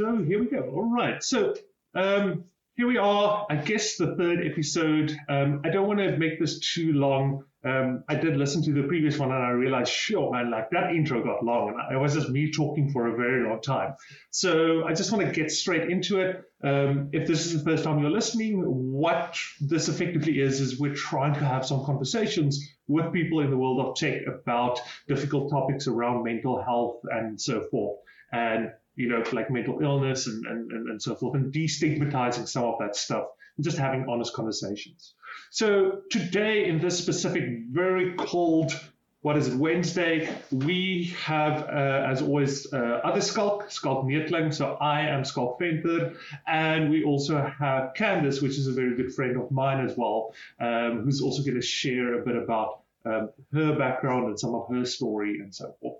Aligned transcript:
So 0.00 0.16
here 0.16 0.40
we 0.40 0.46
go. 0.46 0.62
All 0.62 0.90
right. 0.90 1.22
So 1.22 1.52
um, 1.94 2.44
here 2.74 2.86
we 2.86 2.96
are. 2.96 3.46
I 3.50 3.56
guess 3.56 3.96
the 3.96 4.16
third 4.16 4.46
episode. 4.46 5.14
Um, 5.28 5.60
I 5.62 5.68
don't 5.68 5.86
want 5.86 5.98
to 5.98 6.16
make 6.16 6.40
this 6.40 6.58
too 6.58 6.94
long. 6.94 7.44
Um, 7.66 8.04
I 8.08 8.14
did 8.14 8.38
listen 8.38 8.62
to 8.62 8.72
the 8.72 8.84
previous 8.84 9.18
one 9.18 9.30
and 9.30 9.44
I 9.44 9.50
realized, 9.50 9.92
sure, 9.92 10.32
man, 10.32 10.50
like 10.50 10.70
that 10.70 10.92
intro 10.92 11.22
got 11.22 11.44
long 11.44 11.78
and 11.78 11.94
it 11.94 12.00
was 12.00 12.14
just 12.14 12.30
me 12.30 12.50
talking 12.50 12.90
for 12.90 13.08
a 13.08 13.14
very 13.14 13.46
long 13.46 13.60
time. 13.60 13.94
So 14.30 14.86
I 14.86 14.94
just 14.94 15.12
want 15.12 15.26
to 15.26 15.32
get 15.32 15.50
straight 15.50 15.90
into 15.90 16.20
it. 16.20 16.44
Um, 16.64 17.10
if 17.12 17.28
this 17.28 17.44
is 17.44 17.62
the 17.62 17.70
first 17.70 17.84
time 17.84 18.00
you're 18.00 18.10
listening, 18.10 18.62
what 18.62 19.38
this 19.60 19.90
effectively 19.90 20.40
is, 20.40 20.62
is 20.62 20.80
we're 20.80 20.94
trying 20.94 21.34
to 21.34 21.44
have 21.44 21.66
some 21.66 21.84
conversations 21.84 22.66
with 22.88 23.12
people 23.12 23.40
in 23.40 23.50
the 23.50 23.58
world 23.58 23.86
of 23.86 23.96
tech 23.96 24.22
about 24.26 24.80
difficult 25.08 25.50
topics 25.50 25.86
around 25.86 26.24
mental 26.24 26.62
health 26.62 27.02
and 27.10 27.38
so 27.38 27.60
forth. 27.70 27.98
And 28.32 28.70
you 29.00 29.08
know, 29.08 29.24
like 29.32 29.50
mental 29.50 29.80
illness 29.80 30.26
and, 30.26 30.44
and, 30.46 30.70
and, 30.70 31.02
so 31.02 31.14
forth, 31.14 31.34
and 31.34 31.52
destigmatizing 31.52 32.46
some 32.46 32.64
of 32.64 32.78
that 32.80 32.94
stuff 32.94 33.24
and 33.56 33.64
just 33.64 33.78
having 33.78 34.06
honest 34.08 34.34
conversations. 34.34 35.14
So 35.50 36.02
today, 36.10 36.66
in 36.66 36.80
this 36.80 36.98
specific, 36.98 37.44
very 37.70 38.14
cold, 38.16 38.78
what 39.22 39.36
is 39.36 39.48
it, 39.48 39.54
Wednesday, 39.54 40.34
we 40.50 41.14
have, 41.24 41.62
uh, 41.64 42.06
as 42.10 42.20
always, 42.20 42.72
uh, 42.72 43.00
other 43.04 43.20
Schalk, 43.20 43.70
Schalk 43.70 44.04
Neethling. 44.04 44.52
So 44.52 44.76
I 44.80 45.00
am 45.02 45.24
Schalk 45.24 45.58
Venter. 45.58 46.14
And 46.46 46.90
we 46.90 47.04
also 47.04 47.36
have 47.58 47.94
Candice, 47.94 48.42
which 48.42 48.58
is 48.58 48.66
a 48.66 48.72
very 48.72 48.96
good 48.96 49.14
friend 49.14 49.36
of 49.36 49.50
mine 49.50 49.84
as 49.84 49.96
well, 49.96 50.34
um, 50.60 51.02
who's 51.04 51.22
also 51.22 51.42
going 51.42 51.60
to 51.60 51.66
share 51.66 52.20
a 52.20 52.24
bit 52.24 52.36
about 52.36 52.80
um, 53.04 53.30
her 53.52 53.76
background 53.76 54.26
and 54.26 54.38
some 54.38 54.54
of 54.54 54.68
her 54.68 54.84
story 54.84 55.40
and 55.40 55.54
so 55.54 55.74
forth. 55.80 55.98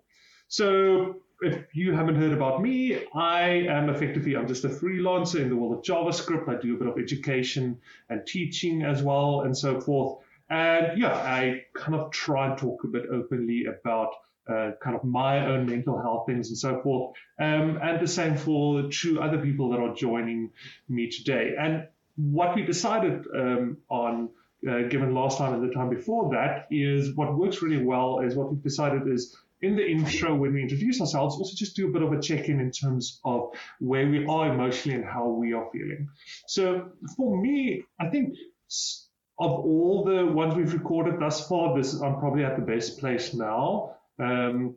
So 0.48 1.16
if 1.42 1.74
you 1.74 1.92
haven't 1.94 2.16
heard 2.16 2.32
about 2.32 2.62
me, 2.62 3.04
I 3.14 3.42
am 3.68 3.88
effectively 3.88 4.36
I'm 4.36 4.46
just 4.46 4.64
a 4.64 4.68
freelancer 4.68 5.40
in 5.40 5.48
the 5.48 5.56
world 5.56 5.78
of 5.78 5.82
JavaScript. 5.82 6.48
I 6.48 6.60
do 6.60 6.74
a 6.74 6.78
bit 6.78 6.88
of 6.88 6.98
education 6.98 7.78
and 8.08 8.26
teaching 8.26 8.82
as 8.82 9.02
well 9.02 9.42
and 9.42 9.56
so 9.56 9.80
forth. 9.80 10.22
And 10.48 10.98
yeah, 10.98 11.12
I 11.12 11.62
kind 11.74 11.94
of 11.94 12.10
try 12.10 12.48
and 12.48 12.58
talk 12.58 12.84
a 12.84 12.88
bit 12.88 13.04
openly 13.10 13.66
about 13.66 14.14
uh, 14.48 14.72
kind 14.82 14.96
of 14.96 15.04
my 15.04 15.46
own 15.46 15.66
mental 15.66 16.00
health 16.00 16.26
things 16.26 16.48
and 16.48 16.58
so 16.58 16.80
forth. 16.82 17.16
Um, 17.38 17.78
and 17.82 18.00
the 18.00 18.08
same 18.08 18.36
for 18.36 18.90
two 18.90 19.20
other 19.22 19.38
people 19.38 19.70
that 19.70 19.78
are 19.78 19.94
joining 19.94 20.50
me 20.88 21.08
today. 21.08 21.54
And 21.58 21.86
what 22.16 22.56
we 22.56 22.62
decided 22.62 23.26
um, 23.34 23.78
on, 23.88 24.30
uh, 24.68 24.82
given 24.88 25.14
last 25.14 25.38
time 25.38 25.54
and 25.54 25.68
the 25.68 25.72
time 25.72 25.88
before 25.88 26.30
that, 26.32 26.66
is 26.70 27.14
what 27.14 27.36
works 27.36 27.62
really 27.62 27.82
well 27.82 28.20
is 28.20 28.34
what 28.34 28.50
we've 28.50 28.62
decided 28.62 29.06
is 29.06 29.36
in 29.62 29.76
the 29.76 29.86
intro, 29.86 30.34
when 30.34 30.54
we 30.54 30.62
introduce 30.62 31.00
ourselves, 31.00 31.36
also 31.36 31.54
just 31.54 31.76
do 31.76 31.88
a 31.88 31.92
bit 31.92 32.02
of 32.02 32.12
a 32.12 32.20
check 32.20 32.48
in 32.48 32.60
in 32.60 32.70
terms 32.70 33.20
of 33.24 33.50
where 33.78 34.08
we 34.08 34.24
are 34.26 34.52
emotionally 34.52 34.96
and 34.96 35.04
how 35.04 35.28
we 35.28 35.52
are 35.52 35.68
feeling. 35.72 36.08
So 36.46 36.90
for 37.16 37.40
me, 37.40 37.84
I 38.00 38.08
think 38.08 38.36
of 39.38 39.50
all 39.52 40.04
the 40.04 40.26
ones 40.26 40.54
we've 40.54 40.72
recorded 40.72 41.20
thus 41.20 41.46
far, 41.46 41.76
this 41.76 41.94
I'm 42.00 42.18
probably 42.18 42.44
at 42.44 42.56
the 42.56 42.62
best 42.62 42.98
place 42.98 43.34
now, 43.34 43.96
um, 44.18 44.76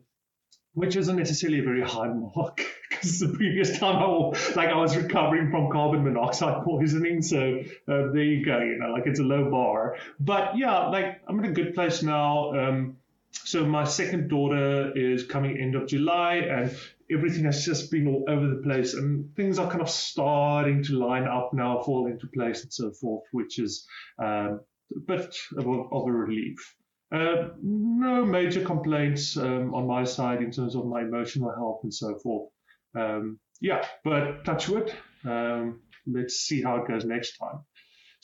which 0.74 0.96
isn't 0.96 1.16
necessarily 1.16 1.60
a 1.60 1.62
very 1.62 1.82
high 1.82 2.08
mark 2.08 2.60
because 2.90 3.20
the 3.20 3.28
previous 3.28 3.78
time 3.78 3.96
I 3.96 4.06
was, 4.06 4.56
like 4.56 4.68
I 4.68 4.76
was 4.76 4.96
recovering 4.96 5.50
from 5.50 5.70
carbon 5.70 6.04
monoxide 6.04 6.64
poisoning. 6.64 7.22
So 7.22 7.60
uh, 7.88 8.12
there 8.12 8.22
you 8.22 8.44
go, 8.44 8.58
you 8.58 8.78
know, 8.78 8.92
like 8.92 9.06
it's 9.06 9.20
a 9.20 9.22
low 9.22 9.50
bar. 9.50 9.96
But 10.20 10.58
yeah, 10.58 10.88
like 10.88 11.20
I'm 11.26 11.38
in 11.38 11.50
a 11.50 11.54
good 11.54 11.74
place 11.74 12.02
now. 12.02 12.52
Um, 12.52 12.96
so 13.44 13.64
my 13.64 13.84
second 13.84 14.28
daughter 14.28 14.96
is 14.96 15.24
coming 15.26 15.58
end 15.58 15.74
of 15.74 15.86
July, 15.86 16.36
and 16.36 16.76
everything 17.10 17.44
has 17.44 17.64
just 17.64 17.90
been 17.90 18.06
all 18.06 18.24
over 18.28 18.48
the 18.48 18.62
place, 18.62 18.94
and 18.94 19.34
things 19.36 19.58
are 19.58 19.68
kind 19.68 19.82
of 19.82 19.90
starting 19.90 20.82
to 20.84 20.94
line 20.94 21.24
up 21.24 21.52
now, 21.52 21.82
fall 21.82 22.06
into 22.06 22.26
place, 22.28 22.62
and 22.62 22.72
so 22.72 22.90
forth, 22.92 23.24
which 23.32 23.58
is 23.58 23.86
um, 24.18 24.60
a 24.94 25.00
bit 25.06 25.36
of 25.56 25.66
a, 25.66 25.70
of 25.70 26.06
a 26.06 26.12
relief. 26.12 26.74
Uh, 27.12 27.50
no 27.62 28.24
major 28.24 28.64
complaints 28.64 29.36
um, 29.36 29.74
on 29.74 29.86
my 29.86 30.04
side 30.04 30.42
in 30.42 30.50
terms 30.50 30.74
of 30.74 30.86
my 30.86 31.02
emotional 31.02 31.52
health 31.54 31.80
and 31.82 31.94
so 31.94 32.18
forth. 32.18 32.50
Um, 32.96 33.38
yeah, 33.60 33.86
but 34.02 34.44
touch 34.44 34.68
wood. 34.68 34.92
Um, 35.24 35.80
let's 36.06 36.36
see 36.36 36.62
how 36.62 36.76
it 36.76 36.88
goes 36.88 37.04
next 37.04 37.36
time. 37.36 37.60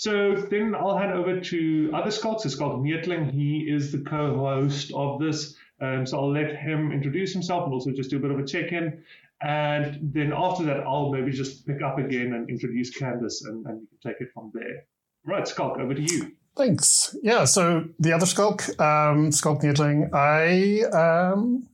So 0.00 0.34
then 0.34 0.74
I'll 0.74 0.96
hand 0.96 1.12
over 1.12 1.38
to 1.38 1.90
other 1.92 2.10
Schalks. 2.10 2.46
It's 2.46 2.54
called 2.54 2.82
Neethling. 2.82 3.30
He 3.30 3.68
is 3.70 3.92
the 3.92 3.98
co-host 3.98 4.92
of 4.94 5.20
this. 5.20 5.56
Um, 5.78 6.06
so 6.06 6.18
I'll 6.18 6.32
let 6.32 6.56
him 6.56 6.90
introduce 6.90 7.34
himself 7.34 7.64
and 7.64 7.74
also 7.74 7.90
just 7.90 8.08
do 8.08 8.16
a 8.16 8.20
bit 8.20 8.30
of 8.30 8.38
a 8.38 8.46
check-in. 8.46 9.04
And 9.42 9.98
then 10.14 10.32
after 10.34 10.64
that, 10.64 10.78
I'll 10.86 11.12
maybe 11.12 11.32
just 11.32 11.66
pick 11.66 11.82
up 11.82 11.98
again 11.98 12.32
and 12.32 12.48
introduce 12.48 12.98
Candice 12.98 13.44
and, 13.44 13.66
and 13.66 13.82
you 13.82 13.88
can 13.88 14.10
take 14.10 14.22
it 14.22 14.30
from 14.32 14.50
there. 14.54 14.86
Right, 15.26 15.46
Schalk, 15.46 15.78
over 15.78 15.92
to 15.92 16.00
you. 16.00 16.32
Thanks. 16.56 17.14
Yeah, 17.22 17.44
so 17.44 17.84
the 17.98 18.14
other 18.14 18.24
Schalk, 18.24 18.80
um, 18.80 19.30
Schalk 19.32 19.60
Neethling, 19.60 20.14
I 20.14 20.80
um, 20.96 21.68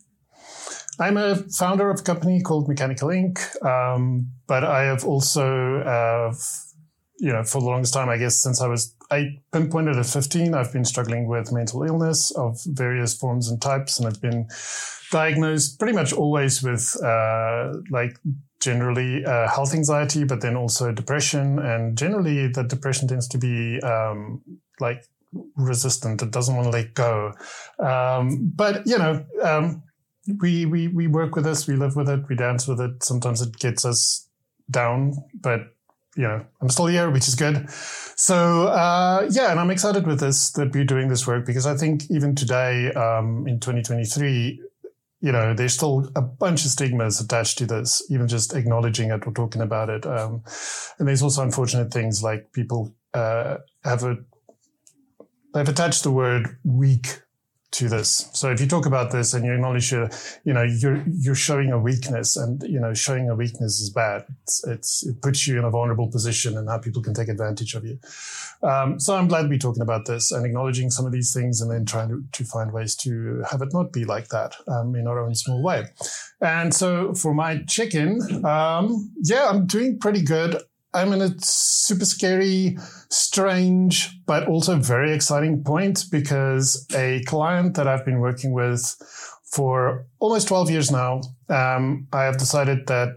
I'm 0.99 1.17
a 1.17 1.37
founder 1.37 1.91
of 1.91 2.01
a 2.01 2.03
company 2.03 2.41
called 2.41 2.67
Mechanical 2.67 3.11
Ink, 3.11 3.39
um, 3.65 4.33
but 4.49 4.65
I 4.65 4.83
have 4.83 5.05
also 5.05 5.79
uh, 5.83 6.35
you 7.19 7.33
know, 7.33 7.43
for 7.43 7.61
the 7.61 7.67
longest 7.67 7.95
time, 7.95 8.09
I 8.09 8.19
guess 8.19 8.41
since 8.43 8.61
I 8.61 8.69
was 8.69 8.95
I 9.11 9.39
pinpointed 9.53 9.97
at 9.97 10.07
15, 10.07 10.55
I've 10.55 10.73
been 10.73 10.85
struggling 10.85 11.29
with 11.29 11.53
mental 11.53 11.83
illness 11.83 12.31
of 12.33 12.61
various 12.67 13.17
forms 13.17 13.49
and 13.49 13.61
types, 13.61 13.99
and 13.99 14.07
I've 14.07 14.21
been 14.21 14.49
diagnosed 15.11 15.79
pretty 15.79 15.95
much 15.95 16.13
always 16.13 16.63
with 16.63 16.97
uh, 17.03 17.73
like 17.91 18.19
generally 18.61 19.25
uh, 19.25 19.49
health 19.49 19.75
anxiety, 19.75 20.25
but 20.25 20.41
then 20.41 20.57
also 20.57 20.93
depression, 20.93 21.59
and 21.59 21.97
generally 21.97 22.49
the 22.49 22.65
depression 22.65 23.09
tends 23.09 23.29
to 23.29 23.39
be 23.39 23.81
um, 23.81 24.43
like 24.81 25.05
resistant; 25.57 26.23
it 26.23 26.31
doesn't 26.31 26.55
want 26.55 26.67
to 26.67 26.71
let 26.71 26.95
go. 26.95 27.33
Um, 27.79 28.53
but 28.55 28.87
you 28.87 28.99
know, 28.99 29.25
um, 29.43 29.83
we 30.41 30.67
we 30.67 30.89
we 30.89 31.07
work 31.07 31.35
with 31.35 31.45
this, 31.45 31.67
we 31.67 31.77
live 31.77 31.97
with 31.97 32.09
it, 32.09 32.29
we 32.29 32.37
dance 32.37 32.67
with 32.67 32.81
it. 32.81 33.03
Sometimes 33.03 33.41
it 33.41 33.57
gets 33.59 33.85
us 33.85 34.29
down, 34.71 35.15
but 35.41 35.76
you 36.17 36.23
know, 36.23 36.45
I'm 36.61 36.71
still 36.71 36.87
here, 36.87 37.11
which 37.11 37.29
is 37.29 37.35
good. 37.35 37.71
So, 37.71 38.69
uh, 38.69 39.29
yeah, 39.31 39.51
and 39.51 39.61
I'm 39.61 39.71
excited 39.71 40.07
with 40.07 40.19
this, 40.19 40.51
that 40.53 40.75
we're 40.75 40.85
doing 40.85 41.09
this 41.09 41.27
work 41.27 41.45
because 41.45 41.67
I 41.67 41.77
think 41.77 42.11
even 42.11 42.35
today, 42.35 42.91
um, 42.93 43.47
in 43.47 43.61
2023, 43.61 44.61
you 45.21 45.33
know, 45.33 45.55
there's 45.55 45.75
still 45.75 46.11
a 46.17 46.23
bunch 46.23 46.65
of 46.65 46.71
stigmas 46.71 47.21
attached 47.21 47.59
to 47.59 47.67
this, 47.67 48.03
even 48.11 48.29
just 48.29 48.55
acknowledging 48.55 49.11
it 49.11 49.27
or 49.27 49.33
talking 49.33 49.61
about 49.61 49.91
it. 49.91 50.07
Um, 50.07 50.43
and 50.99 51.07
there's 51.07 51.23
also 51.23 51.43
unfortunate 51.43 51.93
things 51.93 52.23
like 52.23 52.53
people, 52.53 52.95
uh, 53.13 53.59
have 53.85 54.03
a, 54.05 54.17
they've 55.53 55.69
attached 55.69 56.03
the 56.03 56.11
word 56.11 56.57
weak 56.65 57.21
to 57.77 57.89
this. 57.89 58.31
So 58.33 58.51
if 58.51 58.61
you 58.61 58.67
talk 58.67 58.87
about 58.87 59.11
this 59.11 59.35
and 59.35 59.45
you 59.45 59.53
acknowledge 59.53 59.93
your, 59.93 60.09
you 60.45 60.53
know, 60.53 60.63
you're 60.63 61.03
you're 61.25 61.35
showing 61.35 61.71
a 61.73 61.79
weakness, 61.79 62.37
and 62.37 62.63
you 62.63 62.81
know, 62.81 62.95
showing 62.95 63.29
a 63.29 63.35
weakness 63.35 63.81
is 63.81 63.91
bad. 63.91 64.25
It's, 64.43 64.67
it's 64.67 65.07
it 65.07 65.21
puts 65.21 65.47
you 65.47 65.59
in 65.59 65.65
a 65.65 65.71
vulnerable 65.71 66.11
position, 66.11 66.57
and 66.57 66.69
how 66.69 66.79
people 66.79 67.03
can 67.03 67.15
take 67.15 67.29
advantage 67.29 67.75
of 67.75 67.85
you. 67.85 67.99
Um, 68.63 68.99
so 68.99 69.15
I'm 69.15 69.29
glad 69.29 69.51
be 69.51 69.59
talking 69.59 69.83
about 69.83 70.07
this 70.07 70.33
and 70.33 70.47
acknowledging 70.47 70.91
some 70.91 71.07
of 71.07 71.13
these 71.13 71.33
things, 71.33 71.61
and 71.61 71.71
then 71.71 71.85
trying 71.85 72.09
to, 72.09 72.25
to 72.33 72.45
find 72.45 72.73
ways 72.73 72.97
to 72.97 73.43
have 73.51 73.63
it 73.63 73.73
not 73.73 73.93
be 73.93 74.05
like 74.05 74.29
that 74.29 74.57
um, 74.69 74.95
in 74.95 75.07
our 75.07 75.21
own 75.21 75.35
small 75.35 75.63
way. 75.63 75.85
And 76.41 76.75
so 76.75 77.15
for 77.15 77.35
my 77.35 77.63
check-in, 77.69 78.45
um, 78.45 79.13
yeah, 79.23 79.49
I'm 79.51 79.67
doing 79.67 79.99
pretty 79.99 80.23
good. 80.23 80.63
I'm 80.97 81.13
in 81.13 81.21
a 81.21 81.35
super 81.41 82.07
scary, 82.07 82.79
strange, 83.11 84.19
but 84.27 84.49
also 84.49 84.77
very 84.77 85.13
exciting 85.13 85.63
point 85.63 86.05
because 86.11 86.87
a 86.95 87.23
client 87.27 87.77
that 87.77 87.87
I've 87.87 88.05
been 88.05 88.19
working 88.19 88.53
with 88.53 88.97
for 89.45 90.07
almost 90.19 90.49
12 90.49 90.71
years 90.71 90.91
now, 90.91 91.21
um, 91.51 92.09
I 92.13 92.25
have 92.25 92.39
decided 92.39 92.87
that 92.87 93.11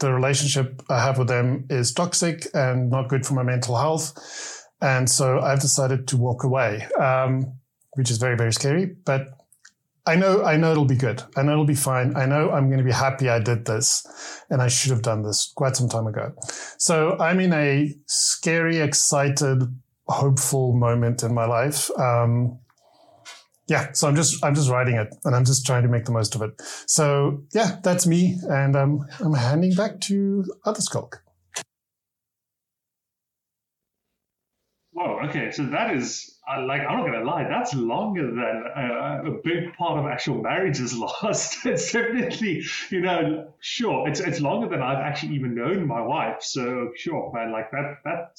the 0.00 0.12
relationship 0.12 0.82
I 0.90 1.00
have 1.00 1.18
with 1.18 1.28
them 1.28 1.66
is 1.70 1.92
toxic 1.92 2.48
and 2.52 2.90
not 2.90 3.08
good 3.08 3.24
for 3.24 3.34
my 3.34 3.44
mental 3.44 3.76
health. 3.76 4.66
And 4.80 5.08
so 5.08 5.38
I've 5.38 5.60
decided 5.60 6.08
to 6.08 6.16
walk 6.16 6.42
away, 6.42 6.86
um, 7.00 7.54
which 7.94 8.10
is 8.10 8.18
very, 8.18 8.36
very 8.36 8.52
scary, 8.52 8.96
but 9.04 9.28
I 10.06 10.16
know, 10.16 10.44
I 10.44 10.56
know 10.56 10.72
it'll 10.72 10.84
be 10.84 10.96
good. 10.96 11.22
I 11.36 11.42
know 11.42 11.52
it'll 11.52 11.64
be 11.64 11.74
fine. 11.74 12.14
I 12.14 12.26
know 12.26 12.50
I'm 12.50 12.66
going 12.68 12.78
to 12.78 12.84
be 12.84 12.92
happy 12.92 13.28
I 13.28 13.38
did 13.38 13.64
this 13.64 14.06
and 14.50 14.60
I 14.60 14.68
should 14.68 14.90
have 14.90 15.02
done 15.02 15.22
this 15.22 15.50
quite 15.56 15.76
some 15.76 15.88
time 15.88 16.06
ago. 16.06 16.32
So 16.78 17.16
I'm 17.18 17.40
in 17.40 17.52
a 17.54 17.94
scary, 18.06 18.78
excited, 18.78 19.62
hopeful 20.06 20.74
moment 20.74 21.22
in 21.22 21.32
my 21.32 21.46
life. 21.46 21.90
Um, 21.98 22.58
yeah, 23.66 23.92
so 23.92 24.08
I'm 24.08 24.14
just 24.14 24.44
I'm 24.44 24.54
just 24.54 24.68
writing 24.68 24.96
it, 24.96 25.14
and 25.24 25.34
I'm 25.34 25.46
just 25.46 25.64
trying 25.64 25.84
to 25.84 25.88
make 25.88 26.04
the 26.04 26.12
most 26.12 26.34
of 26.34 26.42
it. 26.42 26.50
So 26.86 27.44
yeah, 27.54 27.78
that's 27.82 28.06
me, 28.06 28.36
and 28.50 28.76
um, 28.76 29.06
I'm 29.20 29.32
handing 29.32 29.74
back 29.74 30.00
to 30.02 30.44
other 30.66 30.82
Schalk. 30.82 31.23
Whoa, 34.94 35.26
okay, 35.28 35.50
so 35.50 35.64
that 35.66 35.92
is 35.96 36.38
like 36.46 36.82
I'm 36.82 36.98
not 36.98 37.06
gonna 37.06 37.24
lie, 37.24 37.48
that's 37.48 37.74
longer 37.74 38.28
than 38.30 38.64
uh, 38.76 39.22
a 39.26 39.40
big 39.42 39.72
part 39.74 39.98
of 39.98 40.06
actual 40.06 40.40
marriage 40.40 40.78
is 40.78 40.96
lost. 40.96 41.58
it's 41.66 41.90
definitely, 41.90 42.62
you 42.90 43.00
know, 43.00 43.52
sure, 43.58 44.08
it's 44.08 44.20
it's 44.20 44.40
longer 44.40 44.68
than 44.68 44.80
I've 44.80 44.98
actually 45.00 45.34
even 45.34 45.56
known 45.56 45.88
my 45.88 46.00
wife. 46.00 46.42
So 46.42 46.92
sure, 46.94 47.32
man, 47.34 47.50
like 47.50 47.72
that 47.72 47.96
that 48.04 48.38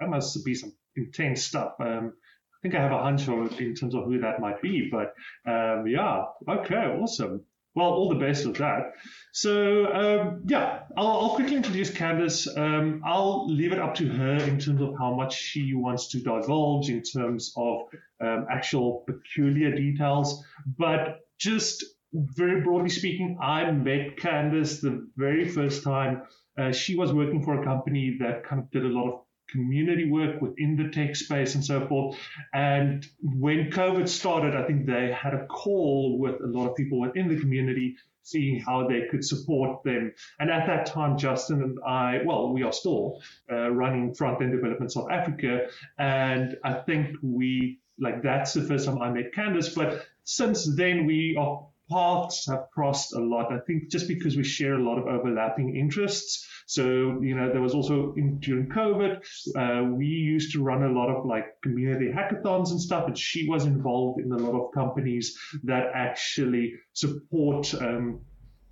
that 0.00 0.08
must 0.08 0.44
be 0.44 0.56
some 0.56 0.72
intense 0.96 1.44
stuff. 1.44 1.74
Um, 1.78 2.12
I 2.16 2.56
think 2.60 2.74
I 2.74 2.80
have 2.82 2.90
a 2.92 2.98
hunch 2.98 3.28
in 3.28 3.76
terms 3.76 3.94
of 3.94 4.04
who 4.04 4.18
that 4.18 4.40
might 4.40 4.60
be, 4.60 4.90
but 4.90 5.14
um, 5.48 5.86
yeah, 5.86 6.24
okay, 6.48 6.98
awesome. 7.00 7.44
Well, 7.74 7.88
all 7.88 8.08
the 8.08 8.14
best 8.14 8.46
with 8.46 8.58
that. 8.58 8.92
So, 9.32 9.92
um, 9.92 10.42
yeah, 10.46 10.82
I'll, 10.96 11.06
I'll, 11.06 11.34
quickly 11.34 11.56
introduce 11.56 11.90
Candice. 11.90 12.46
Um, 12.56 13.02
I'll 13.04 13.48
leave 13.48 13.72
it 13.72 13.80
up 13.80 13.96
to 13.96 14.06
her 14.06 14.36
in 14.36 14.60
terms 14.60 14.80
of 14.80 14.94
how 14.96 15.12
much 15.14 15.34
she 15.34 15.74
wants 15.74 16.08
to 16.08 16.20
divulge 16.20 16.88
in 16.88 17.02
terms 17.02 17.52
of 17.56 17.88
um, 18.20 18.46
actual 18.48 19.04
peculiar 19.08 19.74
details. 19.74 20.44
But 20.78 21.26
just 21.36 21.84
very 22.12 22.60
broadly 22.60 22.90
speaking, 22.90 23.38
I 23.42 23.68
met 23.72 24.18
Candice 24.18 24.80
the 24.80 25.08
very 25.16 25.48
first 25.48 25.82
time. 25.82 26.22
Uh, 26.56 26.70
she 26.70 26.94
was 26.94 27.12
working 27.12 27.42
for 27.42 27.60
a 27.60 27.64
company 27.64 28.16
that 28.20 28.44
kind 28.44 28.62
of 28.62 28.70
did 28.70 28.84
a 28.84 28.88
lot 28.88 29.12
of 29.12 29.20
community 29.50 30.10
work 30.10 30.40
within 30.40 30.76
the 30.76 30.90
tech 30.90 31.16
space 31.16 31.54
and 31.54 31.64
so 31.64 31.86
forth. 31.86 32.16
And 32.52 33.06
when 33.22 33.70
COVID 33.70 34.08
started, 34.08 34.54
I 34.56 34.64
think 34.64 34.86
they 34.86 35.12
had 35.12 35.34
a 35.34 35.46
call 35.46 36.18
with 36.18 36.40
a 36.40 36.46
lot 36.46 36.68
of 36.68 36.76
people 36.76 37.00
within 37.00 37.28
the 37.28 37.38
community, 37.38 37.96
seeing 38.22 38.58
how 38.58 38.88
they 38.88 39.02
could 39.10 39.24
support 39.24 39.82
them. 39.84 40.12
And 40.40 40.50
at 40.50 40.66
that 40.66 40.86
time, 40.86 41.18
Justin 41.18 41.62
and 41.62 41.78
I, 41.86 42.22
well, 42.24 42.52
we 42.52 42.62
are 42.62 42.72
still 42.72 43.22
uh, 43.52 43.70
running 43.70 44.14
Front 44.14 44.42
End 44.42 44.52
Development 44.52 44.90
South 44.90 45.10
Africa. 45.10 45.66
And 45.98 46.56
I 46.64 46.74
think 46.74 47.16
we, 47.22 47.80
like, 47.98 48.22
that's 48.22 48.54
the 48.54 48.62
first 48.62 48.86
time 48.86 49.00
I 49.00 49.10
met 49.10 49.32
Candice. 49.32 49.74
But 49.74 50.06
since 50.24 50.74
then, 50.74 51.06
we 51.06 51.36
are 51.38 51.66
paths 51.90 52.46
have 52.48 52.66
crossed 52.72 53.14
a 53.14 53.20
lot. 53.20 53.52
I 53.52 53.58
think 53.66 53.90
just 53.90 54.08
because 54.08 54.36
we 54.36 54.44
share 54.44 54.74
a 54.74 54.82
lot 54.82 54.98
of 54.98 55.06
overlapping 55.06 55.76
interests. 55.76 56.48
So, 56.66 57.20
you 57.22 57.34
know, 57.36 57.52
there 57.52 57.60
was 57.60 57.74
also 57.74 58.14
in, 58.16 58.38
during 58.40 58.68
COVID, 58.68 59.18
uh, 59.54 59.92
we 59.92 60.06
used 60.06 60.52
to 60.52 60.62
run 60.62 60.82
a 60.82 60.92
lot 60.92 61.10
of 61.10 61.26
like 61.26 61.60
community 61.62 62.10
hackathons 62.10 62.70
and 62.70 62.80
stuff, 62.80 63.06
and 63.06 63.18
she 63.18 63.46
was 63.48 63.66
involved 63.66 64.20
in 64.20 64.32
a 64.32 64.36
lot 64.36 64.58
of 64.58 64.72
companies 64.72 65.38
that 65.64 65.90
actually 65.94 66.74
support 66.94 67.74
um, 67.74 68.20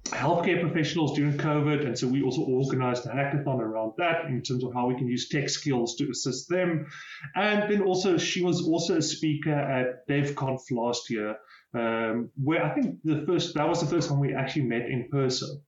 healthcare 0.06 0.61
professionals 0.61 1.14
during 1.14 1.37
COVID. 1.37 1.87
And 1.87 1.99
so 1.99 2.09
we 2.09 2.23
also 2.23 2.43
organized 2.43 3.06
a 3.06 3.11
hackathon 3.11 3.61
around 3.61 3.93
that 3.99 4.25
in 4.26 4.43
terms 4.43 4.64
of 4.64 4.73
how 4.73 4.87
we 4.88 4.97
can 4.97 5.06
use 5.06 5.29
tech 5.29 5.49
skills 5.49 5.97
to 5.97 6.11
assist 6.11 6.49
them. 6.49 6.87
And 7.35 7.70
then 7.70 7.82
also, 7.82 8.19
she 8.19 8.43
was 8.43 8.67
also 8.67 8.97
a 8.97 9.03
speaker 9.03 9.55
at 9.55 10.09
DevConf 10.09 10.61
last 10.70 11.11
year, 11.11 11.37
um, 11.74 12.30
where 12.42 12.64
I 12.64 12.74
think 12.74 12.98
the 13.04 13.24
first, 13.26 13.54
that 13.54 13.69
was 13.69 13.80
the 13.80 13.86
first 13.86 14.08
time 14.08 14.20
we 14.20 14.34
actually 14.34 14.64
met 14.64 14.86
in 14.88 15.08
person. 15.10 15.60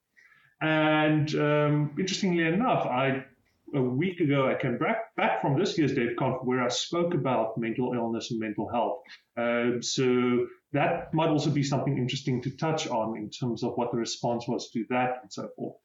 And 0.61 1.35
um, 1.35 1.95
interestingly 1.99 2.45
enough, 2.45 2.87
I 2.87 3.25
a 3.75 3.83
week 3.83 4.21
ago 4.21 4.49
I 4.49 4.55
came 4.61 4.79
back, 4.79 5.15
back 5.17 5.41
from 5.41 5.59
this 5.59 5.77
year's 5.77 5.93
DevConf 5.93 6.45
where 6.45 6.63
I 6.63 6.69
spoke 6.69 7.13
about 7.15 7.59
mental 7.59 7.93
illness 7.93 8.31
and 8.31 8.39
mental 8.39 8.69
health. 8.69 9.03
Um, 9.37 9.83
so 9.83 10.47
that 10.73 11.13
might 11.13 11.29
also 11.29 11.51
be 11.51 11.63
something 11.63 11.99
interesting 11.99 12.41
to 12.43 12.57
touch 12.57 12.87
on 12.87 13.17
in 13.17 13.31
terms 13.31 13.63
of 13.65 13.73
what 13.75 13.91
the 13.91 13.99
response 13.99 14.47
was 14.47 14.71
to 14.71 14.85
that 14.91 15.19
and 15.23 15.33
so 15.33 15.49
forth. 15.57 15.77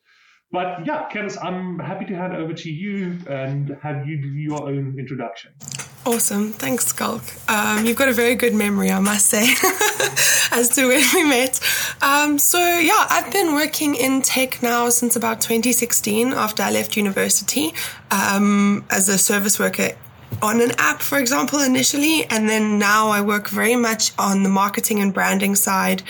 But 0.51 0.85
yeah, 0.85 1.07
Candice, 1.09 1.37
I'm 1.43 1.77
happy 1.77 2.05
to 2.05 2.15
hand 2.15 2.35
over 2.35 2.53
to 2.53 2.71
you 2.71 3.19
and 3.29 3.77
have 3.83 4.07
you 4.07 4.19
do 4.19 4.27
your 4.29 4.63
own 4.63 4.95
introduction. 4.97 5.51
Awesome. 6.05 6.53
Thanks, 6.53 6.91
Schalk. 6.91 7.21
Um, 7.47 7.85
you've 7.85 7.97
got 7.97 8.09
a 8.09 8.13
very 8.13 8.33
good 8.33 8.55
memory, 8.55 8.89
I 8.89 8.99
must 8.99 9.27
say, 9.27 9.43
as 10.51 10.69
to 10.69 10.87
when 10.87 11.03
we 11.13 11.23
met. 11.23 11.59
Um, 12.01 12.39
so, 12.39 12.57
yeah, 12.57 13.05
I've 13.09 13.31
been 13.31 13.53
working 13.53 13.93
in 13.93 14.23
tech 14.23 14.63
now 14.63 14.89
since 14.89 15.15
about 15.15 15.41
2016 15.41 16.33
after 16.33 16.63
I 16.63 16.71
left 16.71 16.97
university 16.97 17.73
um, 18.09 18.85
as 18.89 19.07
a 19.07 19.19
service 19.19 19.59
worker 19.59 19.91
on 20.41 20.61
an 20.61 20.71
app, 20.77 21.01
for 21.01 21.19
example, 21.19 21.59
initially. 21.59 22.25
And 22.25 22.47
then 22.47 22.79
now 22.79 23.09
I 23.09 23.21
work 23.21 23.49
very 23.49 23.75
much 23.75 24.13
on 24.17 24.43
the 24.43 24.49
marketing 24.49 25.01
and 25.01 25.13
branding 25.13 25.55
side, 25.55 26.01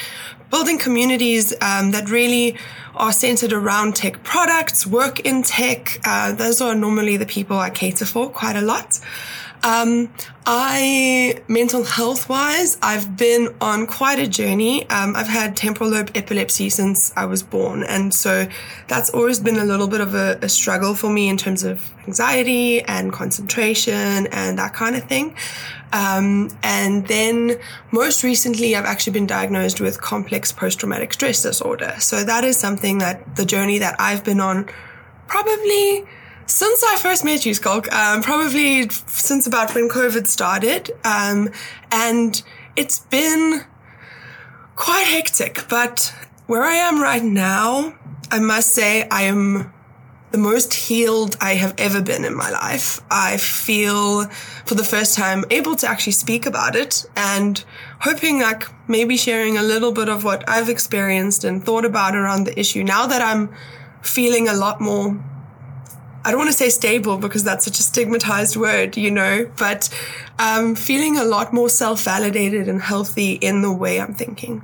building 0.50 0.78
communities 0.78 1.54
um, 1.62 1.92
that 1.92 2.10
really 2.10 2.58
are 2.96 3.12
centered 3.12 3.54
around 3.54 3.96
tech 3.96 4.24
products, 4.24 4.86
work 4.86 5.20
in 5.22 5.44
tech. 5.44 6.00
Uh, 6.04 6.32
those 6.32 6.62
are 6.62 6.76
normally 6.76 7.18
the 7.18 7.26
people 7.26 7.58
I 7.58 7.70
cater 7.70 8.06
for 8.06 8.30
quite 8.30 8.56
a 8.56 8.62
lot. 8.62 9.00
Um, 9.64 10.12
I, 10.46 11.42
mental 11.48 11.84
health 11.84 12.30
wise, 12.30 12.78
I've 12.82 13.18
been 13.18 13.54
on 13.60 13.88
quite 13.88 14.20
a 14.20 14.28
journey. 14.28 14.90
Um, 14.90 15.16
I've 15.16 15.28
had 15.28 15.56
temporal 15.58 15.90
lobe 15.90 16.12
epilepsy 16.16 16.70
since 16.70 17.14
I 17.16 17.26
was 17.26 17.44
born. 17.44 17.84
And 17.84 18.14
so 18.14 18.48
that's 18.88 19.10
always 19.10 19.40
been 19.40 19.58
a 19.58 19.66
little 19.66 19.88
bit 19.88 20.02
of 20.02 20.16
a, 20.16 20.40
a 20.42 20.50
struggle 20.50 20.96
for 20.96 21.10
me 21.10 21.28
in 21.28 21.38
terms 21.38 21.64
of 21.64 21.94
anxiety 22.08 22.82
and 22.82 23.12
concentration 23.12 24.28
and 24.32 24.58
that 24.58 24.74
kind 24.74 24.96
of 24.96 25.04
thing. 25.04 25.36
Um, 25.92 26.50
and 26.64 27.08
then 27.08 27.60
most 27.92 28.24
recently, 28.24 28.76
I've 28.76 28.86
actually 28.86 29.14
been 29.14 29.28
diagnosed 29.28 29.82
with 29.82 30.02
complex 30.02 30.52
post 30.52 30.80
traumatic 30.80 31.14
stress 31.14 31.42
disorder. 31.42 31.96
So 32.00 32.24
that 32.24 32.44
is 32.44 32.58
something 32.58 33.00
that 33.00 33.36
the 33.36 33.46
journey 33.46 33.80
that 33.80 33.96
I've 34.00 34.24
been 34.24 34.40
on 34.40 34.70
probably 35.28 36.06
since 36.50 36.84
I 36.84 36.98
first 36.98 37.24
met 37.24 37.46
you, 37.46 37.54
Schalk, 37.54 37.92
um, 37.94 38.24
probably 38.24 38.90
since 38.90 39.46
about 39.46 39.76
when 39.76 39.88
COVID 39.88 40.26
started. 40.26 40.92
Um, 41.04 41.52
and 41.92 42.42
it's 42.76 43.00
been 43.00 43.66
quite 44.76 45.06
hectic, 45.06 45.68
but 45.70 46.14
where 46.48 46.64
I 46.64 46.74
am 46.74 47.02
right 47.02 47.24
now, 47.24 47.94
I 48.32 48.40
must 48.40 48.74
say 48.74 49.08
I 49.10 49.24
am 49.24 49.72
the 50.32 50.40
most 50.40 50.74
healed 50.74 51.38
I 51.40 51.54
have 51.54 51.76
ever 51.78 52.02
been 52.02 52.26
in 52.26 52.36
my 52.36 52.50
life. 52.50 53.00
I 53.12 53.38
feel 53.38 54.26
for 54.66 54.74
the 54.74 54.84
first 54.84 55.16
time 55.16 55.46
able 55.52 55.76
to 55.78 55.88
actually 55.88 56.14
speak 56.14 56.48
about 56.48 56.76
it 56.76 57.06
and 57.16 57.64
hoping 58.00 58.40
like 58.40 58.64
maybe 58.88 59.18
sharing 59.18 59.58
a 59.58 59.64
little 59.64 59.92
bit 59.92 60.10
of 60.10 60.24
what 60.24 60.48
I've 60.50 60.70
experienced 60.70 61.44
and 61.44 61.64
thought 61.64 61.86
about 61.86 62.16
around 62.16 62.46
the 62.46 62.60
issue 62.60 62.84
now 62.84 63.06
that 63.08 63.22
I'm 63.22 63.54
feeling 64.02 64.48
a 64.48 64.54
lot 64.54 64.80
more 64.82 65.20
I 66.30 66.32
don't 66.32 66.42
want 66.42 66.52
to 66.52 66.58
say 66.58 66.70
stable 66.70 67.18
because 67.18 67.44
that's 67.44 67.66
such 67.66 67.80
a 67.80 67.82
stigmatized 67.82 68.56
word, 68.56 68.96
you 68.96 69.10
know, 69.10 69.52
but 69.58 69.90
um, 70.38 70.76
feeling 70.76 71.18
a 71.18 71.24
lot 71.24 71.54
more 71.54 71.70
self 71.70 72.04
validated 72.04 72.70
and 72.70 72.80
healthy 72.80 73.34
in 73.34 73.64
the 73.64 73.74
way 73.74 74.00
I'm 74.00 74.14
thinking. 74.14 74.62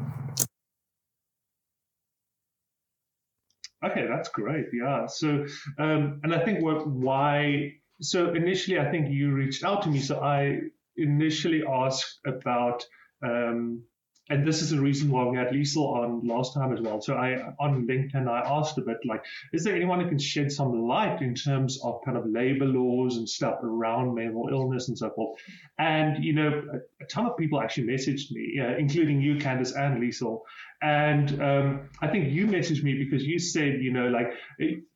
Okay, 3.84 4.06
that's 4.08 4.30
great. 4.30 4.68
Yeah. 4.72 5.08
So, 5.08 5.48
um, 5.80 6.20
and 6.22 6.36
I 6.36 6.46
think 6.46 6.62
what, 6.62 6.86
why, 6.86 7.72
so 8.00 8.36
initially, 8.36 8.78
I 8.78 8.92
think 8.92 9.10
you 9.10 9.32
reached 9.32 9.64
out 9.64 9.82
to 9.82 9.90
me. 9.90 10.02
So 10.02 10.20
I 10.20 10.60
initially 10.98 11.64
asked 11.68 12.20
about, 12.28 12.86
um, 13.24 13.82
and 14.30 14.48
this 14.48 14.62
is 14.62 14.72
the 14.72 14.80
reason 14.80 15.12
why 15.12 15.24
we 15.26 15.38
had 15.38 15.50
Liesel 15.50 15.88
on 15.88 16.28
last 16.28 16.54
time 16.54 16.74
as 16.74 16.82
well. 16.82 17.00
So 17.00 17.14
I 17.14 17.54
on 17.60 17.86
LinkedIn 17.88 18.28
I 18.28 18.40
asked 18.40 18.78
a 18.78 18.82
bit 18.82 18.98
like, 19.06 19.24
is 19.54 19.64
there 19.64 19.76
anyone 19.76 20.00
who 20.00 20.10
can 20.10 20.18
shed 20.18 20.52
some 20.52 20.88
light 20.88 21.22
in 21.22 21.36
terms 21.36 21.80
of 21.84 22.02
kind 22.04 22.18
of 22.18 22.26
labor 22.26 22.66
laws 22.66 23.18
and 23.18 23.30
stuff 23.30 23.60
around 23.64 24.16
mental 24.16 24.50
illness 24.52 24.88
and 24.88 24.98
so 24.98 25.12
forth? 25.12 25.40
And 25.78 26.24
you 26.24 26.34
know, 26.34 26.64
a, 26.74 27.04
a 27.04 27.08
ton 27.08 27.28
of 27.28 27.38
people 27.38 27.62
actually 27.62 27.88
messaged 27.88 28.32
me, 28.32 28.60
uh, 28.60 28.76
including 28.78 29.22
you, 29.22 29.36
Candice 29.36 29.78
and 29.78 30.02
Liesel. 30.02 30.42
And 30.82 31.42
um, 31.42 31.90
I 32.02 32.08
think 32.08 32.32
you 32.32 32.48
messaged 32.48 32.84
me 32.84 32.96
because 32.96 33.24
you 33.24 33.40
said, 33.40 33.82
you 33.82 33.92
know, 33.92 34.08
like 34.08 34.34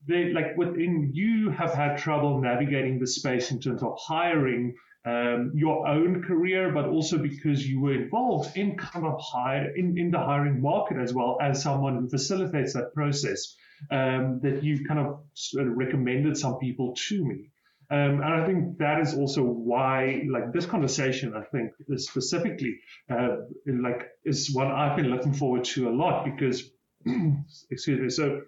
they, 0.07 0.33
like 0.33 0.57
within 0.57 1.11
you 1.13 1.51
have 1.51 1.73
had 1.73 1.97
trouble 1.97 2.41
navigating 2.41 2.99
the 2.99 3.07
space 3.07 3.51
in 3.51 3.59
terms 3.59 3.83
of 3.83 3.97
hiring 3.99 4.75
um, 5.05 5.51
your 5.55 5.87
own 5.87 6.23
career, 6.23 6.71
but 6.73 6.85
also 6.85 7.17
because 7.17 7.65
you 7.65 7.79
were 7.79 7.93
involved 7.93 8.57
in 8.57 8.77
kind 8.77 9.05
of 9.05 9.19
hire 9.21 9.73
in, 9.75 9.97
in 9.97 10.11
the 10.11 10.19
hiring 10.19 10.61
market 10.61 10.97
as 10.97 11.13
well 11.13 11.37
as 11.41 11.61
someone 11.63 11.95
who 11.97 12.09
facilitates 12.09 12.73
that 12.73 12.93
process. 12.93 13.55
Um, 13.89 14.41
that 14.43 14.61
you 14.61 14.83
kind 14.85 14.99
of 14.99 15.21
sort 15.35 15.65
of 15.65 15.77
recommended 15.77 16.35
some 16.35 16.59
people 16.59 16.95
to 17.07 17.25
me. 17.25 17.49
Um, 17.91 18.21
and 18.21 18.23
I 18.23 18.45
think 18.45 18.77
that 18.77 18.99
is 18.99 19.15
also 19.15 19.41
why, 19.41 20.23
like 20.29 20.53
this 20.53 20.67
conversation, 20.67 21.33
I 21.35 21.41
think 21.43 21.71
is 21.87 22.07
specifically, 22.07 22.77
uh, 23.09 23.37
like 23.65 24.09
is 24.23 24.53
one 24.53 24.67
I've 24.67 24.95
been 24.95 25.07
looking 25.07 25.33
forward 25.33 25.63
to 25.65 25.89
a 25.89 25.91
lot 25.91 26.23
because, 26.23 26.69
excuse 27.71 27.99
me. 27.99 28.09
So, 28.09 28.41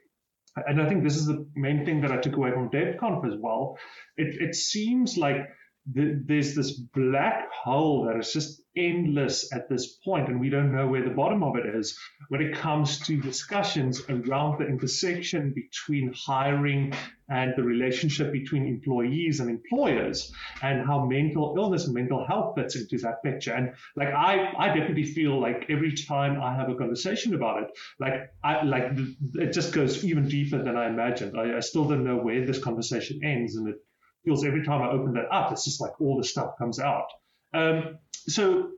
and 0.56 0.80
I 0.80 0.88
think 0.88 1.04
this 1.04 1.16
is 1.16 1.26
the 1.26 1.48
main 1.56 1.86
thing 1.86 2.02
that 2.02 2.12
I 2.12 2.18
took 2.18 2.36
away 2.36 2.52
from 2.52 2.70
DevConf 2.70 3.26
as 3.26 3.40
well. 3.40 3.80
It, 4.16 4.42
it 4.50 4.56
seems 4.56 5.18
like 5.18 5.50
there's 5.86 6.56
this 6.56 6.72
black 6.72 7.52
hole 7.52 8.06
that 8.06 8.18
is 8.18 8.32
just 8.32 8.62
endless 8.78 9.54
at 9.54 9.68
this 9.68 9.98
point, 10.06 10.30
and 10.30 10.40
we 10.40 10.50
don't 10.50 10.74
know 10.74 10.88
where 10.88 11.04
the 11.04 11.16
bottom 11.16 11.44
of 11.44 11.56
it 11.56 11.66
is 11.76 11.98
when 12.30 12.42
it 12.42 12.56
comes 12.56 13.00
to 13.00 13.20
discussions 13.20 14.02
around 14.08 14.60
the 14.60 14.68
intersection 14.68 15.54
between 15.54 16.14
hiring 16.14 16.94
and 17.30 17.54
the 17.58 17.64
relationship 17.64 18.32
between 18.32 18.68
employees 18.68 19.40
and 19.40 19.50
employers, 19.50 20.32
and 20.62 20.86
how 20.86 21.06
mental 21.06 21.56
illness 21.58 21.86
and 21.86 21.96
mental 21.96 22.26
health 22.28 22.54
fits 22.56 22.76
into 22.76 22.98
that 23.00 23.24
picture. 23.24 23.54
And 23.54 23.74
like 23.96 24.10
I, 24.10 24.54
I 24.58 24.68
definitely 24.68 25.06
feel 25.06 25.42
like 25.42 25.66
every 25.70 25.94
time 25.96 26.42
I 26.42 26.54
have 26.54 26.70
a 26.70 26.76
conversation 26.76 27.34
about 27.34 27.64
it, 27.64 27.70
like 28.00 28.32
I 28.44 28.64
like 28.64 28.92
it 29.34 29.52
just 29.52 29.74
goes 29.74 30.06
even 30.06 30.28
deeper 30.28 30.62
than 30.62 30.78
I 30.78 30.88
imagined. 30.88 31.38
I, 31.38 31.58
I 31.58 31.60
still 31.62 31.86
don't 31.86 32.04
know 32.04 32.18
where 32.18 32.46
this 32.46 32.60
conversation 32.60 33.22
ends, 33.24 33.56
and 33.56 33.68
it 33.70 33.76
feels 34.24 34.46
every 34.46 34.64
time 34.64 34.82
I 34.82 34.90
open 34.90 35.14
that 35.14 35.32
up, 35.32 35.52
it's 35.52 35.66
just 35.66 35.82
like 35.82 36.00
all 36.00 36.18
the 36.18 36.24
stuff 36.24 36.58
comes 36.58 36.80
out. 36.80 37.08
Um, 37.54 37.98
so 38.12 38.72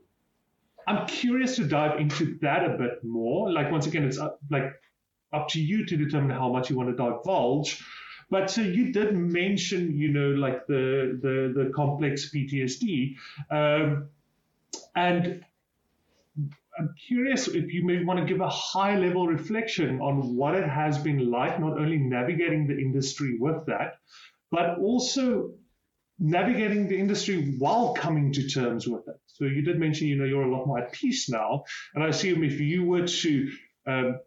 I'm 0.87 1.07
curious 1.07 1.55
to 1.57 1.65
dive 1.65 1.99
into 1.99 2.37
that 2.41 2.65
a 2.65 2.77
bit 2.77 3.03
more. 3.03 3.51
Like 3.51 3.71
once 3.71 3.87
again, 3.87 4.03
it's 4.03 4.17
up, 4.17 4.39
like 4.49 4.73
up 5.31 5.47
to 5.49 5.61
you 5.61 5.85
to 5.85 5.97
determine 5.97 6.31
how 6.31 6.51
much 6.51 6.69
you 6.69 6.77
want 6.77 6.89
to 6.89 6.95
divulge. 6.95 7.83
But 8.29 8.49
so 8.49 8.61
you 8.61 8.91
did 8.91 9.15
mention, 9.15 9.95
you 9.95 10.09
know, 10.09 10.29
like 10.29 10.65
the 10.67 11.19
the, 11.21 11.63
the 11.63 11.71
complex 11.75 12.31
PTSD, 12.33 13.15
um, 13.51 14.09
and 14.95 15.45
I'm 16.79 16.95
curious 17.07 17.47
if 17.47 17.71
you 17.71 17.85
may 17.85 18.03
want 18.03 18.19
to 18.19 18.25
give 18.25 18.41
a 18.41 18.49
high 18.49 18.97
level 18.97 19.27
reflection 19.27 20.01
on 20.01 20.35
what 20.35 20.55
it 20.55 20.67
has 20.67 20.97
been 20.97 21.29
like, 21.29 21.59
not 21.59 21.77
only 21.77 21.97
navigating 21.97 22.65
the 22.65 22.77
industry 22.77 23.37
with 23.39 23.65
that, 23.67 23.99
but 24.53 24.77
also 24.77 25.49
navigating 26.19 26.87
the 26.87 26.97
industry 26.97 27.55
while 27.57 27.95
coming 27.95 28.31
to 28.31 28.47
terms 28.47 28.87
with 28.87 29.01
it. 29.07 29.19
So 29.25 29.45
you 29.45 29.63
did 29.63 29.79
mention, 29.79 30.07
you 30.07 30.15
know, 30.15 30.25
you're 30.25 30.43
a 30.43 30.55
lot 30.55 30.67
more 30.67 30.77
at 30.77 30.93
peace 30.93 31.27
now, 31.27 31.63
and 31.95 32.03
I 32.03 32.09
assume 32.09 32.43
if 32.43 32.59
you 32.59 32.85
were 32.85 33.07
to 33.07 33.51
um, 33.87 34.19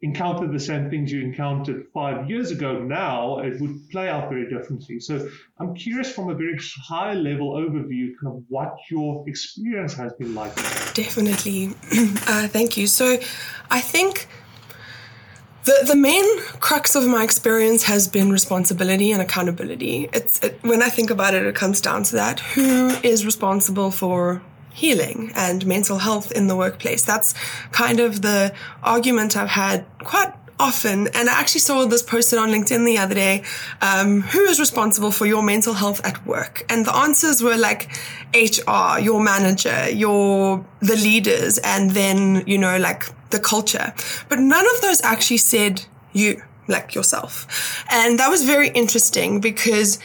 encounter 0.00 0.46
the 0.50 0.58
same 0.58 0.88
things 0.88 1.12
you 1.12 1.20
encountered 1.20 1.84
five 1.92 2.30
years 2.30 2.52
ago 2.52 2.80
now, 2.82 3.40
it 3.40 3.60
would 3.60 3.90
play 3.90 4.08
out 4.08 4.30
very 4.30 4.48
differently. 4.48 4.98
So 4.98 5.28
I'm 5.58 5.74
curious 5.74 6.10
from 6.10 6.30
a 6.30 6.34
very 6.34 6.58
high 6.82 7.12
level 7.12 7.52
overview, 7.52 8.12
kind 8.18 8.34
of 8.34 8.42
what 8.48 8.74
your 8.90 9.28
experience 9.28 9.92
has 9.92 10.14
been 10.14 10.34
like. 10.34 10.54
Definitely. 10.94 11.74
Uh, 12.26 12.48
thank 12.48 12.78
you. 12.78 12.86
So 12.86 13.18
I 13.70 13.80
think 13.80 14.26
the, 15.64 15.84
the 15.86 15.96
main 15.96 16.24
crux 16.60 16.94
of 16.94 17.06
my 17.06 17.24
experience 17.24 17.84
has 17.84 18.06
been 18.08 18.30
responsibility 18.30 19.12
and 19.12 19.22
accountability. 19.22 20.08
It's 20.12 20.38
it, 20.40 20.58
when 20.62 20.82
I 20.82 20.88
think 20.88 21.10
about 21.10 21.34
it, 21.34 21.44
it 21.44 21.54
comes 21.54 21.80
down 21.80 22.02
to 22.04 22.16
that: 22.16 22.40
who 22.40 22.88
is 23.02 23.24
responsible 23.24 23.90
for 23.90 24.42
healing 24.72 25.32
and 25.34 25.64
mental 25.66 25.98
health 25.98 26.32
in 26.32 26.48
the 26.48 26.56
workplace? 26.56 27.02
That's 27.02 27.34
kind 27.72 28.00
of 28.00 28.22
the 28.22 28.54
argument 28.82 29.36
I've 29.36 29.48
had 29.48 29.86
quite 30.00 30.32
often. 30.58 31.08
And 31.08 31.28
I 31.28 31.40
actually 31.40 31.60
saw 31.60 31.84
this 31.86 32.02
posted 32.02 32.38
on 32.38 32.50
LinkedIn 32.50 32.84
the 32.86 32.98
other 32.98 33.14
day. 33.14 33.42
Um, 33.80 34.22
who 34.22 34.40
is 34.44 34.60
responsible 34.60 35.10
for 35.10 35.26
your 35.26 35.42
mental 35.42 35.74
health 35.74 36.04
at 36.04 36.24
work? 36.26 36.64
And 36.68 36.86
the 36.86 36.94
answers 36.94 37.42
were 37.42 37.56
like 37.56 37.90
HR, 38.34 38.98
your 39.00 39.22
manager, 39.22 39.90
your 39.90 40.64
the 40.80 40.96
leaders, 40.96 41.58
and 41.58 41.90
then 41.90 42.44
you 42.46 42.58
know 42.58 42.78
like 42.78 43.04
the 43.30 43.40
culture. 43.40 43.92
But 44.28 44.38
none 44.38 44.64
of 44.74 44.80
those 44.80 45.02
actually 45.02 45.38
said 45.38 45.84
you, 46.12 46.42
like 46.68 46.94
yourself. 46.94 47.84
And 47.90 48.18
that 48.18 48.28
was 48.28 48.44
very 48.44 48.68
interesting 48.68 49.40
because 49.40 49.98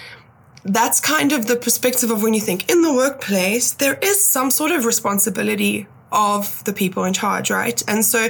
that's 0.64 1.00
kind 1.00 1.32
of 1.32 1.48
the 1.48 1.56
perspective 1.56 2.12
of 2.12 2.22
when 2.22 2.34
you 2.34 2.42
think 2.42 2.70
in 2.70 2.82
the 2.82 2.94
workplace, 2.94 3.72
there 3.74 3.98
is 4.02 4.24
some 4.24 4.52
sort 4.52 4.72
of 4.72 4.86
responsibility 4.86 5.88
of 6.12 6.64
the 6.64 6.74
people 6.74 7.04
in 7.04 7.14
charge, 7.14 7.50
right? 7.50 7.82
And 7.88 8.04
so, 8.04 8.30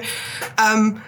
um, 0.58 1.02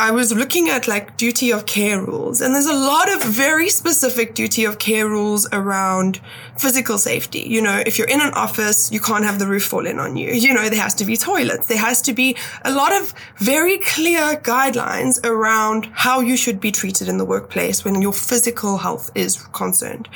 I 0.00 0.12
was 0.12 0.32
looking 0.32 0.68
at 0.68 0.86
like 0.86 1.16
duty 1.16 1.52
of 1.52 1.66
care 1.66 2.00
rules 2.00 2.40
and 2.40 2.54
there's 2.54 2.66
a 2.66 2.72
lot 2.72 3.12
of 3.12 3.20
very 3.24 3.68
specific 3.68 4.36
duty 4.36 4.64
of 4.64 4.78
care 4.78 5.08
rules 5.08 5.48
around 5.52 6.20
physical 6.56 6.98
safety. 6.98 7.40
You 7.40 7.60
know, 7.60 7.82
if 7.84 7.98
you're 7.98 8.06
in 8.06 8.20
an 8.20 8.32
office, 8.34 8.92
you 8.92 9.00
can't 9.00 9.24
have 9.24 9.40
the 9.40 9.46
roof 9.48 9.64
fall 9.64 9.86
in 9.86 9.98
on 9.98 10.16
you. 10.16 10.30
You 10.30 10.54
know, 10.54 10.68
there 10.68 10.80
has 10.80 10.94
to 10.96 11.04
be 11.04 11.16
toilets. 11.16 11.66
There 11.66 11.78
has 11.78 12.00
to 12.02 12.12
be 12.12 12.36
a 12.64 12.70
lot 12.70 12.92
of 12.92 13.12
very 13.38 13.78
clear 13.78 14.36
guidelines 14.36 15.18
around 15.24 15.86
how 15.92 16.20
you 16.20 16.36
should 16.36 16.60
be 16.60 16.70
treated 16.70 17.08
in 17.08 17.18
the 17.18 17.24
workplace 17.24 17.84
when 17.84 18.00
your 18.00 18.12
physical 18.12 18.78
health 18.78 19.10
is 19.16 19.42
concerned. 19.48 20.08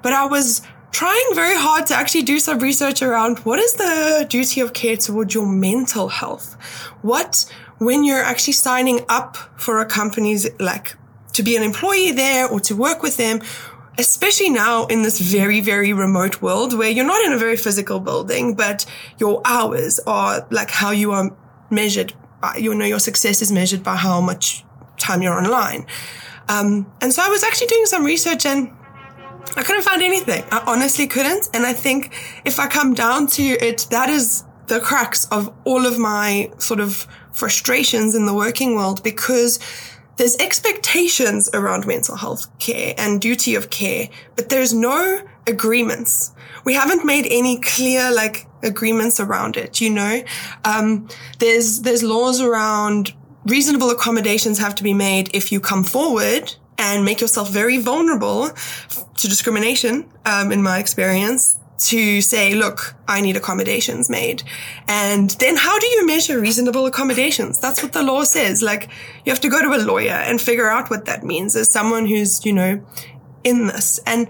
But 0.00 0.12
I 0.12 0.26
was 0.26 0.62
trying 0.92 1.28
very 1.34 1.56
hard 1.56 1.86
to 1.86 1.94
actually 1.94 2.22
do 2.22 2.38
some 2.38 2.60
research 2.60 3.02
around 3.02 3.38
what 3.40 3.58
is 3.58 3.72
the 3.74 4.26
duty 4.28 4.60
of 4.60 4.74
care 4.74 4.96
towards 4.96 5.34
your 5.34 5.46
mental 5.46 6.08
health? 6.08 6.54
What 7.02 7.44
when 7.78 8.04
you're 8.04 8.22
actually 8.22 8.52
signing 8.52 9.00
up 9.08 9.36
for 9.56 9.78
a 9.78 9.86
company's 9.86 10.48
like 10.58 10.96
to 11.32 11.42
be 11.42 11.56
an 11.56 11.62
employee 11.62 12.12
there 12.12 12.48
or 12.48 12.60
to 12.60 12.74
work 12.74 13.02
with 13.02 13.16
them, 13.16 13.40
especially 13.98 14.50
now 14.50 14.86
in 14.86 15.02
this 15.02 15.20
very, 15.20 15.60
very 15.60 15.92
remote 15.92 16.42
world 16.42 16.76
where 16.76 16.90
you're 16.90 17.06
not 17.06 17.24
in 17.24 17.32
a 17.32 17.38
very 17.38 17.56
physical 17.56 18.00
building, 18.00 18.54
but 18.54 18.84
your 19.18 19.40
hours 19.44 20.00
are 20.06 20.46
like 20.50 20.70
how 20.70 20.90
you 20.90 21.12
are 21.12 21.30
measured 21.70 22.12
by, 22.40 22.56
you 22.56 22.74
know, 22.74 22.84
your 22.84 23.00
success 23.00 23.42
is 23.42 23.52
measured 23.52 23.82
by 23.82 23.96
how 23.96 24.20
much 24.20 24.64
time 24.98 25.22
you're 25.22 25.34
online. 25.34 25.86
Um, 26.48 26.90
and 27.00 27.12
so 27.12 27.22
I 27.22 27.28
was 27.28 27.44
actually 27.44 27.66
doing 27.68 27.86
some 27.86 28.04
research 28.04 28.46
and 28.46 28.70
I 29.56 29.62
couldn't 29.62 29.82
find 29.82 30.02
anything. 30.02 30.44
I 30.50 30.62
honestly 30.66 31.06
couldn't. 31.06 31.48
And 31.54 31.64
I 31.64 31.72
think 31.72 32.14
if 32.44 32.58
I 32.58 32.68
come 32.68 32.94
down 32.94 33.26
to 33.28 33.42
it, 33.42 33.86
that 33.90 34.08
is 34.08 34.44
the 34.66 34.80
crux 34.80 35.26
of 35.26 35.52
all 35.64 35.86
of 35.86 35.98
my 35.98 36.50
sort 36.58 36.80
of 36.80 37.06
frustrations 37.38 38.16
in 38.16 38.26
the 38.26 38.34
working 38.34 38.74
world 38.74 39.02
because 39.04 39.60
there's 40.16 40.36
expectations 40.38 41.48
around 41.54 41.86
mental 41.86 42.16
health 42.16 42.46
care 42.58 42.92
and 42.98 43.20
duty 43.20 43.54
of 43.54 43.70
care, 43.70 44.08
but 44.34 44.48
there's 44.48 44.74
no 44.74 45.20
agreements. 45.46 46.32
We 46.64 46.74
haven't 46.74 47.04
made 47.04 47.26
any 47.30 47.60
clear, 47.60 48.10
like, 48.12 48.46
agreements 48.64 49.20
around 49.20 49.56
it, 49.56 49.80
you 49.80 49.90
know? 49.90 50.22
Um, 50.64 51.08
there's, 51.38 51.82
there's 51.82 52.02
laws 52.02 52.40
around 52.40 53.14
reasonable 53.46 53.90
accommodations 53.90 54.58
have 54.58 54.74
to 54.74 54.82
be 54.82 54.92
made 54.92 55.32
if 55.32 55.52
you 55.52 55.60
come 55.60 55.84
forward 55.84 56.52
and 56.76 57.04
make 57.04 57.20
yourself 57.20 57.50
very 57.50 57.78
vulnerable 57.78 58.50
to 59.16 59.28
discrimination, 59.28 60.10
um, 60.26 60.50
in 60.50 60.62
my 60.62 60.78
experience 60.78 61.57
to 61.78 62.20
say, 62.20 62.54
look, 62.54 62.94
I 63.06 63.20
need 63.20 63.36
accommodations 63.36 64.10
made. 64.10 64.42
And 64.88 65.30
then 65.30 65.56
how 65.56 65.78
do 65.78 65.86
you 65.86 66.06
measure 66.06 66.40
reasonable 66.40 66.86
accommodations? 66.86 67.58
That's 67.58 67.82
what 67.82 67.92
the 67.92 68.02
law 68.02 68.24
says. 68.24 68.62
Like 68.62 68.88
you 69.24 69.30
have 69.32 69.40
to 69.40 69.48
go 69.48 69.62
to 69.62 69.80
a 69.80 69.82
lawyer 69.84 70.10
and 70.10 70.40
figure 70.40 70.68
out 70.68 70.90
what 70.90 71.04
that 71.06 71.22
means 71.22 71.54
as 71.56 71.70
someone 71.72 72.06
who's, 72.06 72.44
you 72.44 72.52
know, 72.52 72.84
in 73.44 73.68
this. 73.68 73.98
And 74.06 74.28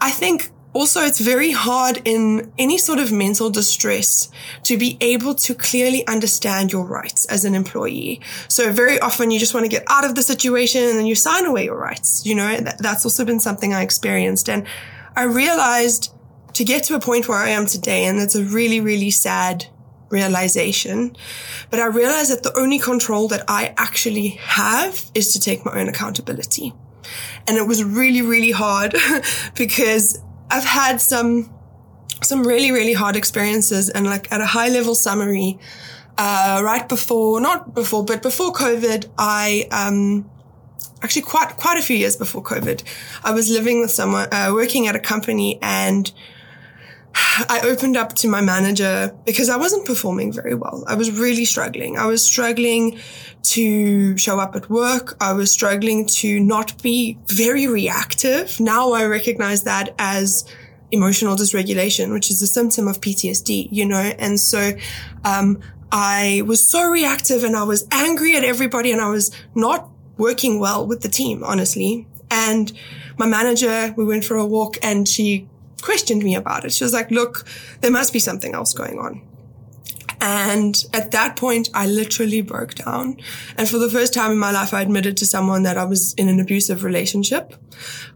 I 0.00 0.10
think 0.10 0.50
also 0.72 1.02
it's 1.02 1.20
very 1.20 1.52
hard 1.52 2.00
in 2.04 2.52
any 2.58 2.78
sort 2.78 2.98
of 2.98 3.12
mental 3.12 3.50
distress 3.50 4.30
to 4.64 4.76
be 4.76 4.96
able 5.00 5.34
to 5.34 5.54
clearly 5.54 6.06
understand 6.06 6.72
your 6.72 6.84
rights 6.84 7.26
as 7.26 7.44
an 7.44 7.54
employee. 7.54 8.20
So 8.48 8.72
very 8.72 8.98
often 8.98 9.30
you 9.30 9.38
just 9.38 9.54
want 9.54 9.64
to 9.64 9.70
get 9.70 9.84
out 9.88 10.04
of 10.04 10.14
the 10.14 10.22
situation 10.22 10.82
and 10.82 11.06
you 11.06 11.14
sign 11.14 11.46
away 11.46 11.64
your 11.64 11.78
rights. 11.78 12.24
You 12.26 12.34
know, 12.34 12.56
that's 12.56 13.04
also 13.04 13.24
been 13.24 13.40
something 13.40 13.72
I 13.72 13.82
experienced. 13.82 14.48
And 14.48 14.66
I 15.14 15.24
realized 15.24 16.12
to 16.54 16.64
get 16.64 16.84
to 16.84 16.94
a 16.94 17.00
point 17.00 17.28
where 17.28 17.38
I 17.38 17.50
am 17.50 17.66
today. 17.66 18.04
And 18.04 18.18
it's 18.18 18.34
a 18.34 18.44
really, 18.44 18.80
really 18.80 19.10
sad 19.10 19.66
realization. 20.12 21.16
But 21.70 21.80
I 21.80 21.86
realized 21.86 22.30
that 22.30 22.42
the 22.42 22.56
only 22.56 22.78
control 22.78 23.26
that 23.28 23.44
I 23.48 23.74
actually 23.76 24.28
have 24.40 25.10
is 25.14 25.32
to 25.32 25.40
take 25.40 25.64
my 25.64 25.80
own 25.80 25.88
accountability. 25.88 26.74
And 27.48 27.56
it 27.56 27.66
was 27.66 27.82
really, 27.82 28.22
really 28.22 28.52
hard 28.52 28.94
because 29.56 30.22
I've 30.50 30.64
had 30.64 31.00
some, 31.00 31.52
some 32.22 32.46
really, 32.46 32.70
really 32.70 32.92
hard 32.92 33.16
experiences 33.16 33.88
and 33.88 34.06
like 34.06 34.30
at 34.30 34.40
a 34.40 34.46
high 34.46 34.68
level 34.68 34.94
summary, 34.94 35.58
uh, 36.18 36.60
right 36.62 36.88
before, 36.88 37.40
not 37.40 37.74
before, 37.74 38.04
but 38.04 38.22
before 38.22 38.52
COVID, 38.52 39.08
I, 39.18 39.66
um, 39.72 40.30
actually 41.02 41.22
quite, 41.22 41.56
quite 41.56 41.78
a 41.78 41.82
few 41.82 41.96
years 41.96 42.16
before 42.16 42.42
COVID, 42.42 42.82
I 43.24 43.32
was 43.32 43.50
living 43.50 43.80
with 43.80 43.90
someone, 43.90 44.28
uh, 44.30 44.50
working 44.52 44.86
at 44.86 44.94
a 44.94 45.00
company 45.00 45.58
and 45.62 46.12
I 47.14 47.60
opened 47.64 47.96
up 47.96 48.14
to 48.16 48.28
my 48.28 48.40
manager 48.40 49.14
because 49.24 49.48
I 49.48 49.56
wasn't 49.56 49.86
performing 49.86 50.32
very 50.32 50.54
well. 50.54 50.84
I 50.86 50.94
was 50.94 51.10
really 51.10 51.44
struggling. 51.44 51.96
I 51.96 52.06
was 52.06 52.24
struggling 52.24 52.98
to 53.42 54.16
show 54.18 54.38
up 54.38 54.54
at 54.54 54.68
work. 54.68 55.16
I 55.20 55.32
was 55.32 55.50
struggling 55.50 56.06
to 56.06 56.40
not 56.40 56.80
be 56.82 57.18
very 57.26 57.66
reactive. 57.66 58.60
Now 58.60 58.92
I 58.92 59.06
recognize 59.06 59.64
that 59.64 59.94
as 59.98 60.44
emotional 60.90 61.36
dysregulation, 61.36 62.12
which 62.12 62.30
is 62.30 62.42
a 62.42 62.46
symptom 62.46 62.86
of 62.86 63.00
PTSD, 63.00 63.68
you 63.70 63.86
know? 63.86 64.12
And 64.18 64.38
so, 64.38 64.72
um, 65.24 65.60
I 65.90 66.42
was 66.46 66.66
so 66.66 66.88
reactive 66.88 67.44
and 67.44 67.54
I 67.54 67.64
was 67.64 67.86
angry 67.90 68.34
at 68.36 68.44
everybody 68.44 68.92
and 68.92 69.00
I 69.00 69.10
was 69.10 69.30
not 69.54 69.90
working 70.16 70.58
well 70.58 70.86
with 70.86 71.02
the 71.02 71.08
team, 71.08 71.44
honestly. 71.44 72.06
And 72.30 72.72
my 73.18 73.26
manager, 73.26 73.92
we 73.96 74.04
went 74.06 74.24
for 74.24 74.36
a 74.36 74.46
walk 74.46 74.78
and 74.82 75.06
she 75.06 75.48
questioned 75.82 76.22
me 76.22 76.34
about 76.34 76.64
it. 76.64 76.72
She 76.72 76.84
was 76.84 76.92
like, 76.92 77.10
look, 77.10 77.44
there 77.80 77.90
must 77.90 78.12
be 78.12 78.18
something 78.18 78.54
else 78.54 78.72
going 78.72 78.98
on. 78.98 79.20
And 80.24 80.84
at 80.94 81.10
that 81.10 81.34
point, 81.34 81.68
I 81.74 81.88
literally 81.88 82.42
broke 82.42 82.76
down. 82.76 83.16
And 83.56 83.68
for 83.68 83.78
the 83.78 83.90
first 83.90 84.14
time 84.14 84.30
in 84.30 84.38
my 84.38 84.52
life, 84.52 84.72
I 84.72 84.80
admitted 84.80 85.16
to 85.16 85.26
someone 85.26 85.64
that 85.64 85.76
I 85.76 85.84
was 85.84 86.14
in 86.14 86.28
an 86.28 86.38
abusive 86.38 86.84
relationship. 86.84 87.54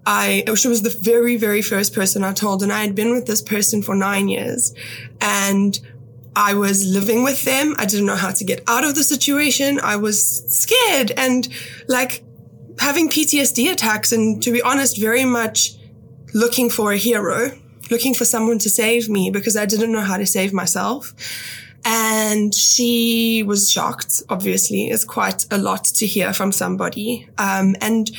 I, 0.06 0.44
she 0.54 0.68
was 0.68 0.82
the 0.82 0.96
very, 1.00 1.36
very 1.36 1.62
first 1.62 1.92
person 1.92 2.22
I 2.22 2.32
told, 2.32 2.62
and 2.62 2.72
I 2.72 2.82
had 2.82 2.94
been 2.94 3.10
with 3.10 3.26
this 3.26 3.42
person 3.42 3.82
for 3.82 3.96
nine 3.96 4.28
years. 4.28 4.72
And 5.20 5.80
I 6.36 6.54
was 6.54 6.86
living 6.86 7.24
with 7.24 7.42
them. 7.42 7.74
I 7.76 7.86
didn't 7.86 8.06
know 8.06 8.14
how 8.14 8.30
to 8.30 8.44
get 8.44 8.62
out 8.68 8.84
of 8.84 8.94
the 8.94 9.02
situation. 9.02 9.80
I 9.82 9.96
was 9.96 10.44
scared 10.46 11.10
and 11.16 11.48
like 11.88 12.22
having 12.78 13.08
PTSD 13.08 13.72
attacks. 13.72 14.12
And 14.12 14.40
to 14.44 14.52
be 14.52 14.62
honest, 14.62 15.00
very 15.00 15.24
much 15.24 15.76
looking 16.34 16.70
for 16.70 16.92
a 16.92 16.96
hero, 16.96 17.50
looking 17.90 18.14
for 18.14 18.24
someone 18.24 18.58
to 18.60 18.70
save 18.70 19.08
me 19.08 19.30
because 19.30 19.56
I 19.56 19.66
didn't 19.66 19.92
know 19.92 20.00
how 20.00 20.16
to 20.16 20.26
save 20.26 20.52
myself. 20.52 21.14
And 21.84 22.52
she 22.54 23.44
was 23.44 23.70
shocked, 23.70 24.22
obviously. 24.28 24.86
It's 24.86 25.04
quite 25.04 25.46
a 25.52 25.58
lot 25.58 25.84
to 25.84 26.06
hear 26.06 26.32
from 26.32 26.50
somebody. 26.50 27.28
Um, 27.38 27.76
and 27.80 28.10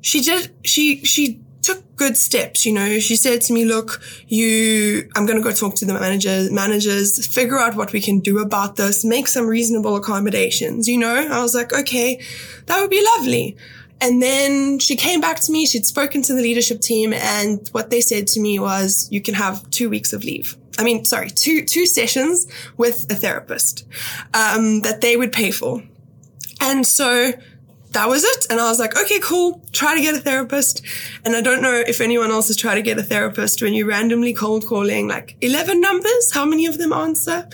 she 0.00 0.22
did, 0.22 0.54
she, 0.64 1.04
she 1.04 1.40
took 1.66 1.96
good 1.96 2.16
steps. 2.16 2.64
You 2.64 2.72
know, 2.72 2.98
she 2.98 3.16
said 3.16 3.42
to 3.42 3.52
me, 3.52 3.64
look, 3.64 4.00
you, 4.28 5.10
I'm 5.14 5.26
going 5.26 5.36
to 5.36 5.44
go 5.44 5.52
talk 5.52 5.74
to 5.76 5.84
the 5.84 5.92
managers, 5.92 6.50
managers, 6.50 7.26
figure 7.26 7.58
out 7.58 7.76
what 7.76 7.92
we 7.92 8.00
can 8.00 8.20
do 8.20 8.38
about 8.38 8.76
this, 8.76 9.04
make 9.04 9.28
some 9.28 9.46
reasonable 9.46 9.96
accommodations. 9.96 10.88
You 10.88 10.98
know, 10.98 11.28
I 11.30 11.42
was 11.42 11.54
like, 11.54 11.72
okay, 11.72 12.22
that 12.66 12.80
would 12.80 12.90
be 12.90 13.04
lovely. 13.16 13.56
And 14.00 14.22
then 14.22 14.78
she 14.78 14.96
came 14.96 15.20
back 15.20 15.40
to 15.40 15.52
me. 15.52 15.66
She'd 15.66 15.86
spoken 15.86 16.22
to 16.22 16.34
the 16.34 16.42
leadership 16.42 16.80
team 16.80 17.12
and 17.12 17.66
what 17.72 17.90
they 17.90 18.00
said 18.00 18.26
to 18.28 18.40
me 18.40 18.58
was, 18.58 19.08
you 19.10 19.20
can 19.20 19.34
have 19.34 19.68
two 19.70 19.88
weeks 19.88 20.12
of 20.12 20.22
leave. 20.24 20.56
I 20.78 20.84
mean, 20.84 21.04
sorry, 21.04 21.30
two, 21.30 21.64
two 21.64 21.86
sessions 21.86 22.46
with 22.76 23.10
a 23.10 23.14
therapist, 23.14 23.86
um, 24.34 24.82
that 24.82 25.00
they 25.00 25.16
would 25.16 25.32
pay 25.32 25.50
for. 25.50 25.82
And 26.60 26.86
so 26.86 27.32
that 27.92 28.08
was 28.08 28.24
it. 28.24 28.46
And 28.50 28.60
I 28.60 28.68
was 28.68 28.78
like, 28.78 28.98
okay, 28.98 29.18
cool. 29.20 29.62
Try 29.72 29.94
to 29.94 30.02
get 30.02 30.14
a 30.14 30.20
therapist. 30.20 30.82
And 31.24 31.34
I 31.34 31.40
don't 31.40 31.62
know 31.62 31.82
if 31.86 32.02
anyone 32.02 32.30
else 32.30 32.48
has 32.48 32.56
tried 32.56 32.74
to 32.74 32.82
get 32.82 32.98
a 32.98 33.02
therapist 33.02 33.62
when 33.62 33.72
you 33.72 33.88
randomly 33.88 34.34
cold 34.34 34.66
calling 34.66 35.08
like 35.08 35.36
11 35.40 35.80
numbers. 35.80 36.32
How 36.32 36.44
many 36.44 36.66
of 36.66 36.76
them 36.76 36.92
answer? 36.92 37.48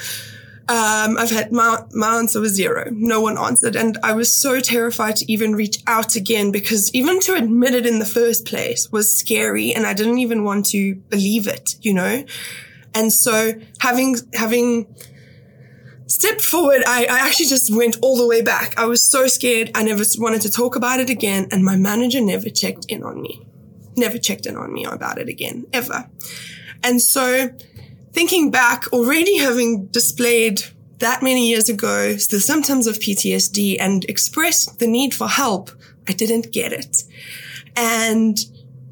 Um, 0.68 1.18
I've 1.18 1.30
had 1.30 1.50
my, 1.50 1.84
my 1.92 2.18
answer 2.18 2.40
was 2.40 2.54
zero. 2.54 2.88
No 2.92 3.20
one 3.20 3.36
answered. 3.36 3.74
And 3.74 3.98
I 4.02 4.12
was 4.12 4.30
so 4.30 4.60
terrified 4.60 5.16
to 5.16 5.32
even 5.32 5.54
reach 5.54 5.82
out 5.86 6.14
again 6.14 6.52
because 6.52 6.94
even 6.94 7.18
to 7.20 7.34
admit 7.34 7.74
it 7.74 7.84
in 7.84 7.98
the 7.98 8.04
first 8.04 8.46
place 8.46 8.90
was 8.92 9.16
scary. 9.16 9.74
And 9.74 9.86
I 9.86 9.92
didn't 9.92 10.18
even 10.18 10.44
want 10.44 10.66
to 10.66 10.94
believe 10.94 11.48
it, 11.48 11.74
you 11.80 11.92
know? 11.92 12.24
And 12.94 13.12
so 13.12 13.54
having, 13.80 14.16
having 14.34 14.86
stepped 16.06 16.42
forward, 16.42 16.82
I, 16.86 17.06
I 17.06 17.18
actually 17.26 17.46
just 17.46 17.74
went 17.74 17.96
all 18.00 18.16
the 18.16 18.28
way 18.28 18.40
back. 18.40 18.78
I 18.78 18.84
was 18.84 19.02
so 19.02 19.26
scared. 19.26 19.72
I 19.74 19.82
never 19.82 20.04
wanted 20.18 20.42
to 20.42 20.50
talk 20.50 20.76
about 20.76 21.00
it 21.00 21.10
again. 21.10 21.48
And 21.50 21.64
my 21.64 21.76
manager 21.76 22.20
never 22.20 22.50
checked 22.50 22.84
in 22.88 23.02
on 23.02 23.20
me, 23.20 23.44
never 23.96 24.16
checked 24.16 24.46
in 24.46 24.56
on 24.56 24.72
me 24.72 24.84
about 24.84 25.18
it 25.18 25.28
again, 25.28 25.66
ever. 25.72 26.08
And 26.84 27.00
so 27.00 27.50
thinking 28.12 28.50
back, 28.50 28.92
already 28.92 29.38
having 29.38 29.86
displayed 29.86 30.62
that 30.98 31.22
many 31.22 31.48
years 31.48 31.68
ago 31.68 32.12
the 32.14 32.40
symptoms 32.40 32.86
of 32.86 32.98
PTSD 32.98 33.76
and 33.80 34.04
expressed 34.04 34.78
the 34.78 34.86
need 34.86 35.14
for 35.14 35.28
help, 35.28 35.70
I 36.08 36.12
didn't 36.12 36.52
get 36.52 36.72
it. 36.72 37.04
And 37.76 38.38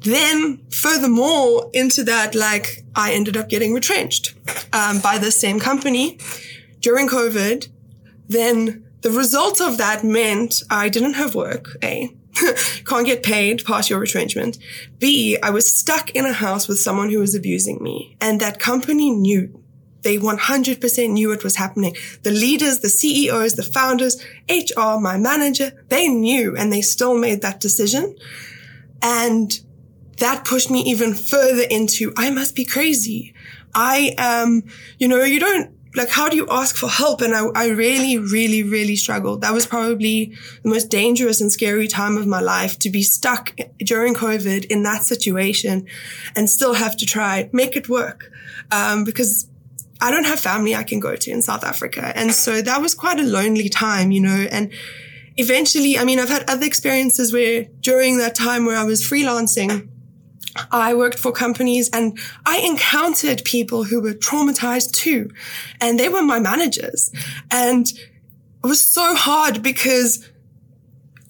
then 0.01 0.59
furthermore 0.69 1.69
into 1.73 2.03
that, 2.03 2.35
like 2.35 2.83
I 2.95 3.13
ended 3.13 3.37
up 3.37 3.49
getting 3.49 3.73
retrenched 3.73 4.33
um, 4.73 4.99
by 4.99 5.17
the 5.17 5.31
same 5.31 5.59
company 5.59 6.17
during 6.79 7.07
COVID. 7.07 7.69
Then 8.27 8.85
the 9.01 9.11
result 9.11 9.61
of 9.61 9.77
that 9.77 10.03
meant 10.03 10.63
I 10.69 10.89
didn't 10.89 11.13
have 11.13 11.35
work. 11.35 11.77
A 11.83 12.15
can't 12.85 13.05
get 13.05 13.23
paid 13.23 13.63
your 13.89 13.99
retrenchment. 13.99 14.57
B 14.99 15.37
I 15.41 15.49
was 15.49 15.73
stuck 15.77 16.11
in 16.11 16.25
a 16.25 16.33
house 16.33 16.67
with 16.67 16.79
someone 16.79 17.09
who 17.09 17.19
was 17.19 17.35
abusing 17.35 17.81
me, 17.81 18.17
and 18.21 18.39
that 18.39 18.59
company 18.59 19.09
knew. 19.09 19.57
They 20.03 20.17
100% 20.17 21.09
knew 21.11 21.31
it 21.31 21.43
was 21.43 21.57
happening. 21.57 21.95
The 22.23 22.31
leaders, 22.31 22.79
the 22.79 22.89
CEOs, 22.89 23.53
the 23.53 23.61
founders, 23.61 24.19
HR, 24.49 24.97
my 24.99 25.15
manager, 25.15 25.73
they 25.89 26.07
knew 26.07 26.57
and 26.57 26.73
they 26.73 26.81
still 26.81 27.15
made 27.15 27.43
that 27.43 27.59
decision. 27.59 28.15
And 29.03 29.59
that 30.17 30.43
pushed 30.43 30.71
me 30.71 30.81
even 30.81 31.13
further 31.13 31.65
into, 31.69 32.13
I 32.17 32.31
must 32.31 32.55
be 32.55 32.65
crazy. 32.65 33.33
I 33.75 34.15
am, 34.17 34.63
you 34.97 35.07
know, 35.07 35.23
you 35.23 35.39
don't, 35.39 35.71
like, 35.95 36.09
how 36.09 36.29
do 36.29 36.35
you 36.35 36.47
ask 36.49 36.75
for 36.75 36.87
help? 36.87 37.21
And 37.21 37.35
I, 37.35 37.45
I 37.55 37.67
really, 37.69 38.17
really, 38.17 38.63
really 38.63 38.95
struggled. 38.95 39.41
That 39.41 39.53
was 39.53 39.65
probably 39.65 40.35
the 40.63 40.69
most 40.69 40.89
dangerous 40.89 41.41
and 41.41 41.51
scary 41.51 41.87
time 41.87 42.17
of 42.17 42.25
my 42.25 42.39
life 42.39 42.79
to 42.79 42.89
be 42.89 43.03
stuck 43.03 43.55
during 43.79 44.13
COVID 44.13 44.65
in 44.65 44.83
that 44.83 45.03
situation 45.03 45.85
and 46.35 46.49
still 46.49 46.73
have 46.73 46.95
to 46.97 47.05
try 47.05 47.49
make 47.51 47.75
it 47.75 47.89
work. 47.89 48.31
Um, 48.71 49.03
because 49.03 49.47
I 49.99 50.11
don't 50.11 50.25
have 50.25 50.39
family 50.39 50.75
I 50.75 50.83
can 50.83 50.99
go 50.99 51.15
to 51.15 51.31
in 51.31 51.41
South 51.41 51.63
Africa. 51.63 52.11
And 52.15 52.33
so 52.33 52.61
that 52.61 52.81
was 52.81 52.95
quite 52.95 53.19
a 53.19 53.23
lonely 53.23 53.69
time, 53.69 54.11
you 54.11 54.21
know, 54.21 54.47
and 54.49 54.71
eventually, 55.37 55.97
I 55.97 56.05
mean, 56.05 56.19
I've 56.19 56.29
had 56.29 56.49
other 56.49 56.65
experiences 56.65 57.31
where 57.31 57.65
during 57.81 58.17
that 58.17 58.33
time 58.33 58.65
where 58.65 58.77
I 58.77 58.83
was 58.83 59.01
freelancing, 59.07 59.89
I 60.71 60.93
worked 60.93 61.19
for 61.19 61.31
companies 61.31 61.89
and 61.91 62.17
I 62.45 62.59
encountered 62.59 63.43
people 63.45 63.83
who 63.83 64.01
were 64.01 64.13
traumatized 64.13 64.91
too. 64.93 65.31
And 65.79 65.99
they 65.99 66.09
were 66.09 66.23
my 66.23 66.39
managers. 66.39 67.11
And 67.49 67.87
it 67.87 68.67
was 68.67 68.81
so 68.81 69.15
hard 69.15 69.63
because 69.63 70.27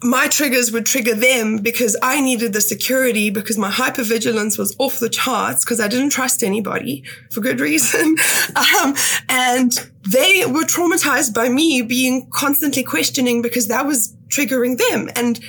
my 0.03 0.27
triggers 0.27 0.71
would 0.71 0.85
trigger 0.85 1.13
them 1.13 1.57
because 1.57 1.95
I 2.01 2.21
needed 2.21 2.53
the 2.53 2.61
security 2.61 3.29
because 3.29 3.57
my 3.57 3.69
hypervigilance 3.69 4.57
was 4.57 4.75
off 4.79 4.99
the 4.99 5.09
charts 5.09 5.63
because 5.63 5.79
I 5.79 5.87
didn't 5.87 6.09
trust 6.09 6.41
anybody 6.43 7.03
for 7.29 7.41
good 7.41 7.59
reason. 7.59 8.15
um, 8.55 8.95
and 9.29 9.71
they 10.09 10.45
were 10.47 10.63
traumatized 10.63 11.33
by 11.35 11.49
me 11.49 11.83
being 11.83 12.27
constantly 12.31 12.83
questioning 12.83 13.41
because 13.41 13.67
that 13.67 13.85
was 13.85 14.15
triggering 14.29 14.77
them. 14.77 15.09
And 15.15 15.39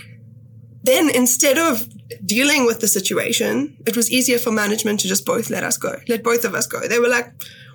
then 0.85 1.09
instead 1.11 1.59
of 1.59 1.87
dealing 2.25 2.67
with 2.67 2.81
the 2.81 2.89
situation, 2.89 3.77
it 3.87 3.97
was 3.97 4.11
easier 4.11 4.39
for 4.39 4.51
management 4.51 5.01
to 5.01 5.09
just 5.09 5.25
both 5.25 5.51
let 5.51 5.63
us 5.63 5.77
go, 5.77 6.01
let 6.09 6.23
both 6.23 6.45
of 6.45 6.55
us 6.55 6.67
go. 6.67 6.81
They 6.81 6.99
were 6.99 7.09
like, 7.09 7.27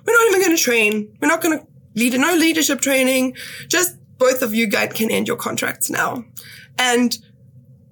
we're 0.06 0.12
not 0.12 0.26
even 0.28 0.40
going 0.40 0.56
to 0.56 0.62
train. 0.62 1.16
We're 1.20 1.28
not 1.28 1.42
going 1.42 1.58
to 1.58 1.66
lead, 1.94 2.18
no 2.18 2.34
leadership 2.34 2.80
training. 2.80 3.36
Just 3.68 3.96
both 4.18 4.42
of 4.42 4.54
you 4.54 4.66
guys 4.66 4.92
can 4.92 5.10
end 5.10 5.28
your 5.28 5.36
contracts 5.36 5.90
now. 5.90 6.24
And 6.78 7.16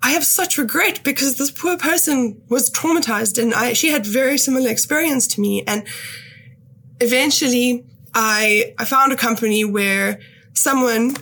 I 0.02 0.10
have 0.10 0.24
such 0.24 0.58
regret 0.58 1.02
because 1.02 1.36
this 1.36 1.50
poor 1.50 1.76
person 1.76 2.40
was 2.48 2.70
traumatized 2.70 3.42
and 3.42 3.52
I, 3.54 3.72
she 3.72 3.88
had 3.88 4.06
very 4.06 4.38
similar 4.38 4.70
experience 4.70 5.26
to 5.28 5.40
me. 5.40 5.64
And 5.66 5.86
eventually 7.00 7.84
I, 8.14 8.74
I 8.78 8.84
found 8.84 9.12
a 9.12 9.16
company 9.16 9.64
where 9.64 10.20
someone 10.54 11.16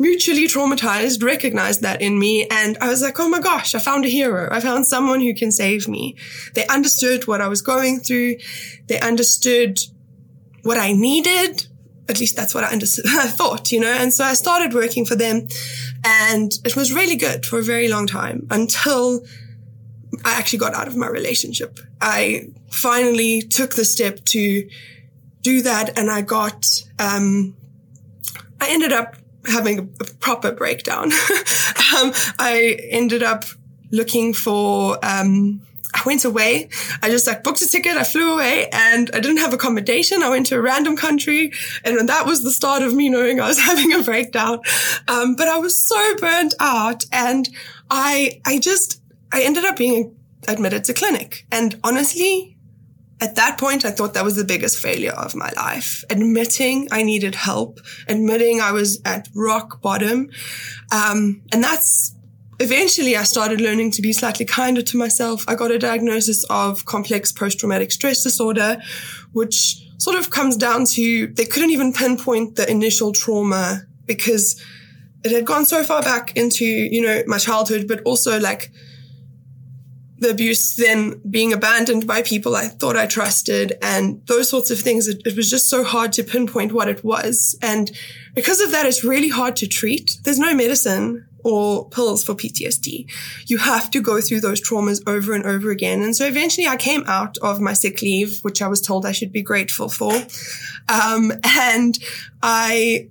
mutually 0.00 0.48
traumatized 0.48 1.22
recognized 1.22 1.82
that 1.82 2.00
in 2.00 2.18
me. 2.18 2.46
And 2.50 2.76
I 2.80 2.88
was 2.88 3.02
like, 3.02 3.20
oh 3.20 3.28
my 3.28 3.38
gosh, 3.38 3.74
I 3.74 3.78
found 3.78 4.06
a 4.06 4.08
hero. 4.08 4.48
I 4.50 4.58
found 4.58 4.86
someone 4.86 5.20
who 5.20 5.34
can 5.34 5.52
save 5.52 5.86
me. 5.86 6.16
They 6.54 6.66
understood 6.66 7.26
what 7.28 7.42
I 7.42 7.48
was 7.48 7.60
going 7.60 8.00
through. 8.00 8.36
They 8.88 8.98
understood 8.98 9.78
what 10.62 10.78
I 10.78 10.92
needed. 10.92 11.66
At 12.08 12.18
least 12.18 12.34
that's 12.34 12.54
what 12.54 12.64
I 12.64 12.68
understood. 12.68 13.04
I 13.08 13.26
thought, 13.26 13.70
you 13.70 13.78
know, 13.78 13.92
and 13.92 14.12
so 14.12 14.24
I 14.24 14.32
started 14.32 14.72
working 14.72 15.04
for 15.04 15.16
them 15.16 15.48
and 16.02 16.50
it 16.64 16.74
was 16.74 16.94
really 16.94 17.16
good 17.16 17.44
for 17.44 17.58
a 17.58 17.62
very 17.62 17.88
long 17.88 18.06
time 18.06 18.46
until 18.50 19.22
I 20.24 20.32
actually 20.32 20.60
got 20.60 20.74
out 20.74 20.88
of 20.88 20.96
my 20.96 21.08
relationship. 21.08 21.78
I 22.00 22.48
finally 22.70 23.42
took 23.42 23.74
the 23.74 23.84
step 23.84 24.24
to 24.24 24.66
do 25.42 25.60
that 25.60 25.98
and 25.98 26.10
I 26.10 26.22
got, 26.22 26.66
um, 26.98 27.54
I 28.62 28.70
ended 28.70 28.92
up 28.92 29.16
having 29.46 29.78
a, 29.78 30.04
proper 30.20 30.52
breakdown. 30.52 31.04
um, 31.96 32.12
I 32.38 32.78
ended 32.90 33.22
up 33.22 33.44
looking 33.90 34.34
for, 34.34 34.98
um, 35.02 35.62
I 35.94 36.02
went 36.06 36.24
away. 36.24 36.68
I 37.02 37.08
just 37.08 37.26
like 37.26 37.42
booked 37.42 37.62
a 37.62 37.68
ticket. 37.68 37.96
I 37.96 38.04
flew 38.04 38.34
away 38.34 38.68
and 38.72 39.10
I 39.12 39.20
didn't 39.20 39.38
have 39.38 39.52
accommodation. 39.52 40.22
I 40.22 40.30
went 40.30 40.46
to 40.46 40.56
a 40.56 40.60
random 40.60 40.96
country 40.96 41.52
and 41.84 42.08
that 42.08 42.26
was 42.26 42.44
the 42.44 42.50
start 42.50 42.82
of 42.82 42.94
me 42.94 43.08
knowing 43.08 43.40
I 43.40 43.48
was 43.48 43.58
having 43.70 43.92
a 43.92 44.02
breakdown. 44.02 44.60
Um, 45.08 45.34
but 45.34 45.48
I 45.48 45.58
was 45.58 45.76
so 45.76 46.16
burnt 46.16 46.54
out 46.60 47.04
and 47.12 47.48
I, 47.90 48.40
I 48.46 48.58
just, 48.58 49.00
I 49.32 49.42
ended 49.42 49.64
up 49.64 49.76
being 49.76 50.16
admitted 50.46 50.84
to 50.84 50.94
clinic 50.94 51.46
and 51.50 51.78
honestly, 51.82 52.56
at 53.20 53.36
that 53.36 53.58
point, 53.58 53.84
I 53.84 53.90
thought 53.90 54.14
that 54.14 54.24
was 54.24 54.36
the 54.36 54.44
biggest 54.44 54.78
failure 54.78 55.12
of 55.12 55.34
my 55.34 55.50
life. 55.54 56.04
Admitting 56.08 56.88
I 56.90 57.02
needed 57.02 57.34
help, 57.34 57.78
admitting 58.08 58.60
I 58.60 58.72
was 58.72 59.00
at 59.04 59.28
rock 59.34 59.82
bottom. 59.82 60.30
Um, 60.90 61.42
and 61.52 61.62
that's 61.62 62.14
eventually 62.60 63.16
I 63.16 63.24
started 63.24 63.60
learning 63.60 63.90
to 63.92 64.02
be 64.02 64.12
slightly 64.12 64.46
kinder 64.46 64.82
to 64.82 64.96
myself. 64.96 65.44
I 65.46 65.54
got 65.54 65.70
a 65.70 65.78
diagnosis 65.78 66.44
of 66.50 66.84
complex 66.86 67.30
post-traumatic 67.30 67.92
stress 67.92 68.22
disorder, 68.22 68.78
which 69.32 69.86
sort 69.98 70.16
of 70.16 70.30
comes 70.30 70.56
down 70.56 70.86
to 70.86 71.26
they 71.28 71.44
couldn't 71.44 71.70
even 71.70 71.92
pinpoint 71.92 72.56
the 72.56 72.70
initial 72.70 73.12
trauma 73.12 73.82
because 74.06 74.60
it 75.22 75.30
had 75.30 75.44
gone 75.44 75.66
so 75.66 75.84
far 75.84 76.00
back 76.02 76.34
into, 76.36 76.64
you 76.64 77.02
know, 77.02 77.22
my 77.26 77.36
childhood, 77.36 77.86
but 77.86 78.00
also 78.04 78.40
like 78.40 78.72
the 80.20 80.30
abuse, 80.30 80.76
then 80.76 81.20
being 81.28 81.52
abandoned 81.52 82.06
by 82.06 82.22
people 82.22 82.54
I 82.54 82.68
thought 82.68 82.96
I 82.96 83.06
trusted 83.06 83.72
and 83.82 84.24
those 84.26 84.48
sorts 84.48 84.70
of 84.70 84.78
things. 84.78 85.08
It, 85.08 85.22
it, 85.24 85.36
was 85.36 85.50
just 85.50 85.68
so 85.68 85.82
hard 85.82 86.12
to 86.14 86.22
pinpoint 86.22 86.72
what 86.72 86.88
it 86.88 87.02
was. 87.02 87.58
And 87.62 87.90
because 88.34 88.60
of 88.60 88.70
that, 88.70 88.86
it's 88.86 89.02
really 89.02 89.30
hard 89.30 89.56
to 89.56 89.66
treat. 89.66 90.18
There's 90.22 90.38
no 90.38 90.54
medicine 90.54 91.26
or 91.42 91.88
pills 91.88 92.22
for 92.22 92.34
PTSD. 92.34 93.10
You 93.46 93.58
have 93.58 93.90
to 93.92 94.02
go 94.02 94.20
through 94.20 94.42
those 94.42 94.60
traumas 94.60 95.02
over 95.06 95.32
and 95.32 95.44
over 95.44 95.70
again. 95.70 96.02
And 96.02 96.14
so 96.14 96.26
eventually 96.26 96.66
I 96.66 96.76
came 96.76 97.02
out 97.06 97.38
of 97.38 97.60
my 97.60 97.72
sick 97.72 98.02
leave, 98.02 98.40
which 98.42 98.60
I 98.60 98.68
was 98.68 98.82
told 98.82 99.06
I 99.06 99.12
should 99.12 99.32
be 99.32 99.42
grateful 99.42 99.88
for. 99.88 100.12
Um, 100.88 101.32
and 101.44 101.98
I 102.42 103.08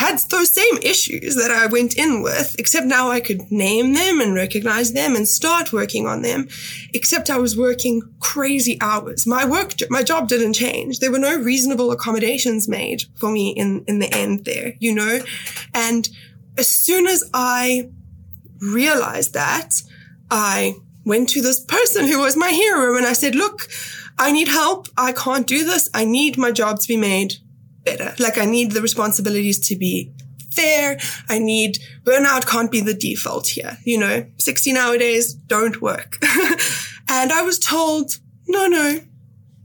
had 0.00 0.18
those 0.30 0.48
same 0.48 0.78
issues 0.78 1.36
that 1.36 1.50
I 1.50 1.66
went 1.66 1.94
in 1.94 2.22
with, 2.22 2.56
except 2.58 2.86
now 2.86 3.10
I 3.10 3.20
could 3.20 3.52
name 3.52 3.92
them 3.92 4.18
and 4.18 4.34
recognize 4.34 4.94
them 4.94 5.14
and 5.14 5.28
start 5.28 5.74
working 5.74 6.06
on 6.06 6.22
them. 6.22 6.48
Except 6.94 7.28
I 7.28 7.36
was 7.36 7.54
working 7.54 8.00
crazy 8.18 8.78
hours. 8.80 9.26
My 9.26 9.44
work, 9.44 9.74
my 9.90 10.02
job 10.02 10.26
didn't 10.26 10.54
change. 10.54 11.00
There 11.00 11.12
were 11.12 11.18
no 11.18 11.38
reasonable 11.38 11.90
accommodations 11.92 12.66
made 12.66 13.02
for 13.16 13.30
me 13.30 13.50
in, 13.50 13.84
in 13.86 13.98
the 13.98 14.10
end 14.10 14.46
there, 14.46 14.72
you 14.78 14.94
know? 14.94 15.20
And 15.74 16.08
as 16.56 16.68
soon 16.68 17.06
as 17.06 17.28
I 17.34 17.90
realized 18.58 19.34
that, 19.34 19.82
I 20.30 20.76
went 21.04 21.28
to 21.30 21.42
this 21.42 21.60
person 21.60 22.06
who 22.06 22.20
was 22.20 22.38
my 22.38 22.50
hero 22.50 22.96
and 22.96 23.06
I 23.06 23.12
said, 23.12 23.34
look, 23.34 23.68
I 24.18 24.32
need 24.32 24.48
help. 24.48 24.88
I 24.96 25.12
can't 25.12 25.46
do 25.46 25.62
this. 25.62 25.90
I 25.92 26.06
need 26.06 26.38
my 26.38 26.52
job 26.52 26.80
to 26.80 26.88
be 26.88 26.96
made 26.96 27.34
better. 27.84 28.14
Like 28.18 28.38
I 28.38 28.44
need 28.44 28.72
the 28.72 28.82
responsibilities 28.82 29.58
to 29.68 29.76
be 29.76 30.12
fair. 30.50 30.98
I 31.28 31.38
need 31.38 31.78
burnout 32.04 32.46
can't 32.46 32.70
be 32.70 32.80
the 32.80 32.94
default 32.94 33.48
here. 33.48 33.78
You 33.84 33.98
know, 33.98 34.26
16 34.38 34.76
hour 34.76 34.98
days 34.98 35.34
don't 35.34 35.80
work. 35.80 36.18
and 37.08 37.32
I 37.32 37.42
was 37.42 37.58
told, 37.58 38.18
no, 38.48 38.66
no, 38.66 39.00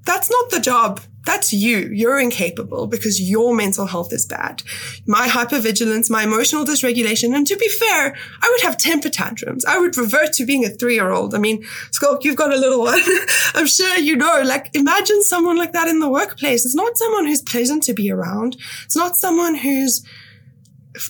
that's 0.05 0.29
not 0.29 0.49
the 0.51 0.59
job. 0.59 1.01
That's 1.25 1.51
you. 1.51 1.89
You're 1.91 2.19
incapable 2.19 2.87
because 2.87 3.19
your 3.21 3.55
mental 3.55 3.87
health 3.87 4.13
is 4.13 4.25
bad. 4.25 4.63
My 5.07 5.27
hypervigilance, 5.27 6.09
my 6.09 6.23
emotional 6.23 6.65
dysregulation, 6.65 7.35
and 7.35 7.47
to 7.47 7.57
be 7.57 7.67
fair, 7.67 8.15
I 8.41 8.49
would 8.49 8.61
have 8.61 8.77
temper 8.77 9.09
tantrums. 9.09 9.65
I 9.65 9.79
would 9.79 9.97
revert 9.97 10.33
to 10.33 10.45
being 10.45 10.65
a 10.65 10.69
three 10.69 10.95
year 10.95 11.11
old. 11.11 11.33
I 11.33 11.39
mean, 11.39 11.63
Schalk, 11.91 12.23
you've 12.23 12.35
got 12.35 12.53
a 12.53 12.57
little 12.57 12.81
one. 12.81 13.01
I'm 13.55 13.67
sure 13.67 13.97
you 13.97 14.15
know, 14.15 14.41
like 14.45 14.69
imagine 14.73 15.23
someone 15.23 15.57
like 15.57 15.73
that 15.73 15.87
in 15.87 15.99
the 15.99 16.09
workplace. 16.09 16.65
It's 16.65 16.75
not 16.75 16.97
someone 16.97 17.25
who's 17.25 17.41
pleasant 17.41 17.83
to 17.83 17.93
be 17.93 18.11
around. 18.11 18.57
It's 18.83 18.95
not 18.95 19.17
someone 19.17 19.55
who's 19.55 20.05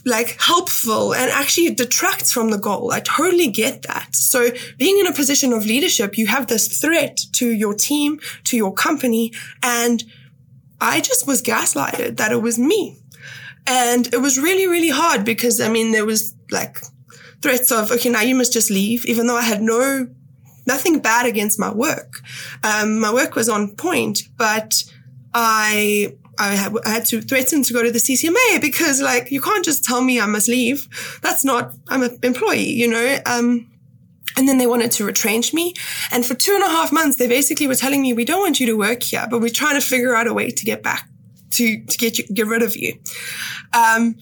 like 0.06 0.40
helpful 0.42 1.14
and 1.14 1.30
actually 1.32 1.68
it 1.68 1.78
detracts 1.78 2.32
from 2.32 2.50
the 2.52 2.58
goal. 2.58 2.92
I 2.92 3.00
totally 3.02 3.48
get 3.48 3.84
that. 3.84 4.16
So 4.16 4.50
being 4.78 5.00
in 5.00 5.08
a 5.08 5.14
position 5.14 5.54
of 5.54 5.66
leadership, 5.66 6.18
you 6.18 6.28
have 6.28 6.48
this 6.48 6.80
threat 6.80 7.18
to 7.34 7.50
your 7.50 7.74
team, 7.74 8.20
to 8.46 8.58
your 8.58 8.74
company. 8.74 9.34
And 9.62 10.04
I 10.82 11.02
just 11.02 11.28
was 11.28 11.42
gaslighted 11.42 12.18
that 12.18 12.32
it 12.32 12.42
was 12.42 12.58
me. 12.58 12.98
And 13.68 14.08
it 14.14 14.22
was 14.22 14.38
really, 14.38 14.68
really 14.68 14.90
hard 14.90 15.26
because 15.26 15.60
I 15.62 15.70
mean, 15.70 15.92
there 15.92 16.06
was 16.06 16.36
like 16.52 16.78
threats 17.42 17.72
of, 17.72 17.92
okay, 17.92 18.10
now 18.10 18.22
you 18.22 18.36
must 18.36 18.54
just 18.54 18.70
leave, 18.70 19.06
even 19.06 19.28
though 19.28 19.38
I 19.38 19.44
had 19.44 19.62
no, 19.62 20.08
nothing 20.66 21.00
bad 21.00 21.26
against 21.26 21.60
my 21.60 21.74
work. 21.74 22.22
Um, 22.64 23.00
my 23.00 23.14
work 23.14 23.36
was 23.36 23.50
on 23.50 23.76
point, 23.76 24.24
but 24.38 24.84
I 25.34 26.16
I 26.38 26.56
had, 26.56 26.74
I 26.86 26.90
had 26.90 27.06
to 27.06 27.22
threaten 27.22 27.64
to 27.64 27.74
go 27.74 27.84
to 27.84 27.92
the 27.92 28.00
CCMA 28.00 28.62
because 28.62 29.02
like, 29.02 29.32
you 29.32 29.42
can't 29.42 29.64
just 29.64 29.84
tell 29.84 30.02
me 30.02 30.20
I 30.20 30.26
must 30.26 30.48
leave. 30.48 30.88
That's 31.22 31.44
not, 31.44 31.74
I'm 31.88 32.04
an 32.04 32.18
employee, 32.24 32.70
you 32.70 32.88
know? 32.88 33.20
Um, 33.26 33.72
and 34.38 34.48
then 34.48 34.58
they 34.58 34.68
wanted 34.68 34.92
to 34.92 35.06
retrench 35.06 35.54
me. 35.54 35.74
And 36.12 36.26
for 36.26 36.36
two 36.36 36.54
and 36.54 36.64
a 36.64 36.68
half 36.68 36.92
months, 36.92 37.18
they 37.18 37.28
basically 37.28 37.68
were 37.68 37.76
telling 37.76 38.02
me, 38.02 38.14
we 38.14 38.26
don't 38.26 38.42
want 38.42 38.60
you 38.60 38.66
to 38.68 38.74
work 38.74 39.04
here, 39.04 39.26
but 39.30 39.40
we're 39.40 39.50
trying 39.50 39.80
to 39.80 39.86
figure 39.86 40.16
out 40.16 40.28
a 40.28 40.34
way 40.34 40.52
to 40.52 40.66
get 40.66 40.84
back 40.84 41.10
to, 41.52 41.86
to 41.86 41.98
get 41.98 42.18
you, 42.18 42.26
get 42.28 42.48
rid 42.48 42.62
of 42.62 42.76
you. 42.76 43.00
Um, 43.74 44.16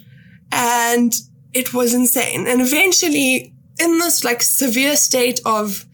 and 0.52 1.14
it 1.54 1.74
was 1.74 1.94
insane. 1.94 2.46
And 2.48 2.62
eventually 2.62 3.54
in 3.80 3.98
this 4.00 4.24
like 4.24 4.42
severe 4.42 4.96
state 4.96 5.40
of 5.46 5.86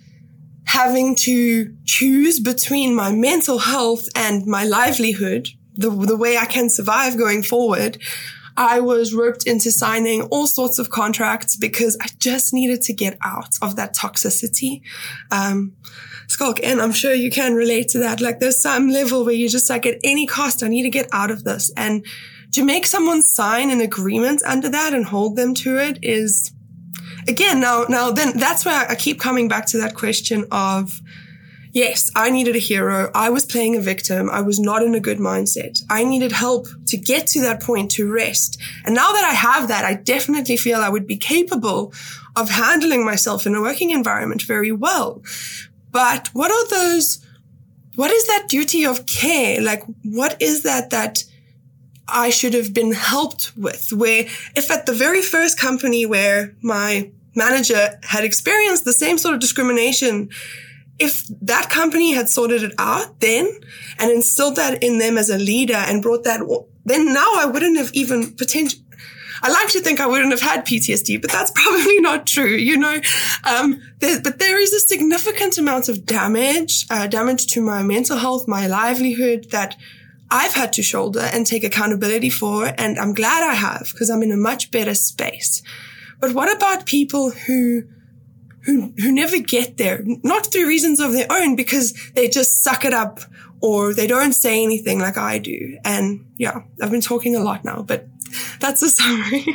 having 0.65 1.15
to 1.15 1.75
choose 1.86 2.39
between 2.39 2.93
my 2.93 3.12
mental 3.12 3.60
health 3.60 4.08
and 4.15 4.45
my 4.45 4.63
livelihood, 4.63 5.47
the, 5.80 5.89
the 5.89 6.18
way 6.18 6.38
I 6.38 6.46
can 6.46 6.70
survive 6.70 7.18
going 7.18 7.42
forward, 7.42 7.98
I 8.58 8.82
was 8.82 9.13
roped 9.13 9.48
into 9.48 9.72
signing 9.72 10.24
all 10.24 10.46
sorts 10.46 10.80
of 10.80 10.89
contracts 10.89 11.56
because 11.56 11.98
I 12.02 12.08
just 12.20 12.54
needed 12.54 12.82
to 12.84 12.94
get 12.94 13.18
out 13.24 13.56
of 13.62 13.78
that 13.78 13.96
toxicity. 13.96 14.82
Um, 15.32 15.78
Schalk, 16.28 16.60
and 16.62 16.82
I'm 16.82 16.92
sure 16.92 17.13
you 17.13 17.32
can 17.32 17.56
relate 17.56 17.88
to 17.89 18.00
that. 18.00 18.20
Like 18.20 18.39
there's 18.39 18.62
some 18.62 18.89
level 18.89 19.24
where 19.24 19.34
you're 19.34 19.50
just 19.50 19.70
like, 19.70 19.86
at 19.86 19.98
any 20.04 20.28
cost, 20.28 20.62
I 20.62 20.68
need 20.68 20.84
to 20.84 20.89
get 20.89 21.08
out 21.13 21.32
of 21.32 21.46
this. 21.46 21.72
And 21.78 22.06
to 22.52 22.63
make 22.63 22.86
someone 22.86 23.22
sign 23.22 23.72
an 23.72 23.80
agreement 23.80 24.42
under 24.46 24.70
that 24.70 24.94
and 24.94 25.06
hold 25.06 25.38
them 25.38 25.54
to 25.56 25.78
it 25.78 25.98
is, 26.04 26.52
again, 27.28 27.62
now, 27.62 27.86
now 27.88 28.12
then 28.12 28.38
that's 28.38 28.65
where 28.65 28.86
I 28.89 28.96
keep 28.96 29.20
coming 29.22 29.48
back 29.48 29.68
to 29.68 29.78
that 29.78 29.96
question 29.96 30.46
of, 30.52 31.00
Yes, 31.71 32.10
I 32.15 32.32
needed 32.32 32.55
a 32.55 32.60
hero. 32.60 33.12
I 33.13 33.29
was 33.29 33.45
playing 33.45 33.75
a 33.75 33.82
victim. 33.82 34.29
I 34.29 34.41
was 34.41 34.60
not 34.60 34.82
in 34.82 34.95
a 34.95 34.99
good 34.99 35.19
mindset. 35.19 35.84
I 35.89 36.03
needed 36.03 36.32
help 36.32 36.67
to 36.88 36.97
get 36.97 37.27
to 37.27 37.41
that 37.41 37.62
point 37.62 37.91
to 37.91 38.12
rest. 38.12 38.60
And 38.86 38.95
now 38.95 39.12
that 39.12 39.23
I 39.23 39.34
have 39.34 39.67
that, 39.67 39.86
I 39.86 39.93
definitely 39.93 40.58
feel 40.58 40.79
I 40.79 40.89
would 40.89 41.05
be 41.05 41.17
capable 41.17 41.93
of 42.36 42.49
handling 42.49 43.05
myself 43.05 43.45
in 43.45 43.53
a 43.53 43.62
working 43.62 43.91
environment 43.91 44.41
very 44.41 44.71
well. 44.71 45.21
But 45.91 46.29
what 46.34 46.51
are 46.51 46.69
those, 46.69 47.23
what 47.95 48.12
is 48.12 48.25
that 48.27 48.47
duty 48.49 48.84
of 48.86 49.05
care? 49.05 49.62
Like, 49.62 49.84
what 50.03 50.41
is 50.41 50.63
that 50.63 50.89
that 50.89 51.23
I 52.08 52.32
should 52.32 52.55
have 52.55 52.73
been 52.73 52.93
helped 52.93 53.51
with? 53.55 53.93
Where 53.93 54.25
if 54.55 54.71
at 54.71 54.88
the 54.88 54.93
very 54.93 55.21
first 55.21 55.60
company 55.60 56.08
where 56.08 56.55
my 56.62 57.12
manager 57.36 57.99
had 58.03 58.23
experienced 58.23 58.86
the 58.86 58.93
same 58.93 59.19
sort 59.19 59.36
of 59.36 59.39
discrimination, 59.39 60.29
if 60.99 61.25
that 61.41 61.69
company 61.69 62.13
had 62.13 62.29
sorted 62.29 62.63
it 62.63 62.73
out 62.77 63.19
then 63.19 63.49
and 63.97 64.12
instilled 64.12 64.57
that 64.57 64.83
in 64.83 64.97
them 64.97 65.17
as 65.17 65.29
a 65.29 65.38
leader 65.38 65.75
and 65.75 66.03
brought 66.03 66.25
that, 66.25 66.41
then 66.85 67.13
now 67.13 67.31
I 67.35 67.45
wouldn't 67.45 67.77
have 67.77 67.91
even 67.93 68.35
potential. 68.35 68.79
I 69.41 69.49
like 69.49 69.69
to 69.69 69.79
think 69.79 70.01
I 70.01 70.07
wouldn't 70.07 70.31
have 70.31 70.41
had 70.41 70.65
PTSD, 70.65 71.21
but 71.21 71.31
that's 71.31 71.51
probably 71.55 71.99
not 72.01 72.27
true, 72.27 72.55
you 72.55 72.77
know. 72.77 72.99
Um, 73.43 73.81
there, 73.99 74.21
but 74.21 74.39
there 74.39 74.59
is 74.59 74.73
a 74.73 74.79
significant 74.79 75.57
amount 75.57 75.89
of 75.89 76.05
damage, 76.05 76.85
uh, 76.89 77.07
damage 77.07 77.47
to 77.53 77.62
my 77.62 77.81
mental 77.83 78.17
health, 78.17 78.47
my 78.47 78.67
livelihood 78.67 79.51
that 79.51 79.77
I've 80.31 80.53
had 80.53 80.73
to 80.73 80.83
shoulder 80.83 81.21
and 81.21 81.47
take 81.47 81.63
accountability 81.63 82.29
for. 82.29 82.71
And 82.77 82.99
I'm 82.99 83.13
glad 83.13 83.43
I 83.43 83.53
have 83.53 83.88
because 83.91 84.09
I'm 84.09 84.23
in 84.23 84.31
a 84.31 84.38
much 84.38 84.71
better 84.71 84.93
space. 84.93 85.63
But 86.19 86.33
what 86.33 86.53
about 86.53 86.85
people 86.85 87.31
who 87.31 87.83
who, 88.65 88.93
who 88.98 89.12
never 89.12 89.39
get 89.39 89.78
there, 89.78 90.04
not 90.24 90.52
through 90.52 90.67
reasons 90.67 91.00
of 91.00 91.13
their 91.13 91.28
own, 91.30 91.56
because 91.56 91.93
they 92.15 92.28
just 92.28 92.63
suck 92.63 92.86
it 92.86 92.93
up 92.93 93.19
or 93.62 93.93
they 93.93 94.08
don't 94.08 94.34
say 94.34 94.63
anything 94.63 95.00
like 95.00 95.17
I 95.17 95.39
do. 95.39 95.78
And 95.84 96.26
yeah, 96.38 96.62
I've 96.82 96.91
been 96.91 97.02
talking 97.02 97.36
a 97.36 97.39
lot 97.39 97.65
now, 97.65 97.84
but 97.84 98.08
that's 98.60 98.82
the 98.82 98.89
summary. 98.89 99.45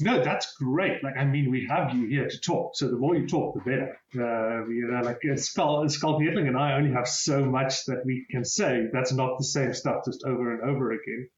No, 0.00 0.24
that's 0.24 0.54
great. 0.54 1.04
Like, 1.04 1.16
I 1.16 1.24
mean, 1.24 1.50
we 1.50 1.66
have 1.68 1.94
you 1.94 2.06
here 2.06 2.28
to 2.28 2.40
talk. 2.40 2.76
So 2.76 2.88
the 2.88 2.96
more 2.96 3.14
you 3.14 3.26
talk, 3.26 3.54
the 3.54 3.60
better. 3.60 3.98
Uh, 4.16 4.66
you 4.68 4.88
know, 4.90 5.02
like 5.02 5.18
Schalk, 5.38 5.90
Schalk 5.90 6.20
Neethling 6.20 6.48
and 6.48 6.56
I 6.56 6.72
only 6.74 6.92
have 6.92 7.06
so 7.06 7.44
much 7.44 7.84
that 7.86 8.02
we 8.04 8.26
can 8.30 8.44
say. 8.44 8.86
That's 8.92 9.12
not 9.12 9.38
the 9.38 9.44
same 9.44 9.74
stuff 9.74 10.04
just 10.04 10.24
over 10.24 10.54
and 10.54 10.62
over 10.62 10.92
again. 10.92 11.28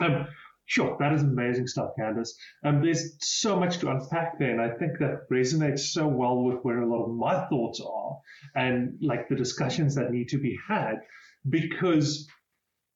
Um, 0.00 0.26
Sure, 0.72 0.96
that 1.00 1.12
is 1.12 1.22
amazing 1.22 1.66
stuff, 1.66 1.90
Candice. 1.98 2.30
Um, 2.64 2.80
there's 2.80 3.14
so 3.20 3.60
much 3.60 3.76
to 3.80 3.90
unpack 3.90 4.38
there, 4.38 4.52
and 4.52 4.60
I 4.62 4.74
think 4.78 4.98
that 5.00 5.28
resonates 5.30 5.80
so 5.80 6.08
well 6.08 6.42
with 6.44 6.60
where 6.62 6.80
a 6.80 6.88
lot 6.88 7.04
of 7.04 7.14
my 7.14 7.46
thoughts 7.48 7.78
are 7.78 8.18
and 8.54 8.96
like 9.02 9.28
the 9.28 9.36
discussions 9.36 9.94
that 9.96 10.10
need 10.10 10.30
to 10.30 10.38
be 10.38 10.58
had. 10.66 11.02
Because 11.46 12.26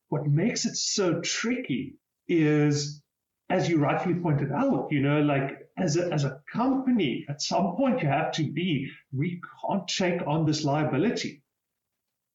what 0.09 0.27
makes 0.27 0.65
it 0.65 0.75
so 0.75 1.21
tricky 1.21 1.99
is, 2.29 3.03
as 3.51 3.69
you 3.69 3.77
rightfully 3.77 4.21
pointed 4.21 4.53
out, 4.53 4.89
you 4.91 5.03
know, 5.03 5.21
like 5.21 5.59
as 5.77 5.99
a, 5.99 6.11
as 6.11 6.25
a 6.25 6.41
company, 6.51 7.27
at 7.29 7.43
some 7.43 7.77
point 7.77 8.01
you 8.01 8.09
have 8.09 8.33
to 8.33 8.51
be, 8.51 8.91
we 9.13 9.39
can't 9.61 9.87
take 9.87 10.27
on 10.27 10.47
this 10.47 10.65
liability. 10.65 11.43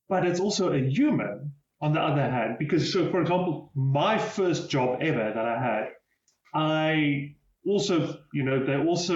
But 0.07 0.23
it's 0.23 0.39
also 0.39 0.71
a 0.71 0.87
human 0.87 1.53
on 1.81 1.93
the 1.93 1.99
other 1.99 2.21
hand, 2.21 2.57
because 2.59 2.93
so 2.93 3.09
for 3.09 3.21
example, 3.21 3.71
my 3.75 4.17
first 4.17 4.69
job 4.69 4.99
ever 5.01 5.31
that 5.33 5.45
I 5.45 5.61
had, 5.61 5.87
I 6.53 7.35
also, 7.65 8.19
you 8.33 8.43
know, 8.43 8.63
they 8.63 8.77
also 8.77 9.15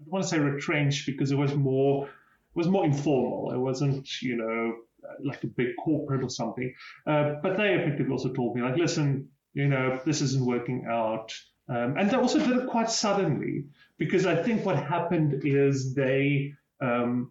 I 0.00 0.04
don't 0.04 0.12
want 0.12 0.24
to 0.24 0.28
say 0.28 0.38
retrenched 0.38 1.06
because 1.06 1.30
it 1.30 1.36
was 1.36 1.54
more 1.54 2.06
it 2.06 2.56
was 2.56 2.68
more 2.68 2.84
informal. 2.84 3.52
It 3.52 3.58
wasn't, 3.58 4.22
you 4.22 4.36
know, 4.36 4.76
like 5.24 5.44
a 5.44 5.46
big 5.46 5.68
corporate 5.82 6.24
or 6.24 6.30
something. 6.30 6.74
Uh, 7.06 7.34
but 7.42 7.56
they 7.56 7.74
effectively 7.74 8.12
also 8.12 8.32
told 8.32 8.56
me, 8.56 8.62
like, 8.62 8.76
listen, 8.76 9.28
you 9.54 9.68
know, 9.68 10.00
this 10.04 10.20
isn't 10.20 10.44
working 10.44 10.86
out. 10.90 11.32
Um, 11.68 11.96
and 11.96 12.10
they 12.10 12.16
also 12.16 12.38
did 12.38 12.56
it 12.56 12.66
quite 12.66 12.90
suddenly 12.90 13.66
because 13.98 14.26
I 14.26 14.42
think 14.42 14.66
what 14.66 14.76
happened 14.76 15.42
is 15.44 15.94
they 15.94 16.54
um, 16.80 17.30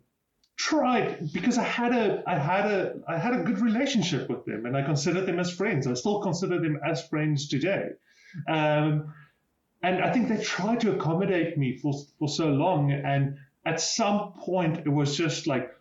tried 0.59 1.31
because 1.31 1.57
I 1.57 1.63
had 1.63 1.93
a 1.95 2.21
I 2.27 2.37
had 2.37 2.65
a 2.65 2.95
I 3.07 3.17
had 3.17 3.33
a 3.33 3.43
good 3.43 3.59
relationship 3.61 4.29
with 4.29 4.43
them 4.45 4.65
and 4.65 4.75
I 4.75 4.83
considered 4.83 5.25
them 5.25 5.39
as 5.39 5.49
friends. 5.49 5.87
I 5.87 5.93
still 5.93 6.19
consider 6.19 6.59
them 6.59 6.77
as 6.85 7.07
friends 7.07 7.47
today. 7.47 7.91
Um, 8.47 9.13
and 9.81 10.03
I 10.03 10.11
think 10.11 10.27
they 10.27 10.43
tried 10.43 10.81
to 10.81 10.91
accommodate 10.91 11.57
me 11.57 11.77
for 11.77 11.93
for 12.19 12.27
so 12.27 12.49
long 12.49 12.91
and 12.91 13.37
at 13.65 13.79
some 13.79 14.33
point 14.33 14.79
it 14.85 14.89
was 14.89 15.15
just 15.15 15.47
like 15.47 15.71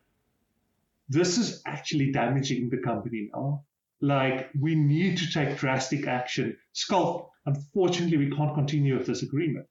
this 1.08 1.38
is 1.38 1.60
actually 1.66 2.12
damaging 2.12 2.70
the 2.70 2.78
company 2.78 3.30
now. 3.34 3.64
Like 4.00 4.48
we 4.58 4.76
need 4.76 5.18
to 5.18 5.32
take 5.32 5.58
drastic 5.58 6.06
action. 6.06 6.56
Schalk, 6.72 7.32
unfortunately, 7.46 8.16
we 8.16 8.30
can't 8.30 8.54
continue 8.54 8.96
with 8.96 9.08
this 9.08 9.24
agreement. 9.24 9.66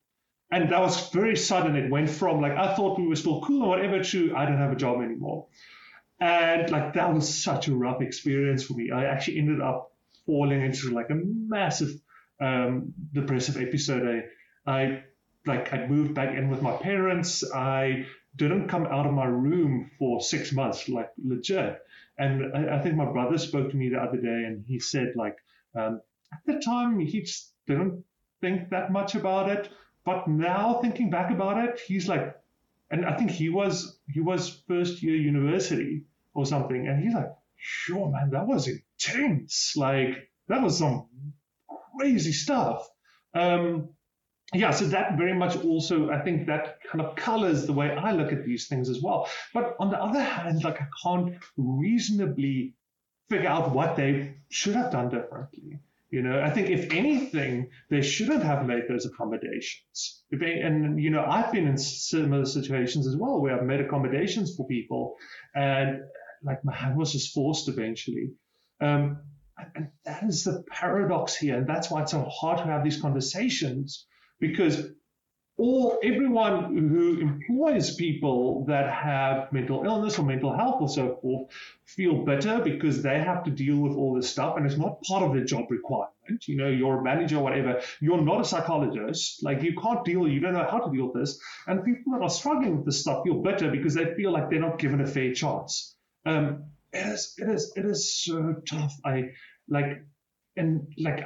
And 0.49 0.69
that 0.71 0.79
was 0.79 1.09
very 1.09 1.35
sudden. 1.35 1.75
It 1.75 1.91
went 1.91 2.09
from 2.09 2.41
like 2.41 2.53
I 2.53 2.75
thought 2.75 2.99
we 2.99 3.07
were 3.07 3.15
still 3.15 3.41
cool 3.41 3.63
or 3.63 3.69
whatever 3.69 4.03
to 4.03 4.35
I 4.35 4.45
don't 4.45 4.57
have 4.57 4.71
a 4.71 4.75
job 4.75 5.01
anymore. 5.01 5.47
And 6.19 6.69
like 6.69 6.93
that 6.93 7.13
was 7.13 7.43
such 7.43 7.67
a 7.67 7.75
rough 7.75 8.01
experience 8.01 8.63
for 8.63 8.73
me. 8.73 8.91
I 8.91 9.05
actually 9.05 9.39
ended 9.39 9.61
up 9.61 9.91
falling 10.25 10.61
into 10.61 10.91
like 10.91 11.09
a 11.09 11.15
massive 11.15 11.91
um, 12.39 12.93
depressive 13.13 13.57
episode. 13.57 14.23
I, 14.65 14.71
I 14.71 15.03
like 15.45 15.73
I 15.73 15.87
moved 15.87 16.13
back 16.13 16.35
in 16.35 16.49
with 16.49 16.61
my 16.61 16.75
parents. 16.77 17.43
I 17.53 18.05
didn't 18.35 18.67
come 18.67 18.85
out 18.85 19.05
of 19.05 19.13
my 19.13 19.25
room 19.25 19.91
for 19.97 20.21
six 20.21 20.51
months, 20.53 20.87
like 20.87 21.09
legit. 21.17 21.79
And 22.17 22.55
I, 22.55 22.77
I 22.77 22.81
think 22.81 22.95
my 22.95 23.11
brother 23.11 23.37
spoke 23.37 23.71
to 23.71 23.77
me 23.77 23.89
the 23.89 23.97
other 23.97 24.17
day, 24.17 24.43
and 24.45 24.63
he 24.65 24.79
said 24.79 25.13
like 25.15 25.37
um, 25.75 26.01
at 26.31 26.39
the 26.45 26.59
time 26.59 26.99
he 26.99 27.21
just 27.21 27.53
didn't 27.67 28.03
think 28.41 28.69
that 28.69 28.91
much 28.91 29.15
about 29.15 29.49
it, 29.49 29.69
but 30.07 30.25
now 30.25 30.79
thinking 30.81 31.09
back 31.09 31.31
about 31.31 31.61
it, 31.61 31.81
he's 31.85 32.07
like, 32.07 32.33
and 32.89 33.05
I 33.05 33.17
think 33.17 33.29
he 33.29 33.49
was 33.49 33.99
he 34.09 34.21
was 34.21 34.63
first 34.65 35.03
year 35.03 35.17
university 35.17 36.05
or 36.33 36.45
something, 36.45 36.87
and 36.87 37.03
he's 37.03 37.13
like, 37.13 37.33
sure 37.57 38.09
man, 38.09 38.29
that 38.29 38.47
was 38.47 38.69
intense. 38.69 39.73
Like 39.75 40.29
that 40.47 40.61
was 40.61 40.77
some 40.77 41.07
crazy 41.99 42.31
stuff. 42.31 42.87
Um, 43.33 43.89
yeah, 44.53 44.71
so 44.71 44.85
that 44.87 45.17
very 45.17 45.33
much 45.33 45.57
also, 45.57 46.09
I 46.09 46.21
think 46.21 46.47
that 46.47 46.77
kind 46.89 47.03
of 47.03 47.17
colors 47.17 47.65
the 47.65 47.73
way 47.73 47.91
I 47.91 48.13
look 48.13 48.31
at 48.31 48.45
these 48.45 48.69
things 48.69 48.87
as 48.87 49.01
well. 49.01 49.27
But 49.53 49.75
on 49.77 49.89
the 49.89 50.01
other 50.01 50.21
hand, 50.21 50.63
like 50.63 50.81
I 50.81 50.87
can't 51.03 51.35
reasonably 51.57 52.75
figure 53.29 53.49
out 53.49 53.73
what 53.75 53.97
they 53.97 54.35
should 54.47 54.75
have 54.75 54.89
done 54.89 55.09
differently. 55.09 55.79
You 56.09 56.21
know, 56.21 56.41
I 56.41 56.49
think 56.49 56.69
if 56.69 56.93
anything, 56.93 57.69
they 57.89 58.01
shouldn't 58.01 58.43
have 58.43 58.65
made 58.65 58.83
those 58.87 59.05
accommodations. 59.05 60.23
And, 60.31 61.01
you 61.01 61.09
know, 61.09 61.25
I've 61.25 61.51
been 61.51 61.67
in 61.67 61.77
similar 61.77 62.45
situations 62.45 63.07
as 63.07 63.17
well 63.17 63.41
where 63.41 63.59
I've 63.59 63.65
made 63.65 63.81
accommodations 63.81 64.55
for 64.55 64.65
people 64.67 65.15
and 65.53 65.99
like 66.43 66.63
my 66.63 66.73
hand 66.73 66.97
was 66.97 67.11
just 67.11 67.33
forced 67.33 67.67
eventually. 67.67 68.29
Um, 68.79 69.19
and 69.75 69.89
that 70.05 70.23
is 70.23 70.43
the 70.43 70.63
paradox 70.69 71.35
here. 71.35 71.57
And 71.57 71.67
that's 71.67 71.89
why 71.89 72.03
it's 72.03 72.11
so 72.11 72.23
hard 72.23 72.59
to 72.59 72.65
have 72.65 72.83
these 72.83 73.01
conversations 73.01 74.05
because 74.39 74.87
all 75.57 75.97
everyone 76.03 76.77
who 76.77 77.19
employs 77.19 77.95
people 77.95 78.65
that 78.65 78.93
have 78.93 79.51
mental 79.51 79.83
illness 79.83 80.19
or 80.19 80.25
mental 80.25 80.55
health 80.55 80.81
or 80.81 80.87
so 80.87 81.17
forth 81.19 81.49
feel 81.85 82.23
better 82.23 82.59
because 82.59 83.01
they 83.01 83.19
have 83.19 83.43
to 83.43 83.49
deal 83.49 83.77
with 83.77 83.93
all 83.93 84.13
this 84.13 84.29
stuff 84.29 84.55
and 84.55 84.67
it's 84.67 84.77
not 84.77 85.01
part 85.01 85.23
of 85.23 85.33
their 85.33 85.45
job 85.45 85.65
requirement. 85.71 86.47
You 86.47 86.57
know, 86.57 86.67
you're 86.67 86.99
a 86.99 87.03
manager 87.03 87.37
or 87.37 87.43
whatever, 87.43 87.81
you're 87.99 88.21
not 88.21 88.41
a 88.41 88.45
psychologist. 88.45 89.43
Like 89.43 89.63
you 89.63 89.75
can't 89.75 90.05
deal, 90.05 90.27
you 90.27 90.39
don't 90.39 90.53
know 90.53 90.67
how 90.69 90.79
to 90.79 90.95
deal 90.95 91.07
with 91.07 91.15
this. 91.15 91.39
And 91.65 91.83
people 91.83 92.13
that 92.13 92.21
are 92.21 92.29
struggling 92.29 92.77
with 92.77 92.85
this 92.85 93.01
stuff 93.01 93.23
feel 93.23 93.41
better 93.41 93.71
because 93.71 93.95
they 93.95 94.13
feel 94.13 94.31
like 94.31 94.51
they're 94.51 94.59
not 94.59 94.77
given 94.77 95.01
a 95.01 95.07
fair 95.07 95.33
chance. 95.33 95.95
Um, 96.25 96.65
it 96.93 97.05
is, 97.05 97.33
it 97.37 97.49
is, 97.49 97.73
it 97.75 97.85
is 97.85 98.23
so 98.23 98.57
tough. 98.69 98.93
I 99.03 99.31
like, 99.67 100.03
and 100.55 100.87
like, 100.99 101.25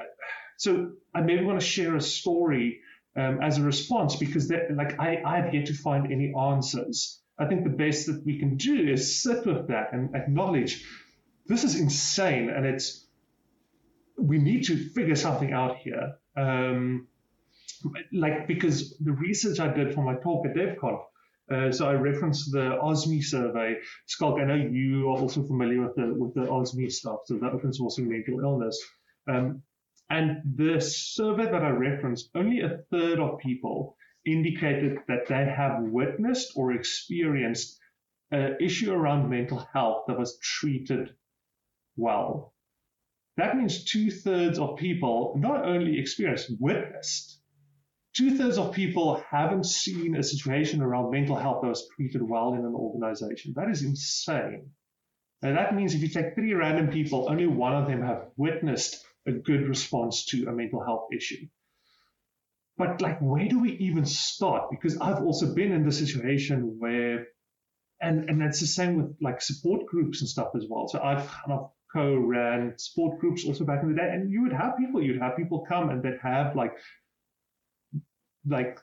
so 0.58 0.92
I 1.14 1.22
maybe 1.22 1.44
want 1.44 1.60
to 1.60 1.66
share 1.66 1.96
a 1.96 2.02
story 2.02 2.80
um, 3.16 3.40
as 3.42 3.58
a 3.58 3.64
response 3.64 4.16
because 4.16 4.52
like 4.74 5.00
I, 5.00 5.22
I've 5.26 5.54
yet 5.54 5.66
to 5.68 5.74
find 5.74 6.12
any 6.12 6.34
answers. 6.34 7.22
I 7.40 7.46
think 7.48 7.64
the 7.64 7.70
best 7.70 8.06
that 8.08 8.24
we 8.26 8.40
can 8.40 8.58
do 8.58 8.88
is 8.88 9.22
sit 9.22 9.46
with 9.46 9.68
that 9.68 9.94
and 9.94 10.16
acknowledge 10.16 10.86
this 11.48 11.64
is 11.64 11.80
insane 11.80 12.50
and 12.50 12.66
it's 12.66 13.08
we 14.18 14.38
need 14.38 14.64
to 14.66 14.78
figure 14.90 15.16
something 15.16 15.52
out 15.52 15.78
here. 15.78 16.14
Um, 16.38 17.08
like 18.14 18.48
because 18.48 18.96
the 19.00 19.12
research 19.12 19.60
I 19.60 19.74
did 19.74 19.94
for 19.94 20.04
my 20.04 20.16
talk 20.16 20.46
at 20.46 20.56
DevConf, 20.56 21.02
uh, 21.52 21.72
so 21.72 21.90
I 21.90 21.94
referenced 21.94 22.52
the 22.52 22.78
OSMI 22.82 23.24
survey. 23.24 23.76
Schalk, 24.06 24.40
I 24.40 24.46
know 24.46 24.56
you 24.56 25.10
are 25.10 25.18
also 25.18 25.44
familiar 25.44 25.82
with 25.82 25.96
the 25.96 26.14
with 26.14 26.34
the 26.34 26.42
OSMI 26.42 26.92
stuff, 26.92 27.22
so 27.26 27.38
the 27.38 27.50
open 27.50 27.72
sourcing 27.72 28.08
mental 28.08 28.40
illness. 28.40 28.80
Um, 29.28 29.64
and 30.12 30.58
the 30.58 30.82
survey 30.82 31.46
that 31.46 31.64
I 31.64 31.70
referenced, 31.70 32.32
only 32.36 32.60
a 32.60 32.80
third 32.92 33.18
of 33.20 33.40
people 33.40 33.96
indicated 34.26 34.98
that 35.08 35.28
they 35.30 35.46
have 35.46 35.84
witnessed 35.84 36.52
or 36.58 36.74
experienced 36.74 37.80
an 38.30 38.58
issue 38.60 38.92
around 38.92 39.30
mental 39.30 39.66
health 39.74 40.04
that 40.08 40.20
was 40.20 40.38
treated 40.40 41.16
well. 41.96 42.54
That 43.38 43.56
means 43.56 43.86
two 43.86 44.12
thirds 44.12 44.60
of 44.60 44.78
people 44.78 45.36
not 45.40 45.66
only 45.66 45.98
experienced, 45.98 46.52
witnessed. 46.60 47.40
Two 48.14 48.38
thirds 48.38 48.58
of 48.58 48.74
people 48.74 49.24
haven't 49.30 49.66
seen 49.66 50.18
a 50.18 50.24
situation 50.24 50.82
around 50.82 51.12
mental 51.12 51.38
health 51.38 51.62
that 51.62 51.70
was 51.70 51.88
treated 51.96 52.22
well 52.22 52.54
in 52.54 52.66
an 52.66 52.76
organization. 52.76 53.54
That 53.56 53.70
is 53.70 53.82
insane. 53.82 54.72
And 55.42 55.56
that 55.56 55.74
means 55.74 55.96
if 55.96 56.02
you 56.02 56.10
take 56.10 56.36
three 56.36 56.54
random 56.54 56.90
people, 56.90 57.30
only 57.30 57.48
one 57.48 57.74
of 57.74 57.88
them 57.88 58.02
have 58.02 58.28
witnessed 58.36 59.06
a 59.28 59.32
good 59.32 59.68
response 59.68 60.26
to 60.26 60.48
a 60.48 60.52
mental 60.52 60.84
health 60.84 61.08
issue. 61.16 61.48
But 62.78 63.02
like, 63.02 63.20
where 63.20 63.48
do 63.48 63.60
we 63.60 63.74
even 63.74 64.06
start? 64.06 64.72
Because 64.72 64.98
I've 64.98 65.24
also 65.24 65.54
been 65.54 65.72
in 65.72 65.86
the 65.86 65.92
situation 65.92 66.78
where, 66.80 67.28
and 68.02 68.30
and 68.30 68.42
it's 68.42 68.60
the 68.60 68.66
same 68.66 68.96
with 68.96 69.16
like 69.22 69.42
support 69.42 69.86
groups 69.86 70.22
and 70.22 70.30
stuff 70.30 70.50
as 70.56 70.66
well. 70.68 70.88
So 70.88 71.00
I've 71.00 71.28
kind 71.28 71.52
of 71.52 71.72
co-ran 71.94 72.74
support 72.78 73.20
groups 73.20 73.46
also 73.46 73.66
back 73.66 73.84
in 73.84 73.90
the 73.90 73.96
day, 73.96 74.10
and 74.12 74.32
you 74.32 74.44
would 74.44 74.54
have 74.54 74.78
people, 74.78 75.04
you'd 75.04 75.22
have 75.22 75.38
people 75.38 75.66
come 75.68 75.90
and 75.90 76.02
they'd 76.02 76.20
have 76.24 76.56
like, 76.56 76.74
like 78.48 78.80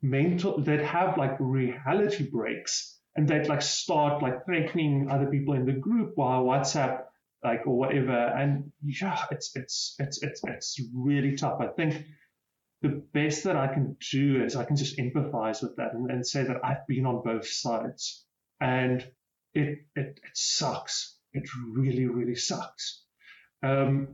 mental, 0.00 0.60
they'd 0.60 0.80
have 0.80 1.18
like 1.18 1.36
reality 1.40 2.30
breaks, 2.30 2.98
and 3.16 3.28
they'd 3.28 3.48
like 3.48 3.60
start 3.60 4.22
like 4.22 4.46
threatening 4.46 5.10
other 5.10 5.26
people 5.26 5.54
in 5.54 5.66
the 5.66 5.72
group 5.72 6.14
via 6.16 6.40
WhatsApp 6.40 7.02
like 7.44 7.66
or 7.66 7.76
whatever. 7.76 8.12
And 8.12 8.72
yeah, 8.82 9.18
it's 9.30 9.54
it's 9.54 9.96
it's 9.98 10.22
it's 10.22 10.40
it's 10.44 10.80
really 10.94 11.36
tough. 11.36 11.60
I 11.60 11.68
think 11.68 12.04
the 12.82 13.02
best 13.12 13.44
that 13.44 13.56
I 13.56 13.68
can 13.68 13.96
do 14.10 14.42
is 14.44 14.56
I 14.56 14.64
can 14.64 14.76
just 14.76 14.98
empathize 14.98 15.62
with 15.62 15.76
that 15.76 15.94
and, 15.94 16.10
and 16.10 16.26
say 16.26 16.44
that 16.44 16.64
I've 16.64 16.86
been 16.86 17.06
on 17.06 17.22
both 17.22 17.46
sides, 17.46 18.24
and 18.60 19.06
it 19.54 19.84
it 19.94 20.20
it 20.22 20.30
sucks. 20.34 21.16
It 21.32 21.48
really 21.74 22.06
really 22.06 22.36
sucks. 22.36 23.04
Um, 23.64 24.08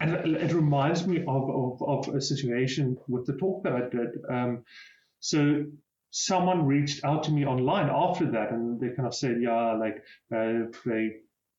and 0.00 0.12
it, 0.12 0.42
it, 0.42 0.52
reminds 0.52 1.06
me 1.06 1.24
of, 1.26 1.48
of, 1.48 1.82
of 1.82 2.14
a 2.14 2.20
situation 2.20 2.98
with 3.08 3.24
the 3.24 3.32
talk 3.38 3.64
that 3.64 3.72
I 3.72 3.88
did. 3.88 4.10
Um, 4.28 4.64
so 5.18 5.64
someone 6.10 6.66
reached 6.66 7.02
out 7.02 7.22
to 7.24 7.32
me 7.32 7.46
online 7.46 7.88
after 7.90 8.30
that 8.32 8.52
and 8.52 8.78
they 8.78 8.90
kind 8.90 9.08
of 9.08 9.14
said, 9.14 9.38
yeah, 9.40 9.72
like 9.72 10.04
uh, 10.34 10.68
they 10.84 11.12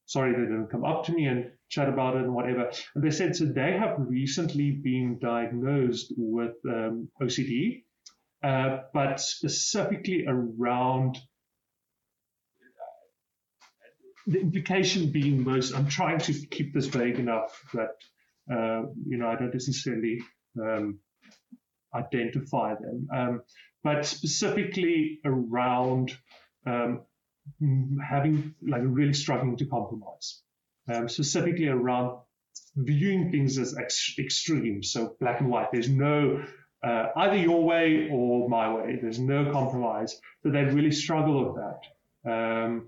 sorry 0.06 0.34
they 0.34 0.42
didn't 0.42 0.70
come 0.70 0.86
up 0.86 1.06
to 1.06 1.14
me 1.14 1.26
and 1.26 1.52
chat 1.70 1.90
about 1.90 2.16
it 2.16 2.24
and 2.24 2.34
whatever. 2.34 2.72
And 2.96 3.04
they 3.04 3.12
said 3.12 3.36
so 3.36 3.46
they 3.46 3.78
have 3.78 3.96
recently 3.98 4.72
been 4.72 5.20
diagnosed 5.20 6.14
with 6.18 6.56
um, 6.68 7.10
OCD, 7.22 7.84
uh, 8.44 8.80
but 8.94 9.20
specifically 9.20 10.26
around 10.28 11.18
the 14.28 14.40
implication 14.40 15.12
being 15.12 15.44
most. 15.44 15.74
I'm 15.74 15.88
trying 15.88 16.20
to 16.20 16.34
keep 16.34 16.74
this 16.74 16.88
vague 16.88 17.20
enough 17.20 17.60
that 17.74 17.96
uh, 18.52 18.84
you 19.08 19.18
know 19.18 19.28
I 19.28 19.36
don't 19.36 19.54
necessarily 19.54 20.20
um, 20.62 21.00
identify 21.96 22.76
them, 22.76 23.08
um, 23.14 23.42
but 23.84 24.06
specifically 24.06 25.20
around 25.26 26.16
um, 26.66 27.02
having 28.02 28.56
like 28.62 28.82
really 28.86 29.14
struggling 29.14 29.58
to 29.58 29.66
compromise, 29.66 30.42
um, 30.88 31.10
specifically 31.10 31.68
around 31.68 32.20
viewing 32.76 33.32
things 33.32 33.58
as 33.58 33.78
ex- 33.78 34.16
extreme, 34.20 34.84
so 34.84 35.16
black 35.20 35.40
and 35.40 35.50
white. 35.50 35.72
There's 35.72 35.90
no 35.90 36.44
uh, 36.84 37.08
either 37.16 37.38
your 37.38 37.64
way 37.64 38.10
or 38.12 38.50
my 38.50 38.74
way. 38.74 39.00
There's 39.02 39.20
no 39.20 39.52
compromise. 39.52 40.20
So 40.42 40.50
they 40.50 40.64
really 40.66 40.92
struggle 40.92 41.46
with 41.46 41.56
that 41.56 42.30
um, 42.30 42.88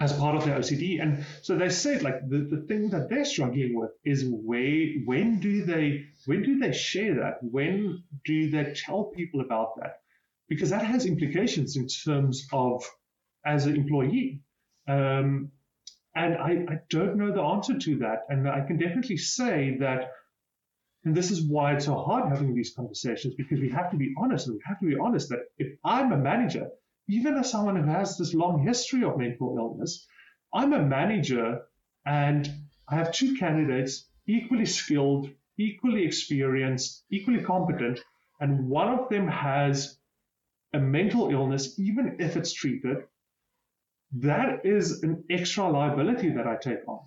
as 0.00 0.12
part 0.14 0.36
of 0.36 0.44
their 0.44 0.58
OCD. 0.58 1.02
And 1.02 1.26
so 1.42 1.56
they 1.56 1.68
said, 1.68 2.02
like 2.02 2.26
the, 2.28 2.38
the 2.38 2.64
thing 2.66 2.88
that 2.90 3.10
they're 3.10 3.26
struggling 3.26 3.78
with 3.78 3.90
is 4.04 4.24
where 4.24 4.86
when 5.04 5.40
do 5.40 5.64
they 5.64 6.06
when 6.24 6.42
do 6.42 6.58
they 6.58 6.72
share 6.72 7.16
that? 7.16 7.42
When 7.42 8.02
do 8.24 8.50
they 8.50 8.74
tell 8.74 9.04
people 9.04 9.40
about 9.40 9.76
that? 9.80 10.00
Because 10.48 10.70
that 10.70 10.84
has 10.84 11.04
implications 11.04 11.76
in 11.76 11.86
terms 11.88 12.48
of 12.52 12.82
as 13.44 13.66
an 13.66 13.76
employee. 13.76 14.42
Um, 14.86 15.50
and 16.14 16.36
I, 16.36 16.64
I 16.72 16.78
don't 16.90 17.16
know 17.16 17.32
the 17.32 17.42
answer 17.42 17.78
to 17.78 17.98
that. 17.98 18.24
And 18.28 18.48
I 18.48 18.60
can 18.66 18.78
definitely 18.78 19.18
say 19.18 19.76
that 19.80 20.10
and 21.04 21.16
this 21.16 21.30
is 21.30 21.42
why 21.42 21.74
it's 21.74 21.84
so 21.84 21.94
hard 21.94 22.28
having 22.28 22.54
these 22.54 22.74
conversations 22.74 23.34
because 23.34 23.60
we 23.60 23.70
have 23.70 23.90
to 23.92 23.96
be 23.96 24.14
honest 24.18 24.46
and 24.46 24.56
we 24.56 24.62
have 24.66 24.80
to 24.80 24.86
be 24.86 24.98
honest 24.98 25.28
that 25.28 25.40
if 25.56 25.78
I'm 25.84 26.12
a 26.12 26.16
manager, 26.16 26.68
even 27.08 27.36
as 27.36 27.50
someone 27.50 27.76
who 27.76 27.88
has 27.88 28.18
this 28.18 28.34
long 28.34 28.66
history 28.66 29.04
of 29.04 29.16
mental 29.16 29.56
illness, 29.56 30.06
I'm 30.52 30.72
a 30.72 30.82
manager 30.82 31.62
and 32.04 32.50
I 32.88 32.96
have 32.96 33.12
two 33.12 33.36
candidates 33.36 34.06
equally 34.26 34.66
skilled, 34.66 35.30
equally 35.56 36.04
experienced, 36.04 37.04
equally 37.10 37.42
competent, 37.42 38.00
and 38.40 38.68
one 38.68 38.88
of 38.88 39.08
them 39.08 39.28
has 39.28 39.98
a 40.74 40.78
mental 40.78 41.30
illness, 41.30 41.78
even 41.78 42.16
if 42.18 42.36
it's 42.36 42.52
treated, 42.52 43.04
that 44.12 44.64
is 44.64 45.02
an 45.02 45.24
extra 45.30 45.68
liability 45.68 46.30
that 46.30 46.46
I 46.46 46.56
take 46.56 46.86
on. 46.88 47.00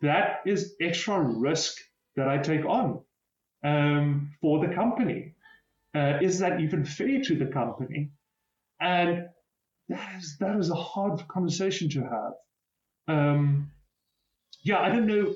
That 0.00 0.40
is 0.46 0.74
extra 0.80 1.20
risk 1.20 1.76
that 2.16 2.28
I 2.28 2.38
take 2.38 2.64
on 2.64 3.00
um, 3.62 4.32
for 4.40 4.66
the 4.66 4.74
company. 4.74 5.34
Uh, 5.94 6.18
is 6.22 6.38
that 6.38 6.60
even 6.60 6.84
fair 6.84 7.20
to 7.22 7.36
the 7.36 7.46
company? 7.46 8.10
And 8.80 9.28
that 9.88 10.14
is, 10.18 10.36
that 10.38 10.56
is 10.56 10.70
a 10.70 10.74
hard 10.74 11.26
conversation 11.28 11.90
to 11.90 12.02
have. 12.02 12.32
Um, 13.08 13.72
yeah, 14.62 14.78
I 14.78 14.88
don't 14.88 15.06
know, 15.06 15.34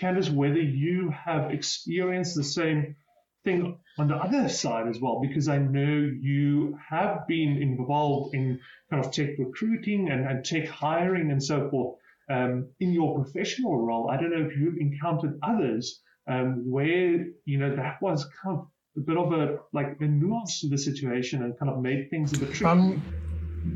Candice, 0.00 0.30
whether 0.30 0.60
you 0.60 1.10
have 1.10 1.50
experienced 1.52 2.34
the 2.34 2.44
same 2.44 2.96
thing 3.44 3.78
on 3.98 4.08
the 4.08 4.16
other 4.16 4.48
side 4.48 4.88
as 4.88 5.00
well, 5.00 5.20
because 5.20 5.48
I 5.48 5.58
know 5.58 6.10
you 6.20 6.78
have 6.88 7.26
been 7.26 7.58
involved 7.60 8.34
in 8.34 8.60
kind 8.90 9.04
of 9.04 9.12
tech 9.12 9.30
recruiting 9.38 10.10
and, 10.10 10.26
and 10.26 10.44
tech 10.44 10.68
hiring 10.68 11.30
and 11.30 11.42
so 11.42 11.68
forth 11.70 11.98
um, 12.30 12.68
in 12.80 12.92
your 12.92 13.22
professional 13.22 13.78
role. 13.78 14.10
I 14.10 14.16
don't 14.16 14.30
know 14.30 14.46
if 14.46 14.56
you've 14.56 14.78
encountered 14.78 15.38
others 15.42 16.00
um, 16.28 16.70
where 16.70 17.26
you 17.44 17.58
know 17.58 17.74
that 17.76 18.00
was 18.00 18.26
kind 18.42 18.58
of 18.58 18.66
a 18.96 19.00
bit 19.00 19.16
of 19.16 19.32
a 19.32 19.58
like 19.72 19.96
a 20.00 20.04
nuance 20.04 20.60
to 20.60 20.68
the 20.68 20.78
situation 20.78 21.42
and 21.42 21.58
kind 21.58 21.70
of 21.70 21.80
made 21.80 22.10
things 22.10 22.32
a 22.32 22.38
bit 22.38 22.52
tricky. 22.54 22.64
Um, 22.64 23.02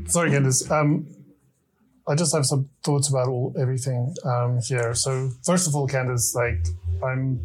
sorry, 0.07 0.31
Candice. 0.31 0.69
Um, 0.69 1.07
I 2.07 2.15
just 2.15 2.35
have 2.35 2.45
some 2.45 2.69
thoughts 2.83 3.09
about 3.09 3.27
all 3.27 3.53
everything 3.59 4.13
um, 4.23 4.59
here. 4.61 4.93
So 4.93 5.31
first 5.43 5.67
of 5.67 5.75
all, 5.75 5.87
Candice, 5.87 6.35
like 6.35 6.65
I'm 7.03 7.39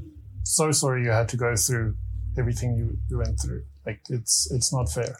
so 0.45 0.71
sorry 0.71 1.05
you 1.05 1.11
had 1.11 1.29
to 1.31 1.37
go 1.37 1.57
through 1.57 1.97
everything 2.39 2.75
you, 2.75 2.99
you 3.09 3.19
went 3.19 3.41
through. 3.41 3.65
Like 3.87 4.01
it's 4.09 4.51
it's 4.53 4.73
not 4.73 4.91
fair. 4.91 5.17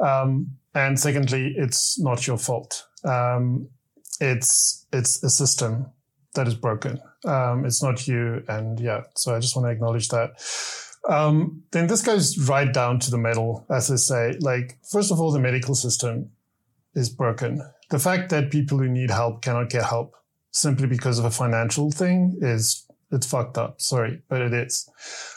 Um, 0.00 0.58
and 0.74 0.98
secondly, 0.98 1.54
it's 1.56 1.98
not 1.98 2.26
your 2.26 2.38
fault. 2.38 2.86
Um, 3.04 3.68
it's 4.20 4.86
it's 4.92 5.22
a 5.22 5.30
system 5.30 5.86
that 6.34 6.46
is 6.46 6.54
broken. 6.54 7.00
Um, 7.24 7.64
it's 7.64 7.82
not 7.82 8.06
you. 8.06 8.42
And 8.48 8.78
yeah, 8.78 9.02
so 9.16 9.34
I 9.34 9.40
just 9.40 9.56
want 9.56 9.66
to 9.66 9.72
acknowledge 9.72 10.08
that. 10.08 10.30
Um, 11.08 11.62
then 11.70 11.86
this 11.86 12.02
goes 12.02 12.48
right 12.48 12.72
down 12.72 12.98
to 13.00 13.10
the 13.10 13.18
metal, 13.18 13.64
as 13.70 13.90
I 13.90 13.96
say. 13.96 14.36
Like, 14.40 14.78
first 14.90 15.10
of 15.10 15.20
all, 15.20 15.32
the 15.32 15.40
medical 15.40 15.74
system 15.74 16.30
is 16.94 17.08
broken. 17.08 17.62
The 17.90 17.98
fact 17.98 18.30
that 18.30 18.50
people 18.50 18.78
who 18.78 18.88
need 18.88 19.10
help 19.10 19.42
cannot 19.42 19.70
get 19.70 19.84
help 19.84 20.14
simply 20.50 20.86
because 20.86 21.18
of 21.18 21.24
a 21.24 21.30
financial 21.30 21.90
thing 21.90 22.38
is 22.40 22.86
it's 23.10 23.26
fucked 23.26 23.56
up. 23.56 23.80
Sorry, 23.80 24.22
but 24.28 24.42
it 24.42 24.52
is. 24.52 24.88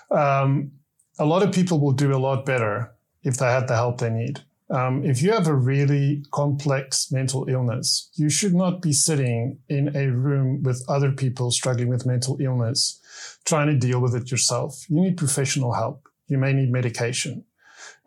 Um, 0.09 0.71
a 1.19 1.25
lot 1.25 1.43
of 1.43 1.51
people 1.51 1.79
will 1.79 1.91
do 1.91 2.13
a 2.13 2.17
lot 2.17 2.45
better 2.45 2.91
if 3.23 3.37
they 3.37 3.45
had 3.45 3.67
the 3.67 3.75
help 3.75 3.99
they 3.99 4.09
need. 4.09 4.41
Um, 4.69 5.03
if 5.03 5.21
you 5.21 5.31
have 5.33 5.47
a 5.47 5.53
really 5.53 6.23
complex 6.31 7.11
mental 7.11 7.45
illness, 7.49 8.09
you 8.15 8.29
should 8.29 8.53
not 8.53 8.81
be 8.81 8.93
sitting 8.93 9.59
in 9.67 9.95
a 9.95 10.07
room 10.07 10.63
with 10.63 10.83
other 10.87 11.11
people 11.11 11.51
struggling 11.51 11.89
with 11.89 12.05
mental 12.05 12.37
illness, 12.39 12.99
trying 13.43 13.67
to 13.67 13.77
deal 13.77 13.99
with 13.99 14.15
it 14.15 14.31
yourself. 14.31 14.85
You 14.89 15.01
need 15.01 15.17
professional 15.17 15.73
help. 15.73 16.07
You 16.27 16.37
may 16.37 16.53
need 16.53 16.71
medication. 16.71 17.43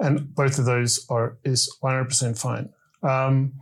And 0.00 0.34
both 0.34 0.58
of 0.58 0.64
those 0.64 1.04
are, 1.10 1.36
is 1.44 1.70
100% 1.82 2.38
fine. 2.38 2.70
Um, 3.02 3.52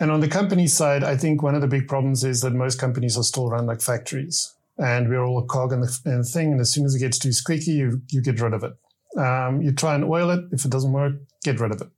and 0.00 0.10
on 0.10 0.20
the 0.20 0.28
company 0.28 0.66
side, 0.66 1.04
I 1.04 1.16
think 1.16 1.42
one 1.42 1.54
of 1.54 1.60
the 1.60 1.68
big 1.68 1.86
problems 1.86 2.24
is 2.24 2.40
that 2.40 2.52
most 2.54 2.78
companies 2.78 3.18
are 3.18 3.24
still 3.24 3.50
run 3.50 3.66
like 3.66 3.82
factories 3.82 4.55
and 4.78 5.08
we're 5.08 5.24
all 5.24 5.38
a 5.38 5.46
cog 5.46 5.72
in 5.72 5.80
the, 5.80 6.00
in 6.04 6.18
the 6.18 6.24
thing. 6.24 6.52
And 6.52 6.60
as 6.60 6.72
soon 6.72 6.84
as 6.84 6.94
it 6.94 7.00
gets 7.00 7.18
too 7.18 7.32
squeaky, 7.32 7.72
you, 7.72 8.02
you 8.10 8.20
get 8.20 8.40
rid 8.40 8.54
of 8.54 8.64
it. 8.64 8.74
Um, 9.18 9.62
you 9.62 9.72
try 9.72 9.94
and 9.94 10.04
oil 10.04 10.30
it. 10.30 10.44
If 10.52 10.64
it 10.64 10.70
doesn't 10.70 10.92
work, 10.92 11.14
get 11.42 11.60
rid 11.60 11.72
of 11.72 11.80
it. 11.80 11.88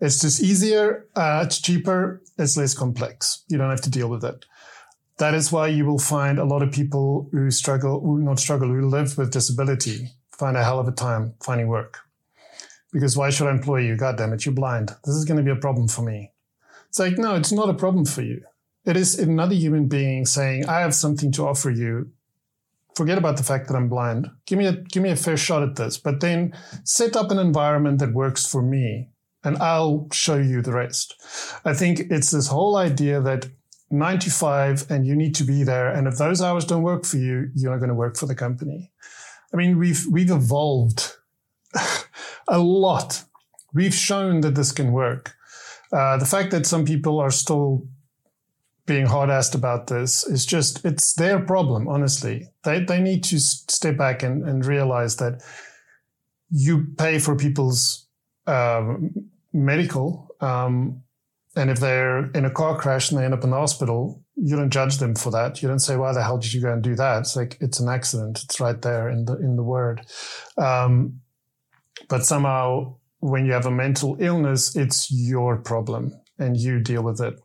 It's 0.00 0.20
just 0.20 0.42
easier. 0.42 1.06
Uh, 1.16 1.42
it's 1.46 1.60
cheaper. 1.60 2.22
It's 2.38 2.56
less 2.56 2.74
complex. 2.74 3.44
You 3.48 3.58
don't 3.58 3.70
have 3.70 3.80
to 3.82 3.90
deal 3.90 4.08
with 4.08 4.24
it. 4.24 4.44
That 5.18 5.34
is 5.34 5.52
why 5.52 5.68
you 5.68 5.84
will 5.84 5.98
find 5.98 6.38
a 6.38 6.44
lot 6.44 6.62
of 6.62 6.72
people 6.72 7.28
who 7.32 7.50
struggle, 7.50 8.00
who 8.00 8.20
not 8.22 8.38
struggle, 8.38 8.68
who 8.68 8.88
live 8.88 9.18
with 9.18 9.32
disability 9.32 10.10
find 10.40 10.56
a 10.56 10.64
hell 10.64 10.80
of 10.80 10.88
a 10.88 10.92
time 10.92 11.34
finding 11.42 11.68
work. 11.68 12.00
Because 12.92 13.16
why 13.16 13.28
should 13.28 13.46
I 13.46 13.50
employ 13.50 13.80
you? 13.80 13.94
God 13.94 14.16
damn 14.16 14.32
it, 14.32 14.44
you're 14.44 14.54
blind. 14.54 14.88
This 15.04 15.14
is 15.14 15.26
going 15.26 15.36
to 15.36 15.44
be 15.44 15.50
a 15.50 15.56
problem 15.56 15.86
for 15.86 16.02
me. 16.02 16.32
It's 16.88 16.98
like, 16.98 17.18
no, 17.18 17.36
it's 17.36 17.52
not 17.52 17.68
a 17.68 17.74
problem 17.74 18.06
for 18.06 18.22
you. 18.22 18.42
It 18.84 18.96
is 18.96 19.18
another 19.18 19.54
human 19.54 19.88
being 19.88 20.24
saying, 20.26 20.66
I 20.66 20.80
have 20.80 20.94
something 20.94 21.32
to 21.32 21.46
offer 21.46 21.70
you 21.70 22.10
forget 23.00 23.18
about 23.18 23.36
the 23.36 23.42
fact 23.42 23.68
that 23.68 23.76
I'm 23.76 23.88
blind. 23.88 24.28
Give 24.46 24.58
me 24.58 24.66
a 24.66 24.72
give 24.72 25.02
me 25.02 25.10
a 25.10 25.16
fair 25.16 25.36
shot 25.36 25.62
at 25.62 25.76
this, 25.76 25.96
but 25.98 26.20
then 26.20 26.54
set 26.84 27.16
up 27.16 27.30
an 27.30 27.38
environment 27.38 27.98
that 28.00 28.12
works 28.12 28.46
for 28.46 28.62
me 28.62 29.08
and 29.42 29.56
I'll 29.56 30.08
show 30.12 30.36
you 30.36 30.60
the 30.60 30.72
rest. 30.72 31.14
I 31.64 31.72
think 31.72 32.00
it's 32.10 32.30
this 32.30 32.48
whole 32.48 32.76
idea 32.76 33.20
that 33.22 33.48
95 33.90 34.90
and 34.90 35.06
you 35.06 35.16
need 35.16 35.34
to 35.36 35.44
be 35.44 35.64
there 35.64 35.88
and 35.90 36.06
if 36.06 36.18
those 36.18 36.42
hours 36.42 36.64
don't 36.64 36.82
work 36.82 37.04
for 37.04 37.16
you, 37.16 37.48
you're 37.54 37.72
not 37.72 37.78
going 37.78 37.88
to 37.88 37.94
work 37.94 38.16
for 38.16 38.26
the 38.26 38.34
company. 38.34 38.92
I 39.52 39.56
mean, 39.56 39.78
we've 39.78 40.04
we've 40.10 40.30
evolved 40.30 41.16
a 42.48 42.58
lot. 42.58 43.24
We've 43.72 43.94
shown 43.94 44.42
that 44.42 44.54
this 44.56 44.72
can 44.72 44.92
work. 44.92 45.34
Uh, 45.92 46.18
the 46.18 46.26
fact 46.26 46.50
that 46.50 46.66
some 46.66 46.84
people 46.84 47.18
are 47.18 47.30
still 47.30 47.88
being 48.90 49.06
hard 49.06 49.30
assed 49.30 49.54
about 49.54 49.86
this 49.86 50.26
is 50.26 50.44
just 50.44 50.84
it's 50.84 51.14
their 51.14 51.38
problem 51.38 51.86
honestly. 51.86 52.48
They, 52.64 52.82
they 52.82 53.00
need 53.00 53.22
to 53.24 53.38
step 53.38 53.96
back 53.96 54.24
and, 54.24 54.42
and 54.42 54.66
realize 54.66 55.14
that 55.16 55.44
you 56.50 56.88
pay 56.98 57.20
for 57.20 57.36
people's 57.36 58.08
um, 58.48 59.12
medical 59.52 60.34
um, 60.40 61.02
and 61.54 61.70
if 61.70 61.78
they're 61.78 62.32
in 62.32 62.44
a 62.44 62.50
car 62.50 62.76
crash 62.76 63.12
and 63.12 63.20
they 63.20 63.24
end 63.24 63.32
up 63.32 63.44
in 63.44 63.50
the 63.50 63.56
hospital 63.56 64.24
you 64.34 64.56
don't 64.56 64.70
judge 64.70 64.98
them 64.98 65.14
for 65.14 65.30
that. 65.30 65.62
You 65.62 65.68
don't 65.68 65.80
say 65.80 65.96
why 65.96 66.12
the 66.12 66.24
hell 66.24 66.38
did 66.38 66.52
you 66.52 66.60
go 66.60 66.72
and 66.72 66.82
do 66.82 66.96
that? 66.96 67.20
It's 67.20 67.36
like 67.36 67.58
it's 67.60 67.78
an 67.78 67.88
accident. 67.88 68.40
It's 68.42 68.58
right 68.58 68.80
there 68.82 69.08
in 69.08 69.26
the 69.26 69.36
in 69.36 69.54
the 69.54 69.62
word. 69.62 70.00
Um, 70.58 71.20
but 72.08 72.24
somehow 72.24 72.96
when 73.20 73.46
you 73.46 73.52
have 73.52 73.66
a 73.66 73.70
mental 73.70 74.16
illness 74.18 74.74
it's 74.74 75.12
your 75.12 75.58
problem 75.58 76.12
and 76.38 76.56
you 76.56 76.80
deal 76.80 77.02
with 77.02 77.20
it 77.20 77.38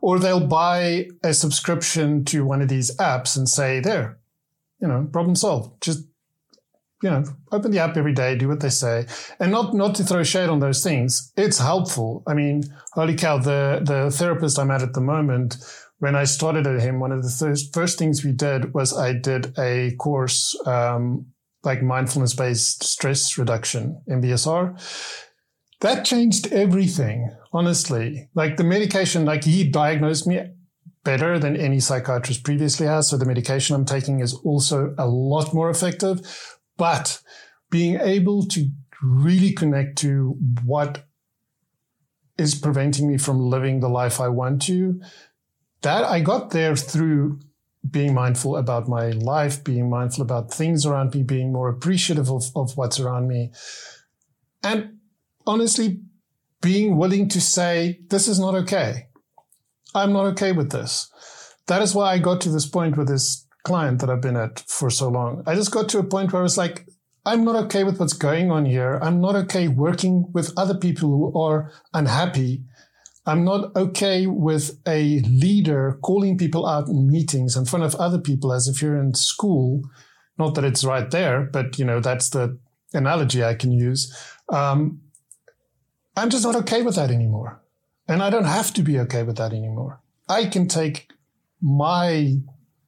or 0.00 0.18
they'll 0.18 0.46
buy 0.46 1.08
a 1.22 1.32
subscription 1.32 2.24
to 2.26 2.44
one 2.44 2.62
of 2.62 2.68
these 2.68 2.94
apps 2.96 3.36
and 3.36 3.48
say, 3.48 3.80
there, 3.80 4.18
you 4.80 4.88
know, 4.88 5.08
problem 5.12 5.36
solved. 5.36 5.80
Just, 5.80 6.04
you 7.02 7.10
know, 7.10 7.24
open 7.50 7.70
the 7.70 7.78
app 7.78 7.96
every 7.96 8.12
day, 8.12 8.36
do 8.36 8.48
what 8.48 8.60
they 8.60 8.68
say. 8.68 9.06
And 9.40 9.50
not, 9.50 9.74
not 9.74 9.94
to 9.96 10.04
throw 10.04 10.22
shade 10.22 10.48
on 10.48 10.60
those 10.60 10.82
things. 10.82 11.32
It's 11.36 11.58
helpful. 11.58 12.22
I 12.26 12.34
mean, 12.34 12.64
holy 12.92 13.14
cow, 13.14 13.38
the, 13.38 13.80
the 13.84 14.10
therapist 14.10 14.58
I'm 14.58 14.70
at 14.70 14.82
at 14.82 14.94
the 14.94 15.00
moment, 15.00 15.56
when 15.98 16.16
I 16.16 16.24
started 16.24 16.66
at 16.66 16.80
him, 16.80 16.98
one 16.98 17.12
of 17.12 17.22
the 17.22 17.30
first, 17.30 17.72
first 17.72 17.98
things 17.98 18.24
we 18.24 18.32
did 18.32 18.74
was 18.74 18.96
I 18.96 19.12
did 19.12 19.56
a 19.58 19.94
course, 19.96 20.58
um, 20.66 21.26
like 21.64 21.80
mindfulness 21.82 22.34
based 22.34 22.82
stress 22.82 23.38
reduction, 23.38 24.02
MBSR 24.08 24.80
that 25.82 26.04
changed 26.04 26.52
everything, 26.52 27.30
honestly. 27.52 28.28
Like 28.34 28.56
the 28.56 28.64
medication, 28.64 29.24
like 29.24 29.44
he 29.44 29.68
diagnosed 29.68 30.26
me 30.26 30.40
better 31.04 31.40
than 31.40 31.56
any 31.56 31.80
psychiatrist 31.80 32.44
previously 32.44 32.86
has. 32.86 33.08
So 33.08 33.16
the 33.16 33.26
medication 33.26 33.74
I'm 33.74 33.84
taking 33.84 34.20
is 34.20 34.32
also 34.32 34.94
a 34.96 35.06
lot 35.06 35.52
more 35.52 35.70
effective. 35.70 36.20
But 36.76 37.20
being 37.70 37.98
able 38.00 38.46
to 38.46 38.70
really 39.02 39.52
connect 39.52 39.98
to 39.98 40.36
what 40.64 41.04
is 42.38 42.54
preventing 42.54 43.08
me 43.08 43.18
from 43.18 43.40
living 43.40 43.80
the 43.80 43.88
life 43.88 44.20
I 44.20 44.28
want 44.28 44.62
to, 44.62 45.00
that 45.82 46.04
I 46.04 46.20
got 46.20 46.50
there 46.50 46.76
through 46.76 47.40
being 47.90 48.14
mindful 48.14 48.56
about 48.56 48.88
my 48.88 49.10
life, 49.10 49.64
being 49.64 49.90
mindful 49.90 50.22
about 50.22 50.54
things 50.54 50.86
around 50.86 51.12
me, 51.12 51.24
being 51.24 51.52
more 51.52 51.68
appreciative 51.68 52.30
of, 52.30 52.44
of 52.54 52.76
what's 52.76 53.00
around 53.00 53.26
me. 53.26 53.50
And 54.62 55.00
honestly, 55.46 56.00
being 56.60 56.96
willing 56.96 57.28
to 57.30 57.40
say, 57.40 58.00
this 58.08 58.28
is 58.28 58.38
not 58.38 58.54
okay. 58.54 59.08
I'm 59.94 60.12
not 60.12 60.26
okay 60.32 60.52
with 60.52 60.70
this. 60.70 61.10
That 61.66 61.82
is 61.82 61.94
why 61.94 62.12
I 62.12 62.18
got 62.18 62.40
to 62.42 62.50
this 62.50 62.66
point 62.66 62.96
with 62.96 63.08
this 63.08 63.46
client 63.64 64.00
that 64.00 64.10
I've 64.10 64.20
been 64.20 64.36
at 64.36 64.60
for 64.66 64.90
so 64.90 65.08
long. 65.08 65.42
I 65.46 65.54
just 65.54 65.70
got 65.70 65.88
to 65.90 65.98
a 65.98 66.04
point 66.04 66.32
where 66.32 66.40
I 66.40 66.42
was 66.42 66.58
like, 66.58 66.86
I'm 67.24 67.44
not 67.44 67.56
okay 67.66 67.84
with 67.84 68.00
what's 68.00 68.14
going 68.14 68.50
on 68.50 68.64
here. 68.64 68.98
I'm 69.00 69.20
not 69.20 69.36
okay 69.36 69.68
working 69.68 70.26
with 70.32 70.52
other 70.56 70.74
people 70.74 71.08
who 71.08 71.40
are 71.40 71.70
unhappy. 71.94 72.64
I'm 73.26 73.44
not 73.44 73.76
okay 73.76 74.26
with 74.26 74.80
a 74.86 75.20
leader 75.20 75.98
calling 76.02 76.36
people 76.36 76.66
out 76.66 76.88
in 76.88 77.08
meetings 77.08 77.56
in 77.56 77.64
front 77.64 77.84
of 77.84 77.94
other 77.94 78.18
people 78.18 78.52
as 78.52 78.66
if 78.66 78.82
you're 78.82 79.00
in 79.00 79.14
school. 79.14 79.82
Not 80.38 80.56
that 80.56 80.64
it's 80.64 80.82
right 80.82 81.08
there, 81.10 81.42
but 81.42 81.78
you 81.78 81.84
know, 81.84 82.00
that's 82.00 82.30
the 82.30 82.58
analogy 82.92 83.44
I 83.44 83.54
can 83.54 83.70
use. 83.70 84.12
Um, 84.48 85.00
I'm 86.16 86.30
just 86.30 86.44
not 86.44 86.56
okay 86.56 86.82
with 86.82 86.96
that 86.96 87.10
anymore. 87.10 87.60
And 88.08 88.22
I 88.22 88.30
don't 88.30 88.44
have 88.44 88.72
to 88.74 88.82
be 88.82 88.98
okay 89.00 89.22
with 89.22 89.36
that 89.36 89.52
anymore. 89.52 90.00
I 90.28 90.46
can 90.46 90.68
take 90.68 91.10
my, 91.60 92.36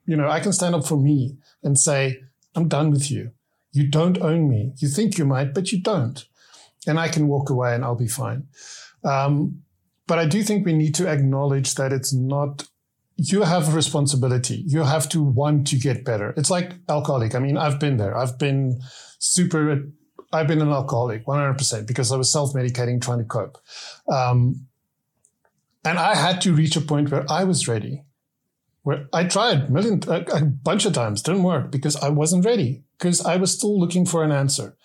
you 0.07 0.17
know, 0.17 0.29
I 0.29 0.41
can 0.41 0.53
stand 0.53 0.75
up 0.75 0.87
for 0.87 0.97
me 0.97 1.37
and 1.63 1.79
say, 1.79 2.21
I'm 2.55 2.69
done 2.69 2.91
with 2.91 3.11
you. 3.11 3.31
You 3.73 3.89
don't 3.89 4.21
own 4.21 4.49
me. 4.49 4.73
You 4.79 4.89
think 4.89 5.19
you 5.19 5.25
might, 5.25 5.55
but 5.55 5.73
you 5.73 5.81
don't. 5.81 6.25
And 6.87 6.99
I 6.99 7.09
can 7.09 7.29
walk 7.29 7.51
away 7.51 7.75
and 7.75 7.85
I'll 7.85 7.95
be 7.95 8.09
fine. 8.09 8.47
Um, 9.05 9.63
but 10.07 10.19
I 10.19 10.27
do 10.27 10.43
think 10.43 10.67
we 10.67 10.75
need 10.75 10.95
to 10.97 11.09
acknowledge 11.09 11.75
that 11.77 11.93
it's 11.93 12.13
not, 12.13 12.69
you 13.17 13.43
have 13.43 13.69
a 13.69 13.77
responsibility. 13.77 14.63
You 14.67 14.83
have 14.83 15.09
to 15.11 15.23
want 15.23 15.67
to 15.69 15.77
get 15.77 16.05
better. 16.05 16.35
It's 16.37 16.51
like 16.51 16.73
alcoholic. 16.89 17.35
I 17.35 17.39
mean, 17.39 17.57
I've 17.57 17.81
been 17.81 17.97
there. 17.97 18.17
I've 18.17 18.39
been 18.39 18.81
super, 19.19 19.83
I've 20.35 20.49
been 20.49 20.61
an 20.61 20.71
alcoholic 20.71 21.25
100% 21.27 21.87
because 21.87 22.11
I 22.11 22.17
was 22.17 22.33
self 22.33 22.53
medicating 22.53 23.01
trying 23.01 23.19
to 23.19 23.25
cope. 23.25 23.59
Um, 24.09 24.67
and 25.85 25.99
I 25.99 26.15
had 26.15 26.41
to 26.43 26.55
reach 26.55 26.77
a 26.77 26.81
point 26.81 27.11
where 27.11 27.25
I 27.31 27.45
was 27.45 27.69
ready. 27.69 28.03
Where 28.83 29.07
I 29.13 29.25
tried 29.25 29.71
million, 29.71 30.03
a, 30.09 30.21
a 30.21 30.45
bunch 30.45 30.85
of 30.85 30.93
times, 30.93 31.23
didn't 31.23 31.43
work 31.43 31.71
because 31.71 31.97
I 31.97 32.09
wasn't 32.09 32.45
ready 32.45 32.85
because 32.99 33.25
I 33.25 33.37
was 33.37 33.53
still 33.53 33.79
looking 33.79 34.05
for 34.05 34.25
an 34.25 34.33
answer. 34.33 34.77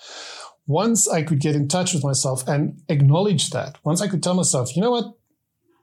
Once 0.68 1.10
I 1.10 1.24
could 1.24 1.40
get 1.40 1.56
in 1.56 1.68
touch 1.68 1.94
with 1.94 2.04
myself 2.04 2.48
and 2.48 2.82
acknowledge 2.88 3.50
that, 3.50 3.78
once 3.84 4.02
I 4.02 4.08
could 4.08 4.22
tell 4.22 4.36
myself, 4.36 4.76
you 4.76 4.82
know 4.82 4.92
what, 4.92 5.14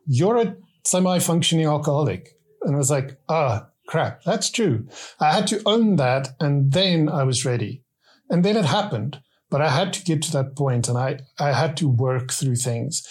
you're 0.06 0.36
a 0.36 0.56
semi 0.84 1.18
functioning 1.18 1.66
alcoholic. 1.66 2.38
And 2.62 2.74
I 2.74 2.78
was 2.78 2.90
like, 2.90 3.18
ah, 3.28 3.66
crap, 3.86 4.22
that's 4.22 4.50
true. 4.50 4.86
I 5.20 5.32
had 5.32 5.46
to 5.48 5.60
own 5.66 5.96
that. 5.96 6.28
And 6.40 6.72
then 6.72 7.08
I 7.08 7.24
was 7.24 7.44
ready. 7.44 7.82
And 8.30 8.44
then 8.44 8.56
it 8.56 8.64
happened. 8.64 9.20
But 9.48 9.62
I 9.62 9.68
had 9.68 9.92
to 9.94 10.04
get 10.04 10.22
to 10.22 10.32
that 10.32 10.56
point 10.56 10.88
and 10.88 10.98
I, 10.98 11.20
I 11.38 11.52
had 11.52 11.76
to 11.78 11.88
work 11.88 12.32
through 12.32 12.56
things. 12.56 13.06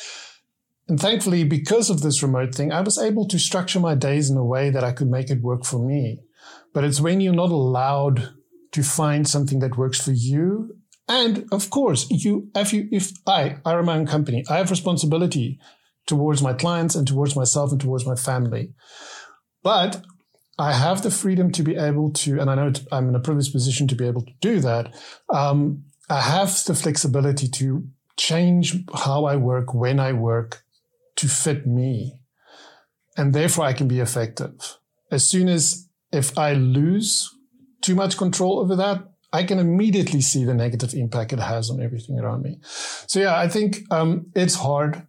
And 0.88 1.00
thankfully, 1.00 1.44
because 1.44 1.90
of 1.90 2.02
this 2.02 2.22
remote 2.22 2.54
thing, 2.54 2.72
I 2.72 2.82
was 2.82 2.98
able 2.98 3.28
to 3.30 3.40
structure 3.40 3.80
my 3.80 3.96
days 3.96 4.30
in 4.30 4.38
a 4.38 4.46
way 4.46 4.70
that 4.70 4.84
I 4.84 4.92
could 4.92 5.10
make 5.10 5.30
it 5.30 5.42
work 5.42 5.66
for 5.66 5.80
me. 5.80 6.20
But 6.74 6.84
it's 6.84 7.02
when 7.02 7.22
you're 7.22 7.34
not 7.34 7.52
allowed 7.52 8.34
to 8.74 8.84
find 8.84 9.28
something 9.28 9.60
that 9.60 9.78
works 9.78 10.02
for 10.02 10.12
you. 10.12 10.76
And 11.08 11.46
of 11.52 11.70
course, 11.70 12.10
you, 12.10 12.50
if 12.56 12.74
you, 12.74 12.88
if 12.92 13.12
I, 13.26 13.58
I 13.66 13.76
run 13.76 13.86
my 13.86 13.98
own 13.98 14.06
company, 14.06 14.44
I 14.50 14.58
have 14.58 14.70
responsibility 14.70 15.60
towards 16.06 16.42
my 16.42 16.54
clients 16.54 16.96
and 16.96 17.08
towards 17.08 17.36
myself 17.36 17.72
and 17.72 17.82
towards 17.82 18.06
my 18.06 18.16
family. 18.16 18.74
But 19.64 20.04
I 20.60 20.74
have 20.74 21.02
the 21.02 21.12
freedom 21.12 21.52
to 21.54 21.64
be 21.64 21.76
able 21.76 22.12
to, 22.12 22.40
and 22.40 22.50
I 22.50 22.56
know 22.56 22.72
I'm 22.92 23.10
in 23.10 23.16
a 23.16 23.20
privileged 23.20 23.52
position 23.52 23.88
to 23.88 23.96
be 23.96 24.06
able 24.06 24.22
to 24.22 24.34
do 24.42 24.60
that. 24.60 24.96
Um, 25.34 25.86
I 26.10 26.22
have 26.22 26.64
the 26.66 26.76
flexibility 26.76 27.48
to 27.48 27.88
change 28.18 28.78
how 28.94 29.26
I 29.26 29.36
work, 29.36 29.74
when 29.74 30.00
I 30.00 30.14
work 30.14 30.64
to 31.18 31.28
fit 31.28 31.66
me. 31.66 32.20
And 33.18 33.34
therefore 33.34 33.66
I 33.66 33.74
can 33.74 33.88
be 33.88 34.00
effective. 34.00 34.78
As 35.12 35.28
soon 35.28 35.48
as 35.48 35.88
if 36.12 36.38
I 36.38 36.54
lose 36.54 37.34
too 37.82 37.96
much 37.96 38.18
control 38.18 38.60
over 38.60 38.76
that, 38.76 39.04
I 39.32 39.44
can 39.44 39.60
immediately 39.60 40.22
see 40.22 40.46
the 40.46 40.54
negative 40.54 40.94
impact 40.94 41.34
it 41.34 41.40
has 41.40 41.70
on 41.70 41.82
everything 41.82 42.20
around 42.20 42.44
me. 42.44 42.60
So 43.08 43.20
yeah, 43.20 43.38
I 43.38 43.48
think 43.50 43.82
um, 43.92 44.28
it's 44.36 44.56
hard, 44.56 45.06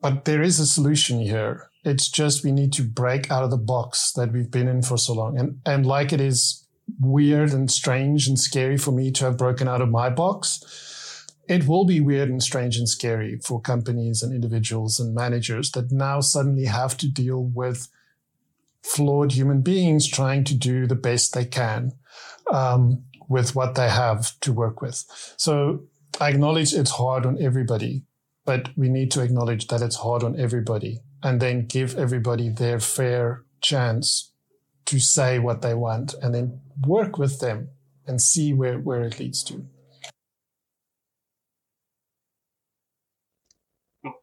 but 0.00 0.24
there 0.24 0.42
is 0.42 0.60
a 0.60 0.66
solution 0.66 1.20
here. 1.20 1.70
It's 1.84 2.08
just 2.08 2.44
we 2.44 2.52
need 2.52 2.72
to 2.74 2.82
break 2.82 3.30
out 3.30 3.42
of 3.42 3.50
the 3.50 3.56
box 3.56 4.12
that 4.12 4.32
we've 4.32 4.50
been 4.50 4.68
in 4.68 4.82
for 4.82 4.98
so 4.98 5.14
long. 5.14 5.38
And 5.38 5.60
and 5.64 5.86
like 5.86 6.12
it 6.12 6.20
is 6.20 6.65
weird 7.00 7.52
and 7.52 7.70
strange 7.70 8.28
and 8.28 8.38
scary 8.38 8.76
for 8.76 8.92
me 8.92 9.10
to 9.12 9.24
have 9.24 9.36
broken 9.36 9.68
out 9.68 9.80
of 9.80 9.88
my 9.88 10.08
box, 10.08 11.26
it 11.48 11.66
will 11.66 11.84
be 11.84 12.00
weird 12.00 12.28
and 12.28 12.42
strange 12.42 12.76
and 12.76 12.88
scary 12.88 13.38
for 13.44 13.60
companies 13.60 14.22
and 14.22 14.32
individuals 14.32 14.98
and 14.98 15.14
managers 15.14 15.70
that 15.72 15.92
now 15.92 16.20
suddenly 16.20 16.64
have 16.64 16.96
to 16.98 17.08
deal 17.08 17.42
with 17.42 17.88
flawed 18.82 19.32
human 19.32 19.60
beings 19.62 20.08
trying 20.08 20.44
to 20.44 20.54
do 20.54 20.86
the 20.86 20.94
best 20.94 21.34
they 21.34 21.44
can 21.44 21.92
um, 22.52 23.02
with 23.28 23.54
what 23.54 23.74
they 23.74 23.88
have 23.88 24.38
to 24.40 24.52
work 24.52 24.80
with. 24.80 25.04
So 25.36 25.84
I 26.20 26.30
acknowledge 26.30 26.72
it's 26.72 26.92
hard 26.92 27.26
on 27.26 27.40
everybody, 27.40 28.04
but 28.44 28.70
we 28.76 28.88
need 28.88 29.10
to 29.12 29.22
acknowledge 29.22 29.66
that 29.68 29.82
it's 29.82 29.96
hard 29.96 30.22
on 30.22 30.38
everybody 30.38 31.00
and 31.22 31.40
then 31.40 31.66
give 31.66 31.96
everybody 31.96 32.48
their 32.48 32.78
fair 32.78 33.42
chance 33.60 34.32
to 34.86 35.00
say 35.00 35.38
what 35.38 35.62
they 35.62 35.74
want 35.74 36.14
and 36.22 36.34
then 36.34 36.60
work 36.86 37.18
with 37.18 37.40
them 37.40 37.68
and 38.06 38.20
see 38.20 38.52
where, 38.52 38.78
where 38.78 39.02
it 39.02 39.18
leads 39.18 39.42
to. 39.44 39.66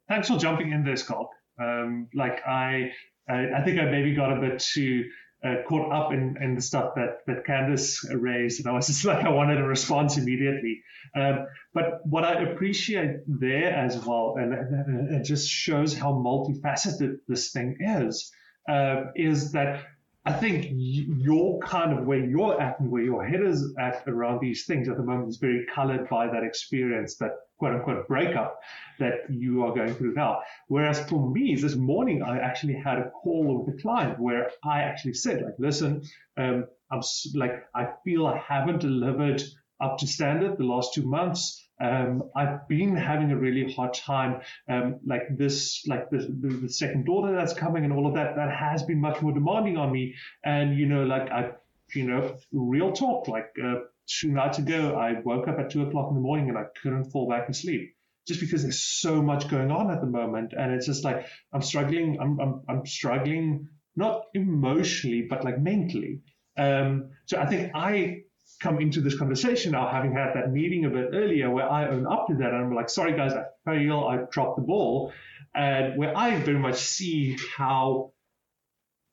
Thanks 0.07 0.29
for 0.29 0.37
jumping 0.37 0.71
in 0.71 0.83
there, 0.83 0.95
Schalk. 0.95 1.29
Um, 1.59 2.07
like 2.13 2.39
I, 2.47 2.91
I, 3.27 3.49
I 3.57 3.63
think 3.63 3.79
I 3.79 3.85
maybe 3.85 4.15
got 4.15 4.35
a 4.35 4.39
bit 4.39 4.59
too 4.59 5.05
uh, 5.43 5.55
caught 5.67 5.91
up 5.91 6.13
in, 6.13 6.37
in 6.41 6.55
the 6.55 6.61
stuff 6.61 6.93
that, 6.95 7.19
that 7.27 7.45
Candice 7.45 7.97
raised, 8.13 8.59
and 8.59 8.69
I 8.69 8.75
was 8.75 8.87
just 8.93 9.05
like, 9.05 9.25
I 9.25 9.29
wanted 9.29 9.59
a 9.59 9.63
response 9.63 10.17
immediately. 10.17 10.81
Um, 11.15 11.47
but 11.73 12.05
what 12.05 12.23
I 12.23 12.41
appreciate 12.41 13.17
there 13.27 13.71
as 13.71 13.97
well, 14.05 14.35
and, 14.37 14.53
and 14.53 15.15
it 15.15 15.23
just 15.23 15.49
shows 15.49 15.97
how 15.97 16.13
multifaceted 16.13 17.17
this 17.27 17.51
thing 17.51 17.77
is, 17.81 18.31
uh, 18.69 19.05
is 19.15 19.51
that 19.51 19.83
I 20.25 20.31
think 20.31 20.67
your 20.71 21.59
kind 21.59 21.97
of 21.97 22.05
where 22.05 22.23
you're 22.23 22.59
at 22.61 22.79
and 22.79 22.89
where 22.89 23.01
your 23.01 23.25
head 23.25 23.41
is 23.41 23.73
at 23.77 24.03
around 24.07 24.39
these 24.39 24.65
things 24.65 24.87
at 24.87 24.95
the 24.95 25.03
moment 25.03 25.29
is 25.29 25.37
very 25.37 25.65
colored 25.75 26.07
by 26.07 26.27
that 26.27 26.43
experience, 26.43 27.15
that 27.17 27.31
quote 27.59 27.75
unquote 27.75 28.07
breakup 28.07 28.59
that 28.99 29.25
you 29.29 29.63
are 29.63 29.75
going 29.75 29.93
through 29.93 30.13
now. 30.13 30.39
Whereas 30.69 30.99
for 31.09 31.29
me, 31.29 31.55
this 31.55 31.75
morning, 31.75 32.21
I 32.23 32.37
actually 32.37 32.75
had 32.75 32.99
a 32.99 33.09
call 33.09 33.65
with 33.65 33.75
a 33.75 33.81
client 33.81 34.17
where 34.17 34.49
I 34.63 34.83
actually 34.83 35.15
said, 35.15 35.41
like, 35.41 35.55
listen, 35.59 36.03
um, 36.37 36.67
I'm 36.89 37.01
like, 37.35 37.65
I 37.75 37.89
feel 38.05 38.25
I 38.25 38.37
haven't 38.37 38.79
delivered 38.79 39.43
up 39.81 39.97
to 39.97 40.07
standard 40.07 40.57
the 40.57 40.63
last 40.63 40.93
two 40.93 41.03
months. 41.03 41.62
Um, 41.81 42.23
I've 42.35 42.67
been 42.67 42.95
having 42.95 43.31
a 43.31 43.37
really 43.37 43.73
hard 43.73 43.93
time, 43.93 44.41
um, 44.69 44.99
like 45.05 45.23
this, 45.35 45.83
like 45.87 46.09
the, 46.09 46.17
the, 46.61 46.69
second 46.69 47.05
daughter 47.05 47.33
that's 47.35 47.53
coming 47.53 47.83
and 47.83 47.91
all 47.91 48.07
of 48.07 48.13
that, 48.13 48.35
that 48.35 48.55
has 48.55 48.83
been 48.83 49.01
much 49.01 49.21
more 49.21 49.33
demanding 49.33 49.77
on 49.77 49.91
me. 49.91 50.15
And, 50.45 50.77
you 50.77 50.85
know, 50.85 51.03
like 51.03 51.29
I, 51.31 51.51
you 51.93 52.05
know, 52.05 52.37
real 52.51 52.93
talk, 52.93 53.27
like, 53.27 53.51
uh, 53.61 53.79
two 54.07 54.29
nights 54.29 54.59
ago, 54.59 54.95
I 54.95 55.19
woke 55.21 55.47
up 55.47 55.59
at 55.59 55.71
two 55.71 55.83
o'clock 55.83 56.09
in 56.09 56.15
the 56.15 56.21
morning 56.21 56.49
and 56.49 56.57
I 56.57 56.65
couldn't 56.81 57.05
fall 57.05 57.29
back 57.29 57.49
asleep 57.49 57.95
just 58.27 58.39
because 58.39 58.63
there's 58.63 58.81
so 58.81 59.21
much 59.21 59.49
going 59.49 59.71
on 59.71 59.91
at 59.91 59.99
the 59.99 60.07
moment. 60.07 60.53
And 60.57 60.73
it's 60.73 60.85
just 60.85 61.03
like, 61.03 61.25
I'm 61.51 61.61
struggling, 61.61 62.17
I'm, 62.21 62.39
I'm, 62.39 62.61
I'm 62.69 62.85
struggling, 62.85 63.67
not 63.95 64.25
emotionally, 64.33 65.27
but 65.29 65.43
like 65.43 65.59
mentally. 65.59 66.21
Um, 66.57 67.09
so 67.25 67.37
I 67.39 67.45
think 67.47 67.71
I 67.75 68.21
come 68.63 68.79
into 68.79 69.01
this 69.01 69.17
conversation 69.17 69.73
now, 69.73 69.87
having 69.87 70.13
had 70.13 70.33
that 70.35 70.51
meeting 70.51 70.85
a 70.85 70.89
bit 70.89 71.09
earlier 71.13 71.51
where 71.51 71.69
I 71.69 71.89
own 71.89 72.07
up 72.07 72.27
to 72.27 72.35
that. 72.35 72.53
And 72.53 72.65
I'm 72.65 72.73
like, 72.73 72.89
sorry 72.89 73.13
guys, 73.15 73.33
I 73.33 73.43
fail, 73.65 74.05
I 74.09 74.19
dropped 74.31 74.55
the 74.55 74.63
ball. 74.63 75.11
And 75.53 75.97
where 75.97 76.17
I 76.17 76.39
very 76.39 76.57
much 76.57 76.77
see 76.77 77.37
how 77.57 78.13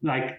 like 0.02 0.38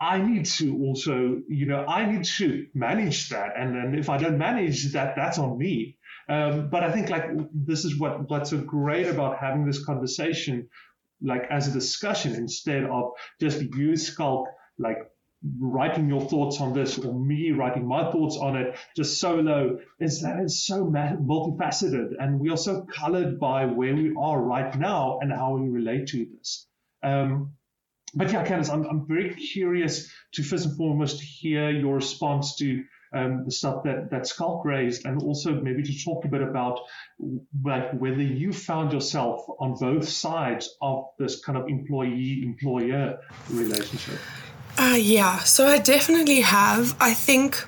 I 0.00 0.18
need 0.18 0.46
to 0.46 0.76
also, 0.84 1.40
you 1.48 1.66
know, 1.66 1.84
I 1.86 2.10
need 2.10 2.24
to 2.38 2.66
manage 2.74 3.28
that. 3.30 3.52
And 3.56 3.74
then 3.74 3.98
if 3.98 4.08
I 4.08 4.18
don't 4.18 4.38
manage 4.38 4.92
that, 4.92 5.14
that's 5.14 5.38
on 5.38 5.56
me. 5.56 5.96
Um, 6.28 6.70
but 6.70 6.82
I 6.82 6.90
think 6.92 7.10
like 7.10 7.24
this 7.52 7.84
is 7.84 7.98
what, 7.98 8.28
what's 8.28 8.50
so 8.50 8.58
great 8.58 9.08
about 9.08 9.38
having 9.38 9.66
this 9.66 9.84
conversation, 9.84 10.68
like 11.22 11.44
as 11.50 11.68
a 11.68 11.72
discussion 11.72 12.34
instead 12.34 12.84
of 12.84 13.12
just 13.40 13.60
you 13.60 13.96
Schalk, 13.96 14.48
like 14.78 14.98
writing 15.58 16.08
your 16.08 16.20
thoughts 16.20 16.60
on 16.60 16.74
this 16.74 16.98
or 16.98 17.18
me 17.18 17.52
writing 17.52 17.86
my 17.86 18.10
thoughts 18.10 18.36
on 18.36 18.56
it 18.56 18.76
just 18.94 19.18
solo 19.18 19.78
is 19.98 20.20
that 20.20 20.38
it's 20.38 20.66
so 20.66 20.84
multifaceted 20.84 22.12
and 22.18 22.38
we 22.38 22.50
are 22.50 22.58
so 22.58 22.82
colored 22.82 23.40
by 23.40 23.64
where 23.64 23.94
we 23.94 24.14
are 24.18 24.40
right 24.40 24.78
now 24.78 25.18
and 25.20 25.32
how 25.32 25.56
we 25.56 25.68
relate 25.68 26.08
to 26.08 26.26
this. 26.36 26.66
Um, 27.02 27.54
but 28.14 28.32
yeah, 28.32 28.44
Candice, 28.44 28.70
I'm, 28.70 28.84
I'm 28.84 29.06
very 29.06 29.34
curious 29.34 30.12
to 30.34 30.42
first 30.42 30.66
and 30.66 30.76
foremost 30.76 31.20
hear 31.22 31.70
your 31.70 31.94
response 31.94 32.56
to 32.56 32.84
um, 33.12 33.44
the 33.44 33.52
stuff 33.52 33.84
that, 33.84 34.10
that 34.10 34.26
Schalk 34.26 34.64
raised 34.64 35.06
and 35.06 35.22
also 35.22 35.54
maybe 35.54 35.82
to 35.82 36.04
talk 36.04 36.24
a 36.24 36.28
bit 36.28 36.42
about 36.42 36.80
like 37.64 37.92
whether 37.92 38.22
you 38.22 38.52
found 38.52 38.92
yourself 38.92 39.46
on 39.58 39.74
both 39.74 40.08
sides 40.08 40.76
of 40.82 41.06
this 41.18 41.40
kind 41.40 41.56
of 41.56 41.68
employee 41.68 42.42
employer 42.44 43.18
relationship. 43.50 44.18
Uh, 44.80 44.96
yeah, 44.96 45.40
so 45.40 45.66
I 45.66 45.76
definitely 45.76 46.40
have. 46.40 46.96
I 46.98 47.12
think 47.12 47.66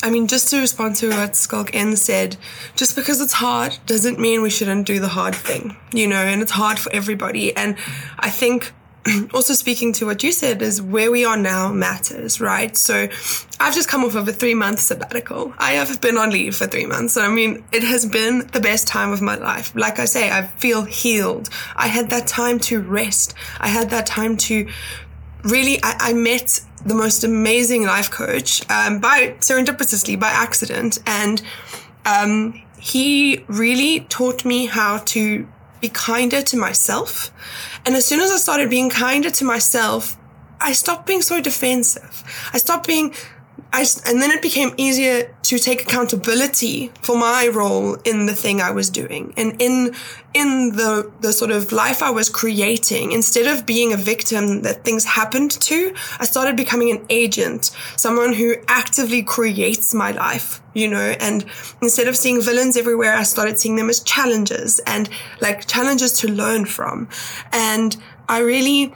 I 0.00 0.10
mean, 0.10 0.28
just 0.28 0.48
to 0.50 0.60
respond 0.60 0.94
to 0.96 1.10
what 1.10 1.34
Schalk 1.34 1.74
N 1.74 1.96
said, 1.96 2.36
just 2.76 2.94
because 2.94 3.20
it's 3.20 3.32
hard 3.32 3.78
doesn't 3.86 4.20
mean 4.20 4.40
we 4.40 4.48
shouldn't 4.48 4.86
do 4.86 5.00
the 5.00 5.08
hard 5.08 5.34
thing, 5.34 5.76
you 5.92 6.06
know, 6.06 6.22
and 6.22 6.40
it's 6.40 6.52
hard 6.52 6.78
for 6.78 6.92
everybody. 6.92 7.54
And 7.56 7.76
I 8.16 8.30
think 8.30 8.72
also 9.34 9.54
speaking 9.54 9.92
to 9.94 10.06
what 10.06 10.22
you 10.22 10.30
said 10.30 10.62
is 10.62 10.80
where 10.80 11.10
we 11.10 11.24
are 11.24 11.36
now 11.36 11.72
matters, 11.72 12.40
right? 12.40 12.76
So 12.76 13.08
I've 13.58 13.74
just 13.74 13.88
come 13.88 14.04
off 14.04 14.14
of 14.14 14.28
a 14.28 14.32
three 14.32 14.54
month 14.54 14.78
sabbatical. 14.78 15.52
I 15.58 15.72
have 15.72 16.00
been 16.00 16.16
on 16.16 16.30
leave 16.30 16.54
for 16.54 16.68
three 16.68 16.86
months. 16.86 17.14
So 17.14 17.22
I 17.22 17.28
mean, 17.28 17.64
it 17.72 17.82
has 17.82 18.06
been 18.06 18.46
the 18.52 18.60
best 18.60 18.86
time 18.86 19.10
of 19.10 19.20
my 19.20 19.34
life. 19.34 19.72
Like 19.74 19.98
I 19.98 20.04
say, 20.04 20.30
I 20.30 20.46
feel 20.46 20.84
healed. 20.84 21.50
I 21.74 21.88
had 21.88 22.10
that 22.10 22.28
time 22.28 22.60
to 22.60 22.80
rest. 22.80 23.34
I 23.58 23.66
had 23.66 23.90
that 23.90 24.06
time 24.06 24.36
to 24.48 24.68
really, 25.42 25.78
I, 25.82 25.96
I 26.00 26.12
met 26.12 26.60
the 26.84 26.94
most 26.94 27.24
amazing 27.24 27.84
life 27.84 28.10
coach 28.10 28.62
um, 28.70 29.00
by 29.00 29.34
serendipitously 29.40 30.18
by 30.18 30.30
accident, 30.30 30.98
and 31.06 31.42
um, 32.06 32.62
he 32.78 33.44
really 33.46 34.00
taught 34.08 34.44
me 34.44 34.66
how 34.66 34.98
to 34.98 35.46
be 35.80 35.88
kinder 35.88 36.42
to 36.42 36.56
myself. 36.56 37.30
And 37.84 37.94
as 37.94 38.06
soon 38.06 38.20
as 38.20 38.30
I 38.30 38.36
started 38.36 38.70
being 38.70 38.90
kinder 38.90 39.30
to 39.30 39.44
myself, 39.44 40.16
I 40.60 40.72
stopped 40.72 41.06
being 41.06 41.22
so 41.22 41.40
defensive. 41.40 42.22
I 42.52 42.58
stopped 42.58 42.86
being 42.86 43.14
I, 43.72 43.86
and 44.06 44.20
then 44.20 44.32
it 44.32 44.42
became 44.42 44.74
easier 44.76 45.32
to 45.42 45.58
take 45.58 45.82
accountability 45.82 46.88
for 47.02 47.16
my 47.16 47.48
role 47.48 47.94
in 48.04 48.26
the 48.26 48.34
thing 48.34 48.60
I 48.60 48.72
was 48.72 48.90
doing 48.90 49.32
and 49.36 49.60
in 49.62 49.94
in 50.34 50.72
the 50.76 51.10
the 51.20 51.32
sort 51.32 51.52
of 51.52 51.70
life 51.70 52.02
I 52.02 52.10
was 52.10 52.28
creating. 52.28 53.12
Instead 53.12 53.46
of 53.46 53.66
being 53.66 53.92
a 53.92 53.96
victim 53.96 54.62
that 54.62 54.84
things 54.84 55.04
happened 55.04 55.52
to, 55.62 55.94
I 56.18 56.24
started 56.24 56.56
becoming 56.56 56.90
an 56.90 57.06
agent, 57.10 57.70
someone 57.96 58.32
who 58.32 58.56
actively 58.66 59.22
creates 59.22 59.94
my 59.94 60.10
life, 60.10 60.60
you 60.74 60.88
know. 60.88 61.14
And 61.20 61.44
instead 61.80 62.08
of 62.08 62.16
seeing 62.16 62.42
villains 62.42 62.76
everywhere, 62.76 63.14
I 63.14 63.22
started 63.22 63.60
seeing 63.60 63.76
them 63.76 63.88
as 63.88 64.00
challenges 64.00 64.80
and 64.80 65.08
like 65.40 65.66
challenges 65.66 66.12
to 66.20 66.28
learn 66.28 66.64
from. 66.64 67.08
And 67.52 67.96
I 68.28 68.40
really 68.40 68.92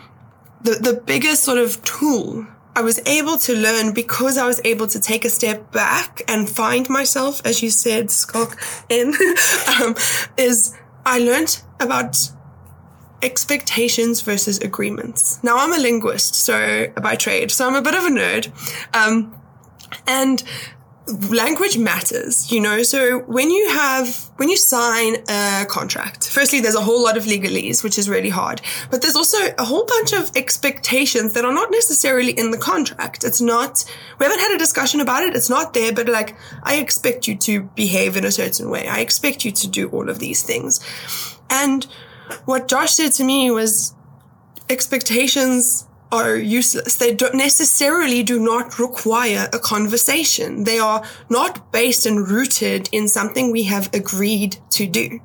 the 0.62 0.72
the 0.72 0.94
biggest 0.94 1.44
sort 1.44 1.58
of 1.58 1.82
tool 1.84 2.46
I 2.76 2.82
was 2.82 3.00
able 3.06 3.38
to 3.38 3.54
learn 3.54 3.92
because 3.92 4.36
I 4.36 4.46
was 4.46 4.60
able 4.64 4.86
to 4.88 4.98
take 4.98 5.24
a 5.24 5.30
step 5.30 5.70
back 5.70 6.22
and 6.26 6.48
find 6.48 6.88
myself, 6.88 7.40
as 7.44 7.62
you 7.62 7.70
said, 7.70 8.10
Schalk, 8.10 8.58
in, 8.88 9.14
um, 9.80 9.94
is 10.36 10.76
I 11.06 11.18
learned 11.18 11.62
about 11.78 12.16
expectations 13.22 14.22
versus 14.22 14.58
agreements. 14.58 15.42
Now 15.42 15.58
I'm 15.58 15.72
a 15.72 15.78
linguist, 15.78 16.34
so 16.34 16.88
by 17.00 17.14
trade, 17.14 17.50
so 17.50 17.66
I'm 17.66 17.76
a 17.76 17.82
bit 17.82 17.94
of 17.94 18.04
a 18.04 18.10
nerd. 18.10 18.50
Um, 18.94 19.40
and 20.06 20.42
language 21.06 21.76
matters, 21.76 22.50
you 22.50 22.60
know. 22.60 22.82
So 22.82 23.20
when 23.20 23.50
you 23.50 23.68
have, 23.70 24.30
when 24.36 24.48
you 24.48 24.56
sign 24.56 25.16
a 25.28 25.66
contract, 25.68 26.28
firstly, 26.28 26.60
there's 26.60 26.74
a 26.74 26.80
whole 26.80 27.02
lot 27.02 27.16
of 27.16 27.24
legalese, 27.24 27.84
which 27.84 27.98
is 27.98 28.08
really 28.08 28.30
hard. 28.30 28.62
But 28.90 29.02
there's 29.02 29.16
also 29.16 29.38
a 29.58 29.64
whole 29.64 29.84
bunch 29.84 30.12
of 30.12 30.34
expectations 30.34 31.34
that 31.34 31.44
are 31.44 31.52
not 31.52 31.70
necessarily 31.70 32.32
in 32.32 32.50
the 32.50 32.58
contract. 32.58 33.24
It's 33.24 33.40
not, 33.40 33.84
we 34.18 34.24
haven't 34.24 34.40
had 34.40 34.54
a 34.54 34.58
discussion 34.58 35.00
about 35.00 35.24
it. 35.24 35.36
It's 35.36 35.50
not 35.50 35.74
there, 35.74 35.92
but 35.92 36.08
like, 36.08 36.36
I 36.62 36.76
expect 36.76 37.28
you 37.28 37.36
to 37.36 37.62
behave 37.74 38.16
in 38.16 38.24
a 38.24 38.32
certain 38.32 38.70
way. 38.70 38.88
I 38.88 39.00
expect 39.00 39.44
you 39.44 39.52
to 39.52 39.68
do 39.68 39.88
all 39.90 40.08
of 40.08 40.18
these 40.18 40.42
things. 40.42 40.80
And 41.50 41.86
what 42.46 42.68
Josh 42.68 42.94
said 42.94 43.12
to 43.14 43.24
me 43.24 43.50
was 43.50 43.94
expectations 44.70 45.86
are 46.14 46.36
useless. 46.36 46.94
They 46.94 47.12
don't 47.14 47.34
necessarily 47.34 48.22
do 48.22 48.38
not 48.38 48.78
require 48.78 49.48
a 49.52 49.58
conversation. 49.58 50.64
They 50.64 50.78
are 50.78 51.02
not 51.28 51.72
based 51.72 52.06
and 52.06 52.28
rooted 52.28 52.88
in 52.92 53.08
something 53.08 53.50
we 53.50 53.64
have 53.64 53.92
agreed 53.92 54.56
to 54.70 54.86
do. 54.86 55.20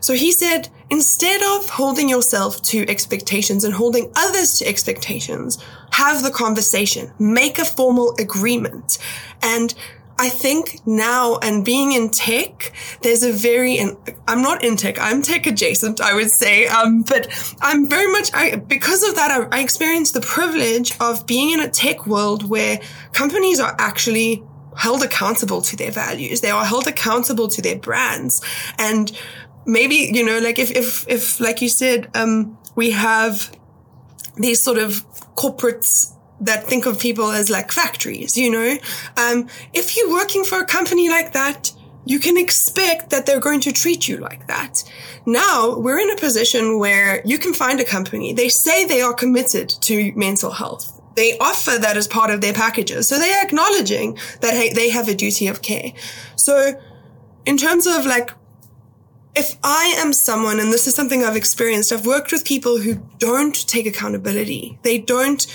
So 0.00 0.14
he 0.14 0.32
said, 0.32 0.68
instead 0.90 1.42
of 1.42 1.68
holding 1.68 2.08
yourself 2.08 2.60
to 2.62 2.88
expectations 2.88 3.62
and 3.62 3.74
holding 3.74 4.10
others 4.16 4.58
to 4.58 4.66
expectations, 4.66 5.58
have 5.92 6.22
the 6.22 6.30
conversation, 6.30 7.12
make 7.18 7.58
a 7.58 7.64
formal 7.64 8.16
agreement. 8.18 8.98
And 9.42 9.74
I 10.22 10.28
think 10.28 10.86
now 10.86 11.38
and 11.38 11.64
being 11.64 11.90
in 11.90 12.08
tech, 12.08 12.72
there's 13.02 13.24
a 13.24 13.32
very, 13.32 13.80
I'm 14.28 14.40
not 14.40 14.62
in 14.62 14.76
tech, 14.76 14.96
I'm 15.00 15.20
tech 15.20 15.48
adjacent, 15.48 16.00
I 16.00 16.14
would 16.14 16.30
say. 16.30 16.68
Um, 16.68 17.02
but 17.02 17.26
I'm 17.60 17.88
very 17.88 18.06
much, 18.06 18.30
I, 18.32 18.54
because 18.54 19.02
of 19.02 19.16
that, 19.16 19.32
I, 19.32 19.58
I 19.58 19.60
experienced 19.60 20.14
the 20.14 20.20
privilege 20.20 20.96
of 21.00 21.26
being 21.26 21.50
in 21.50 21.58
a 21.58 21.68
tech 21.68 22.06
world 22.06 22.48
where 22.48 22.78
companies 23.12 23.58
are 23.58 23.74
actually 23.80 24.44
held 24.76 25.02
accountable 25.02 25.60
to 25.60 25.76
their 25.76 25.90
values. 25.90 26.40
They 26.40 26.50
are 26.50 26.64
held 26.64 26.86
accountable 26.86 27.48
to 27.48 27.60
their 27.60 27.78
brands. 27.80 28.40
And 28.78 29.10
maybe, 29.66 30.08
you 30.14 30.24
know, 30.24 30.38
like 30.38 30.60
if, 30.60 30.70
if, 30.70 31.04
if, 31.08 31.40
like 31.40 31.60
you 31.60 31.68
said, 31.68 32.08
um, 32.14 32.56
we 32.76 32.92
have 32.92 33.50
these 34.36 34.60
sort 34.60 34.78
of 34.78 35.04
corporates 35.34 36.14
that 36.42 36.64
think 36.64 36.86
of 36.86 36.98
people 36.98 37.30
as 37.30 37.50
like 37.50 37.72
factories, 37.72 38.36
you 38.36 38.50
know? 38.50 38.76
Um, 39.16 39.48
if 39.72 39.96
you're 39.96 40.10
working 40.10 40.44
for 40.44 40.58
a 40.58 40.66
company 40.66 41.08
like 41.08 41.32
that, 41.32 41.72
you 42.04 42.18
can 42.18 42.36
expect 42.36 43.10
that 43.10 43.26
they're 43.26 43.40
going 43.40 43.60
to 43.60 43.72
treat 43.72 44.08
you 44.08 44.16
like 44.16 44.46
that. 44.48 44.82
Now 45.24 45.78
we're 45.78 46.00
in 46.00 46.10
a 46.10 46.16
position 46.16 46.78
where 46.78 47.22
you 47.24 47.38
can 47.38 47.54
find 47.54 47.80
a 47.80 47.84
company. 47.84 48.32
They 48.32 48.48
say 48.48 48.84
they 48.84 49.02
are 49.02 49.14
committed 49.14 49.68
to 49.82 50.12
mental 50.16 50.50
health. 50.50 51.00
They 51.14 51.38
offer 51.38 51.78
that 51.78 51.96
as 51.96 52.08
part 52.08 52.30
of 52.30 52.40
their 52.40 52.54
packages. 52.54 53.06
So 53.06 53.18
they're 53.18 53.44
acknowledging 53.44 54.18
that 54.40 54.54
hey, 54.54 54.72
they 54.72 54.90
have 54.90 55.08
a 55.08 55.14
duty 55.14 55.46
of 55.46 55.62
care. 55.62 55.92
So 56.36 56.80
in 57.46 57.56
terms 57.56 57.86
of 57.86 58.04
like 58.04 58.32
if 59.34 59.56
I 59.62 59.94
am 59.96 60.12
someone, 60.12 60.60
and 60.60 60.72
this 60.72 60.86
is 60.86 60.94
something 60.94 61.24
I've 61.24 61.36
experienced, 61.36 61.90
I've 61.90 62.06
worked 62.06 62.32
with 62.32 62.44
people 62.44 62.78
who 62.78 62.96
don't 63.18 63.54
take 63.66 63.86
accountability. 63.86 64.78
They 64.82 64.98
don't 64.98 65.46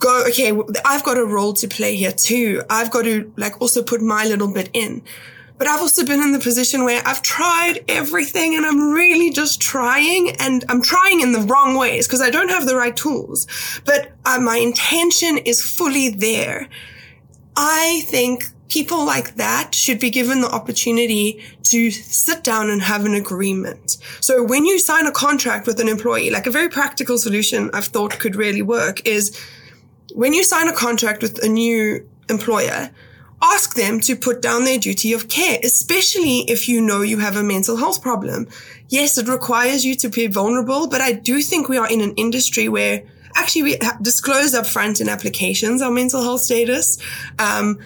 go, 0.00 0.24
okay, 0.28 0.50
I've 0.84 1.04
got 1.04 1.18
a 1.18 1.24
role 1.24 1.52
to 1.54 1.68
play 1.68 1.94
here 1.94 2.12
too. 2.12 2.62
I've 2.68 2.90
got 2.90 3.02
to 3.02 3.32
like 3.36 3.60
also 3.60 3.82
put 3.82 4.02
my 4.02 4.24
little 4.24 4.52
bit 4.52 4.70
in. 4.72 5.02
But 5.58 5.68
I've 5.68 5.80
also 5.80 6.06
been 6.06 6.20
in 6.20 6.32
the 6.32 6.38
position 6.38 6.84
where 6.84 7.02
I've 7.04 7.20
tried 7.20 7.84
everything 7.86 8.56
and 8.56 8.64
I'm 8.64 8.92
really 8.92 9.30
just 9.30 9.60
trying 9.60 10.30
and 10.40 10.64
I'm 10.70 10.80
trying 10.80 11.20
in 11.20 11.32
the 11.32 11.40
wrong 11.40 11.76
ways 11.76 12.06
because 12.06 12.22
I 12.22 12.30
don't 12.30 12.48
have 12.48 12.64
the 12.64 12.76
right 12.76 12.96
tools. 12.96 13.46
But 13.84 14.12
uh, 14.24 14.40
my 14.40 14.56
intention 14.56 15.36
is 15.36 15.62
fully 15.62 16.08
there. 16.08 16.66
I 17.56 18.02
think 18.06 18.44
people 18.70 19.04
like 19.04 19.34
that 19.34 19.74
should 19.74 20.00
be 20.00 20.08
given 20.08 20.40
the 20.40 20.50
opportunity 20.50 21.44
to 21.64 21.90
sit 21.90 22.42
down 22.42 22.70
and 22.70 22.80
have 22.80 23.04
an 23.04 23.12
agreement. 23.12 23.98
So 24.20 24.42
when 24.42 24.64
you 24.64 24.78
sign 24.78 25.06
a 25.06 25.12
contract 25.12 25.66
with 25.66 25.78
an 25.78 25.88
employee, 25.88 26.30
like 26.30 26.46
a 26.46 26.50
very 26.50 26.70
practical 26.70 27.18
solution 27.18 27.68
I've 27.74 27.86
thought 27.86 28.18
could 28.18 28.34
really 28.34 28.62
work 28.62 29.06
is 29.06 29.38
when 30.14 30.32
you 30.32 30.44
sign 30.44 30.68
a 30.68 30.72
contract 30.72 31.22
with 31.22 31.42
a 31.44 31.48
new 31.48 32.06
employer, 32.28 32.90
ask 33.42 33.74
them 33.74 34.00
to 34.00 34.16
put 34.16 34.42
down 34.42 34.64
their 34.64 34.78
duty 34.78 35.12
of 35.12 35.28
care, 35.28 35.58
especially 35.64 36.40
if 36.40 36.68
you 36.68 36.80
know 36.80 37.00
you 37.00 37.18
have 37.18 37.36
a 37.36 37.42
mental 37.42 37.76
health 37.76 38.02
problem. 38.02 38.46
Yes, 38.88 39.16
it 39.16 39.28
requires 39.28 39.84
you 39.84 39.94
to 39.96 40.08
be 40.08 40.26
vulnerable, 40.26 40.88
but 40.88 41.00
I 41.00 41.12
do 41.12 41.40
think 41.40 41.68
we 41.68 41.78
are 41.78 41.90
in 41.90 42.00
an 42.00 42.14
industry 42.14 42.68
where 42.68 43.02
actually 43.34 43.62
we 43.62 43.78
disclose 44.02 44.54
upfront 44.54 45.00
in 45.00 45.08
applications 45.08 45.80
our 45.80 45.90
mental 45.90 46.22
health 46.22 46.42
status. 46.42 46.98
Um, 47.38 47.78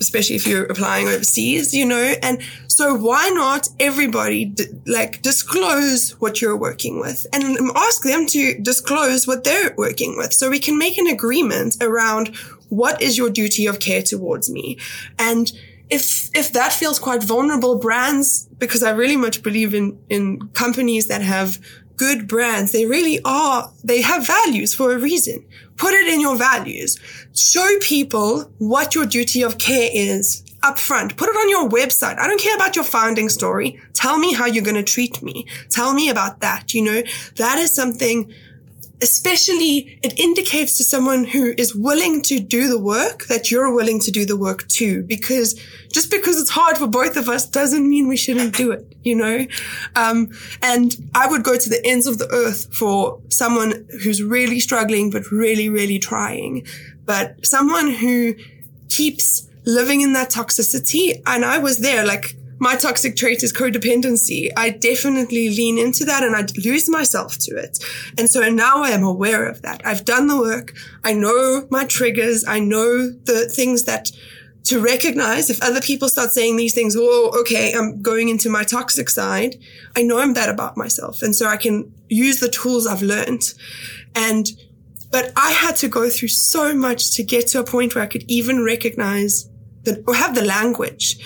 especially 0.00 0.36
if 0.36 0.46
you're 0.46 0.64
applying 0.64 1.08
overseas, 1.08 1.74
you 1.74 1.86
know, 1.86 2.14
and 2.22 2.42
so 2.76 2.92
why 2.92 3.28
not 3.28 3.68
everybody 3.78 4.46
d- 4.46 4.64
like 4.84 5.22
disclose 5.22 6.10
what 6.20 6.40
you're 6.40 6.56
working 6.56 6.98
with 6.98 7.24
and 7.32 7.56
ask 7.76 8.02
them 8.02 8.26
to 8.26 8.58
disclose 8.60 9.28
what 9.28 9.44
they're 9.44 9.72
working 9.76 10.16
with 10.16 10.32
so 10.32 10.50
we 10.50 10.58
can 10.58 10.76
make 10.76 10.98
an 10.98 11.06
agreement 11.06 11.76
around 11.80 12.34
what 12.70 13.00
is 13.00 13.16
your 13.16 13.30
duty 13.30 13.66
of 13.66 13.78
care 13.78 14.02
towards 14.02 14.50
me. 14.50 14.76
And 15.20 15.52
if 15.88 16.30
if 16.34 16.52
that 16.52 16.72
feels 16.72 16.98
quite 16.98 17.22
vulnerable 17.22 17.76
brands 17.78 18.48
because 18.58 18.82
i 18.82 18.90
really 18.90 19.18
much 19.18 19.42
believe 19.42 19.74
in 19.74 19.98
in 20.08 20.40
companies 20.54 21.08
that 21.08 21.20
have 21.20 21.58
good 21.98 22.26
brands 22.26 22.72
they 22.72 22.86
really 22.86 23.20
are 23.22 23.70
they 23.84 24.00
have 24.00 24.26
values 24.26 24.74
for 24.74 24.92
a 24.92 24.98
reason. 24.98 25.44
Put 25.76 25.92
it 25.92 26.06
in 26.12 26.20
your 26.20 26.36
values. 26.36 26.98
Show 27.34 27.68
people 27.80 28.50
what 28.58 28.94
your 28.94 29.06
duty 29.06 29.42
of 29.42 29.58
care 29.58 29.90
is 29.92 30.43
up 30.64 30.78
front. 30.78 31.16
Put 31.16 31.28
it 31.28 31.36
on 31.36 31.50
your 31.50 31.68
website. 31.68 32.18
I 32.18 32.26
don't 32.26 32.40
care 32.40 32.56
about 32.56 32.74
your 32.74 32.84
founding 32.84 33.28
story. 33.28 33.80
Tell 33.92 34.18
me 34.18 34.32
how 34.32 34.46
you're 34.46 34.64
going 34.64 34.74
to 34.76 34.82
treat 34.82 35.22
me. 35.22 35.46
Tell 35.68 35.92
me 35.92 36.08
about 36.08 36.40
that. 36.40 36.74
You 36.74 36.82
know, 36.82 37.02
that 37.36 37.58
is 37.58 37.74
something 37.74 38.32
especially 39.02 39.98
it 40.02 40.18
indicates 40.18 40.78
to 40.78 40.84
someone 40.84 41.24
who 41.24 41.52
is 41.58 41.74
willing 41.74 42.22
to 42.22 42.38
do 42.38 42.68
the 42.68 42.78
work 42.78 43.26
that 43.26 43.50
you're 43.50 43.74
willing 43.74 43.98
to 44.00 44.10
do 44.10 44.24
the 44.24 44.36
work 44.36 44.66
too 44.68 45.02
because 45.02 45.60
just 45.92 46.10
because 46.10 46.40
it's 46.40 46.50
hard 46.50 46.78
for 46.78 46.86
both 46.86 47.16
of 47.16 47.28
us 47.28 47.44
doesn't 47.46 47.88
mean 47.88 48.06
we 48.06 48.16
shouldn't 48.16 48.56
do 48.56 48.70
it 48.70 48.96
you 49.02 49.14
know 49.14 49.46
um, 49.96 50.30
and 50.62 50.96
i 51.14 51.26
would 51.26 51.42
go 51.42 51.56
to 51.56 51.68
the 51.68 51.84
ends 51.84 52.06
of 52.06 52.18
the 52.18 52.28
earth 52.28 52.72
for 52.72 53.20
someone 53.28 53.84
who's 54.02 54.22
really 54.22 54.60
struggling 54.60 55.10
but 55.10 55.30
really 55.30 55.68
really 55.68 55.98
trying 55.98 56.64
but 57.04 57.44
someone 57.44 57.90
who 57.90 58.34
keeps 58.88 59.48
living 59.66 60.00
in 60.00 60.12
that 60.12 60.30
toxicity 60.30 61.22
and 61.26 61.44
i 61.44 61.58
was 61.58 61.78
there 61.78 62.04
like 62.04 62.36
my 62.58 62.76
toxic 62.76 63.16
trait 63.16 63.42
is 63.42 63.52
codependency. 63.52 64.48
I 64.56 64.70
definitely 64.70 65.50
lean 65.50 65.78
into 65.78 66.04
that 66.04 66.22
and 66.22 66.36
I 66.36 66.46
lose 66.64 66.88
myself 66.88 67.36
to 67.38 67.56
it. 67.56 67.78
And 68.16 68.30
so 68.30 68.48
now 68.48 68.82
I 68.82 68.90
am 68.90 69.02
aware 69.02 69.46
of 69.46 69.62
that. 69.62 69.82
I've 69.84 70.04
done 70.04 70.28
the 70.28 70.38
work. 70.38 70.72
I 71.02 71.12
know 71.12 71.66
my 71.70 71.84
triggers. 71.84 72.44
I 72.46 72.60
know 72.60 73.10
the 73.10 73.48
things 73.48 73.84
that 73.84 74.10
to 74.64 74.80
recognize 74.80 75.50
if 75.50 75.62
other 75.62 75.82
people 75.82 76.08
start 76.08 76.30
saying 76.30 76.56
these 76.56 76.74
things, 76.74 76.96
oh, 76.98 77.38
okay, 77.40 77.74
I'm 77.74 78.00
going 78.00 78.30
into 78.30 78.48
my 78.48 78.64
toxic 78.64 79.10
side. 79.10 79.56
I 79.94 80.02
know 80.02 80.18
I'm 80.18 80.32
that 80.34 80.48
about 80.48 80.76
myself. 80.76 81.20
And 81.20 81.36
so 81.36 81.46
I 81.46 81.58
can 81.58 81.92
use 82.08 82.40
the 82.40 82.48
tools 82.48 82.86
I've 82.86 83.02
learned. 83.02 83.42
And, 84.14 84.48
but 85.10 85.32
I 85.36 85.50
had 85.50 85.76
to 85.76 85.88
go 85.88 86.08
through 86.08 86.28
so 86.28 86.74
much 86.74 87.14
to 87.16 87.22
get 87.22 87.48
to 87.48 87.60
a 87.60 87.64
point 87.64 87.94
where 87.94 88.04
I 88.04 88.06
could 88.06 88.24
even 88.26 88.64
recognize 88.64 89.50
that 89.84 90.02
or 90.06 90.14
have 90.14 90.34
the 90.34 90.44
language 90.44 91.18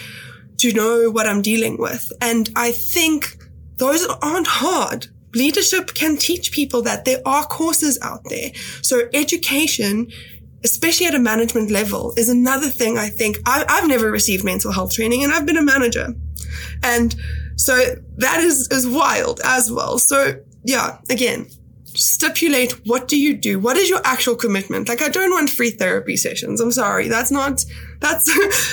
to 0.58 0.72
know 0.72 1.10
what 1.10 1.26
I'm 1.26 1.42
dealing 1.42 1.78
with. 1.78 2.10
And 2.20 2.50
I 2.56 2.72
think 2.72 3.36
those 3.76 4.06
aren't 4.22 4.46
hard. 4.46 5.06
Leadership 5.34 5.94
can 5.94 6.16
teach 6.16 6.52
people 6.52 6.82
that 6.82 7.04
there 7.04 7.20
are 7.24 7.44
courses 7.44 7.98
out 8.02 8.24
there. 8.24 8.50
So 8.82 9.08
education, 9.14 10.10
especially 10.64 11.06
at 11.06 11.14
a 11.14 11.20
management 11.20 11.70
level, 11.70 12.12
is 12.16 12.28
another 12.28 12.68
thing 12.68 12.98
I 12.98 13.08
think 13.08 13.38
I, 13.46 13.64
have 13.68 13.88
never 13.88 14.10
received 14.10 14.44
mental 14.44 14.72
health 14.72 14.92
training 14.94 15.22
and 15.22 15.32
I've 15.32 15.46
been 15.46 15.56
a 15.56 15.62
manager. 15.62 16.14
And 16.82 17.14
so 17.56 17.76
that 18.16 18.40
is, 18.40 18.68
is 18.68 18.86
wild 18.86 19.40
as 19.44 19.70
well. 19.70 19.98
So 19.98 20.40
yeah, 20.64 20.98
again, 21.08 21.48
stipulate 21.98 22.86
what 22.86 23.08
do 23.08 23.18
you 23.18 23.36
do? 23.36 23.58
What 23.58 23.76
is 23.76 23.88
your 23.90 24.00
actual 24.04 24.36
commitment? 24.36 24.88
Like, 24.88 25.02
I 25.02 25.08
don't 25.08 25.30
want 25.30 25.50
free 25.50 25.70
therapy 25.70 26.16
sessions. 26.16 26.60
I'm 26.60 26.72
sorry. 26.72 27.08
That's 27.08 27.30
not, 27.30 27.64
that's, 28.00 28.28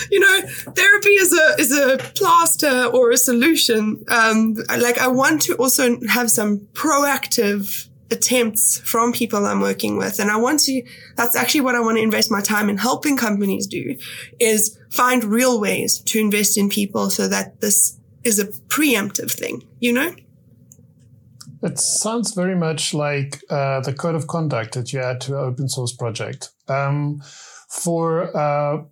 you 0.12 0.20
know, 0.20 0.42
therapy 0.48 1.10
is 1.10 1.34
a, 1.34 1.62
is 1.62 1.78
a 1.78 1.98
plaster 2.16 2.86
or 2.86 3.12
a 3.12 3.18
solution. 3.18 4.04
Um, 4.08 4.56
like 4.78 4.98
I 5.00 5.08
want 5.08 5.42
to 5.44 5.56
also 5.56 5.98
have 6.08 6.30
some 6.30 6.60
proactive 6.74 7.88
attempts 8.12 8.80
from 8.80 9.12
people 9.12 9.46
I'm 9.46 9.62
working 9.62 9.98
with. 9.98 10.20
And 10.20 10.30
I 10.30 10.38
want 10.38 10.60
to, 10.62 10.84
that's 11.16 11.36
actually 11.36 11.62
what 11.62 11.76
I 11.76 11.80
want 11.80 11.98
to 11.98 12.04
invest 12.04 12.32
my 12.32 12.42
time 12.42 12.70
in 12.70 12.78
helping 12.78 13.18
companies 13.18 13.68
do 13.68 13.98
is 14.40 14.78
find 14.90 15.24
real 15.24 15.60
ways 15.60 16.00
to 16.00 16.20
invest 16.20 16.58
in 16.58 16.70
people 16.70 17.10
so 17.10 17.28
that 17.28 17.62
this 17.62 18.00
is 18.24 18.40
a 18.40 18.46
preemptive 18.46 19.32
thing, 19.32 19.64
you 19.80 19.94
know? 19.94 20.14
It 21.66 21.80
sounds 21.80 22.36
very 22.36 22.56
much 22.56 22.94
like 22.94 23.42
uh, 23.50 23.80
the 23.82 23.92
code 23.92 24.14
of 24.14 24.28
conduct 24.28 24.76
that 24.76 24.94
you 24.94 25.00
add 25.00 25.20
to 25.22 25.34
an 25.34 25.44
open 25.46 25.68
source 25.68 25.94
project. 25.94 26.52
Um, 26.68 27.24
for 27.70 28.36
uh, 28.38 28.84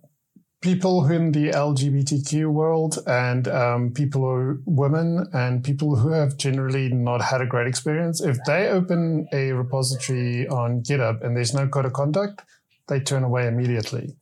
people 0.60 1.08
in 1.08 1.30
the 1.30 1.50
LGBTQ 1.50 2.48
world 2.48 2.98
and 3.06 3.46
um, 3.46 3.92
people 3.92 4.22
who 4.22 4.28
are 4.28 4.60
women 4.66 5.24
and 5.32 5.62
people 5.62 5.94
who 5.94 6.08
have 6.08 6.36
generally 6.36 6.88
not 6.88 7.20
had 7.22 7.40
a 7.40 7.46
great 7.46 7.68
experience, 7.68 8.20
if 8.20 8.38
they 8.44 8.68
open 8.68 9.28
a 9.32 9.52
repository 9.52 10.48
on 10.48 10.82
GitHub 10.82 11.22
and 11.22 11.36
there's 11.36 11.54
no 11.54 11.68
code 11.68 11.84
of 11.84 11.92
conduct, 11.92 12.42
they 12.88 12.98
turn 12.98 13.22
away 13.22 13.46
immediately. 13.46 14.16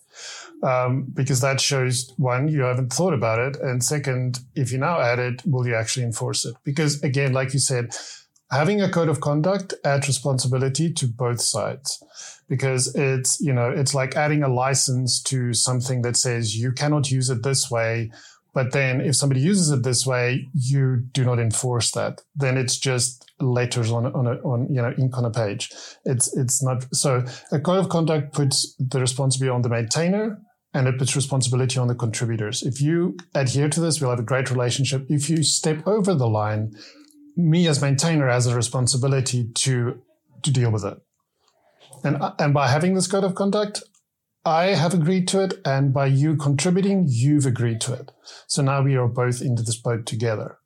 Um, 0.62 1.06
because 1.14 1.40
that 1.40 1.58
shows 1.60 2.12
one, 2.18 2.48
you 2.48 2.60
haven't 2.60 2.92
thought 2.92 3.14
about 3.14 3.38
it. 3.38 3.56
And 3.62 3.82
second, 3.82 4.40
if 4.54 4.70
you 4.70 4.78
now 4.78 5.00
add 5.00 5.18
it, 5.18 5.42
will 5.46 5.66
you 5.66 5.74
actually 5.74 6.04
enforce 6.04 6.44
it? 6.44 6.54
Because 6.64 7.02
again, 7.02 7.32
like 7.32 7.54
you 7.54 7.58
said, 7.58 7.96
having 8.52 8.80
a 8.80 8.88
code 8.88 9.08
of 9.08 9.20
conduct 9.20 9.74
adds 9.84 10.06
responsibility 10.06 10.92
to 10.92 11.08
both 11.08 11.40
sides 11.40 12.02
because 12.48 12.94
it's 12.94 13.40
you 13.40 13.52
know 13.52 13.70
it's 13.70 13.94
like 13.94 14.14
adding 14.14 14.42
a 14.42 14.48
license 14.48 15.20
to 15.22 15.52
something 15.52 16.02
that 16.02 16.16
says 16.16 16.56
you 16.56 16.70
cannot 16.72 17.10
use 17.10 17.30
it 17.30 17.42
this 17.42 17.70
way 17.70 18.10
but 18.54 18.72
then 18.72 19.00
if 19.00 19.16
somebody 19.16 19.40
uses 19.40 19.70
it 19.70 19.82
this 19.82 20.06
way 20.06 20.48
you 20.54 21.04
do 21.12 21.24
not 21.24 21.38
enforce 21.38 21.90
that. 21.92 22.20
Then 22.36 22.56
it's 22.56 22.78
just 22.78 23.30
letters 23.40 23.90
on 23.90 24.06
on 24.06 24.26
a, 24.26 24.34
on 24.42 24.72
you 24.72 24.80
know 24.82 24.94
ink 24.98 25.16
on 25.16 25.24
a 25.24 25.30
page. 25.30 25.70
It's 26.04 26.36
it's 26.36 26.62
not 26.62 26.86
so 26.94 27.24
a 27.50 27.58
code 27.58 27.78
of 27.78 27.88
conduct 27.88 28.34
puts 28.34 28.74
the 28.78 29.00
responsibility 29.00 29.54
on 29.54 29.62
the 29.62 29.68
maintainer 29.68 30.38
and 30.74 30.88
it 30.88 30.98
puts 30.98 31.16
responsibility 31.16 31.78
on 31.78 31.88
the 31.88 31.94
contributors. 31.94 32.62
If 32.62 32.80
you 32.80 33.16
adhere 33.34 33.68
to 33.70 33.80
this 33.80 34.00
we'll 34.00 34.10
have 34.10 34.18
a 34.18 34.24
great 34.24 34.50
relationship. 34.50 35.06
If 35.08 35.30
you 35.30 35.42
step 35.42 35.86
over 35.86 36.14
the 36.14 36.28
line 36.28 36.74
me 37.36 37.66
as 37.66 37.80
maintainer 37.80 38.28
has 38.28 38.46
a 38.46 38.54
responsibility 38.54 39.48
to 39.54 40.00
to 40.42 40.50
deal 40.50 40.70
with 40.70 40.84
it. 40.84 41.00
And 42.04 42.18
and 42.38 42.52
by 42.52 42.68
having 42.68 42.94
this 42.94 43.06
code 43.06 43.24
of 43.24 43.34
conduct, 43.34 43.82
I 44.44 44.74
have 44.74 44.92
agreed 44.92 45.28
to 45.28 45.44
it, 45.44 45.60
and 45.64 45.92
by 45.92 46.06
you 46.06 46.36
contributing, 46.36 47.06
you've 47.08 47.46
agreed 47.46 47.80
to 47.82 47.92
it. 47.92 48.10
So 48.48 48.62
now 48.62 48.82
we 48.82 48.96
are 48.96 49.06
both 49.06 49.40
into 49.40 49.62
this 49.62 49.76
boat 49.76 50.04
together. 50.04 50.58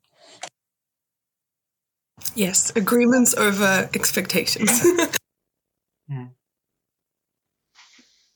Yes, 2.33 2.75
agreements 2.75 3.35
over 3.35 3.89
expectations. 3.93 4.81
hmm. 6.09 6.25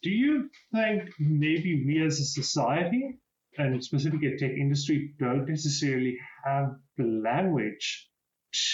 Do 0.04 0.10
you 0.10 0.50
think 0.72 1.10
maybe 1.20 1.84
we 1.86 2.04
as 2.06 2.20
a 2.20 2.26
society, 2.26 3.20
and 3.58 3.84
specifically 3.84 4.34
a 4.34 4.38
tech 4.38 4.52
industry, 4.52 5.14
don't 5.20 5.48
necessarily 5.48 6.18
have 6.46 6.76
the 6.98 7.04
language 7.04 8.11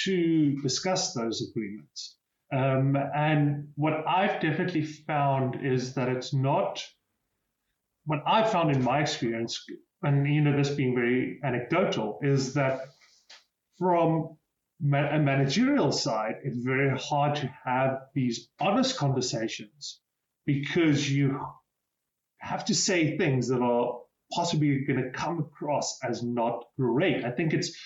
to 0.05 0.55
discuss 0.61 1.13
those 1.13 1.47
agreements. 1.49 2.15
Um, 2.51 2.95
and 2.95 3.69
what 3.75 4.07
I've 4.07 4.39
definitely 4.41 4.83
found 4.83 5.65
is 5.65 5.95
that 5.95 6.09
it's 6.09 6.33
not 6.33 6.83
what 8.05 8.23
I've 8.25 8.51
found 8.51 8.71
in 8.71 8.81
my 8.81 9.01
experience, 9.01 9.65
and 10.01 10.25
you 10.33 10.41
know 10.41 10.55
this 10.55 10.69
being 10.69 10.95
very 10.95 11.39
anecdotal, 11.43 12.19
is 12.21 12.53
that 12.53 12.79
from 13.77 14.37
a 14.81 15.19
managerial 15.19 15.91
side, 15.91 16.35
it's 16.43 16.57
very 16.57 16.97
hard 16.97 17.35
to 17.37 17.53
have 17.65 18.03
these 18.13 18.47
honest 18.61 18.97
conversations 18.97 19.99
because 20.45 21.11
you 21.11 21.41
have 22.37 22.63
to 22.65 22.75
say 22.75 23.17
things 23.17 23.49
that 23.49 23.61
are 23.61 23.99
possibly 24.31 24.85
going 24.85 25.03
to 25.03 25.09
come 25.09 25.39
across 25.39 25.99
as 26.03 26.23
not 26.23 26.63
great. 26.79 27.25
I 27.25 27.31
think 27.31 27.53
it's 27.53 27.77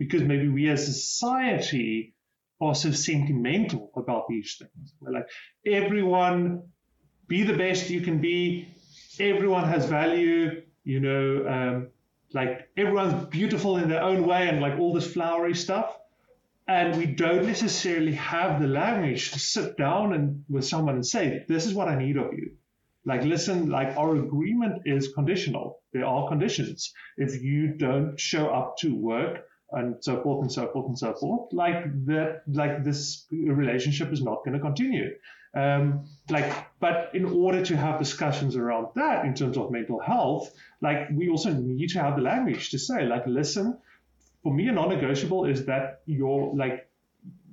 because 0.00 0.22
maybe 0.22 0.48
we 0.48 0.66
as 0.70 0.88
a 0.88 0.92
society 0.94 2.14
are 2.58 2.74
so 2.74 2.90
sentimental 2.90 3.92
about 3.94 4.24
these 4.30 4.56
things. 4.58 4.94
We're 4.98 5.12
like, 5.12 5.28
everyone, 5.66 6.62
be 7.28 7.42
the 7.42 7.56
best 7.56 7.90
you 7.90 8.00
can 8.00 8.18
be. 8.18 8.66
Everyone 9.20 9.68
has 9.68 9.84
value, 9.84 10.62
you 10.84 11.00
know, 11.00 11.46
um, 11.46 11.88
like 12.32 12.70
everyone's 12.78 13.26
beautiful 13.26 13.76
in 13.76 13.90
their 13.90 14.02
own 14.02 14.26
way 14.26 14.48
and 14.48 14.62
like 14.62 14.78
all 14.78 14.94
this 14.94 15.12
flowery 15.12 15.54
stuff. 15.54 15.94
And 16.66 16.96
we 16.96 17.04
don't 17.04 17.44
necessarily 17.44 18.12
have 18.12 18.58
the 18.58 18.68
language 18.68 19.32
to 19.32 19.38
sit 19.38 19.76
down 19.76 20.14
and 20.14 20.44
with 20.48 20.64
someone 20.64 20.94
and 20.94 21.06
say, 21.06 21.44
this 21.46 21.66
is 21.66 21.74
what 21.74 21.88
I 21.88 21.98
need 21.98 22.16
of 22.16 22.32
you. 22.32 22.52
Like, 23.04 23.24
listen, 23.24 23.68
like 23.68 23.98
our 23.98 24.16
agreement 24.16 24.82
is 24.86 25.12
conditional. 25.12 25.82
There 25.92 26.06
are 26.06 26.26
conditions. 26.26 26.90
If 27.18 27.42
you 27.42 27.74
don't 27.74 28.18
show 28.18 28.48
up 28.48 28.78
to 28.78 28.94
work, 28.94 29.44
and 29.72 30.02
so 30.02 30.22
forth 30.22 30.42
and 30.42 30.52
so 30.52 30.68
forth 30.68 30.86
and 30.86 30.98
so 30.98 31.14
forth, 31.14 31.52
like 31.52 32.06
that, 32.06 32.42
like 32.48 32.84
this 32.84 33.26
relationship 33.30 34.12
is 34.12 34.22
not 34.22 34.44
going 34.44 34.54
to 34.54 34.60
continue. 34.60 35.14
Um, 35.52 36.04
like, 36.28 36.52
but 36.78 37.10
in 37.12 37.24
order 37.24 37.64
to 37.64 37.76
have 37.76 37.98
discussions 37.98 38.56
around 38.56 38.88
that 38.94 39.24
in 39.24 39.34
terms 39.34 39.56
of 39.56 39.70
mental 39.70 39.98
health, 39.98 40.52
like 40.80 41.08
we 41.12 41.28
also 41.28 41.52
need 41.52 41.90
to 41.90 42.00
have 42.00 42.16
the 42.16 42.22
language 42.22 42.70
to 42.70 42.78
say, 42.78 43.04
like, 43.04 43.26
listen, 43.26 43.78
for 44.42 44.52
me, 44.54 44.68
a 44.68 44.72
non-negotiable 44.72 45.46
is 45.46 45.66
that 45.66 46.02
you're 46.06 46.52
like, 46.54 46.88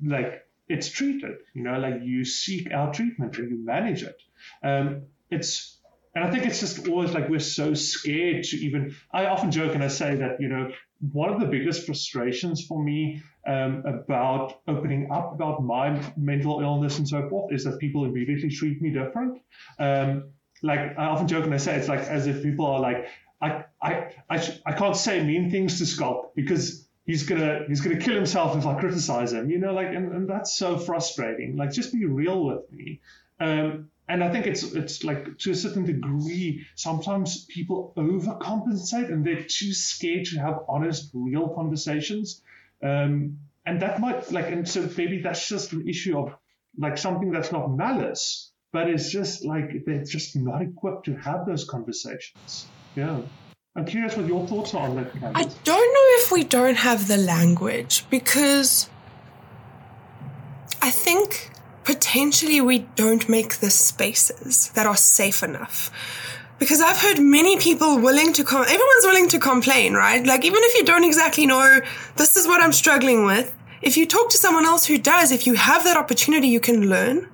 like 0.04 0.46
it's 0.68 0.90
treated, 0.90 1.38
you 1.54 1.64
know, 1.64 1.80
like 1.80 2.02
you 2.04 2.24
seek 2.24 2.72
out 2.72 2.94
treatment 2.94 3.38
and 3.38 3.50
you 3.50 3.66
manage 3.66 4.04
it. 4.04 4.22
Um, 4.64 5.04
it's 5.30 5.78
and 6.16 6.26
I 6.26 6.32
think 6.32 6.46
it's 6.46 6.60
just 6.60 6.88
always 6.88 7.14
like 7.14 7.30
we're 7.30 7.40
so 7.40 7.74
scared 7.74 8.44
to 8.46 8.58
even. 8.58 8.96
I 9.12 9.26
often 9.26 9.52
joke 9.52 9.76
and 9.76 9.84
I 9.84 9.88
say 9.88 10.16
that, 10.16 10.42
you 10.42 10.48
know, 10.48 10.72
one 11.12 11.30
of 11.30 11.40
the 11.40 11.46
biggest 11.46 11.86
frustrations 11.86 12.66
for 12.66 12.84
me 12.84 13.22
um, 13.46 13.84
about 13.86 14.62
opening 14.68 15.12
up 15.12 15.34
about 15.34 15.64
my 15.64 16.00
mental 16.18 16.62
illness 16.62 16.98
and 16.98 17.08
so 17.08 17.30
forth 17.30 17.54
is 17.54 17.64
that 17.64 17.80
people 17.80 18.06
immediately 18.06 18.50
treat 18.50 18.82
me 18.82 18.90
different. 18.90 19.42
Um, 19.80 20.32
like 20.64 20.98
I 20.98 21.06
often 21.06 21.28
joke 21.28 21.46
and 21.46 21.54
I 21.54 21.58
say 21.58 21.76
it's 21.76 21.88
like 21.88 22.02
as 22.02 22.28
if 22.28 22.42
people 22.42 22.66
are 22.66 22.80
like, 22.80 23.08
I, 23.42 23.64
I, 23.82 24.14
I, 24.30 24.54
I 24.66 24.74
can't 24.74 24.98
say 24.98 25.24
mean 25.24 25.52
things 25.52 25.78
to 25.78 25.86
Schalk 25.86 26.34
because 26.36 26.88
he's 27.06 27.24
gonna 27.24 27.62
he's 27.68 27.82
gonna 27.82 28.00
kill 28.00 28.16
himself 28.16 28.58
if 28.58 28.66
I 28.66 28.80
criticize 28.80 29.34
him. 29.34 29.50
You 29.52 29.60
know, 29.60 29.74
like 29.74 29.88
and, 29.88 30.12
and 30.12 30.30
that's 30.30 30.58
so 30.58 30.78
frustrating. 30.78 31.56
Like 31.56 31.72
just 31.72 31.94
be 31.94 32.06
real 32.06 32.44
with 32.44 32.72
me. 32.72 33.02
Um, 33.40 33.92
and 34.10 34.24
I 34.24 34.32
think 34.32 34.48
it's 34.48 34.64
it's 34.64 35.04
like 35.04 35.38
to 35.40 35.52
a 35.52 35.56
certain 35.56 35.86
degree, 35.86 36.66
sometimes 36.76 37.46
people 37.46 37.94
overcompensate 37.98 39.12
and 39.12 39.26
they're 39.26 39.44
too 39.44 39.74
scared 39.74 40.26
to 40.28 40.40
have 40.40 40.60
honest, 40.70 41.12
real 41.14 41.50
conversations. 41.50 42.42
Um, 42.82 43.40
and 43.66 43.82
that 43.82 44.00
might 44.00 44.32
like 44.32 44.50
and 44.50 44.68
so 44.68 44.90
maybe 44.98 45.22
that's 45.22 45.48
just 45.50 45.74
an 45.74 45.90
issue 45.90 46.18
of 46.18 46.34
like 46.78 46.98
something 46.98 47.32
that's 47.32 47.52
not 47.52 47.70
malice, 47.76 48.52
but 48.72 48.90
it's 48.90 49.12
just 49.12 49.44
like 49.44 49.84
they're 49.86 50.06
just 50.06 50.36
not 50.38 50.62
equipped 50.62 51.06
to 51.06 51.16
have 51.16 51.46
those 51.46 51.66
conversations. 51.66 52.68
Yeah. 52.96 53.22
I'm 53.76 53.86
curious 53.86 54.16
what 54.16 54.26
your 54.26 54.48
thoughts 54.48 54.74
are 54.74 54.88
on 54.88 54.96
that. 54.96 55.14
Candice. 55.14 55.36
I 55.36 55.44
don't 55.66 55.94
know 55.94 56.24
if 56.24 56.32
we 56.32 56.44
don't 56.46 56.78
have 56.78 57.08
the 57.08 57.18
language 57.18 58.06
because 58.10 58.90
I 60.82 60.90
think 60.90 61.52
potentially 61.88 62.60
we 62.60 62.80
don't 62.98 63.30
make 63.30 63.56
the 63.60 63.70
spaces 63.70 64.70
that 64.76 64.86
are 64.86 64.98
safe 64.98 65.42
enough. 65.42 65.90
Because 66.60 66.82
I've 66.82 66.98
heard 66.98 67.18
many 67.18 67.58
people 67.58 67.98
willing 67.98 68.34
to 68.34 68.44
com- 68.44 68.64
everyone's 68.64 69.06
willing 69.06 69.30
to 69.30 69.40
complain, 69.40 69.94
right? 69.94 70.26
Like 70.26 70.44
even 70.44 70.60
if 70.64 70.76
you 70.76 70.84
don't 70.84 71.06
exactly 71.06 71.46
know 71.46 71.80
this 72.18 72.36
is 72.36 72.46
what 72.46 72.62
I'm 72.62 72.74
struggling 72.74 73.26
with, 73.26 73.56
if 73.82 73.96
you 73.96 74.06
talk 74.06 74.30
to 74.32 74.38
someone 74.38 74.66
else 74.66 74.86
who 74.86 74.98
does, 74.98 75.32
if 75.32 75.48
you 75.48 75.54
have 75.54 75.86
that 75.86 75.96
opportunity, 75.96 76.50
you 76.50 76.60
can 76.60 76.90
learn. 76.90 77.30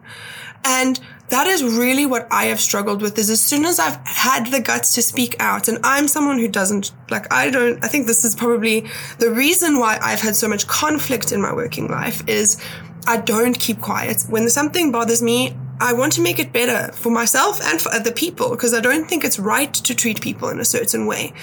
And 0.64 0.99
that 1.30 1.47
is 1.47 1.64
really 1.64 2.06
what 2.06 2.28
I 2.30 2.45
have 2.45 2.60
struggled 2.60 3.01
with 3.01 3.18
is 3.18 3.32
as 3.32 3.41
soon 3.41 3.66
as 3.66 3.80
I've 3.80 3.97
had 4.06 4.51
the 4.51 4.60
guts 4.60 4.93
to 4.93 5.01
speak 5.01 5.36
out 5.39 5.68
and 5.68 5.80
I'm 5.84 6.08
someone 6.08 6.38
who 6.38 6.47
doesn't 6.47 6.91
like 7.10 7.26
I 7.34 7.49
don't 7.49 7.84
I 7.84 7.88
think 7.88 8.06
this 8.06 8.24
is 8.24 8.36
probably 8.36 8.86
the 9.18 9.32
reason 9.32 9.80
why 9.80 9.97
I've 9.99 10.22
had 10.22 10.36
so 10.36 10.47
much 10.47 10.68
conflict 10.68 11.32
in 11.32 11.41
my 11.41 11.51
working 11.51 11.88
life 11.88 12.22
is 12.28 12.62
I 13.06 13.18
don't 13.18 13.58
keep 13.60 13.82
quiet. 13.82 14.24
When 14.30 14.49
something 14.49 14.91
bothers 14.91 15.22
me, 15.22 15.56
I 15.80 15.93
want 15.93 16.14
to 16.14 16.22
make 16.22 16.39
it 16.39 16.54
better 16.54 16.93
for 16.93 17.10
myself 17.10 17.62
and 17.66 17.82
for 17.82 17.91
other 17.91 18.12
people 18.12 18.51
because 18.51 18.74
I 18.74 18.80
don't 18.80 19.10
think 19.10 19.24
it's 19.24 19.39
right 19.39 19.74
to 19.74 19.95
treat 19.95 20.22
people 20.22 20.49
in 20.49 20.60
a 20.60 20.66
certain 20.66 21.06
way. 21.06 21.34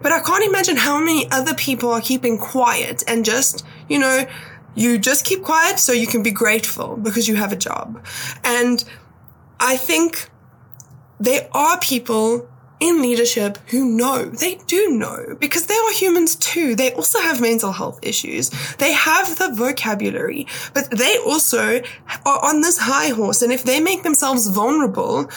But 0.00 0.12
I 0.12 0.20
can't 0.20 0.44
imagine 0.44 0.76
how 0.76 0.98
many 0.98 1.30
other 1.30 1.54
people 1.54 1.90
are 1.90 2.00
keeping 2.00 2.38
quiet 2.38 3.04
and 3.06 3.24
just, 3.24 3.64
you 3.88 3.98
know, 3.98 4.26
you 4.74 4.98
just 4.98 5.24
keep 5.24 5.42
quiet 5.42 5.78
so 5.78 5.92
you 5.92 6.06
can 6.06 6.22
be 6.22 6.30
grateful 6.30 6.96
because 6.96 7.28
you 7.28 7.36
have 7.36 7.52
a 7.52 7.56
job. 7.56 8.04
And 8.42 8.82
I 9.60 9.76
think 9.76 10.30
there 11.20 11.48
are 11.52 11.78
people 11.80 12.48
in 12.82 13.00
leadership 13.00 13.58
who 13.68 13.84
know, 13.84 14.24
they 14.24 14.56
do 14.66 14.90
know 14.90 15.36
because 15.38 15.66
they 15.66 15.74
are 15.76 15.92
humans 15.92 16.34
too. 16.34 16.74
They 16.74 16.92
also 16.92 17.20
have 17.20 17.40
mental 17.40 17.70
health 17.70 18.00
issues. 18.02 18.50
They 18.78 18.92
have 18.92 19.38
the 19.38 19.54
vocabulary, 19.54 20.48
but 20.74 20.90
they 20.90 21.16
also 21.18 21.80
are 22.26 22.44
on 22.44 22.60
this 22.60 22.78
high 22.78 23.10
horse. 23.10 23.40
And 23.40 23.52
if 23.52 23.62
they 23.62 23.78
make 23.78 24.02
themselves 24.02 24.48
vulnerable, 24.48 25.30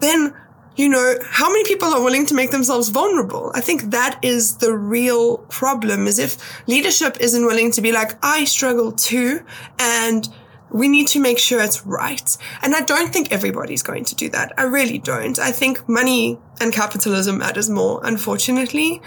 then 0.00 0.34
you 0.76 0.88
know, 0.88 1.16
how 1.24 1.48
many 1.48 1.64
people 1.64 1.88
are 1.88 2.02
willing 2.02 2.26
to 2.26 2.34
make 2.34 2.52
themselves 2.52 2.88
vulnerable? 2.90 3.50
I 3.54 3.60
think 3.60 3.90
that 3.90 4.18
is 4.22 4.58
the 4.58 4.72
real 4.74 5.38
problem 5.48 6.06
is 6.06 6.18
if 6.18 6.38
leadership 6.66 7.16
isn't 7.20 7.44
willing 7.44 7.70
to 7.72 7.80
be 7.80 7.92
like, 7.92 8.12
I 8.22 8.44
struggle 8.44 8.92
too. 8.92 9.42
And 9.78 10.28
we 10.72 10.88
need 10.88 11.08
to 11.08 11.20
make 11.20 11.38
sure 11.38 11.60
it's 11.60 11.84
right. 11.86 12.36
And 12.62 12.74
I 12.74 12.80
don't 12.82 13.12
think 13.12 13.32
everybody's 13.32 13.82
going 13.82 14.04
to 14.06 14.14
do 14.14 14.28
that. 14.30 14.52
I 14.56 14.62
really 14.62 14.98
don't. 14.98 15.38
I 15.38 15.50
think 15.52 15.88
money 15.88 16.38
and 16.60 16.72
capitalism 16.72 17.38
matters 17.38 17.68
more, 17.68 18.00
unfortunately 18.04 19.02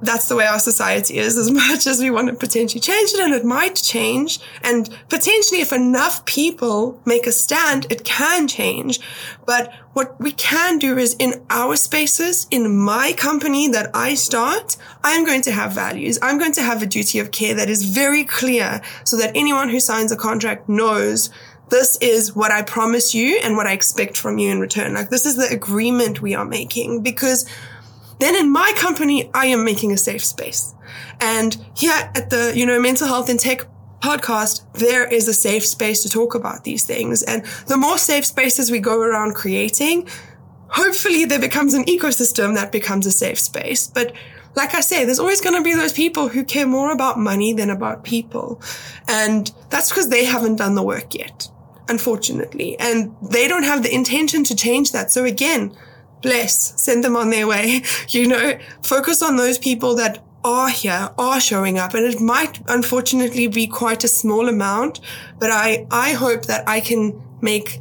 that's 0.00 0.28
the 0.28 0.36
way 0.36 0.46
our 0.46 0.58
society 0.58 1.18
is 1.18 1.36
as 1.36 1.50
much 1.62 1.86
as 1.86 2.00
we 2.00 2.10
want 2.10 2.28
to 2.28 2.34
potentially 2.34 2.80
change 2.80 3.10
it 3.12 3.20
and 3.20 3.34
it 3.34 3.44
might 3.44 3.76
change. 3.76 4.40
And 4.62 4.88
potentially 5.08 5.60
if 5.60 5.72
enough 5.72 6.24
people 6.24 7.00
make 7.04 7.26
a 7.26 7.32
stand 7.32 7.86
it 7.90 8.04
can 8.04 8.48
change. 8.48 9.00
But 9.46 9.72
what 9.92 10.20
we 10.20 10.32
can 10.32 10.78
do 10.78 10.98
is 10.98 11.16
in 11.18 11.42
our 11.50 11.76
spaces 11.76 12.46
in 12.50 12.76
my 12.76 13.12
company 13.16 13.66
that 13.66 13.90
i 13.94 14.14
start 14.14 14.76
i'm 15.02 15.24
going 15.24 15.42
to 15.42 15.50
have 15.52 15.72
values. 15.72 16.18
I'm 16.22 16.38
going 16.38 16.52
to 16.52 16.62
have 16.62 16.82
a 16.82 16.86
duty 16.86 17.18
of 17.18 17.30
care 17.30 17.54
that 17.54 17.68
is 17.68 17.82
very 17.82 18.24
clear 18.24 18.80
so 19.04 19.16
that 19.16 19.32
anyone 19.34 19.68
who 19.68 19.80
signs 19.80 20.12
a 20.12 20.16
contract 20.16 20.68
knows 20.68 21.30
this 21.70 21.98
is 22.00 22.34
what 22.34 22.50
I 22.50 22.62
promise 22.62 23.14
you 23.14 23.40
and 23.42 23.56
what 23.56 23.66
I 23.66 23.72
expect 23.72 24.16
from 24.16 24.38
you 24.38 24.50
in 24.50 24.60
return. 24.60 24.94
Like 24.94 25.10
this 25.10 25.26
is 25.26 25.36
the 25.36 25.54
agreement 25.54 26.22
we 26.22 26.34
are 26.34 26.44
making 26.44 27.02
because 27.02 27.46
then 28.18 28.34
in 28.36 28.50
my 28.50 28.72
company, 28.76 29.30
I 29.34 29.46
am 29.46 29.64
making 29.64 29.92
a 29.92 29.98
safe 29.98 30.24
space. 30.24 30.74
And 31.20 31.56
here 31.76 32.10
at 32.14 32.30
the, 32.30 32.52
you 32.54 32.66
know, 32.66 32.80
mental 32.80 33.06
health 33.06 33.28
and 33.28 33.38
tech 33.38 33.66
podcast, 34.00 34.64
there 34.74 35.06
is 35.06 35.28
a 35.28 35.32
safe 35.32 35.66
space 35.66 36.02
to 36.02 36.08
talk 36.08 36.34
about 36.34 36.64
these 36.64 36.84
things. 36.84 37.22
And 37.22 37.44
the 37.66 37.76
more 37.76 37.98
safe 37.98 38.24
spaces 38.24 38.70
we 38.70 38.80
go 38.80 39.00
around 39.00 39.34
creating, 39.34 40.08
hopefully 40.68 41.24
there 41.24 41.40
becomes 41.40 41.74
an 41.74 41.84
ecosystem 41.84 42.54
that 42.54 42.72
becomes 42.72 43.06
a 43.06 43.10
safe 43.10 43.38
space. 43.38 43.88
But 43.88 44.12
like 44.54 44.74
I 44.74 44.80
say, 44.80 45.04
there's 45.04 45.20
always 45.20 45.40
going 45.40 45.56
to 45.56 45.62
be 45.62 45.74
those 45.74 45.92
people 45.92 46.28
who 46.28 46.44
care 46.44 46.66
more 46.66 46.90
about 46.92 47.18
money 47.18 47.52
than 47.52 47.70
about 47.70 48.04
people. 48.04 48.60
And 49.08 49.52
that's 49.70 49.88
because 49.88 50.08
they 50.08 50.24
haven't 50.24 50.56
done 50.56 50.74
the 50.74 50.82
work 50.82 51.14
yet, 51.14 51.48
unfortunately. 51.88 52.78
And 52.78 53.14
they 53.22 53.46
don't 53.46 53.62
have 53.64 53.82
the 53.82 53.94
intention 53.94 54.44
to 54.44 54.56
change 54.56 54.92
that. 54.92 55.10
So 55.10 55.24
again, 55.24 55.76
bless, 56.22 56.80
send 56.80 57.04
them 57.04 57.16
on 57.16 57.30
their 57.30 57.46
way. 57.46 57.82
You 58.08 58.26
know, 58.26 58.58
focus 58.82 59.22
on 59.22 59.36
those 59.36 59.58
people 59.58 59.94
that 59.96 60.24
are 60.44 60.68
here, 60.68 61.10
are 61.18 61.40
showing 61.40 61.78
up. 61.78 61.94
And 61.94 62.04
it 62.04 62.20
might 62.20 62.60
unfortunately 62.68 63.48
be 63.48 63.66
quite 63.66 64.02
a 64.04 64.08
small 64.08 64.48
amount, 64.48 65.00
but 65.38 65.50
I, 65.50 65.86
I 65.90 66.12
hope 66.12 66.46
that 66.46 66.66
I 66.68 66.80
can 66.80 67.20
make 67.40 67.80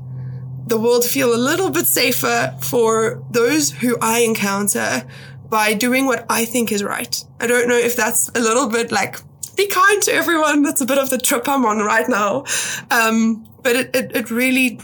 the 0.68 0.78
world 0.78 1.06
feel 1.06 1.34
a 1.34 1.38
little 1.38 1.70
bit 1.70 1.88
safer 1.88 2.56
for 2.62 3.24
those 3.32 3.72
who 3.72 3.98
I 4.02 4.20
encounter 4.20 5.08
by 5.50 5.74
doing 5.74 6.06
what 6.06 6.26
I 6.30 6.44
think 6.44 6.72
is 6.72 6.84
right. 6.84 7.24
I 7.40 7.48
don't 7.48 7.70
know 7.70 7.78
if 7.78 7.96
that's 7.96 8.30
a 8.30 8.40
little 8.40 8.68
bit 8.68 8.92
like, 8.92 9.18
be 9.56 9.68
kind 9.68 10.02
to 10.04 10.14
everyone. 10.14 10.62
That's 10.64 10.82
a 10.82 10.86
bit 10.86 10.98
of 10.98 11.10
the 11.10 11.18
trip 11.18 11.48
I'm 11.48 11.66
on 11.66 11.80
right 11.80 12.08
now. 12.10 12.44
Um, 12.92 13.48
but 13.64 13.76
it, 13.76 13.96
it, 13.96 14.16
it 14.16 14.32
really 14.32 14.80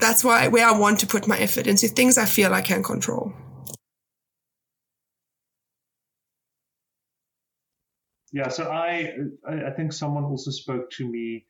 that's 0.00 0.24
why 0.24 0.48
where 0.48 0.66
I 0.66 0.72
want 0.72 1.00
to 1.00 1.06
put 1.06 1.26
my 1.26 1.38
effort 1.38 1.66
into 1.66 1.88
things 1.88 2.18
I 2.18 2.24
feel 2.24 2.54
I 2.54 2.62
can 2.62 2.82
control. 2.82 3.32
Yeah, 8.32 8.48
so 8.48 8.70
I 8.70 9.12
I 9.46 9.70
think 9.70 9.92
someone 9.92 10.24
also 10.24 10.50
spoke 10.50 10.90
to 10.92 11.08
me 11.08 11.46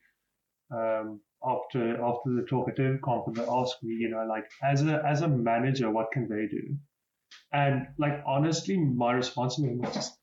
um, 0.73 1.21
after 1.43 2.03
after 2.03 2.29
the 2.35 2.45
talk 2.49 2.69
at 2.69 2.77
DevConf 2.77 3.27
and 3.27 3.35
they 3.35 3.45
asked 3.45 3.83
me, 3.83 3.93
you 3.93 4.09
know, 4.09 4.25
like 4.27 4.45
as 4.63 4.83
a 4.83 5.03
as 5.05 5.21
a 5.21 5.27
manager, 5.27 5.91
what 5.91 6.11
can 6.11 6.27
they 6.27 6.47
do? 6.47 6.77
And 7.53 7.87
like 7.99 8.23
honestly, 8.25 8.77
my 8.77 9.13
response 9.13 9.55
to 9.55 9.61
them 9.61 9.79
was 9.79 9.93
just 9.93 10.17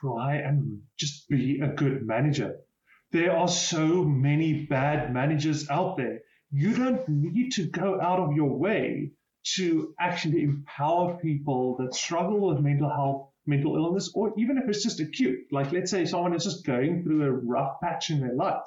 try 0.00 0.36
and 0.36 0.82
just 0.98 1.28
be 1.28 1.60
a 1.60 1.68
good 1.68 2.06
manager. 2.06 2.56
There 3.10 3.36
are 3.36 3.48
so 3.48 4.04
many 4.04 4.66
bad 4.66 5.12
managers 5.12 5.68
out 5.70 5.96
there 5.96 6.20
you 6.54 6.72
don't 6.72 7.08
need 7.08 7.50
to 7.50 7.64
go 7.64 8.00
out 8.00 8.20
of 8.20 8.32
your 8.32 8.56
way 8.56 9.10
to 9.56 9.92
actually 9.98 10.44
empower 10.44 11.18
people 11.18 11.76
that 11.80 11.92
struggle 11.92 12.46
with 12.46 12.60
mental 12.60 12.88
health, 12.88 13.28
mental 13.44 13.74
illness, 13.74 14.12
or 14.14 14.32
even 14.38 14.56
if 14.56 14.68
it's 14.68 14.84
just 14.84 15.00
acute. 15.00 15.40
Like, 15.50 15.72
let's 15.72 15.90
say 15.90 16.04
someone 16.04 16.32
is 16.32 16.44
just 16.44 16.64
going 16.64 17.02
through 17.02 17.24
a 17.24 17.32
rough 17.32 17.80
patch 17.82 18.10
in 18.10 18.20
their 18.20 18.34
life. 18.34 18.62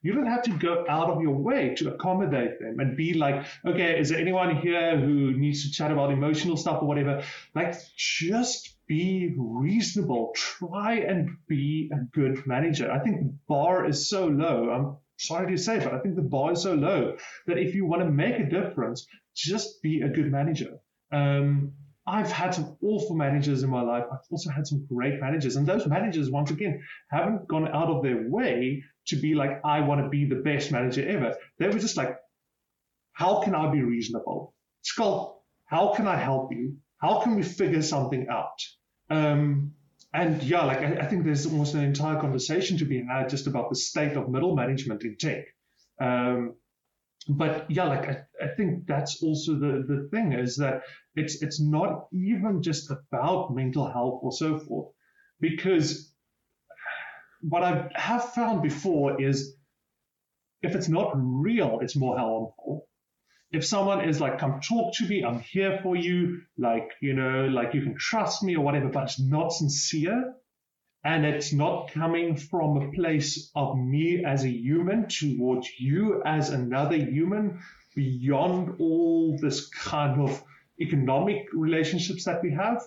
You 0.00 0.12
don't 0.12 0.28
have 0.28 0.42
to 0.42 0.50
go 0.50 0.84
out 0.88 1.10
of 1.10 1.22
your 1.22 1.34
way 1.34 1.74
to 1.78 1.92
accommodate 1.92 2.60
them 2.60 2.78
and 2.78 2.96
be 2.96 3.14
like, 3.14 3.46
okay, 3.66 3.98
is 3.98 4.10
there 4.10 4.20
anyone 4.20 4.54
here 4.56 4.96
who 4.96 5.32
needs 5.32 5.64
to 5.64 5.72
chat 5.72 5.90
about 5.90 6.12
emotional 6.12 6.56
stuff 6.56 6.82
or 6.82 6.86
whatever? 6.86 7.24
Like, 7.52 7.74
just 7.96 8.76
be 8.86 9.34
reasonable. 9.36 10.34
Try 10.36 10.98
and 10.98 11.30
be 11.48 11.90
a 11.92 12.04
good 12.14 12.46
manager. 12.46 12.92
I 12.92 13.00
think 13.00 13.16
the 13.16 13.34
bar 13.48 13.86
is 13.88 14.08
so 14.08 14.26
low. 14.28 14.70
I'm 14.70 14.96
sorry 15.16 15.50
to 15.50 15.62
say, 15.62 15.78
but 15.78 15.94
I 15.94 15.98
think 15.98 16.16
the 16.16 16.22
bar 16.22 16.52
is 16.52 16.62
so 16.62 16.74
low 16.74 17.16
that 17.46 17.58
if 17.58 17.74
you 17.74 17.86
want 17.86 18.02
to 18.02 18.10
make 18.10 18.38
a 18.38 18.48
difference, 18.48 19.06
just 19.34 19.82
be 19.82 20.02
a 20.02 20.08
good 20.08 20.30
manager. 20.30 20.78
Um, 21.12 21.72
I've 22.06 22.30
had 22.30 22.54
some 22.54 22.76
awful 22.82 23.16
managers 23.16 23.62
in 23.62 23.70
my 23.70 23.80
life. 23.80 24.04
I've 24.12 24.18
also 24.30 24.50
had 24.50 24.66
some 24.66 24.86
great 24.86 25.20
managers. 25.20 25.56
And 25.56 25.66
those 25.66 25.86
managers, 25.86 26.30
once 26.30 26.50
again, 26.50 26.82
haven't 27.10 27.48
gone 27.48 27.66
out 27.68 27.88
of 27.88 28.02
their 28.02 28.28
way 28.28 28.82
to 29.06 29.16
be 29.16 29.34
like, 29.34 29.60
I 29.64 29.80
want 29.80 30.02
to 30.02 30.08
be 30.08 30.26
the 30.26 30.36
best 30.36 30.70
manager 30.70 31.06
ever. 31.08 31.36
They 31.58 31.68
were 31.68 31.78
just 31.78 31.96
like, 31.96 32.16
how 33.12 33.40
can 33.42 33.54
I 33.54 33.70
be 33.70 33.82
reasonable? 33.82 34.54
Schalk, 34.82 35.40
how 35.66 35.94
can 35.94 36.06
I 36.06 36.16
help 36.16 36.52
you? 36.52 36.76
How 36.98 37.20
can 37.20 37.36
we 37.36 37.42
figure 37.42 37.82
something 37.82 38.28
out? 38.28 38.58
Um, 39.08 39.72
and 40.14 40.42
yeah, 40.44 40.64
like 40.64 40.78
I, 40.78 40.98
I, 41.00 41.06
think 41.06 41.24
there's 41.24 41.44
almost 41.44 41.74
an 41.74 41.82
entire 41.82 42.20
conversation 42.20 42.78
to 42.78 42.84
be 42.84 43.04
had 43.04 43.28
just 43.28 43.48
about 43.48 43.68
the 43.68 43.74
state 43.74 44.16
of 44.16 44.28
middle 44.28 44.54
management 44.54 45.02
in 45.02 45.16
tech. 45.16 45.46
Um, 46.00 46.54
but 47.28 47.68
yeah, 47.68 47.84
like 47.84 48.08
I, 48.08 48.22
I, 48.40 48.48
think 48.56 48.86
that's 48.86 49.22
also 49.22 49.54
the, 49.54 49.84
the 49.86 50.08
thing 50.12 50.32
is 50.32 50.56
that 50.58 50.82
it's 51.16 51.42
it's 51.42 51.60
not 51.60 52.06
even 52.12 52.62
just 52.62 52.90
about 52.90 53.54
mental 53.54 53.90
health 53.90 54.20
or 54.22 54.30
so 54.30 54.58
forth, 54.58 54.92
because 55.40 56.14
what 57.40 57.64
I 57.64 57.90
have 57.94 58.32
found 58.34 58.62
before 58.62 59.20
is 59.20 59.56
if 60.62 60.76
it's 60.76 60.88
not 60.88 61.12
real, 61.14 61.80
it's 61.82 61.96
more 61.96 62.16
harmful. 62.16 62.86
If 63.54 63.64
someone 63.64 64.08
is 64.08 64.20
like, 64.20 64.40
come 64.40 64.58
talk 64.60 64.94
to 64.94 65.06
me, 65.06 65.22
I'm 65.24 65.38
here 65.38 65.78
for 65.80 65.94
you, 65.94 66.42
like, 66.58 66.90
you 67.00 67.14
know, 67.14 67.46
like 67.46 67.72
you 67.72 67.82
can 67.82 67.96
trust 67.96 68.42
me 68.42 68.56
or 68.56 68.64
whatever, 68.64 68.88
but 68.88 69.04
it's 69.04 69.20
not 69.20 69.52
sincere 69.52 70.34
and 71.04 71.24
it's 71.24 71.52
not 71.52 71.92
coming 71.92 72.36
from 72.36 72.76
a 72.76 72.90
place 72.90 73.52
of 73.54 73.78
me 73.78 74.24
as 74.24 74.42
a 74.42 74.50
human 74.50 75.06
towards 75.06 75.68
you 75.78 76.20
as 76.26 76.50
another 76.50 76.96
human 76.96 77.60
beyond 77.94 78.80
all 78.80 79.38
this 79.40 79.68
kind 79.68 80.20
of 80.20 80.42
economic 80.80 81.46
relationships 81.52 82.24
that 82.24 82.42
we 82.42 82.50
have, 82.50 82.82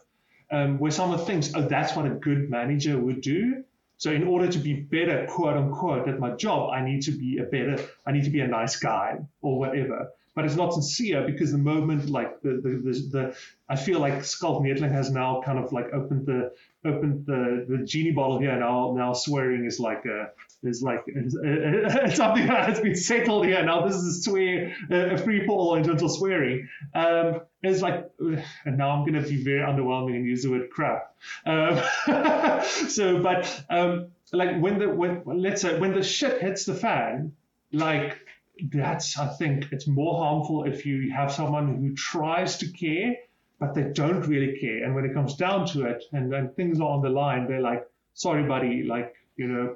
um, 0.51 0.79
where 0.79 0.91
someone 0.91 1.19
thinks, 1.19 1.53
oh, 1.55 1.61
that's 1.61 1.95
what 1.95 2.05
a 2.05 2.09
good 2.09 2.49
manager 2.49 2.99
would 2.99 3.21
do. 3.21 3.63
So 3.95 4.11
in 4.11 4.27
order 4.27 4.51
to 4.51 4.59
be 4.59 4.73
better, 4.73 5.27
quote 5.29 5.55
unquote, 5.55 6.09
at 6.09 6.19
my 6.19 6.31
job, 6.31 6.71
I 6.71 6.83
need 6.83 7.03
to 7.03 7.11
be 7.11 7.37
a 7.37 7.43
better, 7.43 7.81
I 8.05 8.11
need 8.11 8.25
to 8.25 8.31
be 8.31 8.41
a 8.41 8.47
nice 8.47 8.75
guy 8.75 9.19
or 9.41 9.57
whatever. 9.59 10.09
But 10.37 10.45
it's 10.45 10.55
not 10.55 10.71
sincere 10.71 11.25
because 11.25 11.51
the 11.51 11.57
moment 11.57 12.11
like 12.11 12.43
the 12.43 12.61
the, 12.61 12.69
the, 12.85 13.09
the 13.11 13.37
I 13.67 13.75
feel 13.75 13.99
like 13.99 14.23
Schalk 14.23 14.61
Neethling 14.61 14.91
has 14.91 15.09
now 15.09 15.41
kind 15.43 15.57
of 15.57 15.73
like 15.73 15.87
opened 15.91 16.27
the 16.27 16.51
opened 16.85 17.25
the, 17.25 17.65
the 17.67 17.83
genie 17.83 18.11
bottle 18.11 18.37
here 18.37 18.55
now 18.55 18.93
now 18.95 19.13
swearing 19.13 19.65
is 19.65 19.79
like 19.79 20.05
a 20.05 20.29
is 20.61 20.83
like 20.83 20.99
something 22.13 22.45
that 22.45 22.69
has 22.69 22.79
been 22.79 22.95
settled 22.95 23.47
here. 23.47 23.65
Now 23.65 23.87
this 23.87 23.95
is 23.95 24.19
a 24.19 24.21
swear 24.21 24.75
a 24.91 25.17
free 25.17 25.43
fall 25.47 25.73
in 25.73 25.83
terms 25.83 26.03
of 26.03 26.11
swearing. 26.11 26.69
Um 26.93 27.41
it's 27.63 27.81
like 27.81 28.07
and 28.19 28.77
now 28.77 28.91
i'm 28.91 29.09
going 29.09 29.19
to 29.19 29.27
be 29.27 29.43
very 29.43 29.61
underwhelming 29.61 30.17
and 30.17 30.25
use 30.27 30.43
the 30.43 30.51
word 30.51 30.69
crap. 30.69 31.15
Um, 31.47 31.81
so 32.89 33.23
but 33.23 33.63
um 33.71 34.09
like 34.31 34.59
when 34.59 34.77
the 34.77 34.87
when 34.87 35.23
let's 35.25 35.63
say 35.63 35.79
when 35.79 35.93
the 35.95 36.03
shit 36.03 36.39
hits 36.43 36.65
the 36.65 36.75
fan 36.75 37.33
like 37.71 38.19
that's 38.71 39.17
i 39.19 39.27
think 39.27 39.71
it's 39.71 39.87
more 39.87 40.17
harmful 40.17 40.63
if 40.63 40.85
you 40.85 41.11
have 41.11 41.31
someone 41.31 41.75
who 41.77 41.93
tries 41.95 42.57
to 42.57 42.67
care 42.71 43.15
but 43.59 43.73
they 43.73 43.83
don't 43.83 44.27
really 44.27 44.57
care. 44.59 44.83
And 44.83 44.93
when 44.93 45.05
it 45.05 45.13
comes 45.13 45.35
down 45.35 45.65
to 45.67 45.85
it, 45.85 46.03
and 46.13 46.55
things 46.55 46.79
are 46.79 46.89
on 46.89 47.01
the 47.01 47.09
line, 47.09 47.47
they're 47.47 47.61
like, 47.61 47.87
sorry, 48.13 48.43
buddy, 48.43 48.83
like, 48.83 49.15
you 49.35 49.47
know, 49.47 49.75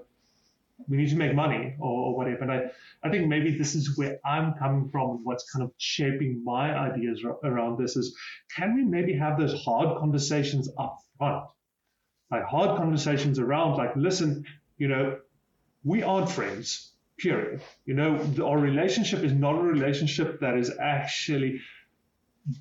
we 0.88 0.98
need 0.98 1.10
to 1.10 1.16
make 1.16 1.34
money 1.36 1.76
or, 1.80 2.08
or 2.08 2.16
whatever. 2.16 2.44
And 2.44 2.52
I, 2.52 2.72
I 3.04 3.10
think 3.10 3.28
maybe 3.28 3.58
this 3.58 3.76
is 3.76 3.98
where 3.98 4.20
I'm 4.26 4.54
coming 4.54 4.90
from, 4.90 5.24
what's 5.24 5.52
kind 5.52 5.64
of 5.64 5.72
shaping 5.78 6.44
my 6.44 6.76
ideas 6.76 7.24
around 7.44 7.78
this 7.78 7.96
is 7.96 8.16
can 8.56 8.76
we 8.76 8.84
maybe 8.84 9.14
have 9.14 9.38
those 9.38 9.54
hard 9.64 9.98
conversations 10.00 10.70
up 10.78 11.00
front? 11.18 11.46
Like 12.32 12.44
hard 12.46 12.78
conversations 12.78 13.40
around, 13.40 13.78
like, 13.78 13.96
listen, 13.96 14.46
you 14.78 14.88
know, 14.88 15.20
we 15.84 16.04
aren't 16.04 16.30
friends, 16.30 16.91
period. 17.22 17.62
You 17.86 17.94
know, 17.94 18.20
our 18.44 18.58
relationship 18.58 19.24
is 19.24 19.34
not 19.34 19.56
a 19.56 19.62
relationship 19.62 20.40
that 20.40 20.58
is 20.58 20.72
actually 20.80 21.62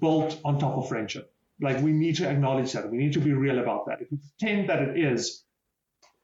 built 0.00 0.38
on 0.44 0.58
top 0.58 0.76
of 0.76 0.88
friendship. 0.88 1.32
Like 1.60 1.82
we 1.82 1.92
need 1.92 2.16
to 2.16 2.28
acknowledge 2.28 2.72
that. 2.72 2.90
We 2.90 2.98
need 2.98 3.12
to 3.14 3.20
be 3.20 3.32
real 3.32 3.58
about 3.58 3.86
that. 3.86 4.00
If 4.00 4.10
we 4.10 4.18
pretend 4.18 4.68
that 4.68 4.82
it 4.82 4.98
is, 4.98 5.44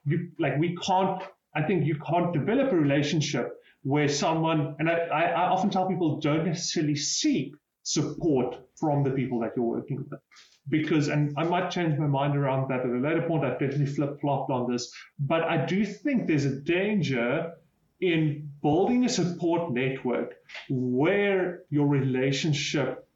you, 0.04 0.30
like 0.38 0.58
we 0.58 0.76
can't. 0.76 1.22
I 1.54 1.62
think 1.62 1.86
you 1.86 1.96
can't 2.06 2.34
develop 2.34 2.70
a 2.72 2.76
relationship 2.76 3.54
where 3.82 4.08
someone 4.08 4.76
and 4.78 4.90
I, 4.90 4.94
I, 4.94 5.48
often 5.48 5.70
tell 5.70 5.88
people 5.88 6.20
don't 6.20 6.44
necessarily 6.44 6.96
seek 6.96 7.54
support 7.82 8.56
from 8.78 9.04
the 9.04 9.10
people 9.10 9.40
that 9.40 9.52
you're 9.56 9.64
working 9.64 9.98
with 9.98 10.20
because 10.68 11.08
and 11.08 11.32
I 11.38 11.44
might 11.44 11.70
change 11.70 11.98
my 11.98 12.06
mind 12.06 12.36
around 12.36 12.68
that 12.68 12.80
at 12.80 12.86
a 12.86 12.98
later 12.98 13.22
point. 13.22 13.44
I've 13.44 13.58
definitely 13.58 13.86
flip 13.86 14.20
flopped 14.20 14.50
on 14.50 14.70
this, 14.70 14.92
but 15.18 15.44
I 15.44 15.64
do 15.64 15.84
think 15.86 16.26
there's 16.26 16.44
a 16.44 16.56
danger 16.60 17.52
in 18.00 18.50
building 18.62 19.04
a 19.04 19.08
support 19.08 19.72
network 19.72 20.34
where 20.68 21.62
your 21.70 21.86
relationship 21.86 23.08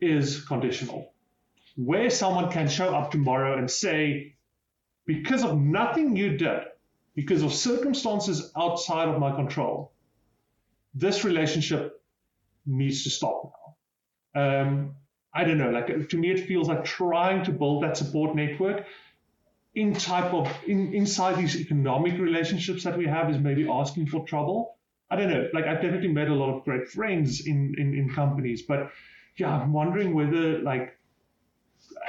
is 0.00 0.44
conditional, 0.44 1.12
where 1.76 2.10
someone 2.10 2.50
can 2.50 2.68
show 2.68 2.94
up 2.94 3.10
tomorrow 3.10 3.58
and 3.58 3.70
say, 3.70 4.34
because 5.06 5.44
of 5.44 5.58
nothing 5.58 6.16
you 6.16 6.36
did, 6.36 6.60
because 7.14 7.42
of 7.42 7.52
circumstances 7.52 8.52
outside 8.56 9.08
of 9.08 9.18
my 9.18 9.34
control, 9.34 9.92
this 10.94 11.24
relationship 11.24 12.02
needs 12.66 13.04
to 13.04 13.10
stop 13.10 13.52
now. 14.34 14.40
Um, 14.40 14.94
I 15.34 15.44
don't 15.44 15.58
know. 15.58 15.70
Like 15.70 16.08
to 16.08 16.16
me, 16.16 16.30
it 16.30 16.46
feels 16.46 16.68
like 16.68 16.84
trying 16.84 17.44
to 17.44 17.52
build 17.52 17.82
that 17.82 17.96
support 17.96 18.34
network 18.34 18.84
in 19.82 19.94
type 19.94 20.30
of 20.40 20.46
in, 20.66 20.80
inside 21.00 21.34
these 21.42 21.54
economic 21.64 22.14
relationships 22.28 22.82
that 22.84 22.96
we 22.98 23.06
have 23.06 23.30
is 23.32 23.38
maybe 23.38 23.64
asking 23.80 24.06
for 24.12 24.20
trouble. 24.26 24.58
I 25.10 25.16
don't 25.16 25.30
know. 25.34 25.44
Like 25.54 25.66
I've 25.68 25.82
definitely 25.84 26.12
made 26.20 26.28
a 26.28 26.38
lot 26.42 26.50
of 26.54 26.64
great 26.64 26.88
friends 26.88 27.46
in 27.46 27.74
in, 27.82 27.94
in 27.94 28.04
companies, 28.22 28.62
but 28.62 28.90
yeah, 29.38 29.56
I'm 29.56 29.72
wondering 29.72 30.14
whether, 30.14 30.58
like, 30.58 30.98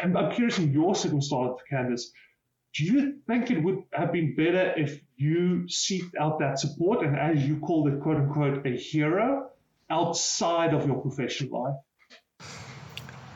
I'm, 0.01 0.17
I'm 0.17 0.31
curious 0.31 0.57
in 0.57 0.73
your 0.73 0.95
circumstance, 0.95 1.59
Candice, 1.71 2.05
do 2.73 2.83
you 2.83 3.17
think 3.27 3.51
it 3.51 3.63
would 3.63 3.83
have 3.93 4.11
been 4.11 4.35
better 4.35 4.73
if 4.75 4.99
you 5.15 5.65
seeked 5.67 6.15
out 6.19 6.39
that 6.39 6.59
support 6.59 7.05
and, 7.05 7.15
as 7.15 7.45
you 7.47 7.59
called 7.59 7.87
it, 7.87 8.01
quote 8.01 8.17
unquote, 8.17 8.65
a 8.65 8.75
hero 8.75 9.49
outside 9.89 10.73
of 10.73 10.87
your 10.87 10.99
professional 11.01 11.63
life? 11.63 11.75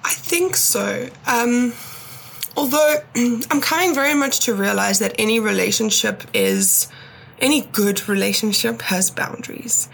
I 0.04 0.14
think 0.14 0.56
so. 0.56 1.10
Um, 1.28 1.74
although 2.56 2.98
I'm 3.16 3.62
coming 3.62 3.94
very 3.94 4.14
much 4.14 4.42
to 4.42 4.54
realize 4.54 5.00
that 5.00 5.16
any 5.18 5.40
relationship 5.40 6.24
is, 6.34 6.88
any 7.40 7.62
good 7.62 8.08
relationship 8.08 8.82
has 8.84 9.12
boundaries. 9.12 9.90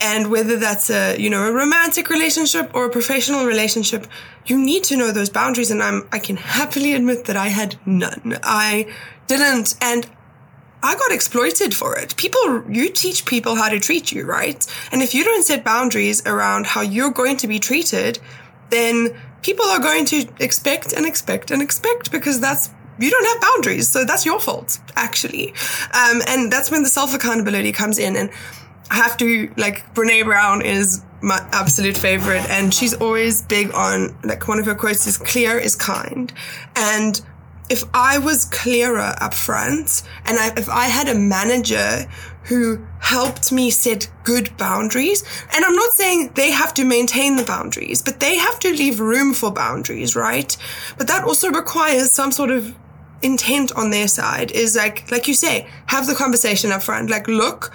And 0.00 0.30
whether 0.30 0.56
that's 0.56 0.90
a, 0.90 1.16
you 1.16 1.30
know, 1.30 1.46
a 1.46 1.52
romantic 1.52 2.10
relationship 2.10 2.74
or 2.74 2.86
a 2.86 2.90
professional 2.90 3.46
relationship, 3.46 4.06
you 4.46 4.58
need 4.58 4.82
to 4.84 4.96
know 4.96 5.12
those 5.12 5.30
boundaries. 5.30 5.70
And 5.70 5.80
I'm, 5.80 6.08
I 6.10 6.18
can 6.18 6.36
happily 6.36 6.94
admit 6.94 7.26
that 7.26 7.36
I 7.36 7.48
had 7.48 7.76
none. 7.86 8.36
I 8.42 8.92
didn't. 9.28 9.76
And 9.80 10.08
I 10.82 10.96
got 10.96 11.12
exploited 11.12 11.72
for 11.72 11.96
it. 11.96 12.16
People, 12.16 12.64
you 12.68 12.90
teach 12.90 13.24
people 13.24 13.54
how 13.54 13.68
to 13.68 13.78
treat 13.78 14.10
you, 14.10 14.24
right? 14.24 14.66
And 14.90 15.02
if 15.02 15.14
you 15.14 15.22
don't 15.22 15.44
set 15.44 15.64
boundaries 15.64 16.26
around 16.26 16.66
how 16.66 16.80
you're 16.80 17.12
going 17.12 17.36
to 17.36 17.46
be 17.46 17.60
treated, 17.60 18.18
then 18.70 19.16
people 19.42 19.66
are 19.66 19.80
going 19.80 20.04
to 20.06 20.26
expect 20.40 20.92
and 20.92 21.04
expect 21.06 21.50
and 21.50 21.60
expect 21.60 22.10
because 22.10 22.40
that's 22.40 22.70
you 22.98 23.10
don't 23.10 23.24
have 23.26 23.40
boundaries. 23.40 23.88
So 23.88 24.04
that's 24.04 24.24
your 24.24 24.38
fault, 24.38 24.78
actually. 24.96 25.50
Um, 25.92 26.22
and 26.28 26.52
that's 26.52 26.70
when 26.70 26.82
the 26.82 26.88
self 26.88 27.14
accountability 27.14 27.72
comes 27.72 27.98
in. 27.98 28.16
And 28.16 28.30
I 28.90 28.96
have 28.96 29.16
to 29.18 29.52
like 29.56 29.94
Brene 29.94 30.24
Brown 30.24 30.62
is 30.62 31.02
my 31.22 31.38
absolute 31.52 31.96
favorite, 31.96 32.48
and 32.50 32.72
she's 32.74 32.94
always 32.94 33.42
big 33.42 33.72
on 33.74 34.16
like 34.24 34.46
one 34.48 34.58
of 34.58 34.66
her 34.66 34.74
quotes 34.74 35.06
is 35.06 35.16
"clear 35.18 35.58
is 35.58 35.76
kind," 35.76 36.32
and 36.76 37.20
if 37.70 37.84
I 37.94 38.18
was 38.18 38.44
clearer 38.44 39.14
up 39.20 39.32
front, 39.32 40.02
and 40.26 40.38
I, 40.38 40.52
if 40.58 40.68
I 40.68 40.86
had 40.86 41.08
a 41.08 41.14
manager 41.14 42.06
who 42.44 42.84
helped 43.00 43.52
me 43.52 43.70
set 43.70 44.10
good 44.24 44.56
boundaries, 44.56 45.24
and 45.54 45.64
I'm 45.64 45.76
not 45.76 45.92
saying 45.92 46.32
they 46.34 46.50
have 46.50 46.74
to 46.74 46.84
maintain 46.84 47.36
the 47.36 47.44
boundaries, 47.44 48.02
but 48.02 48.20
they 48.20 48.36
have 48.36 48.58
to 48.60 48.72
leave 48.72 49.00
room 49.00 49.34
for 49.34 49.50
boundaries, 49.52 50.16
right? 50.16 50.56
But 50.98 51.08
that 51.08 51.24
also 51.24 51.50
requires 51.50 52.12
some 52.12 52.32
sort 52.32 52.50
of 52.50 52.74
intent 53.22 53.72
on 53.76 53.90
their 53.90 54.08
side 54.08 54.50
is 54.50 54.76
like, 54.76 55.10
like 55.10 55.28
you 55.28 55.34
say, 55.34 55.68
have 55.86 56.06
the 56.06 56.14
conversation 56.14 56.72
up 56.72 56.82
front. 56.82 57.08
Like, 57.08 57.28
look, 57.28 57.72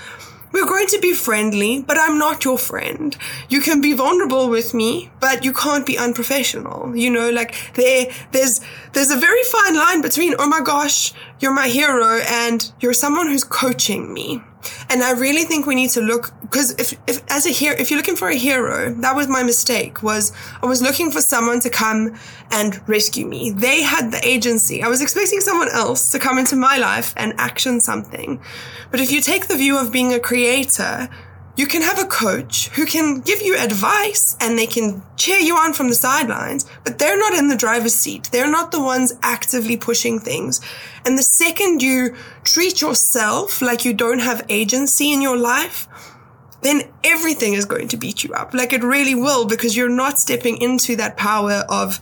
we're 0.51 0.65
going 0.65 0.87
to 0.87 0.99
be 0.99 1.13
friendly, 1.13 1.81
but 1.81 1.97
I'm 1.99 2.17
not 2.17 2.45
your 2.45 2.57
friend. 2.57 3.15
You 3.49 3.61
can 3.61 3.81
be 3.81 3.93
vulnerable 3.93 4.49
with 4.49 4.73
me, 4.73 5.11
but 5.19 5.43
you 5.43 5.53
can't 5.53 5.85
be 5.85 5.97
unprofessional. 5.97 6.95
You 6.95 7.09
know, 7.09 7.29
like 7.29 7.55
there, 7.73 8.07
there's, 8.31 8.61
there's 8.93 9.11
a 9.11 9.17
very 9.17 9.43
fine 9.43 9.75
line 9.75 10.01
between, 10.01 10.35
oh 10.39 10.47
my 10.47 10.61
gosh, 10.61 11.13
you're 11.39 11.53
my 11.53 11.67
hero 11.67 12.21
and 12.27 12.71
you're 12.79 12.93
someone 12.93 13.27
who's 13.27 13.43
coaching 13.43 14.13
me. 14.13 14.41
And 14.89 15.03
I 15.03 15.11
really 15.11 15.43
think 15.43 15.65
we 15.65 15.75
need 15.75 15.89
to 15.91 16.01
look 16.01 16.33
because 16.41 16.71
if, 16.79 16.93
if 17.07 17.21
as 17.29 17.45
a 17.45 17.49
hero, 17.49 17.75
if 17.77 17.89
you're 17.89 17.97
looking 17.97 18.15
for 18.15 18.29
a 18.29 18.35
hero, 18.35 18.93
that 19.01 19.15
was 19.15 19.27
my 19.27 19.43
mistake. 19.43 20.01
Was 20.03 20.31
I 20.61 20.65
was 20.65 20.81
looking 20.81 21.11
for 21.11 21.21
someone 21.21 21.59
to 21.61 21.69
come 21.69 22.15
and 22.51 22.81
rescue 22.87 23.25
me. 23.25 23.51
They 23.51 23.83
had 23.83 24.11
the 24.11 24.25
agency. 24.25 24.83
I 24.83 24.87
was 24.87 25.01
expecting 25.01 25.41
someone 25.41 25.69
else 25.69 26.11
to 26.11 26.19
come 26.19 26.37
into 26.37 26.55
my 26.55 26.77
life 26.77 27.13
and 27.17 27.33
action 27.37 27.79
something. 27.79 28.41
But 28.91 29.01
if 29.01 29.11
you 29.11 29.21
take 29.21 29.47
the 29.47 29.57
view 29.57 29.77
of 29.77 29.91
being 29.91 30.13
a 30.13 30.19
creator, 30.19 31.09
you 31.57 31.65
can 31.65 31.81
have 31.81 31.99
a 31.99 32.05
coach 32.05 32.69
who 32.69 32.85
can 32.85 33.19
give 33.19 33.41
you 33.41 33.57
advice 33.57 34.37
and 34.39 34.57
they 34.57 34.67
can 34.67 35.01
cheer 35.17 35.39
you 35.39 35.55
on 35.55 35.73
from 35.73 35.89
the 35.89 35.95
sidelines, 35.95 36.65
but 36.83 36.99
they're 36.99 37.19
not 37.19 37.33
in 37.33 37.47
the 37.47 37.57
driver's 37.57 37.95
seat. 37.95 38.29
They're 38.31 38.49
not 38.49 38.71
the 38.71 38.81
ones 38.81 39.13
actively 39.23 39.75
pushing 39.75 40.19
things. 40.19 40.61
And 41.03 41.17
the 41.17 41.23
second 41.23 41.81
you 41.81 42.15
treat 42.43 42.79
yourself 42.79 43.59
like 43.59 43.85
you 43.85 43.93
don't 43.93 44.19
have 44.19 44.45
agency 44.49 45.11
in 45.11 45.21
your 45.21 45.35
life, 45.35 45.87
then 46.61 46.83
everything 47.03 47.53
is 47.53 47.65
going 47.65 47.87
to 47.87 47.97
beat 47.97 48.23
you 48.23 48.33
up. 48.33 48.53
Like 48.53 48.71
it 48.71 48.83
really 48.83 49.15
will 49.15 49.45
because 49.45 49.75
you're 49.75 49.89
not 49.89 50.19
stepping 50.19 50.61
into 50.61 50.95
that 50.97 51.17
power 51.17 51.65
of, 51.69 51.99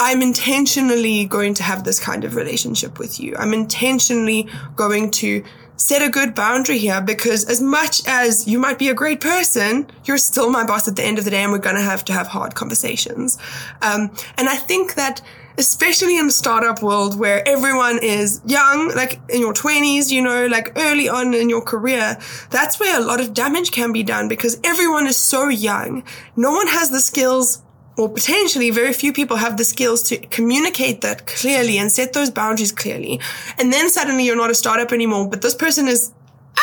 I'm 0.00 0.22
intentionally 0.22 1.26
going 1.26 1.54
to 1.54 1.62
have 1.62 1.84
this 1.84 2.00
kind 2.00 2.24
of 2.24 2.36
relationship 2.36 2.98
with 2.98 3.20
you. 3.20 3.36
I'm 3.36 3.52
intentionally 3.52 4.48
going 4.76 5.10
to 5.12 5.44
set 5.78 6.02
a 6.02 6.10
good 6.10 6.34
boundary 6.34 6.76
here 6.76 7.00
because 7.00 7.44
as 7.46 7.62
much 7.62 8.02
as 8.06 8.46
you 8.46 8.58
might 8.58 8.78
be 8.78 8.88
a 8.88 8.94
great 8.94 9.20
person, 9.20 9.86
you're 10.04 10.18
still 10.18 10.50
my 10.50 10.66
boss 10.66 10.86
at 10.88 10.96
the 10.96 11.04
end 11.04 11.18
of 11.18 11.24
the 11.24 11.30
day 11.30 11.42
and 11.42 11.52
we're 11.52 11.58
going 11.58 11.76
to 11.76 11.82
have 11.82 12.04
to 12.04 12.12
have 12.12 12.26
hard 12.26 12.54
conversations. 12.54 13.38
Um, 13.80 14.10
and 14.36 14.48
I 14.48 14.56
think 14.56 14.94
that 14.94 15.22
especially 15.56 16.16
in 16.16 16.26
the 16.26 16.32
startup 16.32 16.82
world 16.82 17.18
where 17.18 17.46
everyone 17.46 17.98
is 18.02 18.40
young, 18.46 18.94
like 18.94 19.20
in 19.28 19.40
your 19.40 19.52
twenties, 19.52 20.10
you 20.10 20.22
know, 20.22 20.46
like 20.46 20.72
early 20.76 21.08
on 21.08 21.34
in 21.34 21.48
your 21.48 21.62
career, 21.62 22.16
that's 22.50 22.78
where 22.78 22.98
a 23.00 23.04
lot 23.04 23.20
of 23.20 23.34
damage 23.34 23.70
can 23.72 23.92
be 23.92 24.02
done 24.02 24.28
because 24.28 24.60
everyone 24.62 25.06
is 25.06 25.16
so 25.16 25.48
young. 25.48 26.04
No 26.36 26.52
one 26.52 26.68
has 26.68 26.90
the 26.90 27.00
skills 27.00 27.62
or 27.98 28.08
potentially 28.08 28.70
very 28.70 28.92
few 28.92 29.12
people 29.12 29.36
have 29.36 29.56
the 29.56 29.64
skills 29.64 30.02
to 30.04 30.16
communicate 30.28 31.00
that 31.00 31.26
clearly 31.26 31.78
and 31.78 31.90
set 31.90 32.12
those 32.12 32.30
boundaries 32.30 32.72
clearly. 32.72 33.20
And 33.58 33.72
then 33.72 33.90
suddenly 33.90 34.24
you're 34.24 34.36
not 34.36 34.50
a 34.50 34.54
startup 34.54 34.92
anymore, 34.92 35.28
but 35.28 35.42
this 35.42 35.54
person 35.54 35.88
is 35.88 36.12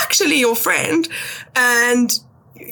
actually 0.02 0.40
your 0.40 0.56
friend 0.56 1.08
and 1.56 2.20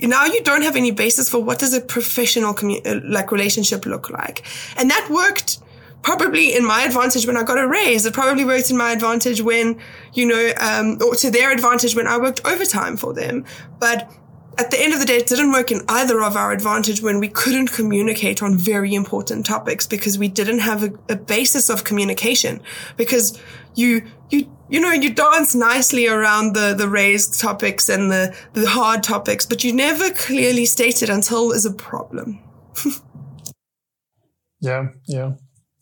now 0.02 0.26
you 0.26 0.42
don't 0.44 0.62
have 0.62 0.76
any 0.76 0.92
basis 0.92 1.30
for 1.30 1.40
what 1.44 1.60
does 1.60 1.74
a 1.74 1.82
professional 1.82 2.54
commu- 2.54 2.86
uh, 2.86 3.02
like 3.06 3.32
relationship 3.32 3.86
look 3.86 4.10
like. 4.10 4.44
And 4.78 4.90
that 4.90 5.08
worked 5.10 5.60
probably 6.02 6.56
in 6.56 6.66
my 6.66 6.84
advantage 6.84 7.26
when 7.28 7.38
I 7.38 7.44
got 7.44 7.58
a 7.58 7.68
raise. 7.68 8.06
It 8.06 8.14
probably 8.14 8.46
worked 8.46 8.70
in 8.72 8.78
my 8.78 8.92
advantage 8.92 9.42
when, 9.42 9.80
you 10.14 10.26
know, 10.26 10.52
um, 10.60 10.98
or 11.02 11.16
to 11.16 11.32
their 11.32 11.52
advantage 11.52 11.96
when 11.96 12.08
I 12.08 12.18
worked 12.18 12.46
overtime 12.46 12.98
for 12.98 13.14
them. 13.14 13.46
But 13.80 14.12
at 14.58 14.72
the 14.72 14.80
end 14.80 14.94
of 14.94 15.00
the 15.00 15.06
day, 15.06 15.18
it 15.18 15.28
didn't 15.28 15.52
work 15.52 15.72
in 15.72 15.82
either 15.88 16.22
of 16.22 16.36
our 16.36 16.52
advantage 16.52 17.02
when 17.02 17.20
we 17.20 17.28
couldn't 17.28 17.72
communicate 17.72 18.44
on 18.44 18.58
very 18.58 18.94
important 18.94 19.46
topics 19.46 19.88
because 19.88 20.18
we 20.18 20.28
didn't 20.28 20.60
have 20.60 20.84
a, 20.84 20.94
a, 21.10 21.16
basis 21.16 21.70
of 21.70 21.84
communication. 21.84 22.62
Because 22.96 23.40
you, 23.76 24.04
you, 24.30 24.52
you 24.70 24.80
know, 24.80 24.92
you 24.92 25.14
dance 25.14 25.56
nicely 25.56 26.08
around 26.08 26.54
the, 26.54 26.74
the 26.74 26.88
raised 26.88 27.40
topics 27.40 27.90
and 27.90 28.12
the, 28.12 28.36
the 28.54 28.68
hard 28.68 29.02
topics, 29.02 29.46
but 29.46 29.64
you 29.64 29.74
never 29.74 30.12
clearly 30.12 30.66
state 30.66 31.02
it 31.02 31.10
until 31.10 31.50
there's 31.50 31.66
a 31.66 31.74
problem. 31.74 32.40
yeah, 34.60 34.90
yeah. 35.08 35.34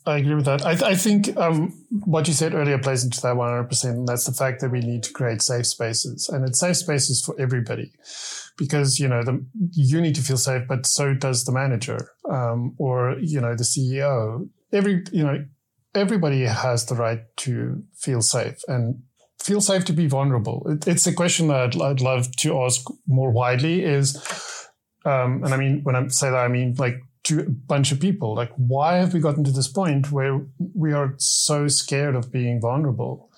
I 0.06 0.18
agree 0.18 0.36
with 0.36 0.45
that. 0.45 0.66
I, 0.66 0.74
th- 0.74 0.84
I 0.84 0.95
think 0.95 1.38
um, 1.38 1.74
what 2.06 2.28
you 2.28 2.34
said 2.34 2.56
earlier 2.56 2.80
plays 2.80 3.04
into 3.04 3.22
that 3.22 3.36
100%. 3.36 3.84
And 3.86 4.08
that's 4.08 4.26
the 4.26 4.34
fact 4.34 4.62
that 4.62 4.72
we 4.72 4.80
need 4.80 5.04
to 5.04 5.14
create 5.14 5.41
safe 5.41 5.68
spaces. 5.68 6.28
And 6.30 6.47
it's 6.47 6.60
safe 6.60 6.78
spaces 6.78 7.24
for 7.24 7.39
everybody 7.39 7.91
because, 8.58 8.99
you 8.99 9.08
know, 9.08 9.24
the, 9.24 9.45
you 9.72 10.02
need 10.02 10.16
to 10.16 10.22
feel 10.22 10.38
safe, 10.38 10.64
but 10.68 10.88
so 10.88 11.14
does 11.14 11.45
the 11.45 11.52
manager 11.52 11.99
um, 12.30 12.76
or, 12.80 13.16
you 13.20 13.39
know, 13.39 13.56
the 13.56 13.64
CEO. 13.64 14.49
Every, 14.74 15.04
you 15.12 15.24
know, 15.24 15.45
everybody 15.93 16.45
has 16.45 16.86
the 16.86 16.95
right 16.95 17.22
to 17.38 17.84
feel 17.95 18.22
safe 18.22 18.62
and 18.68 19.04
feel 19.39 19.62
safe 19.62 19.86
to 19.86 19.93
be 19.93 20.08
vulnerable. 20.08 20.66
It, 20.68 20.88
it's 20.88 21.06
a 21.06 21.14
question 21.14 21.47
that 21.49 21.76
I'd, 21.76 21.82
I'd, 21.82 22.02
love 22.02 22.36
to 22.38 22.62
ask 22.62 22.86
more 23.08 23.32
widely 23.32 23.84
is, 23.84 24.16
um, 25.06 25.43
and 25.43 25.54
I 25.54 25.58
mean, 25.58 25.82
when 25.84 25.95
I 25.95 26.08
say 26.08 26.30
that, 26.30 26.38
I 26.38 26.47
mean 26.47 26.76
like 26.78 26.95
to 27.24 27.41
a 27.41 27.49
bunch 27.49 27.91
of 27.91 27.99
people. 27.99 28.34
Like, 28.36 28.51
why 28.55 28.97
have 28.97 29.13
we 29.13 29.19
gotten 29.19 29.43
to 29.43 29.51
this 29.51 29.67
point 29.67 30.11
where 30.11 30.41
we 30.74 30.93
are 30.93 31.15
so 31.17 31.67
scared 31.67 32.15
of 32.15 32.32
being 32.32 32.59
vulnerable? 32.59 33.30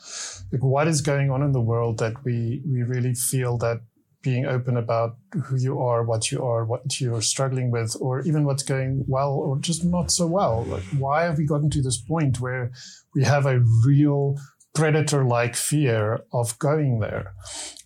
Like, 0.52 0.64
what 0.64 0.88
is 0.88 1.02
going 1.02 1.30
on 1.32 1.42
in 1.42 1.52
the 1.52 1.62
world 1.62 1.98
that 2.00 2.24
we, 2.24 2.62
we 2.66 2.84
really 2.84 3.14
feel 3.14 3.58
that 3.58 3.82
being 4.22 4.46
open 4.46 4.78
about 4.78 5.18
who 5.44 5.58
you 5.58 5.82
are, 5.82 6.04
what 6.04 6.32
you 6.32 6.42
are, 6.44 6.64
what 6.64 7.02
you're 7.02 7.22
struggling 7.22 7.72
with, 7.72 7.96
or 8.00 8.22
even 8.22 8.46
what's 8.46 8.64
going 8.64 9.04
well 9.08 9.34
or 9.34 9.60
just 9.60 9.84
not 9.84 10.12
so 10.12 10.26
well? 10.26 10.64
Like, 10.64 10.84
why 10.98 11.24
have 11.24 11.38
we 11.38 11.46
gotten 11.46 11.70
to 11.72 11.82
this 11.82 11.98
point 12.02 12.40
where 12.40 12.72
we 13.14 13.24
have 13.26 13.46
a 13.46 13.60
real 13.86 14.38
predator 14.74 15.26
like 15.26 15.56
fear 15.56 16.24
of 16.32 16.58
going 16.58 17.00
there? 17.00 17.34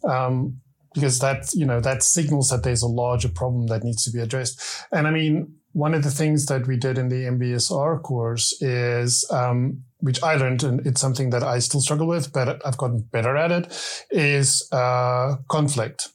Um, 0.03 0.61
because 0.93 1.19
that 1.19 1.53
you 1.53 1.65
know 1.65 1.79
that 1.79 2.01
signals 2.01 2.49
that 2.49 2.63
there's 2.63 2.81
a 2.81 2.87
larger 2.87 3.29
problem 3.29 3.67
that 3.67 3.83
needs 3.83 4.03
to 4.03 4.09
be 4.09 4.19
addressed 4.19 4.59
and 4.91 5.05
i 5.05 5.11
mean 5.11 5.53
one 5.73 5.93
of 5.93 6.03
the 6.03 6.11
things 6.11 6.45
that 6.47 6.67
we 6.67 6.77
did 6.77 6.97
in 6.97 7.09
the 7.09 7.25
MBSR 7.25 8.01
course 8.01 8.59
is, 8.61 9.27
um, 9.31 9.83
which 9.99 10.21
I 10.23 10.35
learned, 10.35 10.63
and 10.63 10.85
it's 10.85 11.01
something 11.01 11.29
that 11.31 11.43
I 11.43 11.59
still 11.59 11.81
struggle 11.81 12.07
with, 12.07 12.33
but 12.33 12.61
I've 12.65 12.77
gotten 12.77 13.01
better 13.11 13.35
at 13.37 13.51
it, 13.51 14.05
is 14.09 14.67
uh, 14.71 15.35
conflict 15.47 16.09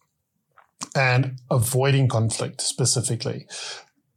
and 0.95 1.39
avoiding 1.51 2.09
conflict 2.09 2.61
specifically. 2.61 3.47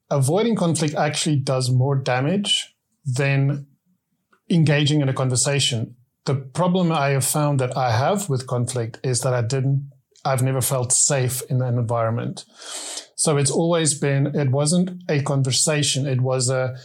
Avoiding 0.09 0.55
conflict 0.55 0.95
actually 0.95 1.37
does 1.37 1.69
more 1.69 1.95
damage 1.95 2.75
than 3.05 3.67
engaging 4.49 5.01
in 5.01 5.09
a 5.09 5.13
conversation. 5.13 5.95
The 6.25 6.35
problem 6.35 6.91
I 6.91 7.09
have 7.09 7.25
found 7.25 7.59
that 7.59 7.77
I 7.77 7.91
have 7.91 8.29
with 8.29 8.47
conflict 8.47 8.99
is 9.03 9.21
that 9.21 9.33
I 9.33 9.41
didn't, 9.41 9.91
I've 10.23 10.41
never 10.41 10.61
felt 10.61 10.91
safe 10.91 11.41
in 11.49 11.61
an 11.61 11.77
environment. 11.77 12.45
So 13.25 13.37
it's 13.37 13.49
always 13.49 13.97
been, 13.97 14.27
it 14.35 14.51
wasn't 14.51 15.01
a 15.09 15.19
conversation. 15.23 16.05
It 16.05 16.21
was 16.21 16.47
a, 16.47 16.75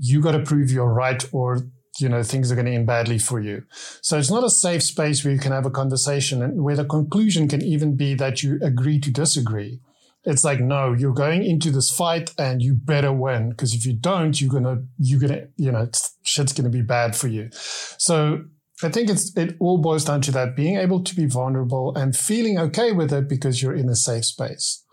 you 0.00 0.20
got 0.20 0.32
to 0.32 0.42
prove 0.42 0.72
you're 0.72 0.92
right 0.92 1.24
or, 1.32 1.68
you 2.00 2.08
know, 2.08 2.24
things 2.24 2.50
are 2.50 2.56
going 2.56 2.66
to 2.66 2.72
end 2.72 2.88
badly 2.88 3.16
for 3.16 3.38
you. 3.38 3.62
So 4.02 4.18
it's 4.18 4.28
not 4.28 4.42
a 4.42 4.50
safe 4.50 4.82
space 4.82 5.24
where 5.24 5.32
you 5.32 5.38
can 5.38 5.52
have 5.52 5.66
a 5.66 5.70
conversation 5.70 6.42
and 6.42 6.64
where 6.64 6.74
the 6.74 6.84
conclusion 6.84 7.46
can 7.46 7.62
even 7.62 7.94
be 7.96 8.14
that 8.14 8.42
you 8.42 8.58
agree 8.60 8.98
to 8.98 9.12
disagree. 9.12 9.78
It's 10.24 10.42
like, 10.42 10.58
no, 10.58 10.94
you're 10.94 11.14
going 11.14 11.44
into 11.44 11.70
this 11.70 11.92
fight 11.92 12.34
and 12.36 12.60
you 12.60 12.74
better 12.74 13.12
win. 13.12 13.52
Cause 13.52 13.72
if 13.72 13.86
you 13.86 13.92
don't, 13.94 14.40
you're 14.40 14.50
going 14.50 14.64
to, 14.64 14.82
you're 14.98 15.20
going 15.20 15.32
to, 15.32 15.48
you 15.56 15.70
know, 15.70 15.88
shit's 16.24 16.52
going 16.52 16.64
to 16.64 16.76
be 16.76 16.82
bad 16.82 17.14
for 17.14 17.28
you. 17.28 17.50
So 17.52 18.40
I 18.82 18.88
think 18.88 19.10
it's, 19.10 19.36
it 19.36 19.54
all 19.60 19.78
boils 19.78 20.06
down 20.06 20.22
to 20.22 20.32
that 20.32 20.56
being 20.56 20.76
able 20.76 21.04
to 21.04 21.14
be 21.14 21.26
vulnerable 21.26 21.94
and 21.94 22.16
feeling 22.16 22.58
okay 22.58 22.90
with 22.90 23.12
it 23.12 23.28
because 23.28 23.62
you're 23.62 23.76
in 23.76 23.88
a 23.88 23.94
safe 23.94 24.24
space. 24.24 24.83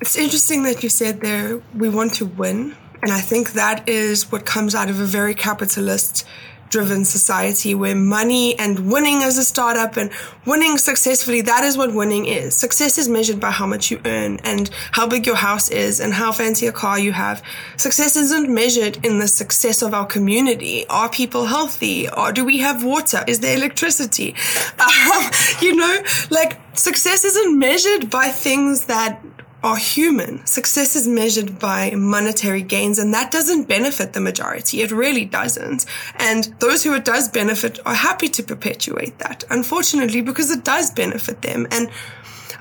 It's 0.00 0.16
interesting 0.16 0.62
that 0.62 0.82
you 0.82 0.88
said 0.88 1.20
there 1.20 1.60
we 1.76 1.90
want 1.90 2.14
to 2.14 2.26
win. 2.26 2.74
And 3.02 3.12
I 3.12 3.20
think 3.20 3.52
that 3.52 3.88
is 3.88 4.30
what 4.32 4.46
comes 4.46 4.74
out 4.74 4.88
of 4.88 4.98
a 4.98 5.04
very 5.04 5.34
capitalist 5.34 6.26
driven 6.70 7.04
society 7.04 7.74
where 7.74 7.96
money 7.96 8.56
and 8.58 8.90
winning 8.90 9.22
as 9.22 9.36
a 9.36 9.44
startup 9.44 9.96
and 9.96 10.10
winning 10.46 10.78
successfully, 10.78 11.40
that 11.42 11.64
is 11.64 11.76
what 11.76 11.92
winning 11.92 12.26
is. 12.26 12.54
Success 12.54 12.96
is 12.96 13.08
measured 13.08 13.40
by 13.40 13.50
how 13.50 13.66
much 13.66 13.90
you 13.90 14.00
earn 14.04 14.38
and 14.44 14.70
how 14.92 15.06
big 15.06 15.26
your 15.26 15.36
house 15.36 15.68
is 15.68 16.00
and 16.00 16.14
how 16.14 16.30
fancy 16.30 16.66
a 16.66 16.72
car 16.72 16.98
you 16.98 17.12
have. 17.12 17.42
Success 17.76 18.16
isn't 18.16 18.48
measured 18.48 19.04
in 19.04 19.18
the 19.18 19.28
success 19.28 19.82
of 19.82 19.92
our 19.92 20.06
community. 20.06 20.86
Are 20.88 21.10
people 21.10 21.46
healthy? 21.46 22.08
Or 22.08 22.32
do 22.32 22.44
we 22.44 22.58
have 22.58 22.84
water? 22.84 23.24
Is 23.26 23.40
there 23.40 23.56
electricity? 23.56 24.34
Um, 24.80 25.30
you 25.60 25.74
know, 25.74 26.02
like 26.30 26.58
success 26.76 27.24
isn't 27.24 27.58
measured 27.58 28.10
by 28.10 28.28
things 28.28 28.86
that 28.86 29.20
are 29.62 29.76
human. 29.76 30.44
Success 30.46 30.96
is 30.96 31.06
measured 31.06 31.58
by 31.58 31.90
monetary 31.90 32.62
gains, 32.62 32.98
and 32.98 33.12
that 33.12 33.30
doesn't 33.30 33.68
benefit 33.68 34.12
the 34.12 34.20
majority. 34.20 34.80
It 34.82 34.90
really 34.90 35.24
doesn't. 35.24 35.86
And 36.16 36.44
those 36.60 36.82
who 36.82 36.94
it 36.94 37.04
does 37.04 37.28
benefit 37.28 37.78
are 37.84 37.94
happy 37.94 38.28
to 38.28 38.42
perpetuate 38.42 39.18
that, 39.18 39.44
unfortunately, 39.50 40.22
because 40.22 40.50
it 40.50 40.64
does 40.64 40.90
benefit 40.90 41.42
them. 41.42 41.66
And 41.70 41.90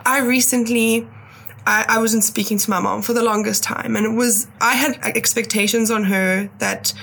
I 0.06 0.20
recently, 0.20 1.08
I, 1.66 1.86
I 1.88 2.00
wasn't 2.00 2.24
speaking 2.24 2.58
to 2.58 2.70
my 2.70 2.80
mom 2.80 3.02
for 3.02 3.14
the 3.14 3.24
longest 3.24 3.64
time, 3.64 3.96
and 3.96 4.06
it 4.06 4.16
was, 4.16 4.48
I 4.60 4.74
had 4.74 5.00
expectations 5.16 5.90
on 5.90 6.04
her 6.06 6.50
that 6.60 6.94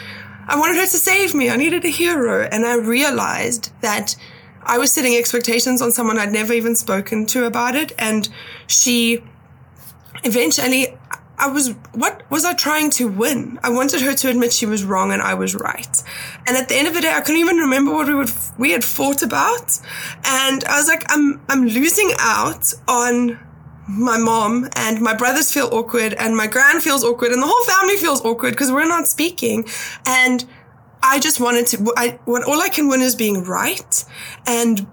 I 0.48 0.58
wanted 0.58 0.76
her 0.76 0.86
to 0.86 0.96
save 0.96 1.34
me. 1.34 1.50
I 1.50 1.56
needed 1.56 1.84
a 1.84 1.88
hero. 1.88 2.48
And 2.50 2.64
I 2.64 2.76
realized 2.76 3.72
that 3.80 4.16
I 4.62 4.78
was 4.78 4.92
setting 4.92 5.16
expectations 5.16 5.82
on 5.82 5.90
someone 5.92 6.18
I'd 6.18 6.32
never 6.32 6.52
even 6.52 6.74
spoken 6.76 7.26
to 7.26 7.44
about 7.44 7.74
it. 7.74 7.92
And 7.98 8.28
she, 8.66 9.22
eventually 10.26 10.96
I 11.38 11.48
was, 11.48 11.70
what 11.92 12.28
was 12.30 12.44
I 12.44 12.54
trying 12.54 12.90
to 12.92 13.08
win? 13.08 13.58
I 13.62 13.70
wanted 13.70 14.00
her 14.00 14.14
to 14.14 14.30
admit 14.30 14.52
she 14.52 14.66
was 14.66 14.84
wrong 14.84 15.12
and 15.12 15.20
I 15.20 15.34
was 15.34 15.54
right. 15.54 16.02
And 16.46 16.56
at 16.56 16.68
the 16.68 16.76
end 16.76 16.88
of 16.88 16.94
the 16.94 17.00
day, 17.00 17.12
I 17.12 17.20
couldn't 17.20 17.40
even 17.40 17.56
remember 17.56 17.92
what 17.92 18.06
we 18.06 18.14
would, 18.14 18.30
we 18.58 18.72
had 18.72 18.84
fought 18.84 19.22
about. 19.22 19.78
And 20.24 20.64
I 20.64 20.78
was 20.78 20.88
like, 20.88 21.04
I'm, 21.08 21.42
I'm 21.48 21.66
losing 21.66 22.10
out 22.18 22.72
on 22.88 23.38
my 23.88 24.18
mom 24.18 24.68
and 24.74 25.00
my 25.00 25.14
brothers 25.14 25.52
feel 25.52 25.68
awkward 25.72 26.14
and 26.14 26.36
my 26.36 26.46
grand 26.46 26.82
feels 26.82 27.04
awkward 27.04 27.32
and 27.32 27.42
the 27.42 27.46
whole 27.46 27.64
family 27.64 27.96
feels 27.96 28.24
awkward 28.24 28.50
because 28.50 28.72
we're 28.72 28.88
not 28.88 29.06
speaking. 29.06 29.66
And 30.06 30.44
I 31.02 31.20
just 31.20 31.38
wanted 31.38 31.66
to, 31.68 31.92
I, 31.96 32.18
what, 32.24 32.44
all 32.44 32.60
I 32.60 32.68
can 32.68 32.88
win 32.88 33.02
is 33.02 33.14
being 33.14 33.44
right. 33.44 34.04
And 34.46 34.86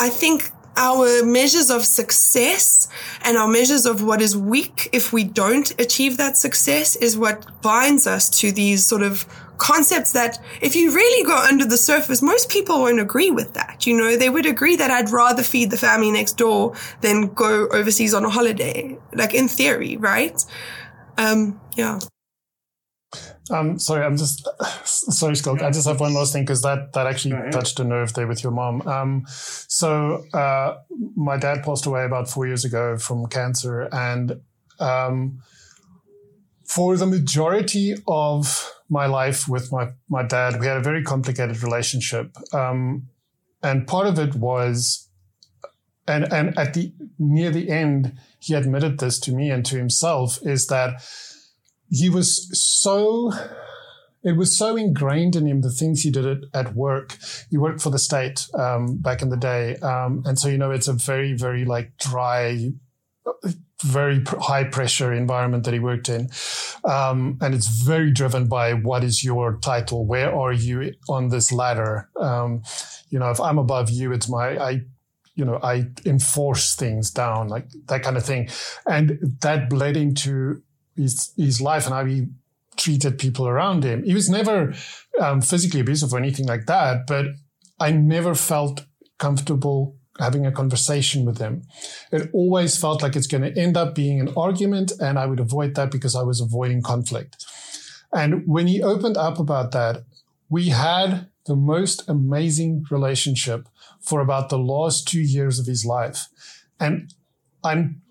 I 0.00 0.08
think 0.08 0.50
our 0.78 1.24
measures 1.24 1.70
of 1.70 1.84
success 1.84 2.88
and 3.22 3.36
our 3.36 3.48
measures 3.48 3.84
of 3.84 4.02
what 4.02 4.22
is 4.22 4.36
weak 4.36 4.88
if 4.92 5.12
we 5.12 5.24
don't 5.24 5.70
achieve 5.80 6.16
that 6.16 6.36
success 6.36 6.94
is 6.96 7.18
what 7.18 7.60
binds 7.60 8.06
us 8.06 8.30
to 8.40 8.52
these 8.52 8.86
sort 8.86 9.02
of 9.02 9.26
concepts 9.58 10.12
that 10.12 10.38
if 10.62 10.76
you 10.76 10.94
really 10.94 11.26
go 11.26 11.36
under 11.36 11.64
the 11.64 11.76
surface, 11.76 12.22
most 12.22 12.48
people 12.48 12.78
won't 12.78 13.00
agree 13.00 13.30
with 13.30 13.54
that. 13.54 13.86
You 13.86 13.96
know, 13.96 14.16
they 14.16 14.30
would 14.30 14.46
agree 14.46 14.76
that 14.76 14.90
I'd 14.90 15.10
rather 15.10 15.42
feed 15.42 15.72
the 15.72 15.76
family 15.76 16.12
next 16.12 16.36
door 16.36 16.74
than 17.00 17.34
go 17.34 17.66
overseas 17.68 18.14
on 18.14 18.24
a 18.24 18.30
holiday, 18.30 18.96
like 19.12 19.34
in 19.34 19.48
theory, 19.48 19.96
right? 19.96 20.40
Um, 21.18 21.60
yeah. 21.76 21.98
Um, 23.50 23.78
sorry, 23.78 24.04
I'm 24.04 24.16
just 24.16 24.46
sorry, 24.84 25.34
Schalk. 25.34 25.62
I 25.62 25.70
just 25.70 25.86
have 25.86 26.00
one 26.00 26.14
last 26.14 26.32
thing 26.32 26.42
because 26.42 26.62
that 26.62 26.92
that 26.92 27.06
actually 27.06 27.50
touched 27.50 27.80
a 27.80 27.84
nerve 27.84 28.12
there 28.14 28.26
with 28.26 28.42
your 28.42 28.52
mom. 28.52 28.86
Um, 28.86 29.24
so 29.28 30.24
uh, 30.34 30.76
my 31.16 31.36
dad 31.36 31.62
passed 31.62 31.86
away 31.86 32.04
about 32.04 32.28
four 32.28 32.46
years 32.46 32.64
ago 32.64 32.98
from 32.98 33.26
cancer, 33.26 33.88
and 33.92 34.40
um, 34.80 35.40
for 36.64 36.96
the 36.96 37.06
majority 37.06 37.94
of 38.06 38.72
my 38.88 39.06
life 39.06 39.48
with 39.48 39.72
my 39.72 39.90
my 40.08 40.22
dad, 40.22 40.60
we 40.60 40.66
had 40.66 40.76
a 40.76 40.82
very 40.82 41.02
complicated 41.02 41.62
relationship, 41.62 42.36
um, 42.52 43.08
and 43.62 43.86
part 43.86 44.06
of 44.06 44.18
it 44.18 44.34
was, 44.34 45.08
and 46.06 46.30
and 46.32 46.58
at 46.58 46.74
the 46.74 46.92
near 47.18 47.50
the 47.50 47.70
end, 47.70 48.18
he 48.38 48.54
admitted 48.54 48.98
this 48.98 49.18
to 49.20 49.32
me 49.32 49.50
and 49.50 49.64
to 49.66 49.76
himself, 49.76 50.38
is 50.42 50.66
that 50.66 51.02
he 51.90 52.08
was 52.08 52.48
so 52.52 53.32
it 54.24 54.36
was 54.36 54.56
so 54.56 54.76
ingrained 54.76 55.36
in 55.36 55.46
him 55.46 55.60
the 55.60 55.70
things 55.70 56.02
he 56.02 56.10
did 56.10 56.26
at, 56.26 56.38
at 56.52 56.74
work. 56.74 57.16
He 57.50 57.56
worked 57.56 57.80
for 57.80 57.90
the 57.90 57.98
state 57.98 58.48
um, 58.54 58.98
back 58.98 59.22
in 59.22 59.30
the 59.30 59.36
day. 59.36 59.76
Um, 59.76 60.22
and 60.26 60.38
so 60.38 60.48
you 60.48 60.58
know 60.58 60.70
it's 60.70 60.88
a 60.88 60.92
very 60.92 61.34
very 61.34 61.64
like 61.64 61.96
dry 61.98 62.72
very 63.84 64.24
high 64.24 64.64
pressure 64.64 65.12
environment 65.12 65.62
that 65.62 65.72
he 65.72 65.78
worked 65.78 66.08
in. 66.08 66.28
Um, 66.84 67.38
and 67.40 67.54
it's 67.54 67.68
very 67.68 68.10
driven 68.10 68.48
by 68.48 68.72
what 68.74 69.04
is 69.04 69.22
your 69.22 69.58
title? 69.58 70.04
Where 70.04 70.34
are 70.34 70.52
you 70.52 70.94
on 71.08 71.28
this 71.28 71.52
ladder? 71.52 72.08
Um, 72.16 72.62
you 73.10 73.18
know 73.18 73.30
if 73.30 73.40
i'm 73.40 73.58
above 73.58 73.90
you 73.90 74.12
it's 74.12 74.28
my 74.28 74.58
i 74.58 74.80
you 75.34 75.44
know 75.44 75.58
i 75.62 75.86
enforce 76.04 76.74
things 76.74 77.10
down 77.10 77.48
like 77.48 77.68
that 77.86 78.02
kind 78.02 78.16
of 78.16 78.24
thing. 78.24 78.48
And 78.86 79.18
that 79.40 79.70
bled 79.70 79.96
into 79.96 80.62
his, 80.98 81.32
his 81.36 81.60
life 81.60 81.86
and 81.86 81.94
how 81.94 82.04
he 82.04 82.26
treated 82.76 83.18
people 83.18 83.48
around 83.48 83.84
him. 83.84 84.04
He 84.04 84.14
was 84.14 84.28
never 84.28 84.74
um, 85.20 85.40
physically 85.40 85.80
abusive 85.80 86.12
or 86.12 86.18
anything 86.18 86.46
like 86.46 86.66
that, 86.66 87.06
but 87.06 87.26
I 87.80 87.92
never 87.92 88.34
felt 88.34 88.84
comfortable 89.18 89.96
having 90.18 90.46
a 90.46 90.52
conversation 90.52 91.24
with 91.24 91.38
him. 91.38 91.62
It 92.10 92.30
always 92.32 92.78
felt 92.78 93.02
like 93.02 93.16
it's 93.16 93.26
going 93.26 93.42
to 93.42 93.60
end 93.60 93.76
up 93.76 93.94
being 93.94 94.20
an 94.20 94.32
argument, 94.36 94.92
and 95.00 95.18
I 95.18 95.26
would 95.26 95.40
avoid 95.40 95.74
that 95.76 95.90
because 95.90 96.16
I 96.16 96.22
was 96.22 96.40
avoiding 96.40 96.82
conflict. 96.82 97.44
And 98.12 98.42
when 98.46 98.66
he 98.66 98.82
opened 98.82 99.16
up 99.16 99.38
about 99.38 99.72
that, 99.72 100.04
we 100.48 100.68
had 100.68 101.28
the 101.46 101.56
most 101.56 102.08
amazing 102.08 102.84
relationship 102.90 103.68
for 104.00 104.20
about 104.20 104.48
the 104.48 104.58
last 104.58 105.06
two 105.06 105.20
years 105.20 105.58
of 105.58 105.66
his 105.66 105.84
life. 105.84 106.28
And 106.80 107.12
I'm 107.62 108.02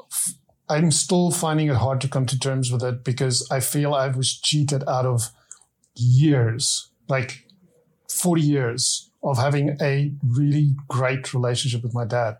I'm 0.69 0.91
still 0.91 1.31
finding 1.31 1.67
it 1.67 1.75
hard 1.75 2.01
to 2.01 2.09
come 2.09 2.25
to 2.25 2.39
terms 2.39 2.71
with 2.71 2.83
it 2.83 3.03
because 3.03 3.47
I 3.49 3.59
feel 3.59 3.93
I 3.93 4.07
was 4.07 4.37
cheated 4.37 4.83
out 4.87 5.05
of 5.05 5.29
years, 5.95 6.89
like 7.07 7.45
40 8.09 8.41
years 8.41 9.09
of 9.23 9.37
having 9.37 9.77
a 9.81 10.13
really 10.23 10.75
great 10.87 11.33
relationship 11.33 11.83
with 11.83 11.93
my 11.93 12.05
dad. 12.05 12.37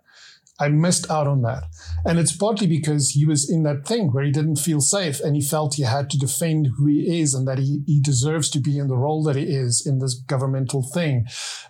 I 0.60 0.70
missed 0.70 1.10
out 1.12 1.28
on 1.28 1.44
that. 1.44 1.64
And 2.04 2.18
it's 2.18 2.36
partly 2.36 2.68
because 2.68 3.12
he 3.12 3.26
was 3.26 3.50
in 3.50 3.64
that 3.64 3.88
thing 3.88 4.12
where 4.12 4.24
he 4.24 4.32
didn't 4.32 4.56
feel 4.56 4.82
safe 4.82 5.20
and 5.20 5.36
he 5.36 5.42
felt 5.42 5.76
he 5.76 5.84
had 5.84 6.10
to 6.10 6.18
defend 6.18 6.70
who 6.78 6.88
he 6.88 7.22
is 7.22 7.34
and 7.34 7.48
that 7.48 7.60
he, 7.60 7.84
he 7.86 8.02
deserves 8.02 8.50
to 8.52 8.60
be 8.60 8.80
in 8.80 8.88
the 8.88 8.98
role 8.98 9.24
that 9.24 9.36
he 9.36 9.44
is 9.44 9.86
in 9.86 10.00
this 10.00 10.16
governmental 10.16 10.82
thing. 10.82 11.28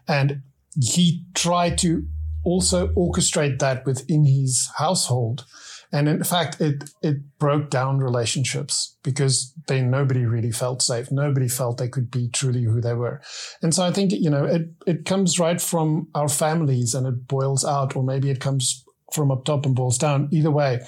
And 0.08 0.41
he 0.82 1.26
tried 1.36 1.78
to 1.80 2.08
also 2.45 2.88
orchestrate 2.89 3.60
that 3.60 3.86
within 3.86 4.24
his 4.24 4.70
household 4.78 5.45
and 5.91 6.07
in 6.07 6.23
fact, 6.23 6.59
it, 6.59 6.89
it 7.01 7.17
broke 7.39 7.69
down 7.69 7.99
relationships 7.99 8.97
because 9.03 9.53
they, 9.67 9.81
nobody 9.81 10.25
really 10.25 10.51
felt 10.51 10.81
safe. 10.81 11.11
Nobody 11.11 11.47
felt 11.47 11.77
they 11.77 11.88
could 11.88 12.11
be 12.11 12.29
truly 12.29 12.63
who 12.63 12.81
they 12.81 12.93
were. 12.93 13.21
And 13.61 13.73
so 13.73 13.83
I 13.83 13.91
think, 13.91 14.11
you 14.11 14.29
know, 14.29 14.43
it, 14.43 14.63
it 14.85 15.05
comes 15.05 15.39
right 15.39 15.61
from 15.61 16.09
our 16.13 16.27
families 16.27 16.93
and 16.93 17.07
it 17.07 17.27
boils 17.27 17.63
out, 17.63 17.95
or 17.95 18.03
maybe 18.03 18.29
it 18.29 18.41
comes 18.41 18.83
from 19.13 19.31
up 19.31 19.45
top 19.45 19.65
and 19.65 19.75
boils 19.75 19.97
down. 19.97 20.27
Either 20.31 20.51
way, 20.51 20.81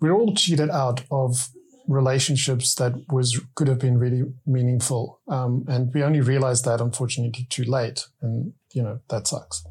we're 0.00 0.14
all 0.14 0.34
cheated 0.34 0.70
out 0.70 1.04
of 1.10 1.48
relationships 1.86 2.74
that 2.74 2.92
was 3.12 3.40
could 3.54 3.68
have 3.68 3.78
been 3.78 3.96
really 3.96 4.24
meaningful. 4.44 5.20
Um, 5.28 5.64
and 5.68 5.94
we 5.94 6.02
only 6.02 6.20
realized 6.20 6.64
that 6.64 6.80
unfortunately 6.80 7.46
too 7.48 7.62
late. 7.62 8.04
And, 8.20 8.54
you 8.72 8.82
know, 8.82 8.98
that 9.08 9.28
sucks. 9.28 9.64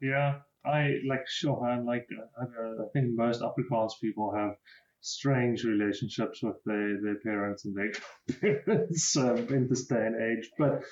Yeah, 0.00 0.40
I 0.68 0.98
like 1.06 1.26
sure. 1.26 1.82
Like 1.84 2.06
I, 2.40 2.44
I 2.44 2.88
think 2.92 3.14
most 3.14 3.40
Afrikaans 3.42 3.92
people 4.00 4.34
have 4.34 4.56
strange 5.00 5.64
relationships 5.64 6.42
with 6.42 6.56
their, 6.66 7.00
their 7.02 7.16
parents 7.16 7.64
and 7.64 7.76
their 7.76 7.92
parents 8.64 9.16
um, 9.16 9.38
in 9.48 9.68
this 9.68 9.86
day 9.86 10.06
and 10.06 10.16
age. 10.16 10.50
But 10.58 10.82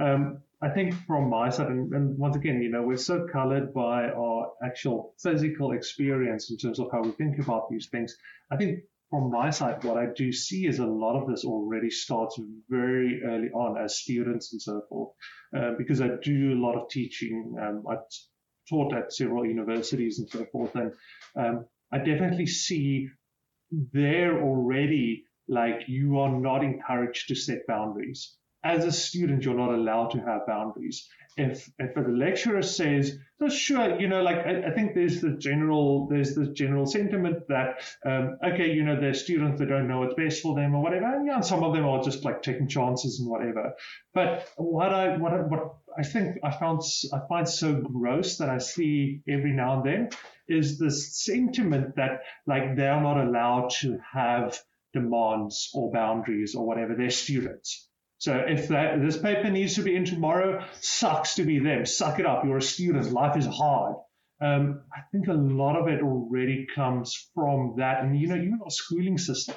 um, 0.00 0.42
I 0.62 0.70
think 0.70 0.94
from 1.06 1.30
my 1.30 1.50
side, 1.50 1.68
and, 1.68 1.92
and, 1.92 2.18
once 2.18 2.36
again, 2.36 2.60
you 2.62 2.70
know, 2.70 2.82
we're 2.82 2.96
so 2.96 3.26
colored 3.30 3.72
by 3.72 4.08
our 4.08 4.52
actual 4.64 5.14
physical 5.22 5.72
experience 5.72 6.50
in 6.50 6.56
terms 6.56 6.78
of 6.78 6.88
how 6.92 7.02
we 7.02 7.12
think 7.12 7.38
about 7.38 7.70
these 7.70 7.88
things. 7.88 8.16
I 8.50 8.56
think 8.56 8.80
from 9.10 9.30
my 9.30 9.50
side, 9.50 9.84
what 9.84 9.96
I 9.96 10.06
do 10.06 10.32
see 10.32 10.66
is 10.66 10.80
a 10.80 10.86
lot 10.86 11.20
of 11.20 11.28
this 11.28 11.44
already 11.44 11.90
starts 11.90 12.40
very 12.68 13.22
early 13.24 13.50
on 13.50 13.80
as 13.82 13.98
students 13.98 14.52
and 14.52 14.60
so 14.60 14.82
forth, 14.88 15.12
uh, 15.56 15.72
because 15.78 16.00
I 16.00 16.08
do 16.22 16.54
a 16.54 16.60
lot 16.60 16.74
of 16.76 16.88
teaching. 16.88 17.54
Um, 17.60 17.84
I 17.88 17.96
taught 18.68 18.94
at 18.94 19.12
several 19.12 19.44
universities 19.46 20.18
and 20.18 20.28
so 20.28 20.44
forth. 20.46 20.74
And 20.74 20.92
um, 21.36 21.66
I 21.92 21.98
definitely 21.98 22.46
see 22.46 23.08
there 23.70 24.42
already 24.42 25.24
like 25.48 25.88
you 25.88 26.18
are 26.18 26.30
not 26.30 26.64
encouraged 26.64 27.28
to 27.28 27.34
set 27.34 27.66
boundaries. 27.66 28.36
As 28.64 28.84
a 28.86 28.92
student, 28.92 29.44
you're 29.44 29.54
not 29.54 29.74
allowed 29.74 30.12
to 30.12 30.18
have 30.20 30.46
boundaries. 30.46 31.06
If 31.36 31.70
if 31.78 31.94
the 31.94 32.02
lecturer 32.02 32.62
says, 32.62 33.18
so 33.38 33.48
sure, 33.48 34.00
you 34.00 34.08
know, 34.08 34.22
like 34.22 34.38
I, 34.46 34.68
I 34.68 34.70
think 34.70 34.94
there's 34.94 35.20
the 35.20 35.36
general 35.36 36.06
there's 36.08 36.34
the 36.34 36.46
general 36.46 36.86
sentiment 36.86 37.46
that 37.48 37.82
um, 38.06 38.38
okay, 38.42 38.72
you 38.72 38.84
know, 38.84 38.98
there's 38.98 39.22
students 39.22 39.58
that 39.58 39.68
don't 39.68 39.88
know 39.88 40.00
what's 40.00 40.14
best 40.14 40.40
for 40.40 40.54
them 40.54 40.74
or 40.74 40.82
whatever. 40.82 41.06
And 41.06 41.26
yeah, 41.26 41.40
some 41.40 41.62
of 41.62 41.74
them 41.74 41.84
are 41.84 42.02
just 42.02 42.24
like 42.24 42.42
taking 42.42 42.68
chances 42.68 43.20
and 43.20 43.28
whatever. 43.28 43.74
But 44.14 44.48
what 44.56 44.94
I 44.94 45.16
what 45.16 45.34
I, 45.34 45.40
what 45.40 45.74
I 45.98 46.02
think 46.02 46.38
I 46.42 46.50
found 46.50 46.80
I 47.12 47.18
find 47.28 47.48
so 47.48 47.74
gross 47.74 48.38
that 48.38 48.48
I 48.48 48.58
see 48.58 49.20
every 49.28 49.52
now 49.52 49.82
and 49.82 49.84
then 49.84 50.08
is 50.48 50.78
this 50.78 51.22
sentiment 51.22 51.96
that 51.96 52.22
like 52.46 52.76
they're 52.76 53.00
not 53.00 53.22
allowed 53.22 53.70
to 53.80 53.98
have 54.12 54.58
demands 54.92 55.70
or 55.74 55.92
boundaries 55.92 56.54
or 56.54 56.66
whatever. 56.66 56.94
They're 56.94 57.10
students. 57.10 57.88
So 58.24 58.42
if 58.48 58.68
that, 58.68 59.02
this 59.02 59.18
paper 59.18 59.50
needs 59.50 59.74
to 59.74 59.82
be 59.82 59.94
in 59.94 60.06
tomorrow, 60.06 60.64
sucks 60.80 61.34
to 61.34 61.42
be 61.42 61.58
them. 61.58 61.84
Suck 61.84 62.18
it 62.18 62.24
up. 62.24 62.42
You're 62.42 62.56
a 62.56 62.62
student. 62.62 63.12
Life 63.12 63.36
is 63.36 63.44
hard. 63.44 63.96
Um, 64.40 64.80
I 64.90 65.00
think 65.12 65.28
a 65.28 65.34
lot 65.34 65.76
of 65.76 65.88
it 65.88 66.00
already 66.02 66.66
comes 66.74 67.28
from 67.34 67.74
that, 67.76 68.02
and 68.02 68.18
you 68.18 68.28
know, 68.28 68.36
even 68.36 68.60
our 68.64 68.70
schooling 68.70 69.18
system. 69.18 69.56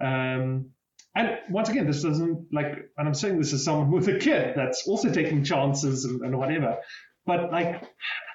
Um, 0.00 0.70
and 1.14 1.38
once 1.50 1.68
again, 1.68 1.86
this 1.86 2.02
doesn't 2.02 2.52
like, 2.52 2.90
and 2.98 3.06
I'm 3.06 3.14
saying 3.14 3.38
this 3.38 3.52
as 3.52 3.64
someone 3.64 3.92
with 3.92 4.08
a 4.08 4.18
kid 4.18 4.54
that's 4.56 4.88
also 4.88 5.12
taking 5.12 5.44
chances 5.44 6.04
and, 6.04 6.20
and 6.22 6.36
whatever. 6.36 6.78
But 7.26 7.52
like, 7.52 7.80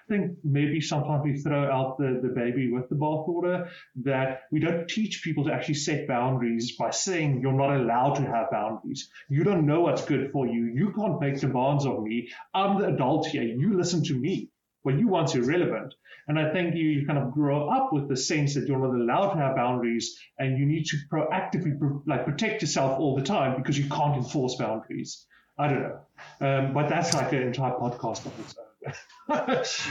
think 0.08 0.38
maybe 0.44 0.82
sometimes 0.82 1.24
we 1.24 1.38
throw 1.38 1.72
out 1.72 1.98
the, 1.98 2.20
the 2.22 2.30
baby 2.30 2.72
with 2.72 2.90
the 2.90 2.96
bathwater 2.96 3.70
that 4.04 4.44
we 4.52 4.60
don't 4.60 4.88
teach 4.88 5.24
people 5.24 5.46
to 5.46 5.54
actually 5.54 5.76
set 5.76 6.08
boundaries 6.08 6.76
by 6.78 6.92
saying 6.92 7.42
you're 7.42 7.54
not 7.54 7.76
allowed 7.76 8.16
to 8.16 8.24
have 8.24 8.52
boundaries. 8.52 9.10
You 9.30 9.44
don't 9.44 9.66
know 9.66 9.82
what's 9.82 10.06
good 10.06 10.32
for 10.32 10.48
you. 10.48 10.66
You 10.66 10.94
can't 10.94 11.20
make 11.20 11.40
demands 11.40 11.86
of 11.86 12.04
me. 12.04 12.30
I'm 12.54 12.80
the 12.80 12.88
adult 12.88 13.28
here. 13.28 13.44
You 13.44 13.78
listen 13.78 14.04
to 14.06 14.14
me. 14.14 14.50
What 14.84 15.00
you 15.00 15.08
want 15.08 15.34
want's 15.34 15.36
irrelevant. 15.36 15.96
And 16.28 16.40
I 16.40 16.54
think 16.54 16.76
you, 16.76 16.88
you 16.88 17.08
kind 17.08 17.18
of 17.18 17.32
grow 17.32 17.70
up 17.70 17.92
with 17.92 18.08
the 18.08 18.16
sense 18.16 18.54
that 18.54 18.68
you're 18.68 18.80
not 18.80 18.96
allowed 18.96 19.34
to 19.34 19.40
have 19.40 19.56
boundaries 19.56 20.16
and 20.38 20.60
you 20.60 20.66
need 20.68 20.86
to 20.86 20.98
proactively 21.12 22.02
like 22.06 22.26
protect 22.26 22.62
yourself 22.62 23.00
all 23.00 23.16
the 23.16 23.24
time 23.24 23.56
because 23.58 23.80
you 23.80 23.90
can't 23.90 24.16
enforce 24.16 24.56
boundaries. 24.56 25.26
I 25.58 25.68
don't 25.70 25.82
know. 25.82 26.00
Um, 26.42 26.74
but 26.74 26.90
that's 26.90 27.14
like 27.14 27.32
an 27.34 27.44
entire 27.44 27.74
podcast 27.74 28.28
own. 28.28 28.65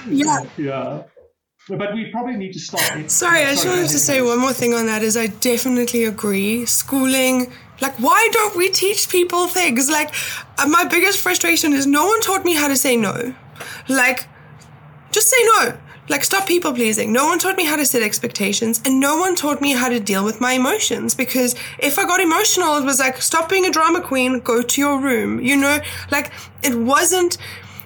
Yeah. 0.09 0.45
Yeah. 0.57 1.03
But 1.67 1.95
we 1.95 2.11
probably 2.11 2.37
need 2.37 2.53
to 2.53 2.59
start. 2.59 3.11
Sorry, 3.11 3.43
I 3.43 3.53
just 3.53 3.67
wanted 3.67 3.89
to 3.89 3.99
say 3.99 4.21
one 4.21 4.39
more 4.39 4.53
thing 4.53 4.75
on 4.75 4.85
that. 4.85 5.03
Is 5.03 5.17
I 5.17 5.29
definitely 5.29 6.05
agree. 6.05 6.67
Schooling, 6.67 7.51
like, 7.81 7.95
why 7.99 8.29
don't 8.33 8.55
we 8.55 8.69
teach 8.69 9.09
people 9.09 9.49
things? 9.49 9.89
Like, 9.89 10.15
uh, 10.59 10.67
my 10.67 10.85
biggest 10.85 11.21
frustration 11.21 11.73
is 11.73 11.87
no 11.87 12.07
one 12.07 12.21
taught 12.21 12.45
me 12.45 12.55
how 12.55 12.69
to 12.69 12.77
say 12.77 12.99
no. 12.99 13.35
Like, 13.89 14.29
just 15.11 15.31
say 15.31 15.39
no. 15.57 15.79
Like, 16.11 16.23
stop 16.23 16.47
people 16.47 16.75
pleasing. 16.75 17.15
No 17.15 17.25
one 17.25 17.39
taught 17.39 17.57
me 17.57 17.65
how 17.65 17.77
to 17.77 17.87
set 17.87 18.03
expectations, 18.03 18.83
and 18.85 19.01
no 19.01 19.17
one 19.17 19.35
taught 19.35 19.63
me 19.63 19.73
how 19.73 19.89
to 19.89 19.99
deal 19.99 20.23
with 20.23 20.39
my 20.41 20.53
emotions. 20.53 21.15
Because 21.15 21.55
if 21.79 21.99
I 21.99 22.05
got 22.05 22.21
emotional, 22.21 22.77
it 22.77 22.85
was 22.85 23.01
like, 23.01 23.23
stop 23.23 23.49
being 23.49 23.65
a 23.65 23.71
drama 23.71 24.03
queen, 24.03 24.41
go 24.41 24.61
to 24.61 24.81
your 24.81 25.01
room. 25.01 25.41
You 25.41 25.57
know, 25.57 25.79
like, 26.11 26.31
it 26.63 26.75
wasn't, 26.75 27.39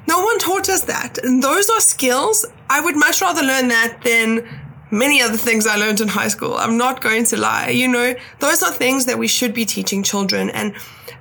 no 0.09 0.21
one 0.21 0.39
taught 0.39 0.69
us 0.71 0.83
that. 0.83 1.19
And 1.19 1.43
those 1.43 1.69
are 1.69 1.81
skills. 1.81 2.47
I 2.71 2.81
would 2.81 2.97
much 2.97 3.21
rather 3.21 3.43
learn 3.43 3.69
that 3.69 4.01
than 4.03 4.49
many 4.91 5.21
other 5.21 5.37
things 5.37 5.67
I 5.67 5.77
learned 5.77 6.01
in 6.01 6.09
high 6.09 6.29
school. 6.29 6.55
I'm 6.55 6.79
not 6.79 7.03
going 7.03 7.25
to 7.27 7.37
lie. 7.37 7.69
You 7.69 7.89
know, 7.89 8.15
those 8.39 8.63
are 8.63 8.73
things 8.73 9.05
that 9.05 9.19
we 9.19 9.29
should 9.29 9.53
be 9.53 9.67
teaching 9.67 10.03
children. 10.03 10.49
And 10.49 10.75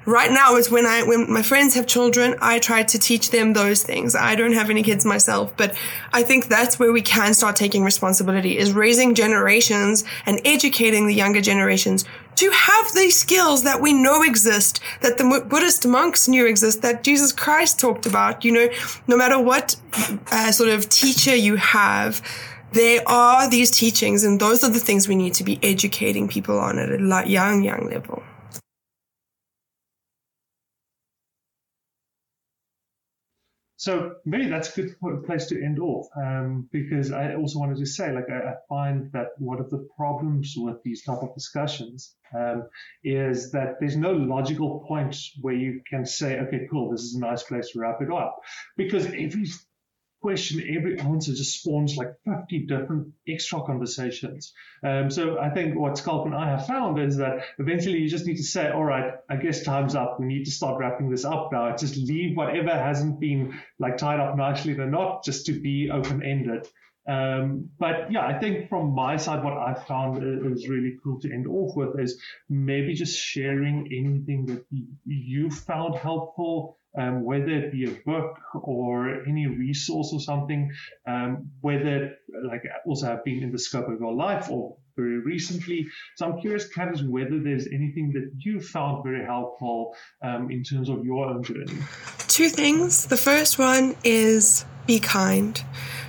right 0.06 0.32
now 0.32 0.56
is 0.56 0.72
when 0.72 0.86
I, 0.86 1.04
when 1.04 1.30
my 1.30 1.42
friends 1.42 1.76
have 1.76 1.86
children, 1.86 2.36
I 2.42 2.60
try 2.60 2.84
to 2.84 2.98
teach 2.98 3.32
them 3.32 3.52
those 3.52 3.84
things. 3.84 4.16
I 4.16 4.36
don't 4.36 4.54
have 4.54 4.70
any 4.70 4.84
kids 4.84 5.04
myself, 5.06 5.54
but 5.58 5.76
I 6.14 6.24
think 6.24 6.48
that's 6.48 6.80
where 6.80 6.94
we 6.94 7.02
can 7.02 7.34
start 7.34 7.58
taking 7.58 7.84
responsibility 7.84 8.58
is 8.58 8.72
raising 8.72 9.16
generations 9.16 10.06
and 10.26 10.40
educating 10.46 11.08
the 11.08 11.14
younger 11.14 11.42
generations 11.42 12.06
to 12.38 12.50
have 12.52 12.94
these 12.94 13.20
skills 13.20 13.64
that 13.64 13.82
we 13.82 13.94
know 13.94 14.24
exist, 14.24 14.80
that 15.02 15.18
the 15.18 15.46
Buddhist 15.50 15.88
monks 15.88 16.28
knew 16.28 16.46
exist, 16.46 16.82
that 16.84 17.04
Jesus 17.04 17.32
Christ 17.32 17.80
talked 17.80 18.06
about. 18.06 18.46
You 18.46 18.52
know, 18.52 18.70
no 19.08 19.18
matter 19.18 19.40
what 19.40 19.76
uh, 20.32 20.52
sort 20.52 20.70
of 20.70 20.88
teacher 20.90 21.36
you 21.36 21.56
have, 21.56 22.22
there 22.74 23.02
are 23.08 23.50
these 23.50 23.72
teachings, 23.72 24.24
and 24.24 24.40
those 24.40 24.64
are 24.64 24.70
the 24.70 24.80
things 24.80 25.08
we 25.08 25.16
need 25.16 25.34
to 25.36 25.44
be 25.44 25.60
educating 25.64 26.28
people 26.28 26.60
on 26.60 26.78
at 26.78 26.90
a 26.90 27.30
young, 27.30 27.64
young 27.64 27.90
level. 27.90 28.24
So 33.80 34.16
maybe 34.26 34.50
that's 34.50 34.76
a 34.76 34.82
good 34.82 35.24
place 35.24 35.46
to 35.48 35.64
end 35.64 35.80
off 35.80 36.08
um, 36.18 36.68
because 36.72 37.12
I 37.12 37.36
also 37.36 37.60
wanted 37.60 37.78
to 37.78 37.86
say, 37.86 38.12
like, 38.12 38.28
I, 38.28 38.50
I, 38.50 38.54
find 38.68 39.12
that 39.14 39.28
one 39.38 39.60
of 39.60 39.70
the 39.70 39.88
problems 39.96 40.56
with 40.58 40.82
these 40.84 41.04
type 41.04 41.20
of 41.22 41.36
discussions 41.36 42.16
um, 42.36 42.68
is 43.04 43.52
that 43.52 43.76
there's 43.80 43.96
no 43.96 44.14
logical 44.14 44.84
point 44.88 45.16
where 45.42 45.54
you 45.54 45.82
can 45.88 46.08
say, 46.08 46.40
okay, 46.40 46.68
cool, 46.72 46.90
this 46.90 47.02
is 47.02 47.16
a 47.16 47.20
nice 47.20 47.44
place 47.44 47.72
to 47.72 47.80
wrap 47.80 48.02
it 48.02 48.12
up. 48.12 48.40
Because 48.78 49.06
every 49.06 49.46
question, 50.28 50.62
every 50.76 51.00
answer 51.00 51.32
just 51.34 51.62
spawns 51.62 51.96
like 51.96 52.14
50 52.26 52.66
different 52.66 53.14
extra 53.30 53.62
conversations. 53.62 54.52
Um, 54.84 55.10
so 55.10 55.40
I 55.40 55.50
think 55.52 55.80
what 55.80 55.98
Schalk 55.98 56.26
and 56.26 56.36
I 56.36 56.50
have 56.50 56.68
found 56.68 57.00
is 57.00 57.16
that 57.16 57.46
eventually 57.60 58.00
you 58.00 58.10
just 58.10 58.26
need 58.26 58.36
to 58.36 58.44
say, 58.44 58.70
all 58.70 58.84
right, 58.84 59.14
I 59.30 59.38
guess 59.38 59.64
time's 59.64 59.96
up. 59.96 60.20
We 60.20 60.26
need 60.26 60.44
to 60.44 60.52
start 60.52 60.82
wrapping 60.82 61.10
this 61.10 61.24
up 61.24 61.54
now. 61.54 61.74
Just 61.78 61.96
leave 61.96 62.36
whatever 62.36 62.72
hasn't 62.72 63.22
been 63.22 63.58
like 63.80 63.96
tied 63.98 64.20
up 64.20 64.36
nicely 64.36 64.74
a 64.74 64.86
knot 64.86 65.24
just 65.24 65.46
to 65.46 65.54
be 65.54 65.90
open 65.90 66.22
ended. 66.22 66.68
Um, 67.08 67.70
but 67.80 68.12
yeah, 68.12 68.26
I 68.26 68.38
think 68.38 68.70
from 68.70 68.94
my 68.94 69.18
side, 69.18 69.44
what 69.44 69.54
I've 69.54 69.86
found 69.88 70.24
is 70.24 70.68
really 70.68 70.98
cool 71.04 71.20
to 71.22 71.32
end 71.32 71.48
off 71.48 71.76
with 71.76 72.00
is 72.00 72.20
maybe 72.50 72.94
just 72.94 73.18
sharing 73.18 73.88
anything 73.92 74.46
that 74.48 74.66
you 75.06 75.50
found 75.50 75.96
helpful 75.96 76.78
um, 76.98 77.24
whether 77.24 77.50
it 77.50 77.72
be 77.72 77.86
a 77.86 77.92
book 78.06 78.38
or 78.56 79.24
any 79.26 79.46
resource 79.46 80.12
or 80.12 80.20
something, 80.20 80.72
um, 81.08 81.52
whether 81.62 82.18
like 82.44 82.64
also 82.86 83.06
have 83.06 83.24
been 83.24 83.44
in 83.44 83.52
the 83.52 83.60
scope 83.60 83.88
of 83.88 84.00
your 84.00 84.14
life 84.14 84.50
or 84.50 84.78
very 84.96 85.20
recently. 85.20 85.86
So 86.16 86.26
I'm 86.26 86.42
curious, 86.42 86.68
Candice, 86.74 87.08
whether 87.08 87.40
there's 87.40 87.68
anything 87.68 88.14
that 88.14 88.32
you 88.40 88.60
found 88.60 89.04
very 89.04 89.24
helpful 89.24 89.96
um, 90.24 90.50
in 90.50 90.64
terms 90.64 90.90
of 90.90 91.06
your 91.06 91.28
own 91.28 91.44
journey. 91.44 91.78
Two 92.28 92.50
things. 92.50 93.06
The 93.06 93.18
first 93.18 93.60
one 93.60 93.96
is 94.04 94.66
be 94.88 95.00
kind. 95.00 95.64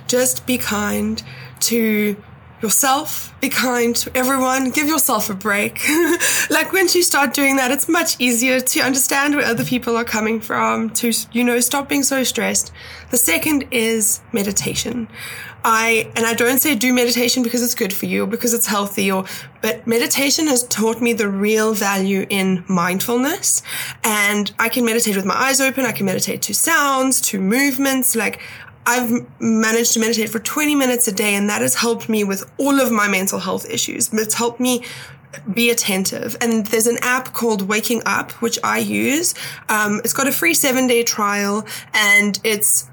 Just 0.09 0.47
be 0.47 0.57
kind 0.57 1.21
to 1.61 2.17
yourself, 2.61 3.33
be 3.39 3.49
kind 3.49 3.95
to 3.95 4.11
everyone, 4.17 4.71
give 4.71 4.87
yourself 4.87 5.29
a 5.29 5.33
break. 5.33 5.81
like 6.49 6.73
once 6.73 6.95
you 6.95 7.03
start 7.03 7.33
doing 7.33 7.55
that, 7.57 7.71
it's 7.71 7.87
much 7.87 8.19
easier 8.19 8.59
to 8.59 8.79
understand 8.81 9.35
where 9.35 9.45
other 9.45 9.63
people 9.63 9.95
are 9.95 10.03
coming 10.03 10.41
from, 10.41 10.89
to, 10.89 11.13
you 11.31 11.43
know, 11.43 11.59
stop 11.59 11.87
being 11.87 12.03
so 12.03 12.23
stressed. 12.23 12.71
The 13.11 13.17
second 13.17 13.65
is 13.71 14.21
meditation. 14.33 15.07
I, 15.63 16.11
and 16.15 16.25
I 16.25 16.33
don't 16.33 16.59
say 16.59 16.73
do 16.75 16.93
meditation 16.93 17.43
because 17.43 17.61
it's 17.61 17.75
good 17.75 17.91
for 17.91 18.05
you 18.05 18.23
or 18.23 18.27
because 18.27 18.53
it's 18.53 18.65
healthy 18.65 19.11
or, 19.11 19.25
but 19.61 19.85
meditation 19.85 20.47
has 20.47 20.63
taught 20.63 21.01
me 21.01 21.13
the 21.13 21.29
real 21.29 21.73
value 21.73 22.25
in 22.29 22.63
mindfulness. 22.67 23.61
And 24.03 24.51
I 24.57 24.69
can 24.69 24.85
meditate 24.85 25.15
with 25.15 25.25
my 25.25 25.35
eyes 25.35 25.59
open. 25.59 25.85
I 25.85 25.91
can 25.91 26.05
meditate 26.05 26.41
to 26.43 26.53
sounds, 26.53 27.21
to 27.21 27.39
movements. 27.39 28.15
Like 28.15 28.39
I've 28.85 29.25
managed 29.39 29.93
to 29.93 29.99
meditate 29.99 30.29
for 30.29 30.39
20 30.39 30.75
minutes 30.75 31.07
a 31.07 31.11
day, 31.11 31.35
and 31.35 31.49
that 31.49 31.61
has 31.61 31.75
helped 31.75 32.09
me 32.09 32.23
with 32.23 32.49
all 32.57 32.79
of 32.79 32.91
my 32.91 33.07
mental 33.07 33.39
health 33.39 33.69
issues. 33.69 34.11
It's 34.13 34.33
helped 34.33 34.59
me 34.59 34.83
be 35.53 35.69
attentive. 35.69 36.35
And 36.41 36.65
there's 36.67 36.87
an 36.87 36.97
app 37.01 37.33
called 37.33 37.67
Waking 37.67 38.01
Up, 38.05 38.31
which 38.41 38.57
I 38.63 38.79
use. 38.79 39.35
Um, 39.69 40.01
it's 40.03 40.13
got 40.13 40.27
a 40.27 40.31
free 40.31 40.53
seven 40.53 40.87
day 40.87 41.03
trial, 41.03 41.65
and 41.93 42.39
it's 42.43 42.89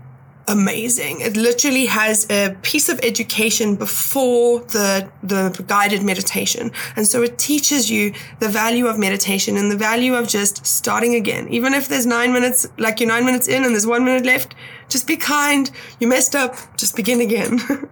amazing. 0.48 1.20
It 1.20 1.36
literally 1.36 1.86
has 1.86 2.26
a 2.30 2.56
piece 2.62 2.88
of 2.88 3.00
education 3.02 3.74
before 3.74 4.60
the 4.60 5.10
the 5.22 5.64
guided 5.66 6.02
meditation. 6.02 6.70
And 6.94 7.06
so 7.06 7.22
it 7.22 7.38
teaches 7.38 7.90
you 7.90 8.12
the 8.38 8.48
value 8.48 8.86
of 8.86 8.98
meditation 8.98 9.56
and 9.56 9.70
the 9.70 9.76
value 9.76 10.14
of 10.14 10.28
just 10.28 10.64
starting 10.64 11.14
again. 11.14 11.48
Even 11.48 11.74
if 11.74 11.88
there's 11.88 12.06
9 12.06 12.32
minutes 12.32 12.68
like 12.78 13.00
you're 13.00 13.08
9 13.08 13.24
minutes 13.24 13.48
in 13.48 13.64
and 13.64 13.74
there's 13.74 13.86
1 13.86 14.04
minute 14.04 14.24
left, 14.24 14.54
just 14.88 15.06
be 15.06 15.16
kind. 15.16 15.70
You 16.00 16.08
messed 16.08 16.34
up, 16.34 16.56
just 16.76 16.96
begin 16.96 17.20
again. 17.20 17.60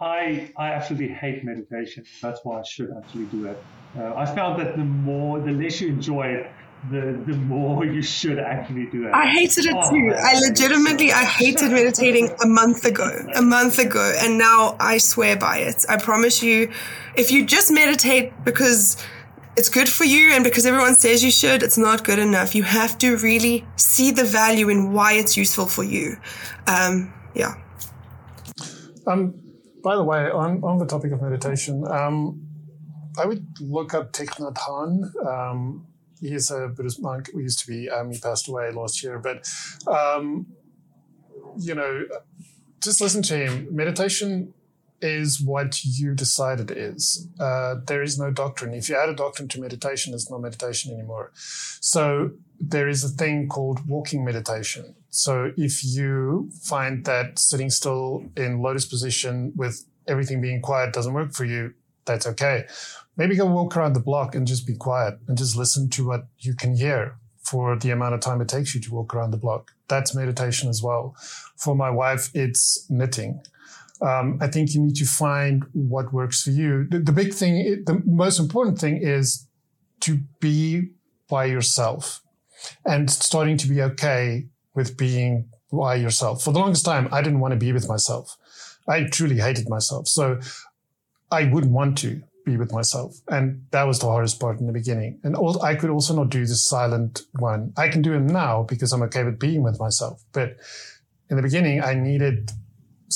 I 0.00 0.50
I 0.56 0.72
absolutely 0.72 1.14
hate 1.14 1.44
meditation. 1.44 2.04
That's 2.20 2.40
why 2.44 2.60
I 2.60 2.62
should 2.62 2.90
actually 2.96 3.24
do 3.26 3.46
it. 3.46 3.62
Uh, 3.96 4.14
I 4.14 4.26
found 4.26 4.60
that 4.60 4.76
the 4.76 4.84
more, 4.84 5.40
the 5.40 5.52
less 5.52 5.80
you 5.80 5.88
enjoy 5.88 6.26
it, 6.26 6.50
the 6.90 7.18
the 7.26 7.36
more 7.36 7.84
you 7.84 8.02
should 8.02 8.38
actually 8.38 8.86
do 8.86 9.06
it. 9.06 9.14
I 9.14 9.26
hated 9.26 9.66
it 9.66 9.74
oh, 9.76 9.90
too. 9.90 10.12
I 10.14 10.38
legitimately 10.40 11.12
I 11.12 11.24
hated 11.24 11.70
meditating 11.70 12.34
a 12.42 12.46
month 12.46 12.84
ago. 12.84 13.08
A 13.34 13.42
month 13.42 13.78
ago. 13.78 14.12
And 14.20 14.36
now 14.36 14.76
I 14.78 14.98
swear 14.98 15.36
by 15.36 15.58
it. 15.58 15.84
I 15.88 15.96
promise 15.96 16.42
you, 16.42 16.70
if 17.16 17.30
you 17.30 17.46
just 17.46 17.72
meditate 17.72 18.32
because 18.44 18.96
it's 19.56 19.68
good 19.68 19.88
for 19.88 20.04
you 20.04 20.32
and 20.32 20.42
because 20.42 20.66
everyone 20.66 20.96
says 20.96 21.22
you 21.22 21.30
should, 21.30 21.62
it's 21.62 21.78
not 21.78 22.04
good 22.04 22.18
enough. 22.18 22.54
You 22.54 22.64
have 22.64 22.98
to 22.98 23.16
really 23.18 23.64
see 23.76 24.10
the 24.10 24.24
value 24.24 24.68
in 24.68 24.92
why 24.92 25.14
it's 25.14 25.36
useful 25.36 25.66
for 25.66 25.84
you. 25.84 26.16
Um, 26.66 27.12
yeah. 27.34 27.54
Um, 29.06 29.34
by 29.82 29.96
the 29.96 30.02
way, 30.02 30.30
on, 30.30 30.62
on 30.62 30.78
the 30.78 30.86
topic 30.86 31.12
of 31.12 31.22
meditation, 31.22 31.86
um, 31.88 32.42
I 33.18 33.26
would 33.26 33.46
look 33.60 33.94
up 33.94 34.12
Thich 34.12 34.40
Nhat 34.40 34.54
Hanh. 34.54 35.26
Um, 35.26 35.86
he's 36.20 36.50
a 36.50 36.68
Buddhist 36.68 37.00
monk. 37.00 37.30
We 37.34 37.42
used 37.42 37.60
to 37.60 37.66
be. 37.66 37.88
Um, 37.88 38.10
he 38.10 38.18
passed 38.18 38.48
away 38.48 38.72
last 38.72 39.02
year, 39.02 39.18
but 39.18 39.48
um, 39.86 40.46
you 41.58 41.74
know, 41.74 42.06
just 42.82 43.00
listen 43.00 43.22
to 43.22 43.36
him. 43.36 43.68
Meditation 43.70 44.52
is 45.04 45.40
what 45.40 45.84
you 45.84 46.14
decide 46.14 46.60
it 46.60 46.70
is. 46.70 47.28
Uh, 47.38 47.76
there 47.86 48.02
is 48.02 48.18
no 48.18 48.30
doctrine. 48.30 48.74
If 48.74 48.88
you 48.88 48.96
add 48.96 49.08
a 49.08 49.14
doctrine 49.14 49.48
to 49.48 49.60
meditation, 49.60 50.14
it's 50.14 50.30
not 50.30 50.40
meditation 50.40 50.92
anymore. 50.92 51.32
So 51.80 52.30
there 52.58 52.88
is 52.88 53.04
a 53.04 53.08
thing 53.08 53.48
called 53.48 53.86
walking 53.86 54.24
meditation. 54.24 54.94
So 55.10 55.52
if 55.56 55.84
you 55.84 56.50
find 56.62 57.04
that 57.04 57.38
sitting 57.38 57.70
still 57.70 58.24
in 58.36 58.60
lotus 58.60 58.86
position 58.86 59.52
with 59.54 59.84
everything 60.08 60.40
being 60.40 60.60
quiet 60.60 60.92
doesn't 60.92 61.12
work 61.12 61.32
for 61.32 61.44
you, 61.44 61.74
that's 62.06 62.26
okay 62.26 62.66
maybe 63.16 63.36
go 63.36 63.46
walk 63.46 63.76
around 63.76 63.92
the 63.92 64.00
block 64.00 64.34
and 64.34 64.46
just 64.46 64.66
be 64.66 64.74
quiet 64.74 65.18
and 65.28 65.38
just 65.38 65.56
listen 65.56 65.88
to 65.90 66.06
what 66.06 66.26
you 66.38 66.54
can 66.54 66.76
hear 66.76 67.16
for 67.42 67.76
the 67.76 67.90
amount 67.90 68.14
of 68.14 68.20
time 68.20 68.40
it 68.40 68.48
takes 68.48 68.74
you 68.74 68.80
to 68.80 68.94
walk 68.94 69.14
around 69.14 69.30
the 69.30 69.36
block. 69.36 69.72
That's 69.88 70.14
meditation 70.14 70.68
as 70.68 70.82
well. 70.82 71.14
For 71.56 71.74
my 71.74 71.90
wife, 71.90 72.30
it's 72.34 72.86
knitting. 72.88 73.42
Um, 74.00 74.38
I 74.40 74.48
think 74.48 74.74
you 74.74 74.82
need 74.82 74.96
to 74.96 75.06
find 75.06 75.64
what 75.72 76.12
works 76.12 76.42
for 76.42 76.50
you. 76.50 76.86
The, 76.90 76.98
the 76.98 77.12
big 77.12 77.32
thing, 77.32 77.84
the 77.86 78.02
most 78.04 78.38
important 78.38 78.78
thing 78.78 78.98
is 79.00 79.46
to 80.00 80.18
be 80.40 80.90
by 81.28 81.46
yourself 81.46 82.20
and 82.84 83.10
starting 83.10 83.56
to 83.58 83.68
be 83.68 83.80
okay 83.82 84.46
with 84.74 84.96
being 84.96 85.48
by 85.72 85.94
yourself. 85.94 86.42
For 86.42 86.52
the 86.52 86.58
longest 86.58 86.84
time, 86.84 87.08
I 87.12 87.22
didn't 87.22 87.40
want 87.40 87.52
to 87.52 87.58
be 87.58 87.72
with 87.72 87.88
myself. 87.88 88.36
I 88.88 89.04
truly 89.04 89.38
hated 89.38 89.68
myself. 89.68 90.08
So 90.08 90.40
I 91.30 91.44
wouldn't 91.44 91.72
want 91.72 91.98
to 91.98 92.22
be 92.44 92.56
with 92.56 92.72
myself. 92.72 93.16
And 93.28 93.64
that 93.70 93.84
was 93.84 93.98
the 94.00 94.06
hardest 94.06 94.38
part 94.40 94.60
in 94.60 94.66
the 94.66 94.72
beginning. 94.72 95.18
And 95.24 95.34
also, 95.34 95.60
I 95.60 95.74
could 95.74 95.90
also 95.90 96.14
not 96.14 96.28
do 96.28 96.44
the 96.44 96.54
silent 96.54 97.22
one. 97.38 97.72
I 97.76 97.88
can 97.88 98.02
do 98.02 98.12
it 98.14 98.20
now 98.20 98.64
because 98.64 98.92
I'm 98.92 99.02
okay 99.02 99.24
with 99.24 99.38
being 99.38 99.62
with 99.62 99.80
myself. 99.80 100.22
But 100.32 100.56
in 101.30 101.36
the 101.36 101.42
beginning, 101.42 101.82
I 101.82 101.94
needed 101.94 102.50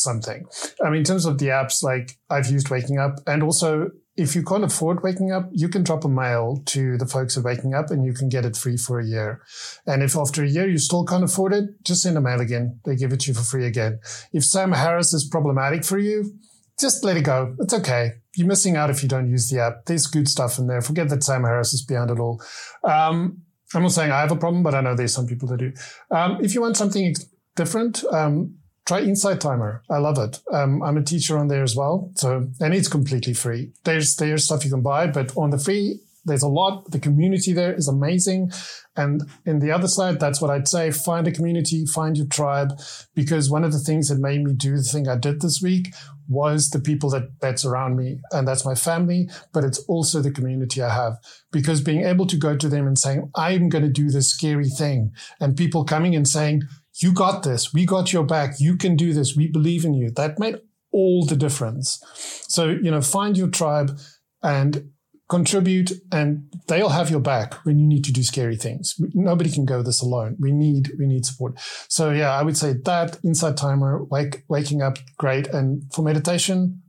something. 0.03 0.47
I 0.85 0.91
mean, 0.91 0.99
in 0.99 1.05
terms 1.05 1.27
of 1.27 1.39
the 1.39 1.47
apps, 1.47 1.83
like 1.83 2.19
I've 2.31 2.51
used 2.51 2.71
Waking 2.71 2.99
Up 2.99 3.21
and 3.27 3.43
also 3.43 3.91
if 4.19 4.35
you 4.35 4.43
can't 4.43 4.65
afford 4.65 5.05
Waking 5.05 5.31
Up, 5.31 5.49
you 5.53 5.69
can 5.69 5.85
drop 5.85 6.05
a 6.05 6.09
mail 6.09 6.61
to 6.67 6.99
the 6.99 7.07
folks 7.07 7.39
at 7.39 7.45
Waking 7.45 7.73
Up 7.73 7.91
and 7.91 8.05
you 8.05 8.13
can 8.13 8.29
get 8.29 8.45
it 8.45 8.57
free 8.57 8.77
for 8.77 8.99
a 8.99 9.07
year. 9.07 9.41
And 9.87 10.03
if 10.03 10.17
after 10.17 10.43
a 10.43 10.49
year 10.49 10.69
you 10.69 10.79
still 10.79 11.05
can't 11.05 11.23
afford 11.23 11.55
it, 11.55 11.85
just 11.85 12.03
send 12.03 12.19
a 12.19 12.21
mail 12.21 12.41
again. 12.41 12.81
They 12.85 12.97
give 12.97 13.13
it 13.13 13.21
to 13.21 13.31
you 13.31 13.35
for 13.35 13.45
free 13.45 13.65
again. 13.65 14.01
If 14.33 14.45
Sam 14.45 14.73
Harris 14.73 15.15
is 15.15 15.25
problematic 15.25 15.85
for 15.85 15.99
you, 15.99 16.35
just 16.81 17.05
let 17.05 17.17
it 17.17 17.25
go. 17.25 17.55
It's 17.61 17.73
okay. 17.75 18.15
You're 18.35 18.49
missing 18.49 18.77
out 18.77 18.91
if 18.91 19.05
you 19.05 19.09
don't 19.09 19.31
use 19.31 19.51
the 19.51 19.61
app. 19.61 19.85
There's 19.87 20.09
good 20.09 20.29
stuff 20.29 20.59
in 20.59 20.67
there. 20.67 20.81
Forget 20.81 21.09
that 21.11 21.23
Sam 21.23 21.45
Harris 21.45 21.73
is 21.73 21.85
behind 21.85 22.11
it 22.11 22.19
all. 22.19 22.43
Um, 22.83 23.43
I'm 23.73 23.83
not 23.83 23.93
saying 23.93 24.11
I 24.11 24.21
have 24.21 24.33
a 24.33 24.37
problem, 24.37 24.65
but 24.65 24.75
I 24.75 24.81
know 24.81 24.97
there's 24.97 25.15
some 25.15 25.27
people 25.27 25.49
that 25.49 25.59
do. 25.59 25.73
Um, 26.11 26.39
if 26.43 26.55
you 26.55 26.61
want 26.61 26.77
something 26.77 27.15
different, 27.55 28.03
um, 28.13 28.57
try 28.89 29.01
Insight 29.03 29.39
Timer. 29.39 29.83
I 29.91 29.99
love 29.99 30.19
it. 30.19 30.41
Um, 30.51 30.83
I'm 30.83 30.97
a 30.97 31.03
teacher 31.03 31.37
on 31.37 31.49
there 31.49 31.63
as 31.63 31.77
well. 31.77 32.11
So, 32.15 32.49
and 32.59 32.73
it's 32.73 32.89
completely 32.89 33.35
free. 33.35 33.73
There's, 33.85 34.17
there's 34.17 34.47
stuff 34.47 34.65
you 34.65 34.71
can 34.71 34.83
buy, 34.83 35.07
but 35.09 35.37
on 35.37 35.51
the 35.51 35.59
free, 35.59 36.01
there's 36.25 36.43
a 36.43 36.49
lot. 36.49 36.91
The 36.91 36.99
community 36.99 37.53
there 37.53 37.75
is 37.75 37.87
amazing. 37.87 38.51
And 38.97 39.23
in 39.45 39.59
the 39.59 39.71
other 39.71 39.89
side, 39.89 40.19
that's 40.19 40.41
what 40.41 40.51
I'd 40.51 40.69
say. 40.69 40.91
Find 40.91 41.29
a 41.29 41.33
community, 41.33 41.85
find 41.85 42.17
your 42.17 42.27
tribe, 42.29 42.81
because 43.15 43.51
one 43.51 43.63
of 43.63 43.73
the 43.73 43.79
things 43.79 44.09
that 44.09 44.19
made 44.19 44.43
me 44.43 44.55
do 44.55 44.77
the 44.77 44.83
thing 44.83 45.07
I 45.07 45.17
did 45.17 45.43
this 45.43 45.61
week 45.63 45.89
was 46.27 46.71
the 46.71 46.81
people 46.81 47.11
that 47.11 47.41
that's 47.41 47.67
around 47.67 47.97
me. 47.97 48.21
And 48.33 48.49
that's 48.49 48.65
my 48.65 48.75
family, 48.75 49.29
but 49.53 49.65
it's 49.65 49.79
also 49.81 50.21
the 50.21 50.31
community 50.31 50.83
I 50.83 50.95
have 50.95 51.19
because 51.53 51.81
being 51.83 52.05
able 52.05 52.27
to 52.27 52.37
go 52.37 52.57
to 52.57 52.69
them 52.69 52.87
and 52.87 52.99
saying, 52.99 53.31
I'm 53.35 53.69
going 53.69 53.85
to 53.85 53.91
do 53.91 54.11
this 54.11 54.31
scary 54.31 54.69
thing 54.69 55.13
and 55.41 55.57
people 55.57 55.85
coming 55.85 56.15
and 56.15 56.27
saying, 56.27 56.63
you 56.99 57.13
got 57.13 57.43
this. 57.43 57.73
We 57.73 57.87
got 57.87 58.13
your 58.13 58.25
back. 58.25 58.61
You 58.61 58.77
can 58.77 58.97
do 58.97 59.13
this. 59.13 59.37
We 59.37 59.49
believe 59.49 59.85
in 59.85 59.95
you. 59.95 60.11
That 60.11 60.39
made 60.39 60.57
all 60.91 61.25
the 61.25 61.37
difference. 61.37 62.03
So, 62.49 62.69
you 62.69 62.91
know, 62.91 63.01
find 63.01 63.37
your 63.37 63.49
tribe 63.49 63.99
and 64.43 64.91
contribute 65.29 65.93
and 66.11 66.51
they'll 66.69 66.89
have 66.89 67.11
your 67.11 67.21
back 67.21 67.55
when 67.65 67.79
you 67.79 67.87
need 67.87 68.03
to 68.05 68.13
do 68.13 68.23
scary 68.23 68.57
things. 68.57 68.95
Nobody 69.15 69.51
can 69.51 69.67
go 69.67 69.83
this 69.83 70.01
alone. 70.01 70.37
We 70.41 70.53
need, 70.53 70.91
we 70.99 71.07
need 71.07 71.27
support. 71.27 71.55
So 71.89 72.11
yeah, 72.11 72.33
I 72.33 72.43
would 72.43 72.57
say 72.57 72.75
that 72.85 73.19
Insight 73.23 73.57
Timer, 73.57 74.05
wake, 74.05 74.45
waking 74.49 74.81
up, 74.81 74.99
great. 75.19 75.47
And 75.49 75.83
for 75.93 76.03
meditation, 76.03 76.83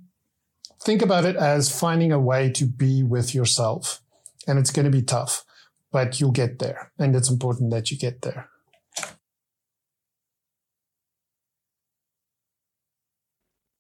think 0.82 1.02
about 1.02 1.26
it 1.26 1.36
as 1.36 1.78
finding 1.78 2.14
a 2.14 2.20
way 2.20 2.50
to 2.52 2.66
be 2.66 3.04
with 3.04 3.36
yourself 3.36 4.02
and 4.48 4.58
it's 4.58 4.72
going 4.72 4.86
to 4.86 4.92
be 4.92 5.02
tough, 5.04 5.44
but 5.92 6.20
you'll 6.20 6.32
get 6.32 6.60
there. 6.60 6.94
And 6.98 7.16
it's 7.16 7.30
important 7.30 7.72
that 7.72 7.92
you 7.92 7.98
get 7.98 8.22
there. 8.22 8.50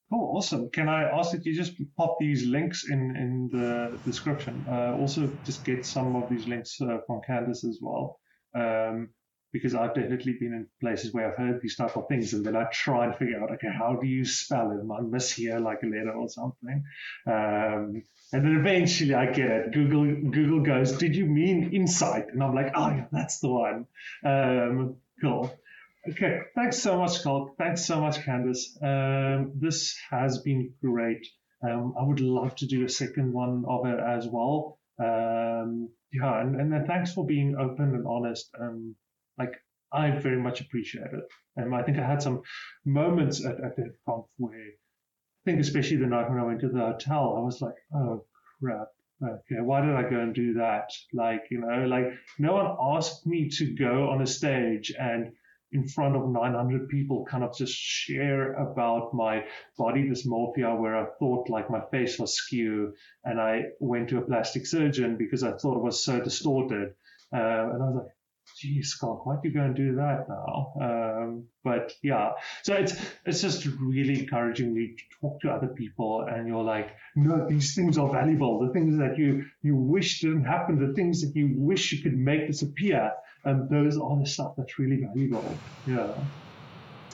Cool, 0.09 0.37
awesome. 0.37 0.69
Can 0.71 0.89
I 0.89 1.03
ask 1.03 1.31
that 1.31 1.45
you 1.45 1.53
just 1.53 1.73
pop 1.95 2.17
these 2.19 2.45
links 2.45 2.89
in, 2.89 3.15
in 3.15 3.49
the 3.51 3.97
description? 4.05 4.65
Uh, 4.67 4.95
also, 4.99 5.29
just 5.45 5.63
get 5.63 5.85
some 5.85 6.15
of 6.15 6.29
these 6.29 6.47
links 6.47 6.81
uh, 6.81 6.97
from 7.05 7.21
Candice 7.27 7.63
as 7.63 7.79
well. 7.81 8.19
Um, 8.55 9.09
because 9.51 9.73
I've 9.73 9.95
definitely 9.95 10.33
been 10.33 10.53
in 10.53 10.67
places 10.79 11.13
where 11.13 11.31
I've 11.31 11.37
heard 11.37 11.61
these 11.61 11.75
type 11.75 11.97
of 11.97 12.07
things 12.07 12.33
and 12.33 12.45
then 12.45 12.55
I 12.55 12.65
try 12.65 13.05
and 13.05 13.15
figure 13.15 13.41
out, 13.41 13.51
okay, 13.53 13.69
how 13.75 13.95
do 13.95 14.05
you 14.07 14.23
spell 14.25 14.71
it? 14.71 14.93
I 14.93 15.01
miss 15.01 15.31
here 15.31 15.59
like 15.59 15.81
a 15.83 15.87
letter 15.87 16.11
or 16.11 16.29
something. 16.29 16.83
Um, 17.25 18.03
and 18.31 18.45
then 18.45 18.57
eventually 18.59 19.15
I 19.15 19.25
get 19.31 19.49
it. 19.49 19.71
Google 19.73 20.05
Google 20.05 20.61
goes, 20.61 20.91
did 20.91 21.15
you 21.15 21.25
mean 21.25 21.71
insight? 21.73 22.27
And 22.31 22.43
I'm 22.43 22.53
like, 22.53 22.73
oh 22.75 22.89
yeah, 22.89 23.05
that's 23.11 23.39
the 23.39 23.49
one. 23.49 23.87
Um, 24.23 24.97
cool. 25.19 25.58
Okay, 26.07 26.39
thanks 26.55 26.79
so 26.79 26.97
much, 26.97 27.21
Schalk. 27.21 27.57
Thanks 27.57 27.85
so 27.85 27.99
much, 27.99 28.19
Candice. 28.19 28.81
Um, 28.81 29.51
this 29.59 29.97
has 30.09 30.39
been 30.41 30.73
great. 30.81 31.27
Um, 31.61 31.93
I 31.99 32.03
would 32.03 32.21
love 32.21 32.55
to 32.57 32.67
do 32.67 32.85
a 32.85 32.89
second 32.89 33.33
one 33.33 33.65
of 33.67 33.85
it 33.85 33.99
as 33.99 34.25
well. 34.25 34.79
Um, 34.97 35.89
yeah, 36.13 36.39
and, 36.39 36.59
and 36.59 36.71
then 36.71 36.85
thanks 36.85 37.13
for 37.13 37.25
being 37.25 37.55
open 37.57 37.95
and 37.95 38.07
honest. 38.07 38.49
Um, 38.59 38.95
like, 39.37 39.53
I 39.91 40.11
very 40.11 40.41
much 40.41 40.61
appreciate 40.61 41.11
it. 41.11 41.23
And 41.57 41.75
I 41.75 41.83
think 41.83 41.97
I 41.97 42.07
had 42.07 42.21
some 42.21 42.43
moments 42.85 43.45
at, 43.45 43.61
at 43.61 43.75
the 43.75 43.93
conf 44.07 44.25
where 44.37 44.53
I 44.53 45.43
think 45.45 45.59
especially 45.59 45.97
the 45.97 46.07
night 46.07 46.29
when 46.29 46.39
I 46.39 46.45
went 46.45 46.61
to 46.61 46.69
the 46.69 46.79
hotel, 46.79 47.35
I 47.37 47.41
was 47.41 47.61
like, 47.61 47.75
oh 47.93 48.23
crap. 48.61 48.87
Okay, 49.21 49.59
why 49.59 49.81
did 49.81 49.95
I 49.95 50.09
go 50.09 50.19
and 50.19 50.33
do 50.33 50.53
that? 50.53 50.91
Like, 51.13 51.43
you 51.51 51.59
know, 51.59 51.85
like 51.87 52.05
no 52.37 52.53
one 52.53 52.95
asked 52.95 53.27
me 53.27 53.49
to 53.57 53.75
go 53.75 54.09
on 54.09 54.21
a 54.21 54.27
stage 54.27 54.93
and 54.97 55.33
in 55.71 55.87
front 55.87 56.15
of 56.15 56.29
900 56.29 56.89
people 56.89 57.25
kind 57.25 57.43
of 57.43 57.55
just 57.55 57.73
share 57.73 58.53
about 58.53 59.13
my 59.13 59.43
body 59.77 60.09
dysmorphia 60.09 60.77
where 60.79 60.95
I 60.95 61.05
thought 61.19 61.49
like 61.49 61.69
my 61.69 61.81
face 61.91 62.17
was 62.17 62.35
skew 62.35 62.93
and 63.23 63.39
I 63.39 63.65
went 63.79 64.09
to 64.09 64.17
a 64.17 64.21
plastic 64.21 64.65
surgeon 64.65 65.17
because 65.17 65.43
I 65.43 65.51
thought 65.51 65.77
it 65.77 65.83
was 65.83 66.03
so 66.03 66.19
distorted. 66.19 66.93
Uh, 67.31 67.69
and 67.71 67.83
I 67.83 67.85
was 67.85 67.95
like, 67.97 68.13
geez, 68.57 68.97
Schalk, 68.99 69.25
why'd 69.25 69.39
you 69.43 69.51
go 69.51 69.61
and 69.61 69.75
do 69.75 69.95
that 69.95 70.27
now? 70.27 70.73
Um, 70.81 71.45
but 71.63 71.93
yeah, 72.01 72.31
so 72.63 72.73
it's 72.73 72.95
it's 73.25 73.41
just 73.41 73.65
really 73.79 74.19
encouraging 74.19 74.73
me 74.73 74.95
to 74.97 75.03
talk 75.21 75.41
to 75.41 75.51
other 75.51 75.67
people, 75.67 76.25
and 76.27 76.47
you're 76.47 76.63
like, 76.63 76.89
no, 77.15 77.47
these 77.47 77.75
things 77.75 77.97
are 77.97 78.09
valuable. 78.11 78.65
The 78.65 78.73
things 78.73 78.97
that 78.97 79.17
you 79.17 79.45
you 79.61 79.75
wish 79.75 80.21
didn't 80.21 80.45
happen, 80.45 80.79
the 80.79 80.93
things 80.93 81.21
that 81.21 81.35
you 81.35 81.51
wish 81.55 81.91
you 81.91 82.01
could 82.01 82.17
make 82.17 82.47
disappear, 82.47 83.11
and 83.45 83.69
those 83.69 83.97
are 83.97 84.19
the 84.19 84.25
stuff 84.25 84.53
that's 84.57 84.79
really 84.79 84.97
valuable. 84.97 85.57
Yeah. 85.87 86.13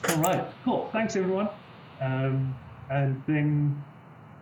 All 0.09 0.17
right, 0.17 0.45
cool. 0.63 0.89
Thanks 0.91 1.15
everyone, 1.15 1.49
um, 2.01 2.55
and 2.89 3.21
then 3.27 3.83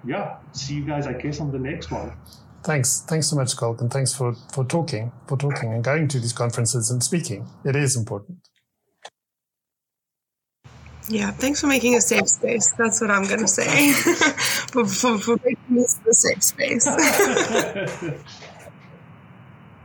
yeah, 0.06 0.38
see 0.52 0.76
you 0.76 0.86
guys, 0.86 1.08
I 1.08 1.14
guess, 1.14 1.40
on 1.40 1.52
the 1.52 1.60
next 1.60 1.92
one. 1.92 2.14
Thanks. 2.64 3.02
Thanks 3.08 3.28
so 3.28 3.36
much, 3.36 3.56
Schalk, 3.56 3.82
and 3.82 3.92
thanks 3.92 4.14
for, 4.14 4.34
for 4.54 4.64
talking, 4.66 5.12
for 5.28 5.38
talking 5.38 5.74
and 5.74 5.84
going 5.84 6.08
to 6.10 6.20
these 6.20 6.34
conferences 6.34 6.90
and 6.90 7.04
speaking. 7.04 7.48
It 7.66 7.76
is 7.76 7.98
important. 7.98 8.38
Yeah, 11.10 11.32
thanks 11.32 11.60
for 11.60 11.68
making 11.68 11.96
a 11.96 12.02
safe 12.02 12.30
space. 12.30 12.74
That's 12.78 13.02
what 13.02 13.12
I'm 13.12 13.28
going 13.28 13.42
to 13.42 13.48
say. 13.48 13.92
for, 14.72 14.86
for, 14.86 15.18
for 15.18 15.38
making 15.44 15.76
this 15.76 16.00
a 16.10 16.14
safe 16.14 16.44
space. 16.44 16.88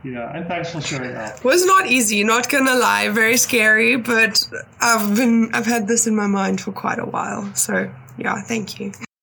yeah, 0.03 0.35
and 0.35 0.47
thanks 0.47 0.71
for 0.71 0.81
sharing 0.81 1.13
that. 1.13 1.43
Was 1.43 1.65
not 1.65 1.87
easy, 1.87 2.23
not 2.23 2.49
gonna 2.49 2.75
lie, 2.75 3.09
very 3.09 3.37
scary, 3.37 3.97
but 3.97 4.47
I've 4.79 5.15
been 5.15 5.53
I've 5.53 5.65
had 5.65 5.87
this 5.87 6.07
in 6.07 6.15
my 6.15 6.27
mind 6.27 6.61
for 6.61 6.71
quite 6.71 6.99
a 6.99 7.05
while. 7.05 7.53
So 7.55 7.91
yeah, 8.17 8.41
thank 8.41 8.79
you. 8.79 8.91